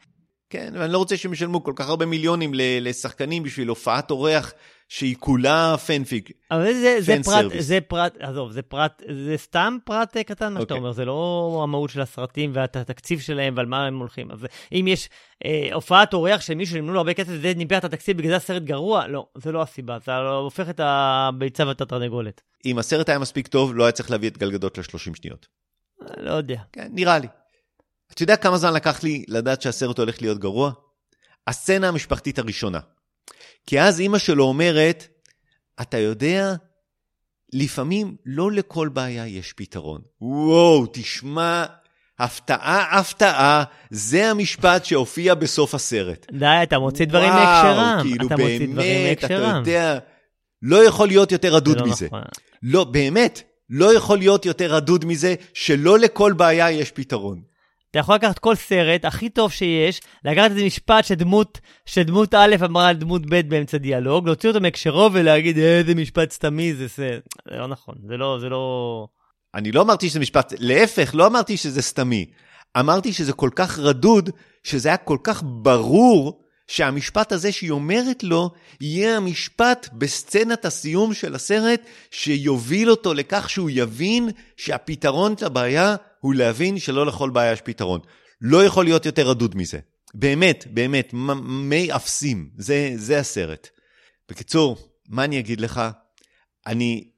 כן, 0.50 0.74
ואני 0.78 0.94
לא 0.94 0.98
רוצה 0.98 1.18
שהם 1.18 1.34
ישלמו 1.34 1.64
כל 1.64 1.74
כך 1.76 1.90
הרבה 1.90 2.06
מיליונים 2.06 2.52
לשחקנים 2.56 3.44
בשביל 3.44 3.68
הופעת 3.68 4.12
אורח 4.12 4.54
שהיא 4.90 5.16
כולה 5.20 5.76
פנפיק. 5.88 6.32
אבל 6.52 6.74
זה, 6.74 6.98
זה 7.00 7.18
פרט, 7.26 7.46
זה 7.60 7.82
פרט, 7.82 8.18
עזוב, 8.20 8.52
זה 8.52 8.62
פרט, 8.62 9.04
זה 9.26 9.38
סתם 9.38 9.78
פרט 9.84 10.18
קטן 10.18 10.54
מה 10.54 10.60
okay. 10.60 10.62
שאתה 10.62 10.74
אוקיי. 10.74 10.78
אומר, 10.78 10.92
זה 10.92 11.06
לא 11.06 11.60
המהות 11.64 11.90
של 11.90 12.02
הסרטים 12.02 12.52
והתקציב 12.54 13.20
שלהם 13.20 13.54
ועל 13.58 13.66
מה 13.66 13.86
הם 13.86 14.00
הולכים. 14.00 14.32
אז 14.32 14.40
אם 14.72 14.86
יש 14.88 15.10
אה, 15.46 15.70
הופעת 15.74 16.14
אורח 16.14 16.42
של 16.42 16.54
מישהו 16.54 16.76
שנמנו 16.76 16.94
לו 16.94 17.00
הרבה 17.00 17.14
כסף 17.14 17.30
וזה 17.32 17.54
ניבא 17.56 17.78
את 17.78 17.84
התקציב, 17.84 18.18
בגלל 18.18 18.30
זה 18.30 18.36
הסרט 18.36 18.64
גרוע, 18.64 19.08
לא, 19.08 19.28
זה 19.38 19.52
לא 19.52 19.62
הסיבה, 19.62 19.98
זה 20.06 20.12
לא 20.12 20.38
הופך 20.38 20.70
את 20.70 20.80
הביצה 20.84 21.68
ואת 21.68 21.82
התרנגולת. 21.82 22.42
אם 22.66 22.78
הסרט 22.78 23.10
היה 23.10 23.20
מספיק 23.20 23.48
טוב, 23.48 23.76
לא 23.76 23.84
היה 23.84 23.92
צריך 23.92 24.12
להביא 24.12 24.30
את 24.30 24.38
גלגדות 24.38 24.78
ל-30 24.78 24.98
שניות. 24.98 25.48
לא 26.18 26.32
יודע. 26.32 26.62
כן, 26.74 26.88
נראה 26.92 27.20
לי. 27.20 27.28
אתה 28.14 28.24
יודע 28.24 28.36
כמה 28.36 28.58
זמן 28.58 28.74
לקח 28.74 29.04
לי 29.04 29.26
לדעת 29.28 29.62
שהסרט 29.62 30.00
הולך 30.00 30.22
להיות 30.22 30.40
גרוע? 30.40 30.72
הסצנה 31.48 31.88
המשפחתית 31.88 32.40
הראשונה. 32.40 32.80
כי 33.66 33.82
אז 33.82 34.00
אימא 34.00 34.18
שלו 34.18 34.44
אומרת, 34.44 35.08
אתה 35.82 35.98
יודע, 35.98 36.54
לפעמים 37.54 38.16
לא 38.26 38.52
לכל 38.52 38.90
בעיה 38.90 39.28
יש 39.28 39.54
פתרון. 39.54 40.02
וואו, 40.22 40.86
תשמע, 40.94 41.66
הפתעה, 42.20 43.00
הפתעה, 43.00 43.64
זה 43.90 44.30
המשפט 44.30 44.86
שהופיע 44.86 45.36
בסוף 45.36 45.76
הסרט. 45.76 46.26
די, 46.32 46.46
אתה 46.64 46.80
מוציא 46.80 47.06
דברים 47.06 47.30
מהקשרם. 47.30 48.00
כאילו 48.02 48.28
אתה 48.28 48.36
באמת, 48.36 49.24
אתה 49.24 49.34
יודע, 49.34 50.00
לא 50.62 50.88
יכול 50.88 51.08
להיות 51.08 51.32
יותר 51.32 51.54
רדוד 51.56 51.80
לא 51.80 51.88
מזה. 51.88 52.06
נכון. 52.06 52.22
לא, 52.64 52.84
באמת, 52.84 53.42
לא 53.70 53.96
יכול 53.96 54.18
להיות 54.18 54.46
יותר 54.46 54.74
רדוד 54.74 55.06
מזה 55.06 55.36
שלא 55.54 56.00
לכל 56.00 56.34
בעיה 56.34 56.72
יש 56.72 56.92
פתרון. 56.92 57.42
אתה 57.98 58.04
יכול 58.04 58.16
לקחת 58.16 58.40
כל 58.40 58.56
סרט 58.56 59.06
הכי 59.06 59.30
טוב 59.30 59.52
שיש, 59.52 60.02
לקחת 60.26 60.52
איזה 60.52 60.66
משפט 60.66 61.06
שדמות, 61.06 61.60
שדמות 61.86 62.34
א' 62.34 62.56
אמרה 62.66 62.88
על 62.88 62.96
דמות 62.96 63.22
ב' 63.26 63.50
באמצע 63.50 63.78
דיאלוג, 63.78 64.26
להוציא 64.26 64.50
אותו 64.50 64.62
מהקשרו 64.62 65.10
ולהגיד 65.14 65.58
איזה 65.58 65.96
משפט 65.96 66.32
סתמי 66.32 66.74
זה, 66.74 66.88
זה, 66.88 67.20
זה 67.50 67.58
לא 67.58 67.68
נכון, 67.68 67.96
זה 68.08 68.18
לא, 68.18 68.38
זה 68.42 68.50
לא... 68.50 69.08
אני 69.56 69.72
לא 69.72 69.82
אמרתי 69.82 70.10
שזה 70.10 70.20
משפט, 70.20 70.54
להפך, 70.60 71.12
לא 71.14 71.28
אמרתי 71.28 71.58
שזה 71.58 71.82
סתמי. 71.82 72.26
אמרתי 72.80 73.14
שזה 73.14 73.34
כל 73.34 73.50
כך 73.56 73.80
רדוד, 73.80 74.30
שזה 74.64 74.90
היה 74.90 74.98
כל 74.98 75.18
כך 75.24 75.44
ברור 75.46 76.42
שהמשפט 76.68 77.32
הזה 77.32 77.52
שהיא 77.52 77.72
אומרת 77.72 78.24
לו, 78.24 78.50
יהיה 78.82 79.18
המשפט 79.18 79.90
בסצנת 79.94 80.66
הסיום 80.66 81.14
של 81.14 81.36
הסרט, 81.36 81.82
שיוביל 82.12 82.92
אותו 82.92 83.14
לכך 83.14 83.50
שהוא 83.50 83.70
יבין 83.74 84.30
שהפתרון 84.58 85.36
לבעיה 85.42 85.96
הוא 86.20 86.36
להבין 86.36 86.80
שלא 86.80 87.06
לכל 87.06 87.30
בעיה 87.30 87.52
יש 87.52 87.62
פתרון. 87.62 88.00
לא 88.42 88.66
יכול 88.66 88.86
להיות 88.86 89.06
יותר 89.06 89.30
רדוד 89.30 89.56
מזה. 89.56 89.80
באמת, 90.14 90.68
באמת, 90.70 91.14
מי 91.44 91.96
אפסים, 91.96 92.50
זה, 92.58 92.92
זה 92.96 93.20
הסרט. 93.20 93.70
בקיצור, 94.30 94.78
מה 95.10 95.24
אני 95.24 95.40
אגיד 95.40 95.62
לך? 95.62 95.82
אני, 96.68 97.12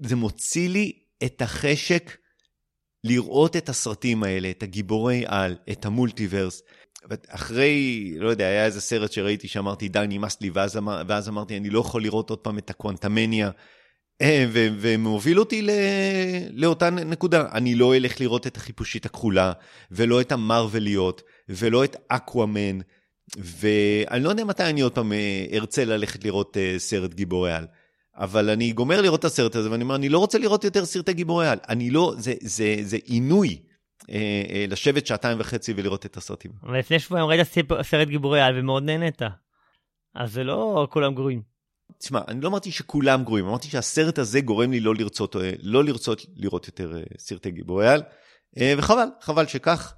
זה 0.00 0.16
מוציא 0.16 0.68
לי 0.68 0.92
את 1.24 1.42
החשק 1.42 2.16
לראות 3.04 3.56
את 3.56 3.68
הסרטים 3.68 4.22
האלה, 4.22 4.50
את 4.50 4.62
הגיבורי 4.62 5.24
על, 5.26 5.56
את 5.72 5.84
המולטיברס. 5.84 6.62
אחרי, 7.28 8.14
לא 8.18 8.28
יודע, 8.28 8.46
היה 8.46 8.64
איזה 8.64 8.80
סרט 8.80 9.12
שראיתי 9.12 9.48
שאמרתי, 9.48 9.88
די, 9.88 10.04
נמאס 10.08 10.40
לי, 10.40 10.50
ואז, 10.50 10.76
אמר, 10.76 11.02
ואז 11.08 11.28
אמרתי, 11.28 11.56
אני 11.56 11.70
לא 11.70 11.80
יכול 11.80 12.02
לראות 12.02 12.30
עוד 12.30 12.38
פעם 12.38 12.58
את 12.58 12.70
הקוונטמניה. 12.70 13.50
אה, 14.22 14.46
ו- 14.48 14.68
ומוביל 14.80 15.40
אותי 15.40 15.62
ל- 15.62 15.70
לאותה 16.52 16.90
נקודה. 16.90 17.44
אני 17.52 17.74
לא 17.74 17.96
אלך 17.96 18.20
לראות 18.20 18.46
את 18.46 18.56
החיפושית 18.56 19.06
הכחולה, 19.06 19.52
ולא 19.90 20.20
את 20.20 20.32
המרוויליות, 20.32 21.22
ולא 21.48 21.84
את 21.84 21.96
אקוואמן, 22.08 22.78
ואני 23.36 24.24
לא 24.24 24.28
יודע 24.28 24.44
מתי 24.44 24.64
אני 24.64 24.80
עוד 24.80 24.92
פעם 24.92 25.12
אה, 25.12 25.46
ארצה 25.52 25.84
ללכת 25.84 26.24
לראות 26.24 26.56
אה, 26.56 26.74
סרט 26.78 27.14
גיבורי 27.14 27.52
על. 27.52 27.66
אבל 28.16 28.50
אני 28.50 28.72
גומר 28.72 29.00
לראות 29.00 29.20
את 29.20 29.24
הסרט 29.24 29.56
הזה, 29.56 29.70
ואני 29.70 29.82
אומר, 29.82 29.94
אני 29.94 30.08
לא 30.08 30.18
רוצה 30.18 30.38
לראות 30.38 30.64
יותר 30.64 30.84
סרטי 30.84 31.12
גיבורי 31.12 31.48
על. 31.48 31.58
אני 31.68 31.90
לא, 31.90 32.14
זה, 32.18 32.34
זה, 32.40 32.76
זה 32.82 32.98
עינוי 33.04 33.58
אה, 34.10 34.42
אה, 34.50 34.64
לשבת 34.68 35.06
שעתיים 35.06 35.40
וחצי 35.40 35.72
ולראות 35.76 36.06
את 36.06 36.16
הסרטים. 36.16 36.50
אבל 36.62 36.78
לפני 36.78 36.98
שבועיים 36.98 37.28
ראית 37.28 37.40
סרט 37.82 38.08
גיבורי 38.08 38.40
על 38.40 38.58
ומאוד 38.58 38.82
נהנית. 38.82 39.22
אז 40.14 40.32
זה 40.32 40.44
לא 40.44 40.88
כולם 40.90 41.14
גרועים. 41.14 41.53
תשמע, 41.98 42.20
אני 42.28 42.40
לא 42.40 42.48
אמרתי 42.48 42.70
שכולם 42.70 43.24
גרועים, 43.24 43.46
אמרתי 43.46 43.68
שהסרט 43.68 44.18
הזה 44.18 44.40
גורם 44.40 44.70
לי 44.70 44.80
לא 44.80 44.94
לרצות, 44.94 45.36
אה, 45.36 45.52
לא 45.62 45.84
לרצות 45.84 46.26
לראות 46.36 46.66
יותר 46.66 46.96
אה, 46.96 47.02
סרטי 47.18 47.50
גיבורי 47.50 47.88
על, 47.88 48.02
אה, 48.60 48.74
וחבל, 48.78 49.06
חבל 49.20 49.46
שכך. 49.46 49.94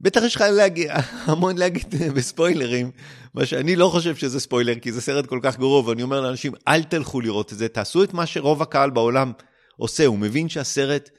בטח 0.00 0.20
יש 0.22 0.36
לך 0.36 0.40
להגיד, 0.56 0.88
המון 1.24 1.58
להגיד 1.58 1.94
בספוילרים, 2.16 2.90
מה 3.34 3.46
שאני 3.46 3.76
לא 3.76 3.88
חושב 3.88 4.16
שזה 4.16 4.40
ספוילר, 4.40 4.78
כי 4.78 4.92
זה 4.92 5.00
סרט 5.00 5.26
כל 5.26 5.40
כך 5.42 5.58
גרוע, 5.58 5.88
ואני 5.88 6.02
אומר 6.02 6.20
לאנשים, 6.20 6.52
אל 6.68 6.82
תלכו 6.82 7.20
לראות 7.20 7.52
את 7.52 7.58
זה, 7.58 7.68
תעשו 7.68 8.04
את 8.04 8.14
מה 8.14 8.26
שרוב 8.26 8.62
הקהל 8.62 8.90
בעולם 8.90 9.32
עושה, 9.76 10.06
הוא 10.06 10.18
מבין 10.18 10.48
שהסרט 10.48 11.10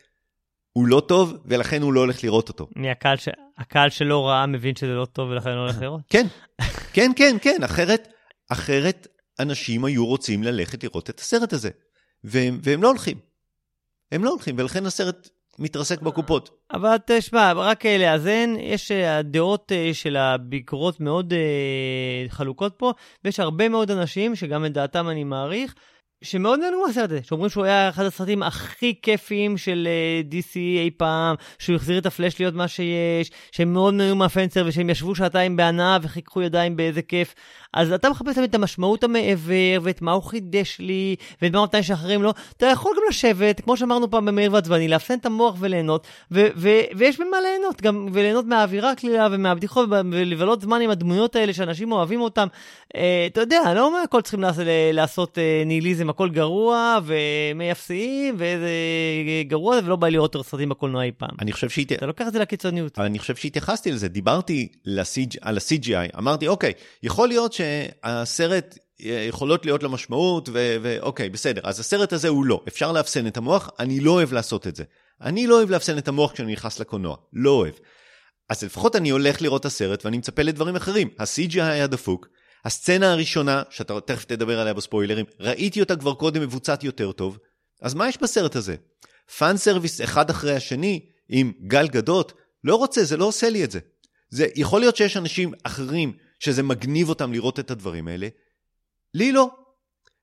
הוא 0.73 0.87
לא 0.87 0.99
טוב, 1.07 1.37
ולכן 1.45 1.81
הוא 1.81 1.93
לא 1.93 1.99
הולך 1.99 2.23
לראות 2.23 2.49
אותו. 2.49 2.67
מי 2.75 2.91
הקהל, 2.91 3.17
ש... 3.17 3.29
הקהל 3.57 3.89
שלא 3.89 4.27
ראה 4.27 4.45
מבין 4.45 4.75
שזה 4.75 4.91
לא 4.91 5.05
טוב 5.05 5.29
ולכן 5.29 5.49
לא 5.49 5.59
הולך 5.59 5.81
לראות? 5.81 6.01
כן, 6.09 6.27
כן, 6.93 7.11
כן, 7.15 7.37
כן, 7.41 7.63
אחרת, 7.63 8.07
אחרת 8.49 9.07
אנשים 9.41 9.85
היו 9.85 10.05
רוצים 10.05 10.43
ללכת 10.43 10.83
לראות 10.83 11.09
את 11.09 11.19
הסרט 11.19 11.53
הזה, 11.53 11.69
והם, 12.23 12.59
והם 12.63 12.83
לא 12.83 12.87
הולכים. 12.87 13.17
הם 14.11 14.23
לא 14.23 14.29
הולכים, 14.29 14.55
ולכן 14.57 14.85
הסרט 14.85 15.29
מתרסק 15.59 16.01
בקופות. 16.01 16.49
אבל 16.73 16.95
תשמע, 17.05 17.51
רק 17.51 17.85
אה, 17.85 17.97
לאזן, 17.97 18.53
יש 18.59 18.91
אה, 18.91 19.17
הדעות 19.17 19.71
אה, 19.71 19.89
של 19.93 20.17
הביקורות 20.17 20.99
מאוד 20.99 21.33
אה, 21.33 22.29
חלוקות 22.29 22.73
פה, 22.77 22.93
ויש 23.23 23.39
הרבה 23.39 23.69
מאוד 23.69 23.91
אנשים, 23.91 24.35
שגם 24.35 24.65
את 24.65 24.73
דעתם 24.73 25.09
אני 25.09 25.23
מעריך, 25.23 25.75
שמאוד 26.23 26.59
נהנו 26.59 26.83
מהסרט 26.87 27.11
הזה, 27.11 27.19
שאומרים 27.23 27.49
שהוא 27.49 27.63
היה 27.63 27.89
אחד 27.89 28.05
הסרטים 28.05 28.43
הכי 28.43 28.95
כיפיים 29.01 29.57
של 29.57 29.87
אה, 29.87 30.21
DC 30.31 30.55
אי 30.55 30.89
פעם, 30.97 31.35
שהוא 31.59 31.75
החזיר 31.75 31.97
את 31.97 32.05
הפלאש 32.05 32.39
להיות 32.39 32.55
מה 32.55 32.67
שיש, 32.67 33.31
שהם 33.51 33.73
מאוד 33.73 33.93
נהנו 33.93 34.15
מהפנסר 34.15 34.63
ושהם 34.67 34.89
ישבו 34.89 35.15
שעתיים 35.15 35.55
בהנאה 35.55 35.97
וחיככו 36.01 36.41
ידיים 36.41 36.75
באיזה 36.75 37.01
כיף. 37.01 37.35
אז 37.73 37.91
אתה 37.91 38.09
מחפש 38.09 38.35
תמיד 38.35 38.49
את 38.49 38.55
המשמעות 38.55 39.03
המעבר, 39.03 39.79
ואת 39.81 40.01
מה 40.01 40.11
הוא 40.11 40.23
חידש 40.23 40.79
לי, 40.79 41.15
ואת 41.41 41.53
מה 41.53 41.63
נתן 41.63 41.83
שאחרים 41.83 42.23
לא. 42.23 42.33
אתה 42.57 42.65
יכול 42.65 42.91
גם 42.97 43.03
לשבת, 43.09 43.61
כמו 43.61 43.77
שאמרנו 43.77 44.11
פעם 44.11 44.25
במאיר 44.25 44.53
ועצבני, 44.53 44.87
לאפסן 44.87 45.13
את 45.13 45.25
המוח 45.25 45.55
וליהנות, 45.59 46.07
ו- 46.31 46.47
ו- 46.55 46.81
ויש 46.95 47.19
במה 47.19 47.37
ליהנות, 47.41 47.81
גם 47.81 48.07
וליהנות 48.13 48.45
מהאווירה 48.45 48.91
הקלילה 48.91 49.27
ומהבדיחות, 49.31 49.89
ולבלות 50.11 50.61
זמן 50.61 50.81
עם 50.81 50.89
הדמויות 50.89 51.35
האלה 51.35 51.53
שאנשים 51.53 51.91
אוהבים 51.91 52.21
אותם. 52.21 52.47
אה, 52.95 53.27
אתה 53.31 53.41
יודע, 53.41 53.73
לא 53.75 53.99
מהכל 54.01 54.21
צריכים 54.21 54.41
לעשות, 54.41 54.63
לעשות 54.93 55.37
אה, 55.37 55.63
ניהיליזם, 55.65 56.09
הכל 56.11 56.29
גרוע, 56.29 56.99
ומי 57.05 57.71
אפסיים, 57.71 58.35
ואיזה 58.37 58.69
גרוע 59.47 59.75
זה, 59.75 59.85
ולא 59.85 59.95
בא 59.95 60.07
לראות 60.07 60.35
סרטים 60.43 60.69
בקולנוע 60.69 61.03
אי 61.03 61.11
פעם. 61.17 61.29
אני 61.41 61.51
חושב 61.51 61.69
שהיא... 61.69 61.85
אתה 61.91 62.05
לוקח 62.05 62.27
את 62.27 62.33
זה 62.33 62.39
לקיצוניות. 62.39 62.99
אני 62.99 63.19
חושב 63.19 63.35
שהתייחסתי 63.35 63.91
לזה, 63.91 64.07
דיברתי 64.07 64.67
לסיג... 64.85 65.35
על 65.41 65.57
ה-CGI, 65.57 66.17
אמרתי, 66.17 66.47
אוקיי, 66.47 66.73
יכול 67.03 67.27
להיות 67.27 67.53
שהסרט, 67.53 68.77
אה, 69.05 69.25
יכולות 69.29 69.65
להיות 69.65 69.83
לו 69.83 69.89
משמעות, 69.89 70.49
ואוקיי, 70.53 71.29
בסדר, 71.29 71.61
אז 71.63 71.79
הסרט 71.79 72.13
הזה 72.13 72.27
הוא 72.27 72.45
לא. 72.45 72.61
אפשר 72.67 72.91
לאפסן 72.91 73.27
את 73.27 73.37
המוח, 73.37 73.69
אני 73.79 73.99
לא 73.99 74.11
אוהב 74.11 74.33
לעשות 74.33 74.67
את 74.67 74.75
זה. 74.75 74.83
אני 75.21 75.47
לא 75.47 75.55
אוהב 75.55 75.69
לאפסן 75.69 75.97
את 75.97 76.07
המוח 76.07 76.31
כשאני 76.31 76.51
נכנס 76.51 76.79
לקולנוע, 76.79 77.15
לא 77.33 77.51
אוהב. 77.51 77.73
אז 78.49 78.63
לפחות 78.63 78.95
אני 78.95 79.09
הולך 79.09 79.41
לראות 79.41 79.61
את 79.61 79.65
הסרט 79.65 80.05
ואני 80.05 80.17
מצפה 80.17 80.41
לדברים 80.41 80.75
אחרים. 80.75 81.09
ה-CGI 81.19 81.61
היה 81.61 81.87
דפוק, 81.87 82.27
הסצנה 82.65 83.11
הראשונה, 83.11 83.63
שאתה 83.69 84.01
תכף 84.01 84.25
תדבר 84.25 84.59
עליה 84.59 84.73
בספוילרים, 84.73 85.25
ראיתי 85.39 85.79
אותה 85.79 85.95
כבר 85.95 86.13
קודם 86.13 86.41
מבוצעת 86.41 86.83
יותר 86.83 87.11
טוב, 87.11 87.37
אז 87.81 87.93
מה 87.93 88.09
יש 88.09 88.17
בסרט 88.17 88.55
הזה? 88.55 88.75
fan 89.37 89.57
service 89.57 90.01
אחד 90.01 90.29
אחרי 90.29 90.55
השני, 90.55 91.05
עם 91.29 91.51
גל 91.67 91.87
גדות, 91.87 92.33
לא 92.63 92.75
רוצה, 92.75 93.03
זה 93.03 93.17
לא 93.17 93.25
עושה 93.25 93.49
לי 93.49 93.63
את 93.63 93.71
זה. 93.71 93.79
זה 94.29 94.47
יכול 94.55 94.79
להיות 94.79 94.95
שיש 94.95 95.17
אנשים 95.17 95.53
אחרים 95.63 96.13
שזה 96.39 96.63
מגניב 96.63 97.09
אותם 97.09 97.33
לראות 97.33 97.59
את 97.59 97.71
הדברים 97.71 98.07
האלה, 98.07 98.27
לי 99.13 99.31
לא. 99.31 99.49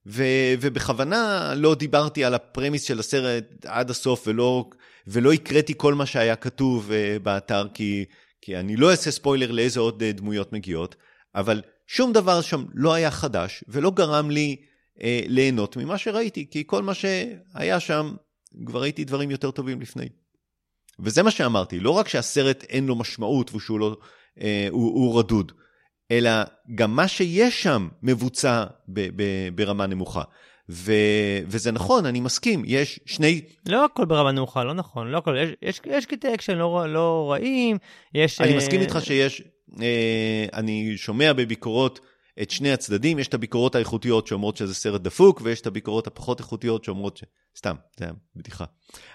ו, 0.07 0.25
ובכוונה 0.61 1.53
לא 1.57 1.75
דיברתי 1.75 2.25
על 2.25 2.35
ה-premise 2.35 2.83
של 2.83 2.99
הסרט 2.99 3.45
עד 3.65 3.91
הסוף 3.91 4.25
ולא, 4.27 4.71
ולא 5.07 5.33
הקראתי 5.33 5.75
כל 5.77 5.95
מה 5.95 6.07
שהיה 6.07 6.37
כתוב 6.37 6.91
uh, 6.91 7.23
באתר, 7.23 7.67
כי, 7.75 8.05
כי 8.41 8.57
אני 8.57 8.77
לא 8.77 8.91
אעשה 8.91 9.11
ספוילר 9.11 9.51
לאיזה 9.51 9.81
עוד 9.81 10.03
uh, 10.03 10.17
דמויות 10.17 10.53
מגיעות, 10.53 10.97
אבל 11.35 11.63
שום 11.89 12.13
דבר 12.13 12.41
שם 12.41 12.65
לא 12.75 12.95
היה 12.95 13.11
חדש 13.11 13.65
ולא 13.69 13.91
גרם 13.91 14.31
לי 14.31 14.57
uh, 14.97 15.01
ליהנות 15.27 15.77
ממה 15.77 15.99
שראיתי, 15.99 16.47
כי 16.51 16.65
כל 16.67 16.83
מה 16.83 16.93
שהיה 16.95 17.81
שם, 17.81 18.15
כבר 18.67 18.81
ראיתי 18.81 19.05
דברים 19.05 19.31
יותר 19.31 19.51
טובים 19.51 19.81
לפני. 19.81 20.09
וזה 21.01 21.23
מה 21.23 21.31
שאמרתי, 21.31 21.81
לא 21.81 21.91
רק 21.91 22.09
שהסרט 22.09 22.65
אין 22.69 22.87
לו 22.87 22.97
משמעות 22.97 23.55
ושהוא 23.55 23.81
לא, 23.81 23.97
אה, 24.41 24.69
הוא, 24.71 24.95
הוא 24.95 25.19
רדוד, 25.19 25.53
אלא 26.11 26.31
גם 26.75 26.97
מה 26.97 27.09
שיש 27.09 27.63
שם 27.63 27.89
מבוצע 28.03 28.65
ב, 28.89 29.09
ב, 29.17 29.49
ברמה 29.55 29.87
נמוכה. 29.87 30.23
ו, 30.71 30.93
וזה 31.47 31.73
נכון, 31.73 32.07
אני 32.07 32.21
מסכים, 32.21 32.63
יש 32.67 33.01
שני... 33.07 33.41
לא 33.67 33.85
הכל 33.85 34.05
ברמה 34.05 34.33
נמוכה, 34.33 34.65
לא 34.65 34.75
נכון, 34.75 35.09
לא 35.09 35.19
הכל, 35.19 35.37
יש, 35.37 35.51
יש, 35.63 35.81
יש 35.87 36.07
קטעי 36.07 36.35
אקשן 36.35 36.59
לא, 36.59 36.85
לא 36.89 37.29
רעים, 37.31 37.79
יש... 38.15 38.41
אני 38.41 38.53
אה, 38.53 38.57
מסכים 38.57 38.81
איתך 38.81 38.99
שיש, 39.03 39.41
אה, 39.41 39.47
אני 40.53 40.97
שומע 40.97 41.33
בביקורות 41.33 42.01
את 42.43 42.51
שני 42.51 42.73
הצדדים, 42.73 43.19
יש 43.19 43.29
את 43.29 43.35
הביקורות 43.35 43.75
האיכותיות 43.75 44.27
שאומרות 44.27 44.57
שזה 44.57 44.75
סרט 44.75 45.01
דפוק, 45.01 45.41
ויש 45.45 45.61
את 45.61 45.67
הביקורות 45.67 46.07
הפחות 46.07 46.41
איכותיות 46.41 46.85
שאומרות 46.85 47.17
ש... 47.17 47.25
סתם, 47.59 47.77
זה 47.99 48.05
היה 48.05 48.15
בדיחה. 48.37 48.65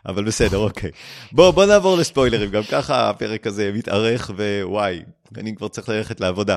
אבל 0.06 0.24
בסדר, 0.24 0.58
אוקיי. 0.68 0.92
בוא, 1.32 1.52
בוא 1.52 1.66
נעבור 1.66 1.98
לספוילרים, 1.98 2.50
גם 2.50 2.64
ככה 2.72 3.10
הפרק 3.10 3.48
הזה 3.48 3.72
מתארך, 3.74 4.32
ווואי, 4.36 5.02
אני 5.38 5.56
כבר 5.56 5.68
צריך 5.68 5.90
ללכת 5.90 6.20
לעבודה. 6.20 6.56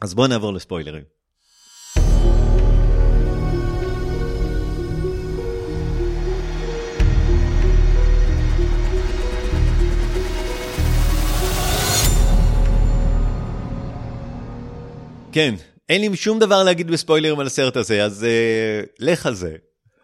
אז 0.00 0.14
בוא 0.14 0.26
נעבור 0.26 0.52
לספוילרים. 0.52 1.19
כן, 15.32 15.54
אין 15.88 16.00
לי 16.00 16.16
שום 16.16 16.38
דבר 16.38 16.62
להגיד 16.62 16.90
בספוילרים 16.90 17.40
על 17.40 17.46
הסרט 17.46 17.76
הזה, 17.76 18.04
אז 18.04 18.26
uh, 18.26 18.90
לך 18.98 19.26
על 19.26 19.34
זה. 19.34 19.56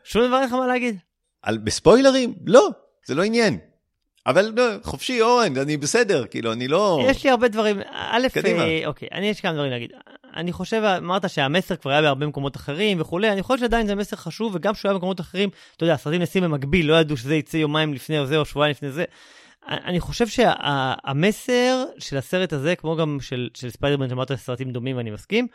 שום 0.05 0.27
דבר 0.27 0.37
אין 0.37 0.45
לך 0.45 0.53
מה 0.53 0.67
להגיד. 0.67 0.97
על, 1.43 1.59
בספוילרים? 1.59 2.35
לא, 2.47 2.69
זה 3.07 3.15
לא 3.15 3.23
עניין. 3.23 3.59
אבל 4.27 4.53
לא, 4.57 4.63
חופשי, 4.83 5.23
אורן, 5.23 5.57
אני 5.57 5.77
בסדר, 5.77 6.27
כאילו, 6.27 6.53
אני 6.53 6.69
לא... 6.69 7.01
יש 7.05 7.25
לי 7.25 7.31
הרבה 7.31 7.49
דברים. 7.49 7.81
א', 7.93 8.27
קדימה. 8.33 8.63
אה, 8.63 8.83
אוקיי, 8.87 9.09
אני 9.13 9.27
יש 9.29 9.41
כמה 9.41 9.53
דברים 9.53 9.71
להגיד. 9.71 9.91
אני 10.37 10.53
חושב, 10.53 10.83
אמרת 10.99 11.31
שהמסר 11.31 11.77
כבר 11.77 11.91
היה 11.91 12.03
בהרבה 12.03 12.27
מקומות 12.27 12.57
אחרים 12.57 13.01
וכולי, 13.01 13.33
אני 13.33 13.43
חושב 13.43 13.61
שעדיין 13.61 13.87
זה 13.87 13.95
מסר 13.95 14.17
חשוב, 14.17 14.55
וגם 14.55 14.75
שהוא 14.75 14.89
היה 14.89 14.95
במקומות 14.95 15.21
אחרים, 15.21 15.49
אתה 15.77 15.85
יודע, 15.85 15.97
סרטים 15.97 16.21
נעשים 16.21 16.43
במקביל, 16.43 16.87
לא 16.87 16.95
ידעו 16.95 17.17
שזה 17.17 17.37
יצא 17.37 17.57
יומיים 17.57 17.95
לפני 17.95 18.19
או 18.19 18.27
זה, 18.27 18.37
או 18.37 18.45
שבועיים 18.45 18.71
לפני 18.71 18.91
זה. 18.91 19.05
אני 19.69 20.01
חושב 20.01 20.27
שהמסר 20.27 21.85
של 21.99 22.17
הסרט 22.17 22.53
הזה, 22.53 22.77
כמו 22.77 22.97
גם 22.97 23.19
של, 23.21 23.49
של 23.55 23.71
ספיידרמן, 23.71 24.09
שאמרת 24.09 24.33
סרטים 24.33 24.71
דומים, 24.71 24.97
ואני 24.97 25.11
מסכים, 25.11 25.47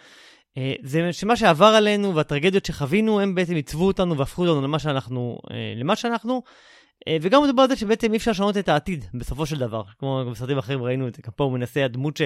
אה, 0.57 0.73
זה 0.83 1.13
שמה 1.13 1.35
שעבר 1.35 1.65
עלינו 1.65 2.15
והטרגדיות 2.15 2.65
שחווינו, 2.65 3.19
הם 3.19 3.35
בעצם 3.35 3.55
עיצבו 3.55 3.87
אותנו 3.87 4.17
והפכו 4.17 4.47
אותנו 4.47 4.61
למה 4.61 4.79
שאנחנו, 4.79 5.37
אה, 5.51 5.73
למה 5.75 5.95
שאנחנו. 5.95 6.41
אה, 7.07 7.17
וגם 7.21 7.43
מדובר 7.43 7.61
על 7.61 7.69
זה 7.69 7.75
שבעצם 7.75 8.11
אי 8.11 8.17
אפשר 8.17 8.31
לשנות 8.31 8.57
את 8.57 8.69
העתיד, 8.69 9.05
בסופו 9.13 9.45
של 9.45 9.59
דבר. 9.59 9.83
כמו 9.99 10.23
בסרטים 10.31 10.57
אחרים 10.57 10.83
ראינו 10.83 11.07
את 11.07 11.15
זה, 11.15 11.21
גם 11.25 11.31
פה 11.35 11.43
הוא 11.43 11.53
מנסה, 11.53 11.85
הדמות 11.85 12.17
ש, 12.17 12.21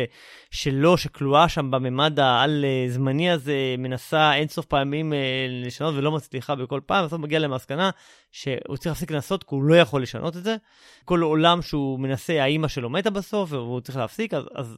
שלו, 0.51 0.97
שכלואה 0.97 1.49
שם 1.49 1.71
בממד 1.71 2.19
העל-זמני 2.19 3.31
הזה, 3.31 3.75
מנסה 3.77 4.33
אינסוף 4.33 4.65
פעמים 4.65 5.13
לשנות 5.49 5.95
ולא 5.97 6.11
מצליחה 6.11 6.55
בכל 6.55 6.81
פעם, 6.85 7.05
בסוף 7.05 7.19
מגיע 7.19 7.39
למסקנה 7.39 7.89
שהוא 8.31 8.77
צריך 8.77 8.87
להפסיק 8.87 9.11
לנסות, 9.11 9.43
כי 9.43 9.55
הוא 9.55 9.63
לא 9.63 9.75
יכול 9.75 10.01
לשנות 10.01 10.37
את 10.37 10.43
זה. 10.43 10.55
כל 11.05 11.21
עולם 11.21 11.61
שהוא 11.61 11.99
מנסה, 11.99 12.43
האימא 12.43 12.67
שלו 12.67 12.89
מתה 12.89 13.09
בסוף, 13.09 13.51
והוא 13.51 13.81
צריך 13.81 13.97
להפסיק, 13.97 14.33
אז, 14.33 14.45
אז 14.55 14.77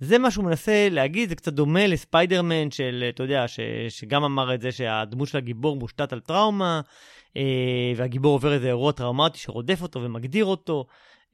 זה 0.00 0.18
מה 0.18 0.30
שהוא 0.30 0.44
מנסה 0.44 0.88
להגיד, 0.90 1.28
זה 1.28 1.34
קצת 1.34 1.52
דומה 1.52 1.86
לספיידרמן 1.86 2.70
של, 2.70 3.04
אתה 3.08 3.22
יודע, 3.22 3.48
ש, 3.48 3.60
שגם 3.88 4.24
אמר 4.24 4.54
את 4.54 4.60
זה 4.60 4.72
שהדמות 4.72 5.28
של 5.28 5.38
הגיבור 5.38 5.76
מושתת 5.76 6.12
על 6.12 6.20
טראומה, 6.20 6.80
אה, 6.84 6.90
והגיבור 7.96 8.32
עובר 8.32 8.52
איזה 8.52 8.66
אירוע 8.66 8.92
טראומטי 8.92 9.38
שרודף 9.38 9.82
אותו 9.82 10.02
ומגדיר 10.02 10.44
אותו. 10.44 10.86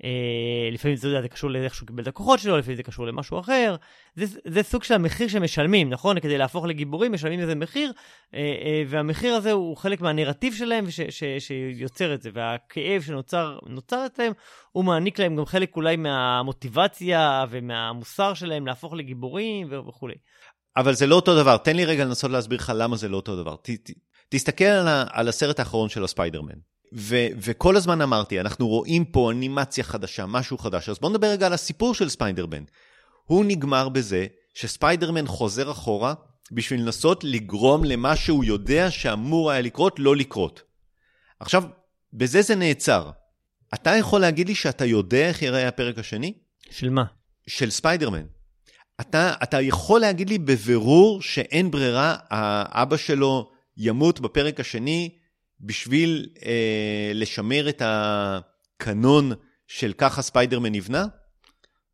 אה, 0.04 0.68
לפעמים 0.72 0.96
זה, 0.96 1.22
זה 1.22 1.28
קשור 1.28 1.50
לאיך 1.50 1.74
שהוא 1.74 1.86
קיבל 1.86 2.02
את 2.02 2.08
הכוחות 2.08 2.38
שלו, 2.38 2.58
לפעמים 2.58 2.76
זה 2.76 2.82
קשור 2.82 3.06
למשהו 3.06 3.40
אחר. 3.40 3.76
זה, 4.16 4.38
זה 4.46 4.62
סוג 4.62 4.82
של 4.82 4.94
המחיר 4.94 5.28
שמשלמים, 5.28 5.90
נכון? 5.90 6.20
כדי 6.20 6.38
להפוך 6.38 6.64
לגיבורים 6.64 7.12
משלמים 7.12 7.40
איזה 7.40 7.54
מחיר, 7.54 7.92
אה, 8.34 8.40
אה, 8.40 8.82
והמחיר 8.88 9.34
הזה 9.34 9.52
הוא 9.52 9.76
חלק 9.76 10.00
מהנרטיב 10.00 10.54
שלהם 10.54 10.90
ש, 10.90 11.00
ש, 11.00 11.24
שיוצר 11.38 12.14
את 12.14 12.22
זה, 12.22 12.30
והכאב 12.34 13.02
שנוצר 13.02 14.06
אצלם, 14.06 14.32
הוא 14.72 14.84
מעניק 14.84 15.18
להם 15.18 15.36
גם 15.36 15.46
חלק 15.46 15.76
אולי 15.76 15.96
מהמוטיבציה 15.96 17.44
ומהמוסר 17.50 18.34
שלהם 18.34 18.66
להפוך 18.66 18.94
לגיבורים 18.94 19.72
וכולי. 19.88 20.14
אבל 20.76 20.94
זה 20.94 21.06
לא 21.06 21.14
אותו 21.14 21.36
דבר, 21.36 21.56
תן 21.56 21.76
לי 21.76 21.84
רגע 21.84 22.04
לנסות 22.04 22.30
להסביר 22.30 22.58
לך 22.58 22.72
למה 22.76 22.96
זה 22.96 23.08
לא 23.08 23.16
אותו 23.16 23.36
דבר. 23.36 23.56
ת, 23.56 23.70
ת, 23.70 23.90
תסתכל 24.32 24.64
על, 24.64 24.88
ה, 24.88 25.04
על 25.10 25.28
הסרט 25.28 25.58
האחרון 25.58 25.88
של 25.88 26.04
הספיידרמן. 26.04 26.54
ו- 26.94 27.26
וכל 27.36 27.76
הזמן 27.76 28.00
אמרתי, 28.00 28.40
אנחנו 28.40 28.68
רואים 28.68 29.04
פה 29.04 29.32
אנימציה 29.32 29.84
חדשה, 29.84 30.26
משהו 30.26 30.58
חדש, 30.58 30.88
אז 30.88 30.98
בואו 30.98 31.12
נדבר 31.12 31.26
רגע 31.26 31.46
על 31.46 31.52
הסיפור 31.52 31.94
של 31.94 32.08
ספיידרמן. 32.08 32.64
הוא 33.24 33.44
נגמר 33.44 33.88
בזה 33.88 34.26
שספיידרמן 34.54 35.26
חוזר 35.26 35.70
אחורה 35.70 36.14
בשביל 36.52 36.80
לנסות 36.80 37.24
לגרום 37.24 37.84
למה 37.84 38.16
שהוא 38.16 38.44
יודע 38.44 38.90
שאמור 38.90 39.50
היה 39.50 39.60
לקרות, 39.60 39.98
לא 39.98 40.16
לקרות. 40.16 40.62
עכשיו, 41.40 41.64
בזה 42.12 42.42
זה 42.42 42.54
נעצר. 42.54 43.10
אתה 43.74 43.90
יכול 43.90 44.20
להגיד 44.20 44.48
לי 44.48 44.54
שאתה 44.54 44.84
יודע 44.84 45.28
איך 45.28 45.42
יראה 45.42 45.68
הפרק 45.68 45.98
השני? 45.98 46.32
של 46.70 46.90
מה? 46.90 47.04
של 47.46 47.70
ספיידרמן. 47.70 48.24
אתה, 49.00 49.34
אתה 49.42 49.60
יכול 49.60 50.00
להגיד 50.00 50.28
לי 50.28 50.38
בבירור 50.38 51.22
שאין 51.22 51.70
ברירה, 51.70 52.16
האבא 52.30 52.96
שלו 52.96 53.51
ימות 53.76 54.20
בפרק 54.20 54.60
השני, 54.60 55.10
בשביל 55.60 56.28
אה, 56.46 57.12
לשמר 57.14 57.68
את 57.68 57.82
הקנון 57.84 59.32
של 59.66 59.92
ככה 59.92 60.22
ספיידרמן 60.22 60.72
נבנה? 60.72 61.04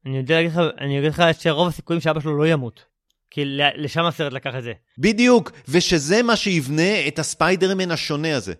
אני 0.07 0.19
יודע 0.19 0.35
להגיד 0.35 0.51
לך, 0.51 0.61
אני 0.81 0.99
אגיד 0.99 1.11
לך 1.11 1.23
שרוב 1.41 1.69
הסיכויים 1.69 2.01
שאבא 2.01 2.21
שלו 2.21 2.39
לא 2.39 2.47
ימות. 2.47 2.85
כי 3.31 3.43
לשם 3.77 4.05
הסרט 4.05 4.33
לקח 4.33 4.55
את 4.59 4.63
זה. 4.63 4.73
בדיוק, 4.99 5.53
ושזה 5.69 6.23
מה 6.23 6.37
שיבנה 6.37 7.09
את 7.09 7.19
הספיידרמן 7.19 7.91
השונה 7.91 8.37
הזה. 8.37 8.55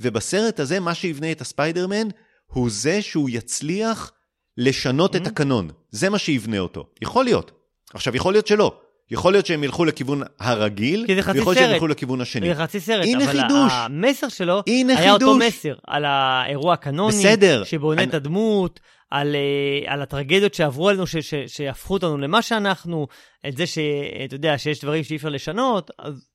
ובסרט 0.00 0.60
הזה, 0.60 0.80
מה 0.80 0.94
שיבנה 0.94 1.32
את 1.32 1.40
הספיידרמן, 1.40 2.08
הוא 2.46 2.70
זה 2.70 3.02
שהוא 3.02 3.30
יצליח 3.30 4.12
לשנות 4.56 5.14
mm-hmm. 5.14 5.18
את 5.18 5.26
הקנון. 5.26 5.68
זה 5.90 6.10
מה 6.10 6.18
שיבנה 6.18 6.58
אותו. 6.58 6.88
יכול 7.02 7.24
להיות. 7.24 7.52
עכשיו, 7.94 8.16
יכול 8.16 8.34
להיות 8.34 8.46
שלא. 8.46 8.80
יכול 9.10 9.32
להיות 9.32 9.46
שהם 9.46 9.64
ילכו 9.64 9.84
לכיוון 9.84 10.22
הרגיל, 10.40 11.06
ויכול 11.08 11.34
להיות 11.34 11.54
שהם 11.54 11.70
ילכו 11.70 11.86
לכיוון 11.86 12.20
השני. 12.20 12.54
זה 12.54 12.54
חצי 12.54 12.80
סרט, 12.80 13.04
הנה 13.04 13.24
אבל 13.24 13.42
חידוש. 13.42 13.72
המסר 13.72 14.28
שלו 14.28 14.62
הנה 14.66 14.98
היה 14.98 15.12
חידוש. 15.12 15.22
אותו 15.22 15.46
מסר, 15.46 15.74
על 15.86 16.04
האירוע 16.04 16.72
הקנוני, 16.72 17.16
בסדר. 17.16 17.64
שבונה 17.64 18.02
אני... 18.02 18.10
את 18.10 18.14
הדמות, 18.14 18.80
על, 19.10 19.36
אה, 19.36 19.92
על 19.92 20.02
הטרגדיות 20.02 20.54
שעברו 20.54 20.88
עלינו, 20.88 21.06
ש, 21.06 21.16
ש, 21.16 21.34
שהפכו 21.46 21.94
אותנו 21.94 22.18
למה 22.18 22.42
שאנחנו, 22.42 23.06
את 23.48 23.56
זה 23.56 23.66
שאתה 23.66 24.34
יודע, 24.34 24.58
שיש 24.58 24.80
דברים 24.80 25.04
שאי 25.04 25.16
אפשר 25.16 25.28
לשנות, 25.28 25.90
אז... 25.98 26.28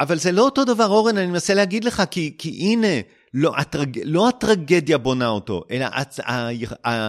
אבל 0.00 0.18
זה 0.18 0.32
לא 0.32 0.42
אותו 0.42 0.64
דבר, 0.64 0.86
אורן, 0.86 1.18
אני 1.18 1.26
מנסה 1.26 1.54
להגיד 1.54 1.84
לך, 1.84 2.02
כי, 2.10 2.34
כי 2.38 2.48
הנה, 2.48 3.00
לא, 3.34 3.56
הטרג... 3.56 4.00
לא 4.04 4.28
הטרגדיה 4.28 4.98
בונה 4.98 5.28
אותו, 5.28 5.62
אלא 5.70 5.86
הצ... 5.92 6.20
ה... 6.20 6.48
ה... 6.88 7.08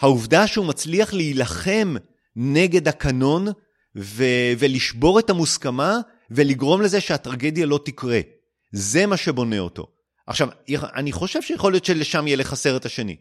העובדה 0.00 0.46
שהוא 0.46 0.66
מצליח 0.66 1.14
להילחם 1.14 1.94
נגד 2.36 2.88
הקנון, 2.88 3.46
ו- 3.96 4.52
ולשבור 4.58 5.18
את 5.18 5.30
המוסכמה 5.30 5.98
ולגרום 6.30 6.82
לזה 6.82 7.00
שהטרגדיה 7.00 7.66
לא 7.66 7.80
תקרה. 7.84 8.20
זה 8.72 9.06
מה 9.06 9.16
שבונה 9.16 9.58
אותו. 9.58 9.86
עכשיו, 10.26 10.48
אני 10.94 11.12
חושב 11.12 11.42
שיכול 11.42 11.72
להיות 11.72 11.84
שלשם 11.84 12.26
ילך 12.26 12.52
הסרט 12.52 12.86
השני. 12.86 13.16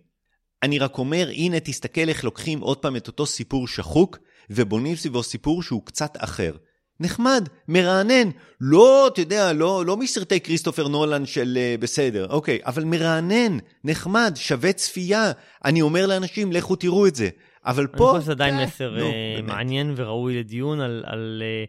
אני 0.63 0.79
רק 0.79 0.97
אומר, 0.97 1.29
הנה, 1.29 1.59
תסתכל 1.59 2.09
איך 2.09 2.23
לוקחים 2.23 2.59
עוד 2.59 2.77
פעם 2.77 2.95
את 2.95 3.07
אותו 3.07 3.25
סיפור 3.25 3.67
שחוק, 3.67 4.17
ובונים 4.49 4.95
סביבו 4.95 5.23
סיפור 5.23 5.63
שהוא 5.63 5.85
קצת 5.85 6.13
אחר. 6.17 6.51
נחמד, 6.99 7.49
מרענן, 7.67 8.29
לא, 8.61 9.07
אתה 9.07 9.21
יודע, 9.21 9.53
לא, 9.53 9.85
לא 9.85 9.97
מסרטי 9.97 10.39
כריסטופר 10.39 10.87
נולן 10.87 11.25
של 11.25 11.57
uh, 11.57 11.81
בסדר, 11.81 12.27
אוקיי, 12.29 12.59
אבל 12.65 12.83
מרענן, 12.83 13.57
נחמד, 13.83 14.33
שווה 14.35 14.73
צפייה. 14.73 15.31
אני 15.65 15.81
אומר 15.81 16.05
לאנשים, 16.05 16.51
לכו 16.51 16.75
תראו 16.75 17.07
את 17.07 17.15
זה. 17.15 17.29
אבל 17.65 17.87
פה... 17.87 18.03
אני 18.03 18.19
חושב 18.19 18.21
שזה 18.21 18.31
עדיין 18.31 18.63
מסר 18.63 18.97
אה, 18.99 19.39
מעניין 19.43 19.93
וראוי 19.95 20.39
לדיון 20.39 20.81
על, 20.81 21.03
על, 21.05 21.43
אה, 21.45 21.63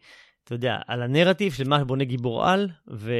אתה 0.44 0.54
יודע, 0.54 0.78
על 0.88 1.02
הנרטיב 1.02 1.52
של 1.52 1.68
מה 1.68 1.84
בונה 1.84 2.04
גיבור 2.04 2.46
על, 2.46 2.68
ו... 2.90 3.12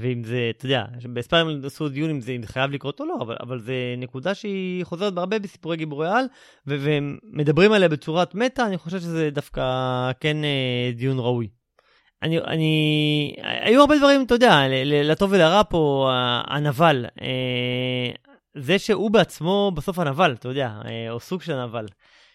ואם 0.00 0.24
זה, 0.24 0.50
אתה 0.56 0.66
יודע, 0.66 0.84
בספיירמן 1.12 1.64
עשו 1.64 1.88
דיון 1.88 2.10
אם 2.10 2.20
זה, 2.20 2.32
אם 2.32 2.42
זה 2.42 2.48
חייב 2.48 2.70
לקרות 2.70 3.00
או 3.00 3.06
לא, 3.06 3.18
אבל, 3.20 3.36
אבל 3.40 3.60
זה 3.60 3.74
נקודה 3.98 4.34
שהיא 4.34 4.84
חוזרת 4.84 5.14
בהרבה 5.14 5.38
בסיפורי 5.38 5.76
גיבורי 5.76 6.08
על, 6.08 6.26
ו... 6.66 6.76
ומדברים 6.80 7.72
עליה 7.72 7.88
בצורת 7.88 8.34
מטה, 8.34 8.66
אני 8.66 8.78
חושב 8.78 8.98
שזה 8.98 9.30
דווקא 9.30 9.62
כן 10.20 10.44
אה, 10.44 10.90
דיון 10.94 11.18
ראוי. 11.18 11.48
אני, 12.22 12.38
אני, 12.38 13.34
היו 13.42 13.80
הרבה 13.80 13.98
דברים, 13.98 14.24
אתה 14.24 14.34
יודע, 14.34 14.62
לטוב 14.84 15.32
ולרע 15.32 15.62
פה, 15.68 16.10
הנבל. 16.46 17.06
זה 18.54 18.78
שהוא 18.78 19.10
בעצמו 19.10 19.72
בסוף 19.74 19.98
הנבל, 19.98 20.32
אתה 20.32 20.48
יודע, 20.48 20.72
אה, 20.84 21.10
או 21.10 21.20
סוג 21.20 21.42
של 21.42 21.52
הנבל. 21.52 21.86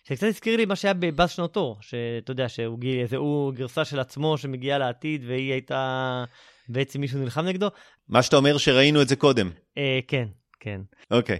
שקצת 0.03 0.27
הזכיר 0.27 0.57
לי 0.57 0.65
מה 0.65 0.75
שהיה 0.75 0.93
בבאז 0.93 1.31
שנותו, 1.31 1.77
שאתה 1.81 2.31
יודע, 2.31 2.49
שהוא 2.49 2.79
גיל, 2.79 3.05
זה 3.05 3.17
הוא 3.17 3.53
גרסה 3.53 3.85
של 3.85 3.99
עצמו 3.99 4.37
שמגיעה 4.37 4.77
לעתיד, 4.77 5.23
והיא 5.27 5.51
הייתה 5.51 6.23
בעצם 6.69 7.01
מישהו 7.01 7.19
נלחם 7.19 7.41
נגדו. 7.41 7.67
מה 8.09 8.23
שאתה 8.23 8.35
אומר 8.35 8.57
שראינו 8.57 9.01
את 9.01 9.07
זה 9.07 9.15
קודם. 9.15 9.49
אה, 9.77 9.99
כן, 10.07 10.27
כן. 10.59 10.81
אוקיי. 11.11 11.37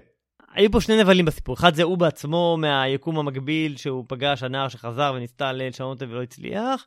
היו 0.53 0.71
פה 0.71 0.81
שני 0.81 1.01
נבלים 1.01 1.25
בסיפור, 1.25 1.55
אחד 1.55 1.75
זה 1.75 1.83
הוא 1.83 1.97
בעצמו 1.97 2.57
מהיקום 2.59 3.19
המקביל, 3.19 3.77
שהוא 3.77 4.05
פגש 4.07 4.43
הנער 4.43 4.67
שחזר 4.67 5.13
וניסתה 5.15 5.51
לשנות 5.53 5.93
את 5.93 5.99
זה 5.99 6.05
ולא 6.09 6.23
הצליח, 6.23 6.85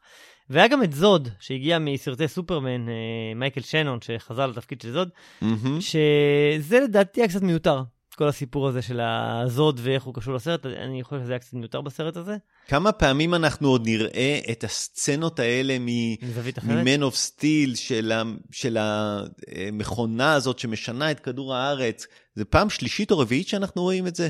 והיה 0.51 0.69
גם 0.69 0.83
את 0.83 0.93
זוד, 0.93 1.29
שהגיע 1.41 1.79
מסרטי 1.79 2.29
סופרמן, 2.29 2.89
אה, 2.89 2.95
מייקל 3.37 3.61
שנון, 3.61 3.99
שחזר 4.01 4.47
לתפקיד 4.47 4.81
של 4.81 4.93
זוד, 4.93 5.09
mm-hmm. 5.43 5.47
שזה 5.81 6.81
לדעתי 6.81 7.21
היה 7.21 7.29
קצת 7.29 7.43
מיותר. 7.43 7.83
כל 8.17 8.29
הסיפור 8.29 8.69
הזה 8.69 8.83
של 8.83 9.01
הזוד 9.01 9.81
ואיך 9.83 10.03
הוא 10.03 10.15
קשור 10.15 10.35
לסרט, 10.35 10.67
אני 10.67 11.03
חושב 11.03 11.23
שזה 11.23 11.33
היה 11.33 11.39
קצת 11.39 11.53
מיותר 11.53 11.81
בסרט 11.81 12.17
הזה. 12.17 12.37
כמה 12.69 12.93
פעמים 12.93 13.35
אנחנו 13.35 13.69
עוד 13.69 13.87
נראה 13.87 14.41
את 14.51 14.65
הסצנות 14.65 15.39
האלה 15.39 15.77
מ-Man 15.79 17.01
of 17.01 17.15
Steel 17.15 17.77
של, 17.77 18.13
ה... 18.13 18.23
של 18.53 18.79
המכונה 18.81 20.33
הזאת 20.33 20.59
שמשנה 20.59 21.11
את 21.11 21.21
כדור 21.21 21.55
הארץ? 21.55 22.07
זה 22.35 22.45
פעם 22.45 22.71
שלישית 22.71 23.11
או 23.11 23.19
רביעית 23.19 23.49
שאנחנו 23.49 23.83
רואים 23.83 24.07
את 24.07 24.17
זה? 24.17 24.29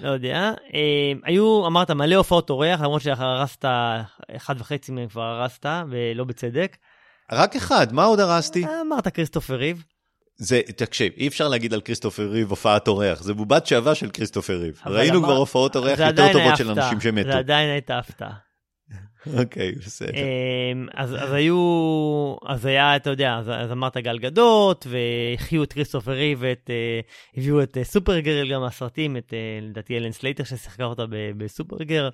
לא 0.00 0.10
יודע. 0.10 0.52
אה, 0.74 1.12
היו, 1.24 1.66
אמרת, 1.66 1.90
מלא 1.90 2.14
הופעות 2.14 2.50
אורח, 2.50 2.80
למרות 2.80 3.02
שהרסת, 3.02 3.64
אחד 4.36 4.54
וחצי 4.58 4.92
מהם 4.92 5.08
כבר 5.08 5.22
הרסת, 5.22 5.66
ולא 5.90 6.24
בצדק. 6.24 6.76
רק 7.32 7.56
אחד, 7.56 7.92
מה 7.92 8.04
עוד 8.04 8.20
הרסתי? 8.20 8.64
אמרת 8.86 9.08
כריסטופר 9.08 9.54
ריב. 9.54 9.84
זה, 10.36 10.60
תקשיב, 10.76 11.12
אי 11.16 11.28
אפשר 11.28 11.48
להגיד 11.48 11.74
על 11.74 11.80
כריסטופר 11.80 12.22
ריב 12.22 12.50
הופעת 12.50 12.88
אורח, 12.88 13.22
זה 13.22 13.34
בובת 13.34 13.66
שעבה 13.66 13.94
של 13.94 14.10
כריסטופר 14.10 14.56
ריב. 14.56 14.80
ראינו 14.86 15.18
אמר... 15.18 15.28
כבר 15.28 15.36
הופעות 15.36 15.76
אורח 15.76 15.98
יותר 15.98 16.32
טובות 16.32 16.56
של 16.56 16.70
אנשים 16.70 17.00
שמתו. 17.00 17.32
זה 17.32 17.38
עדיין 17.38 17.70
הייתה 17.70 17.98
הפתעה. 17.98 18.32
אוקיי, 19.40 19.72
בסדר. 19.72 20.10
אמ, 20.12 20.86
אז, 20.94 21.14
אז 21.14 21.32
היו, 21.32 21.56
אז 22.46 22.66
היה, 22.66 22.96
אתה 22.96 23.10
יודע, 23.10 23.36
אז, 23.38 23.48
אז 23.48 23.72
אמרת 23.72 23.96
גל 23.96 24.18
גדות, 24.18 24.86
והחיו 24.90 25.62
את 25.62 25.72
כריסטופר 25.72 26.12
ריב, 26.12 26.38
ואת, 26.40 26.70
uh, 26.70 27.38
הביאו 27.38 27.62
את 27.62 27.76
uh, 27.76 27.84
סופרגרל 27.84 28.52
גם 28.52 28.60
מהסרטים, 28.60 29.16
את, 29.16 29.30
uh, 29.30 29.64
לדעתי 29.64 29.96
אלן 29.96 30.12
סלייטר 30.12 30.44
ששיחקה 30.44 30.84
אותה 30.84 31.04
בסופרגירל. 31.36 32.08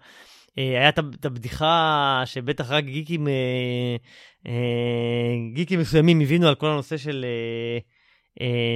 היה 0.56 0.88
את 0.88 1.24
הבדיחה 1.24 2.22
שבטח 2.24 2.70
רק 2.70 2.84
גיקים, 2.84 3.28
גיקים 5.54 5.80
מסוימים 5.80 6.20
הבינו 6.20 6.48
על 6.48 6.54
כל 6.54 6.66
הנושא 6.66 6.96
של 6.96 7.24
uh, 7.24 7.97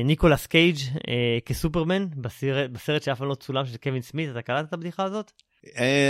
ניקולס 0.04 0.46
קייג' 0.46 0.76
uh, 0.76 1.00
כסופרמן, 1.46 2.06
בסרט, 2.16 2.70
בסרט 2.70 3.02
שאף 3.02 3.18
פעם 3.18 3.28
לא 3.28 3.34
צולם 3.34 3.66
של 3.66 3.76
קווין 3.76 4.02
סמית, 4.02 4.30
אתה 4.30 4.42
קלטת 4.42 4.68
את 4.68 4.72
הבדיחה 4.72 5.04
הזאת? 5.04 5.32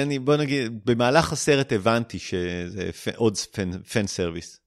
אני, 0.02 0.18
בוא 0.18 0.36
נגיד, 0.36 0.80
במהלך 0.84 1.32
הסרט 1.32 1.72
הבנתי 1.72 2.18
שזה 2.18 2.90
עוד 3.16 3.36
fan 3.92 4.06
service. 4.06 4.60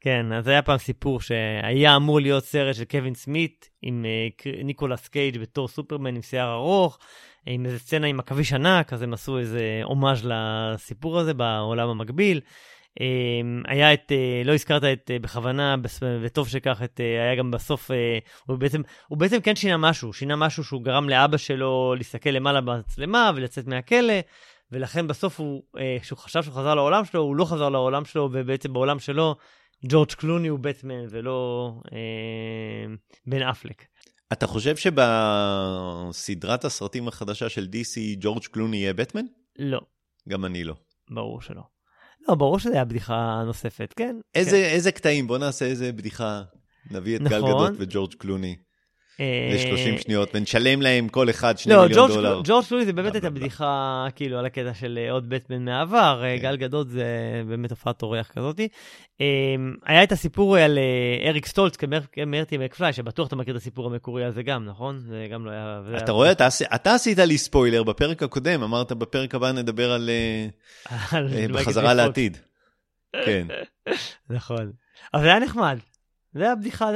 כן, 0.00 0.32
אז 0.32 0.48
היה 0.48 0.62
פעם 0.62 0.78
סיפור 0.78 1.20
שהיה 1.20 1.96
אמור 1.96 2.20
להיות 2.20 2.44
סרט 2.44 2.74
של 2.74 2.84
קווין 2.84 3.14
סמית 3.14 3.70
עם 3.82 4.04
uh, 4.04 4.64
ניקולס 4.64 5.08
קייג' 5.08 5.38
בתור 5.38 5.68
סופרמן 5.68 6.16
עם 6.16 6.22
שיער 6.22 6.54
ארוך, 6.54 6.98
עם 7.46 7.66
איזה 7.66 7.78
סצנה 7.78 8.06
עם 8.06 8.20
עכביש 8.20 8.52
ענק, 8.52 8.92
אז 8.92 9.02
הם 9.02 9.12
עשו 9.12 9.38
איזה 9.38 9.80
הומאז' 9.84 10.24
לסיפור 10.24 11.18
הזה 11.18 11.34
בעולם 11.34 11.88
המקביל. 11.88 12.40
אמ, 13.00 13.62
היה 13.66 13.94
את, 13.94 14.12
אה, 14.12 14.42
לא 14.44 14.54
הזכרת 14.54 14.84
את, 14.84 15.10
אה, 15.10 15.18
בכוונה, 15.18 15.76
וטוב 16.22 16.48
שכך, 16.48 16.80
את, 16.84 17.00
אה, 17.00 17.22
היה 17.22 17.34
גם 17.34 17.50
בסוף, 17.50 17.90
הוא 18.46 18.58
בעצם, 18.58 18.82
הוא 19.08 19.18
בעצם 19.18 19.40
כן 19.40 19.56
שינה 19.56 19.76
משהו, 19.76 20.12
שינה 20.12 20.36
משהו 20.36 20.64
שהוא 20.64 20.82
גרם 20.82 21.08
לאבא 21.08 21.36
שלו 21.36 21.94
להסתכל 21.98 22.30
למעלה 22.30 22.60
במצלמה 22.60 23.30
ולצאת 23.36 23.66
מהכלא, 23.66 24.14
ולכן 24.72 25.06
בסוף 25.06 25.40
הוא, 25.40 25.62
כשהוא 26.02 26.18
חשב 26.18 26.42
שהוא 26.42 26.54
חזר 26.54 26.74
לעולם 26.74 27.04
שלו, 27.04 27.20
הוא 27.20 27.36
לא 27.36 27.44
חזר 27.44 27.68
לעולם 27.68 28.04
שלו, 28.04 28.28
ובעצם 28.32 28.72
בעולם 28.72 28.98
שלו, 28.98 29.36
ג'ורג' 29.84 30.12
קלוני 30.12 30.48
הוא 30.48 30.58
בטמן 30.58 31.04
ולא 31.10 31.72
אה, 31.92 32.94
בן 33.26 33.42
אפלק. 33.42 33.84
אתה 34.32 34.46
חושב 34.46 34.76
שבסדרת 34.76 36.64
הסרטים 36.64 37.08
החדשה 37.08 37.48
של 37.48 37.68
DC, 37.72 38.16
ג'ורג' 38.20 38.44
קלוני 38.44 38.76
יהיה 38.76 38.92
בטמן? 38.92 39.24
לא. 39.58 39.80
גם 40.28 40.44
אני 40.44 40.64
לא. 40.64 40.74
ברור 41.10 41.40
שלא. 41.40 41.75
לא, 42.28 42.34
ברור 42.34 42.58
שזה 42.58 42.72
היה 42.72 42.84
בדיחה 42.84 43.42
נוספת, 43.46 43.94
כן. 43.96 44.16
איזה, 44.34 44.50
כן. 44.50 44.56
איזה 44.56 44.92
קטעים? 44.92 45.26
בוא 45.26 45.38
נעשה 45.38 45.64
איזה 45.64 45.92
בדיחה. 45.92 46.42
נביא 46.90 47.16
את 47.16 47.20
נכון. 47.20 47.40
גל 47.40 47.46
גדות 47.46 47.72
וג'ורג' 47.78 48.14
קלוני. 48.14 48.56
ל-30 49.20 49.92
אה, 49.92 49.98
שניות, 49.98 50.30
ונשלם 50.34 50.82
להם 50.82 51.08
כל 51.08 51.30
אחד 51.30 51.58
2 51.58 51.76
לא, 51.76 51.82
מיליון 51.82 52.08
דולר. 52.08 52.34
לא, 52.34 52.42
ג'ורג' 52.44 52.64
פלויד 52.64 52.86
זה 52.86 52.92
באמת 52.92 53.14
הייתה 53.14 53.30
בדיחה, 53.30 54.06
כאילו, 54.14 54.38
על 54.38 54.46
הקטע 54.46 54.74
של 54.74 54.98
אה, 55.02 55.10
עוד 55.10 55.28
בטמן 55.28 55.64
מהעבר, 55.64 56.22
אה, 56.24 56.36
כן. 56.36 56.42
גל 56.42 56.56
גדות 56.56 56.88
זה 56.88 57.04
באמת 57.48 57.70
הופעת 57.70 58.02
אורח 58.02 58.30
כזאתי. 58.34 58.68
היה 59.86 60.02
את 60.02 60.12
הסיפור 60.12 60.56
על 60.56 60.78
אריק 61.26 61.46
סטולץ 61.46 61.76
כמרטי 62.12 62.58
מקפליי, 62.58 62.92
שבטוח 62.92 63.28
אתה 63.28 63.36
מכיר 63.36 63.56
את 63.56 63.60
הסיפור 63.60 63.86
המקורי 63.86 64.24
הזה 64.24 64.42
גם, 64.42 64.64
נכון? 64.64 64.98
זה 64.98 65.26
גם 65.32 65.46
לא 65.46 65.50
היה... 65.50 65.80
אתה 65.98 66.12
רואה, 66.12 66.32
אתה 66.74 66.94
עשית 66.94 67.18
לי 67.18 67.38
ספוילר 67.38 67.82
בפרק 67.82 68.22
הקודם, 68.22 68.62
אמרת 68.62 68.92
בפרק 68.92 69.34
הבא 69.34 69.52
נדבר 69.52 69.92
על... 69.92 70.10
בחזרה 71.52 71.94
לעתיד. 71.94 72.36
כן. 73.24 73.46
נכון. 74.30 74.72
אבל 75.14 75.22
זה 75.22 75.28
היה 75.28 75.38
נחמד. 75.38 75.78
זה 76.34 76.42
היה 76.44 76.54
בדיחה, 76.54 76.90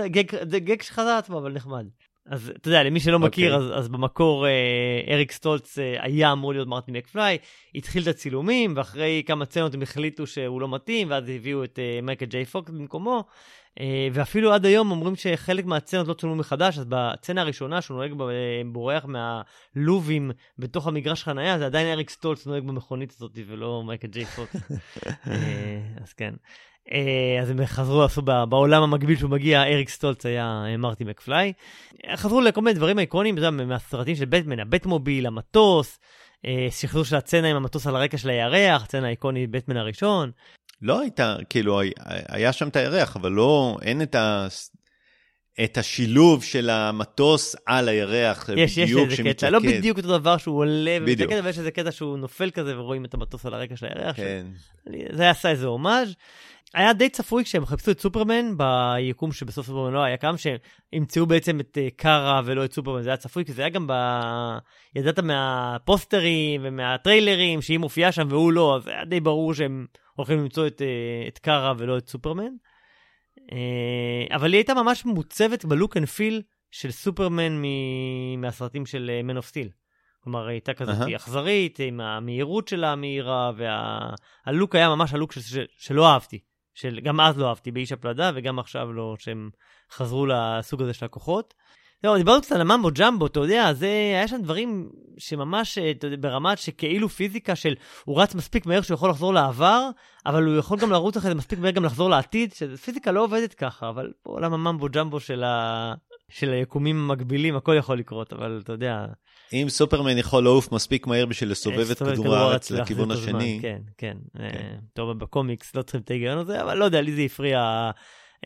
זה 0.50 0.58
גאג 0.58 0.82
שחזר 0.82 1.16
עצמו, 1.18 1.38
אבל 1.38 1.52
נחמד. 1.52 1.86
אז 2.30 2.52
אתה 2.56 2.68
יודע, 2.68 2.82
למי 2.82 3.00
שלא 3.00 3.16
okay. 3.16 3.20
מכיר, 3.20 3.54
אוקיי. 3.54 3.68
אז, 3.68 3.78
אז 3.78 3.88
במקור 3.88 4.46
אה, 4.46 4.50
אריק 5.08 5.32
סטולץ 5.32 5.78
אה, 5.78 5.96
היה 6.00 6.32
אמור 6.32 6.52
להיות 6.52 6.68
מרטין 6.68 6.96
מקפליי, 6.96 7.38
התחיל 7.74 8.02
את 8.02 8.06
הצילומים, 8.06 8.72
ואחרי 8.76 9.22
כמה 9.26 9.46
סצנות 9.46 9.74
הם 9.74 9.82
החליטו 9.82 10.26
שהוא 10.26 10.60
לא 10.60 10.68
מתאים, 10.68 11.10
ואז 11.10 11.24
הביאו 11.28 11.64
את 11.64 11.78
אה, 11.78 12.00
מייקל 12.02 12.24
ג'יי 12.24 12.44
פוקס 12.44 12.70
במקומו, 12.70 13.24
אה, 13.80 14.08
ואפילו 14.12 14.52
עד 14.52 14.66
היום 14.66 14.90
אומרים 14.90 15.16
שחלק 15.16 15.64
מהסצנות 15.64 16.08
לא 16.08 16.14
צולמו 16.14 16.36
מחדש, 16.36 16.78
אז 16.78 16.84
בסצנה 16.88 17.40
הראשונה 17.40 17.82
שהוא 17.82 17.96
נוהג 17.96 18.20
אה, 18.20 18.26
בורח 18.72 19.04
מהלובים 19.04 20.30
בתוך 20.58 20.86
המגרש 20.86 21.24
חנייה, 21.24 21.58
זה 21.58 21.66
עדיין 21.66 21.88
אריק 21.88 22.10
סטולץ 22.10 22.46
נוהג 22.46 22.62
במכונית 22.64 23.10
הזאת, 23.16 23.38
ולא 23.46 23.82
מייקל 23.86 24.08
ג'יי 24.08 24.24
פוקס. 24.24 24.56
אה, 25.26 25.80
אז 26.02 26.12
כן. 26.12 26.34
אה, 26.92 27.42
אז 27.42 27.50
הם 27.50 27.66
חזרו, 27.66 28.02
עשו 28.02 28.22
בעולם 28.22 28.82
המקביל 28.82 29.18
שהוא 29.18 29.30
מגיע, 29.30 29.62
אריק 29.62 29.88
סטולץ 29.88 30.26
היה 30.26 30.64
אה, 30.66 30.76
מרטי 30.76 31.04
מקפליי. 31.04 31.52
חזרו 32.16 32.40
לכל 32.40 32.60
מיני 32.60 32.74
דברים 32.74 32.98
איקונים, 32.98 33.36
מהסרטים 33.66 34.16
של 34.16 34.24
בטמן, 34.24 34.60
הבטמוביל, 34.60 35.26
המטוס, 35.26 35.98
אה, 36.46 36.68
שחזור 36.70 37.04
של 37.04 37.16
הצצנה 37.16 37.48
עם 37.48 37.56
המטוס 37.56 37.86
על 37.86 37.96
הרקע 37.96 38.18
של 38.18 38.30
הירח, 38.30 38.82
הצצנה 38.82 39.06
האיקונית 39.06 39.50
בטמן 39.50 39.76
הראשון. 39.76 40.30
לא 40.82 41.00
הייתה, 41.00 41.36
כאילו, 41.50 41.80
היה 42.28 42.52
שם 42.52 42.68
את 42.68 42.76
הירח, 42.76 43.16
אבל 43.16 43.32
לא, 43.32 43.76
אין 43.82 44.02
את 44.02 44.14
ה... 44.14 44.46
את 45.64 45.78
השילוב 45.78 46.44
של 46.44 46.70
המטוס 46.70 47.56
על 47.66 47.88
הירח, 47.88 48.48
יש, 48.56 48.78
בדיוק 48.78 49.10
יש 49.10 49.20
איזה 49.20 49.32
קטע, 49.34 49.50
לא 49.50 49.58
בדיוק 49.58 49.98
אותו 49.98 50.18
דבר 50.18 50.36
שהוא 50.36 50.58
עולה 50.58 50.98
ומתקד, 51.00 51.36
אבל 51.36 51.48
יש 51.48 51.58
איזה 51.58 51.70
קטע 51.70 51.92
שהוא 51.92 52.18
נופל 52.18 52.50
כזה 52.50 52.78
ורואים 52.78 53.04
את 53.04 53.14
המטוס 53.14 53.46
על 53.46 53.54
הרקע 53.54 53.76
של 53.76 53.86
הירח. 53.86 54.16
כן. 54.16 54.46
ש... 54.56 55.16
זה 55.16 55.30
עשה 55.30 55.50
איזה 55.50 55.66
הומאז'. 55.66 56.14
היה 56.74 56.92
די 56.92 57.08
צפוי 57.08 57.44
כשהם 57.44 57.66
חיפשו 57.66 57.90
את 57.90 58.00
סופרמן 58.00 58.56
ביקום 58.56 59.32
שבסוף 59.32 59.66
סופרמן 59.66 59.92
לא 59.92 60.02
היה 60.02 60.16
קיים, 60.16 60.36
שהם 60.36 60.56
ימצאו 60.92 61.26
בעצם 61.26 61.60
את 61.60 61.78
אה, 61.80 61.88
קארה 61.96 62.40
ולא 62.44 62.64
את 62.64 62.72
סופרמן, 62.72 63.02
זה 63.02 63.10
היה 63.10 63.16
צפוי, 63.16 63.44
כי 63.44 63.52
זה 63.52 63.62
היה 63.62 63.68
גם 63.68 63.86
ב... 63.86 63.92
ידעת 64.96 65.18
מהפוסטרים 65.18 66.60
ומהטריילרים 66.64 67.62
שהיא 67.62 67.78
מופיעה 67.78 68.12
שם 68.12 68.26
והוא 68.30 68.52
לא, 68.52 68.76
אז 68.76 68.86
היה 68.86 69.04
די 69.04 69.20
ברור 69.20 69.54
שהם 69.54 69.86
הולכים 70.14 70.38
למצוא 70.38 70.66
את, 70.66 70.82
אה, 70.82 71.28
את 71.28 71.38
קארה 71.38 71.72
ולא 71.78 71.98
את 71.98 72.08
סופרמן. 72.08 72.52
אה, 73.52 74.36
אבל 74.36 74.52
היא 74.52 74.58
הייתה 74.58 74.74
ממש 74.74 75.04
מעוצבת 75.04 75.64
ב 75.64 75.70
look 75.70 75.96
and 75.96 76.06
feel 76.06 76.42
של 76.70 76.90
סופרמן 76.90 77.62
מ... 77.62 77.64
מהסרטים 78.40 78.86
של 78.86 79.20
Man 79.24 79.36
of 79.36 79.46
Steel. 79.46 79.68
כלומר, 80.24 80.46
היא 80.46 80.54
הייתה 80.54 80.74
כזאת 80.74 81.08
uh-huh. 81.08 81.16
אכזרית, 81.16 81.80
עם 81.80 82.00
המהירות 82.00 82.68
שלה 82.68 82.92
המהירה, 82.92 83.52
והלוק 83.56 84.74
וה... 84.74 84.80
היה 84.80 84.88
ממש 84.88 85.14
הלוק 85.14 85.32
של... 85.32 85.40
של... 85.40 85.64
שלא 85.76 86.08
אהבתי. 86.08 86.38
של 86.74 87.00
גם 87.00 87.20
אז 87.20 87.38
לא 87.38 87.48
אהבתי 87.48 87.70
באיש 87.70 87.92
הפלדה, 87.92 88.30
וגם 88.34 88.58
עכשיו 88.58 88.92
לא, 88.92 89.14
שהם 89.18 89.50
חזרו 89.92 90.26
לסוג 90.26 90.82
הזה 90.82 90.94
של 90.94 91.04
הכוחות. 91.04 91.54
לא, 92.04 92.18
דיברנו 92.18 92.40
קצת 92.40 92.52
על 92.52 92.60
הממבו 92.60 92.88
ג'מבו, 92.98 93.26
אתה 93.26 93.40
יודע, 93.40 93.72
זה, 93.72 93.86
היה 93.86 94.28
שם 94.28 94.42
דברים 94.42 94.90
שממש 95.18 95.78
יודע, 95.78 96.16
ברמת 96.20 96.58
שכאילו 96.58 97.08
פיזיקה 97.08 97.56
של 97.56 97.74
הוא 98.04 98.22
רץ 98.22 98.34
מספיק 98.34 98.66
מהר 98.66 98.80
שהוא 98.80 98.94
יכול 98.94 99.10
לחזור 99.10 99.34
לעבר, 99.34 99.88
אבל 100.26 100.44
הוא 100.44 100.56
יכול 100.56 100.78
גם 100.78 100.90
לרוץ 100.90 101.16
אחרי 101.16 101.30
זה 101.30 101.34
מספיק 101.34 101.58
מהר 101.58 101.70
גם 101.70 101.84
לחזור 101.84 102.10
לעתיד, 102.10 102.52
שפיזיקה 102.52 103.12
לא 103.12 103.24
עובדת 103.24 103.54
ככה, 103.54 103.88
אבל 103.88 104.12
פה 104.22 104.30
עולם 104.30 104.52
הממבו 104.52 104.86
ג'מבו 104.92 105.20
של, 105.20 105.44
ה... 105.44 105.94
של 106.28 106.52
היקומים 106.52 107.10
המקבילים, 107.10 107.56
הכל 107.56 107.74
יכול 107.78 107.98
לקרות, 107.98 108.32
אבל 108.32 108.60
אתה 108.64 108.72
יודע, 108.72 109.06
אם 109.52 109.66
סופרמן 109.68 110.18
יכול 110.18 110.44
לעוף 110.44 110.72
מספיק 110.72 111.06
מהר 111.06 111.26
בשביל 111.26 111.50
לסובב 111.50 111.90
את 111.90 111.98
כדור 111.98 112.36
הארץ 112.36 112.70
לכיוון 112.70 113.10
השני. 113.10 113.58
כן, 113.62 113.78
כן. 113.98 114.16
כן. 114.38 114.42
אה, 114.42 114.74
טוב, 114.92 115.18
בקומיקס 115.18 115.74
לא 115.74 115.82
צריכים 115.82 116.00
את 116.00 116.10
ההיגיון 116.10 116.38
הזה, 116.38 116.62
אבל 116.62 116.76
לא 116.76 116.84
יודע, 116.84 117.00
לי 117.00 117.12
זה 117.12 117.22
הפריע. 117.22 117.90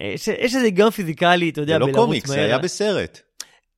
אה, 0.00 0.12
יש 0.14 0.28
איזה 0.28 0.60
היגיון 0.60 0.90
פיזיקלי, 0.90 1.50
אתה 1.50 1.60
יודע, 1.60 1.78
בלרוץ 1.78 1.94
מהר. 1.94 1.94
זה 1.94 2.00
לא 2.00 2.06
קומיקס, 2.06 2.28
זה 2.28 2.44
היה 2.44 2.58
בסרט. 2.58 3.20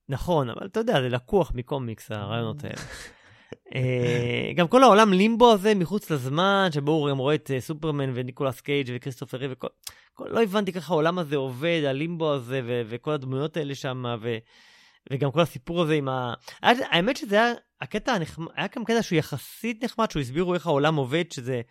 נכון, 0.09 0.49
אבל 0.49 0.67
אתה 0.67 0.79
יודע, 0.79 1.01
זה 1.01 1.09
לקוח 1.09 1.51
מקומיקס, 1.55 2.11
הרעיונות 2.11 2.63
האלה. 2.63 2.75
אה, 3.75 4.51
גם 4.55 4.67
כל 4.67 4.83
העולם 4.83 5.13
לימבו 5.13 5.51
הזה 5.53 5.75
מחוץ 5.75 6.11
לזמן, 6.11 6.69
שבו 6.71 6.91
הוא 6.91 7.09
גם 7.09 7.17
רואה 7.17 7.35
את 7.35 7.51
סופרמן 7.59 8.11
וניקולס 8.13 8.61
קייג' 8.61 8.91
וכריסטופר 8.95 9.37
ריב 9.37 9.51
וכל... 9.53 9.67
לא 10.19 10.43
הבנתי 10.43 10.71
ככה 10.71 10.93
העולם 10.93 11.19
הזה 11.19 11.35
עובד, 11.35 11.81
הלימבו 11.87 12.33
הזה 12.33 12.61
וכל 12.65 13.11
הדמויות 13.11 13.57
האלה 13.57 13.75
שם, 13.75 14.03
וגם 15.11 15.31
כל 15.31 15.41
הסיפור 15.41 15.81
הזה 15.81 15.93
עם 15.93 16.09
ה... 16.09 16.33
האמת 16.61 17.17
שזה 17.17 17.35
היה, 17.35 17.53
הקטע 17.81 18.11
הנחמד, 18.11 18.47
היה 18.55 18.67
גם 18.75 18.85
קטע 18.85 19.01
שהוא 19.01 19.17
יחסית 19.17 19.83
נחמד, 19.83 20.11
שהוא 20.11 20.21
הסבירו 20.21 20.53
איך 20.53 20.67
העולם 20.67 20.95
עובד, 20.95 21.31
שזה... 21.31 21.61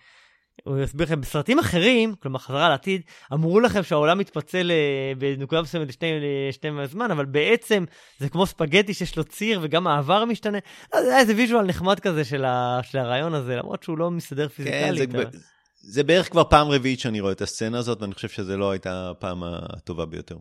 הוא 0.64 0.78
יסביר 0.78 1.06
לכם, 1.06 1.20
בסרטים 1.20 1.58
אחרים, 1.58 2.14
כלומר 2.14 2.38
חזרה 2.38 2.68
לעתיד, 2.68 3.02
אמרו 3.32 3.60
לכם 3.60 3.82
שהעולם 3.82 4.18
מתפצל 4.18 4.70
אה, 4.70 5.12
בנקודה 5.18 5.62
מסוימת 5.62 5.88
לשני, 5.88 6.10
לשני 6.48 6.86
זמן, 6.86 7.10
אבל 7.10 7.24
בעצם 7.24 7.84
זה 8.18 8.28
כמו 8.28 8.46
ספגטי 8.46 8.94
שיש 8.94 9.16
לו 9.16 9.24
ציר 9.24 9.60
וגם 9.62 9.86
העבר 9.86 10.24
משתנה. 10.24 10.58
אז 10.92 11.04
זה 11.04 11.10
היה 11.10 11.20
איזה 11.20 11.34
ויז'ואל 11.36 11.66
נחמד 11.66 12.00
כזה 12.00 12.24
של, 12.24 12.44
ה, 12.44 12.80
של 12.82 12.98
הרעיון 12.98 13.34
הזה, 13.34 13.56
למרות 13.56 13.82
שהוא 13.82 13.98
לא 13.98 14.10
מסתדר 14.10 14.48
פיזיקלית. 14.48 15.10
כן, 15.12 15.30
זה, 15.30 15.38
זה 15.82 16.02
בערך 16.02 16.30
כבר 16.30 16.44
פעם 16.44 16.68
רביעית 16.68 17.00
שאני 17.00 17.20
רואה 17.20 17.32
את 17.32 17.40
הסצנה 17.40 17.78
הזאת, 17.78 18.02
ואני 18.02 18.14
חושב 18.14 18.28
שזו 18.28 18.56
לא 18.56 18.70
הייתה 18.70 19.10
הפעם 19.10 19.42
הטובה 19.44 20.06
ביותר. 20.06 20.36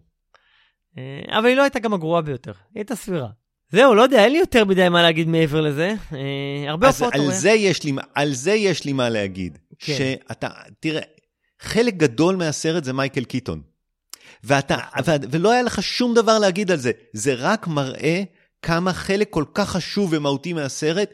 אה, 0.97 1.38
אבל 1.39 1.45
היא 1.45 1.55
לא 1.55 1.61
הייתה 1.61 1.80
גם 1.80 1.93
הגרועה 1.93 2.22
ביותר, 2.22 2.51
היא 2.51 2.80
הייתה 2.80 2.95
סבירה. 2.95 3.27
זהו, 3.72 3.95
לא 3.95 4.01
יודע, 4.01 4.23
אין 4.23 4.31
לי 4.31 4.38
יותר 4.38 4.65
מדי 4.65 4.89
מה 4.89 5.01
להגיד 5.01 5.27
מעבר 5.27 5.61
לזה. 5.61 5.93
אה, 6.13 6.69
הרבה 6.69 6.88
הופעות 6.88 7.15
על 7.15 7.31
זה 7.31 7.51
יש 7.51 7.84
לי, 7.84 7.91
על 8.15 8.34
זה 8.34 8.51
יש 8.53 8.85
לי 8.85 8.93
מה 8.93 9.09
להגיד. 9.09 9.57
כן. 9.80 9.93
שאתה, 9.97 10.49
תראה, 10.80 11.01
חלק 11.59 11.93
גדול 11.93 12.35
מהסרט 12.35 12.84
זה 12.84 12.93
מייקל 12.93 13.23
קיטון. 13.23 13.61
ואתה, 14.43 14.77
ו, 15.05 15.11
ולא 15.31 15.51
היה 15.51 15.61
לך 15.61 15.84
שום 15.84 16.13
דבר 16.13 16.39
להגיד 16.39 16.72
על 16.72 16.77
זה. 16.77 16.91
זה 17.13 17.34
רק 17.38 17.67
מראה 17.67 18.23
כמה 18.61 18.93
חלק 18.93 19.30
כל 19.30 19.45
כך 19.53 19.69
חשוב 19.69 20.13
ומהותי 20.13 20.53
מהסרט 20.53 21.09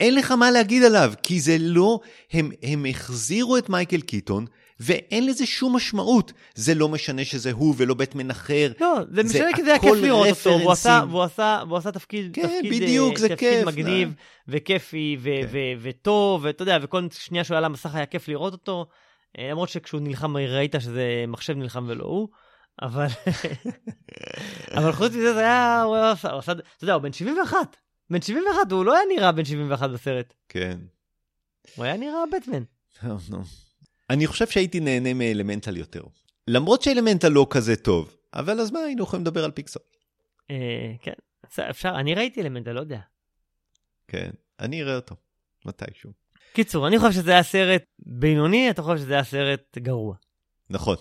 אין 0.00 0.14
לך 0.14 0.32
מה 0.32 0.50
להגיד 0.50 0.82
עליו, 0.82 1.12
כי 1.22 1.40
זה 1.40 1.56
לא, 1.60 2.00
הם, 2.32 2.50
הם 2.62 2.86
החזירו 2.90 3.56
את 3.56 3.68
מייקל 3.68 4.00
קיטון, 4.00 4.46
ואין 4.80 5.26
לזה 5.26 5.46
שום 5.46 5.76
משמעות. 5.76 6.32
זה 6.54 6.74
לא 6.74 6.88
משנה 6.88 7.24
שזה 7.24 7.52
הוא 7.52 7.74
ולא 7.76 7.94
בטמן 7.94 8.30
אחר. 8.30 8.72
לא, 8.80 8.98
זה 9.10 9.22
משנה 9.22 9.52
כי 9.54 9.62
זה 9.62 9.70
היה 9.70 9.78
כיף 9.78 9.94
לראות 9.94 10.28
אותו, 10.28 10.50
והוא 10.50 10.72
עשה, 10.72 11.02
והוא 11.10 11.22
עשה, 11.22 11.62
והוא 11.66 11.78
עשה 11.78 11.92
תפקיד, 11.92 12.34
כן, 12.34 12.42
תפקיד, 12.42 12.72
בדיוק, 12.72 13.14
אה, 13.14 13.18
זה 13.20 13.28
תפקיד 13.28 13.50
כיף, 13.50 13.66
מגניב, 13.66 14.08
אה. 14.08 14.14
וכיפי, 14.48 15.16
ו- 15.20 15.30
כן. 15.42 15.46
ו- 15.50 15.82
וטוב, 15.82 16.44
ואתה 16.44 16.62
יודע, 16.62 16.78
וכל 16.82 17.06
שנייה 17.12 17.44
שהוא 17.44 17.56
עלה 17.56 17.68
למסך 17.68 17.94
היה 17.94 18.06
כיף 18.06 18.28
לראות 18.28 18.52
אותו, 18.52 18.86
אה, 19.38 19.50
למרות 19.50 19.68
שכשהוא 19.68 20.00
נלחם 20.00 20.36
ראית 20.36 20.74
שזה 20.78 21.24
מחשב 21.28 21.56
נלחם 21.56 21.84
ולא 21.88 22.04
הוא, 22.04 22.28
אבל, 22.82 23.06
אבל 24.76 24.92
חוץ 24.92 25.12
מזה 25.12 25.34
זה 25.34 25.40
היה, 25.40 25.82
הוא 25.82 25.96
היה 25.96 26.10
עשה, 26.10 26.30
הוא 26.30 26.38
עשה, 26.38 26.52
אתה 26.52 26.62
יודע, 26.82 26.94
הוא 26.94 27.02
בן 27.02 27.12
71, 27.12 27.76
בן 28.10 28.22
71, 28.22 28.72
הוא 28.72 28.84
לא 28.84 28.94
היה 28.94 29.02
נראה 29.16 29.32
בן 29.32 29.44
71 29.44 29.90
בסרט, 29.90 30.34
כן. 30.48 30.78
הוא 31.76 31.84
היה 31.84 31.96
נראה 31.96 32.20
בטמן. 32.36 32.62
אני 34.10 34.26
חושב 34.26 34.46
שהייתי 34.46 34.80
נהנה 34.80 35.14
מאלמנטל 35.14 35.76
יותר. 35.76 36.02
למרות 36.48 36.82
שאלמנטל 36.82 37.28
לא 37.28 37.46
כזה 37.50 37.76
טוב, 37.76 38.16
אבל 38.34 38.60
אז 38.60 38.70
מה, 38.70 38.80
היינו 38.80 39.02
יכולים 39.02 39.22
לדבר 39.22 39.44
על 39.44 39.50
פיקסר. 39.50 39.80
אה, 40.50 40.92
כן, 41.00 41.12
אפשר, 41.70 41.88
אני 41.88 42.14
ראיתי 42.14 42.42
אלמנט, 42.42 42.66
אני 42.66 42.74
לא 42.74 42.80
יודע. 42.80 42.98
כן, 44.08 44.30
אני 44.60 44.82
אראה 44.82 44.96
אותו, 44.96 45.14
מתישהו. 45.64 46.10
קיצור, 46.52 46.86
אני 46.86 46.98
חושב 46.98 47.12
שזה 47.12 47.32
היה 47.32 47.42
סרט 47.42 47.82
בינוני, 47.98 48.70
אתה 48.70 48.82
חושב 48.82 49.02
שזה 49.02 49.14
היה 49.14 49.24
סרט 49.24 49.78
גרוע. 49.78 50.14
נכון. 50.70 50.96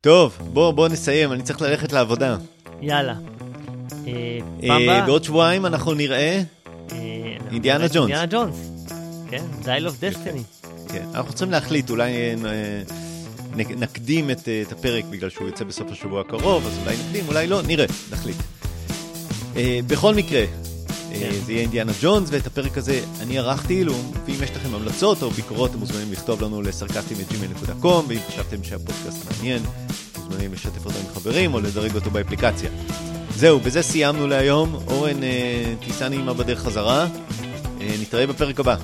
טוב, 0.00 0.38
בוא, 0.52 0.72
בוא 0.72 0.88
נסיים, 0.88 1.32
אני 1.32 1.42
צריך 1.42 1.62
ללכת 1.62 1.92
לעבודה. 1.92 2.36
יאללה. 2.80 3.14
אה, 4.06 4.38
פעם 4.60 4.70
אה, 4.70 4.76
הבאה, 4.76 5.06
בעוד 5.06 5.24
שבועיים 5.24 5.66
אנחנו 5.66 5.94
נראה, 5.94 6.42
אה, 6.92 7.36
אינדיאנה 7.50 7.84
ג'ונס. 7.92 7.96
אינדיאנה 7.96 8.26
ג'ונס. 8.26 8.81
כן, 9.32 9.44
Dial 9.62 9.88
of 9.88 9.96
Destiny. 10.00 10.42
כן, 10.88 11.04
אנחנו 11.14 11.32
צריכים 11.32 11.50
להחליט, 11.50 11.90
אולי 11.90 12.12
אה, 12.12 12.82
נקדים 13.56 14.30
את, 14.30 14.48
אה, 14.48 14.62
את 14.62 14.72
הפרק 14.72 15.04
בגלל 15.10 15.30
שהוא 15.30 15.46
יוצא 15.46 15.64
בסוף 15.64 15.92
השבוע 15.92 16.20
הקרוב, 16.20 16.66
אז 16.66 16.78
אולי 16.82 16.96
נקדים, 16.96 17.28
אולי 17.28 17.46
לא, 17.46 17.62
נראה, 17.62 17.86
נחליט. 18.10 18.36
אה, 19.56 19.80
בכל 19.86 20.14
מקרה, 20.14 20.44
כן. 21.12 21.30
זה 21.46 21.52
יהיה 21.52 21.62
אינדיאנה 21.62 21.92
ג'ונס, 22.02 22.28
ואת 22.32 22.46
הפרק 22.46 22.78
הזה 22.78 23.00
אני 23.20 23.38
ערכתי 23.38 23.74
אילו, 23.74 23.94
ואם 24.26 24.34
יש 24.42 24.50
לכם 24.50 24.74
המלצות 24.74 25.22
או 25.22 25.30
ביקורות, 25.30 25.70
אתם 25.70 25.78
מוזמנים 25.78 26.12
לכתוב 26.12 26.42
לנו 26.42 26.62
לסרקסטים.gmail.com, 26.62 28.04
ואם 28.08 28.20
חשבתם 28.28 28.64
שהפודקאסט 28.64 29.30
מעניין, 29.30 29.62
מוזמנים 30.18 30.52
לשתף 30.52 30.86
אותו 30.86 30.98
עם 30.98 31.14
חברים 31.14 31.54
או 31.54 31.60
לדרג 31.60 31.94
אותו 31.94 32.10
באפליקציה. 32.10 32.70
זהו, 33.36 33.60
בזה 33.60 33.82
סיימנו 33.82 34.26
להיום. 34.26 34.74
אורן, 34.86 35.22
אה, 35.22 35.74
טיסה 35.86 36.08
נעימה 36.08 36.34
בדרך 36.34 36.58
חזרה. 36.58 37.06
אה, 37.80 37.94
נתראה 38.00 38.26
בפרק 38.26 38.60
הבא. 38.60 38.76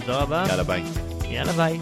תודה 0.00 0.18
רבה. 0.18 0.44
יאללה 0.48 0.62
ביי. 0.62 0.82
יאללה 1.28 1.52
ביי. 1.52 1.78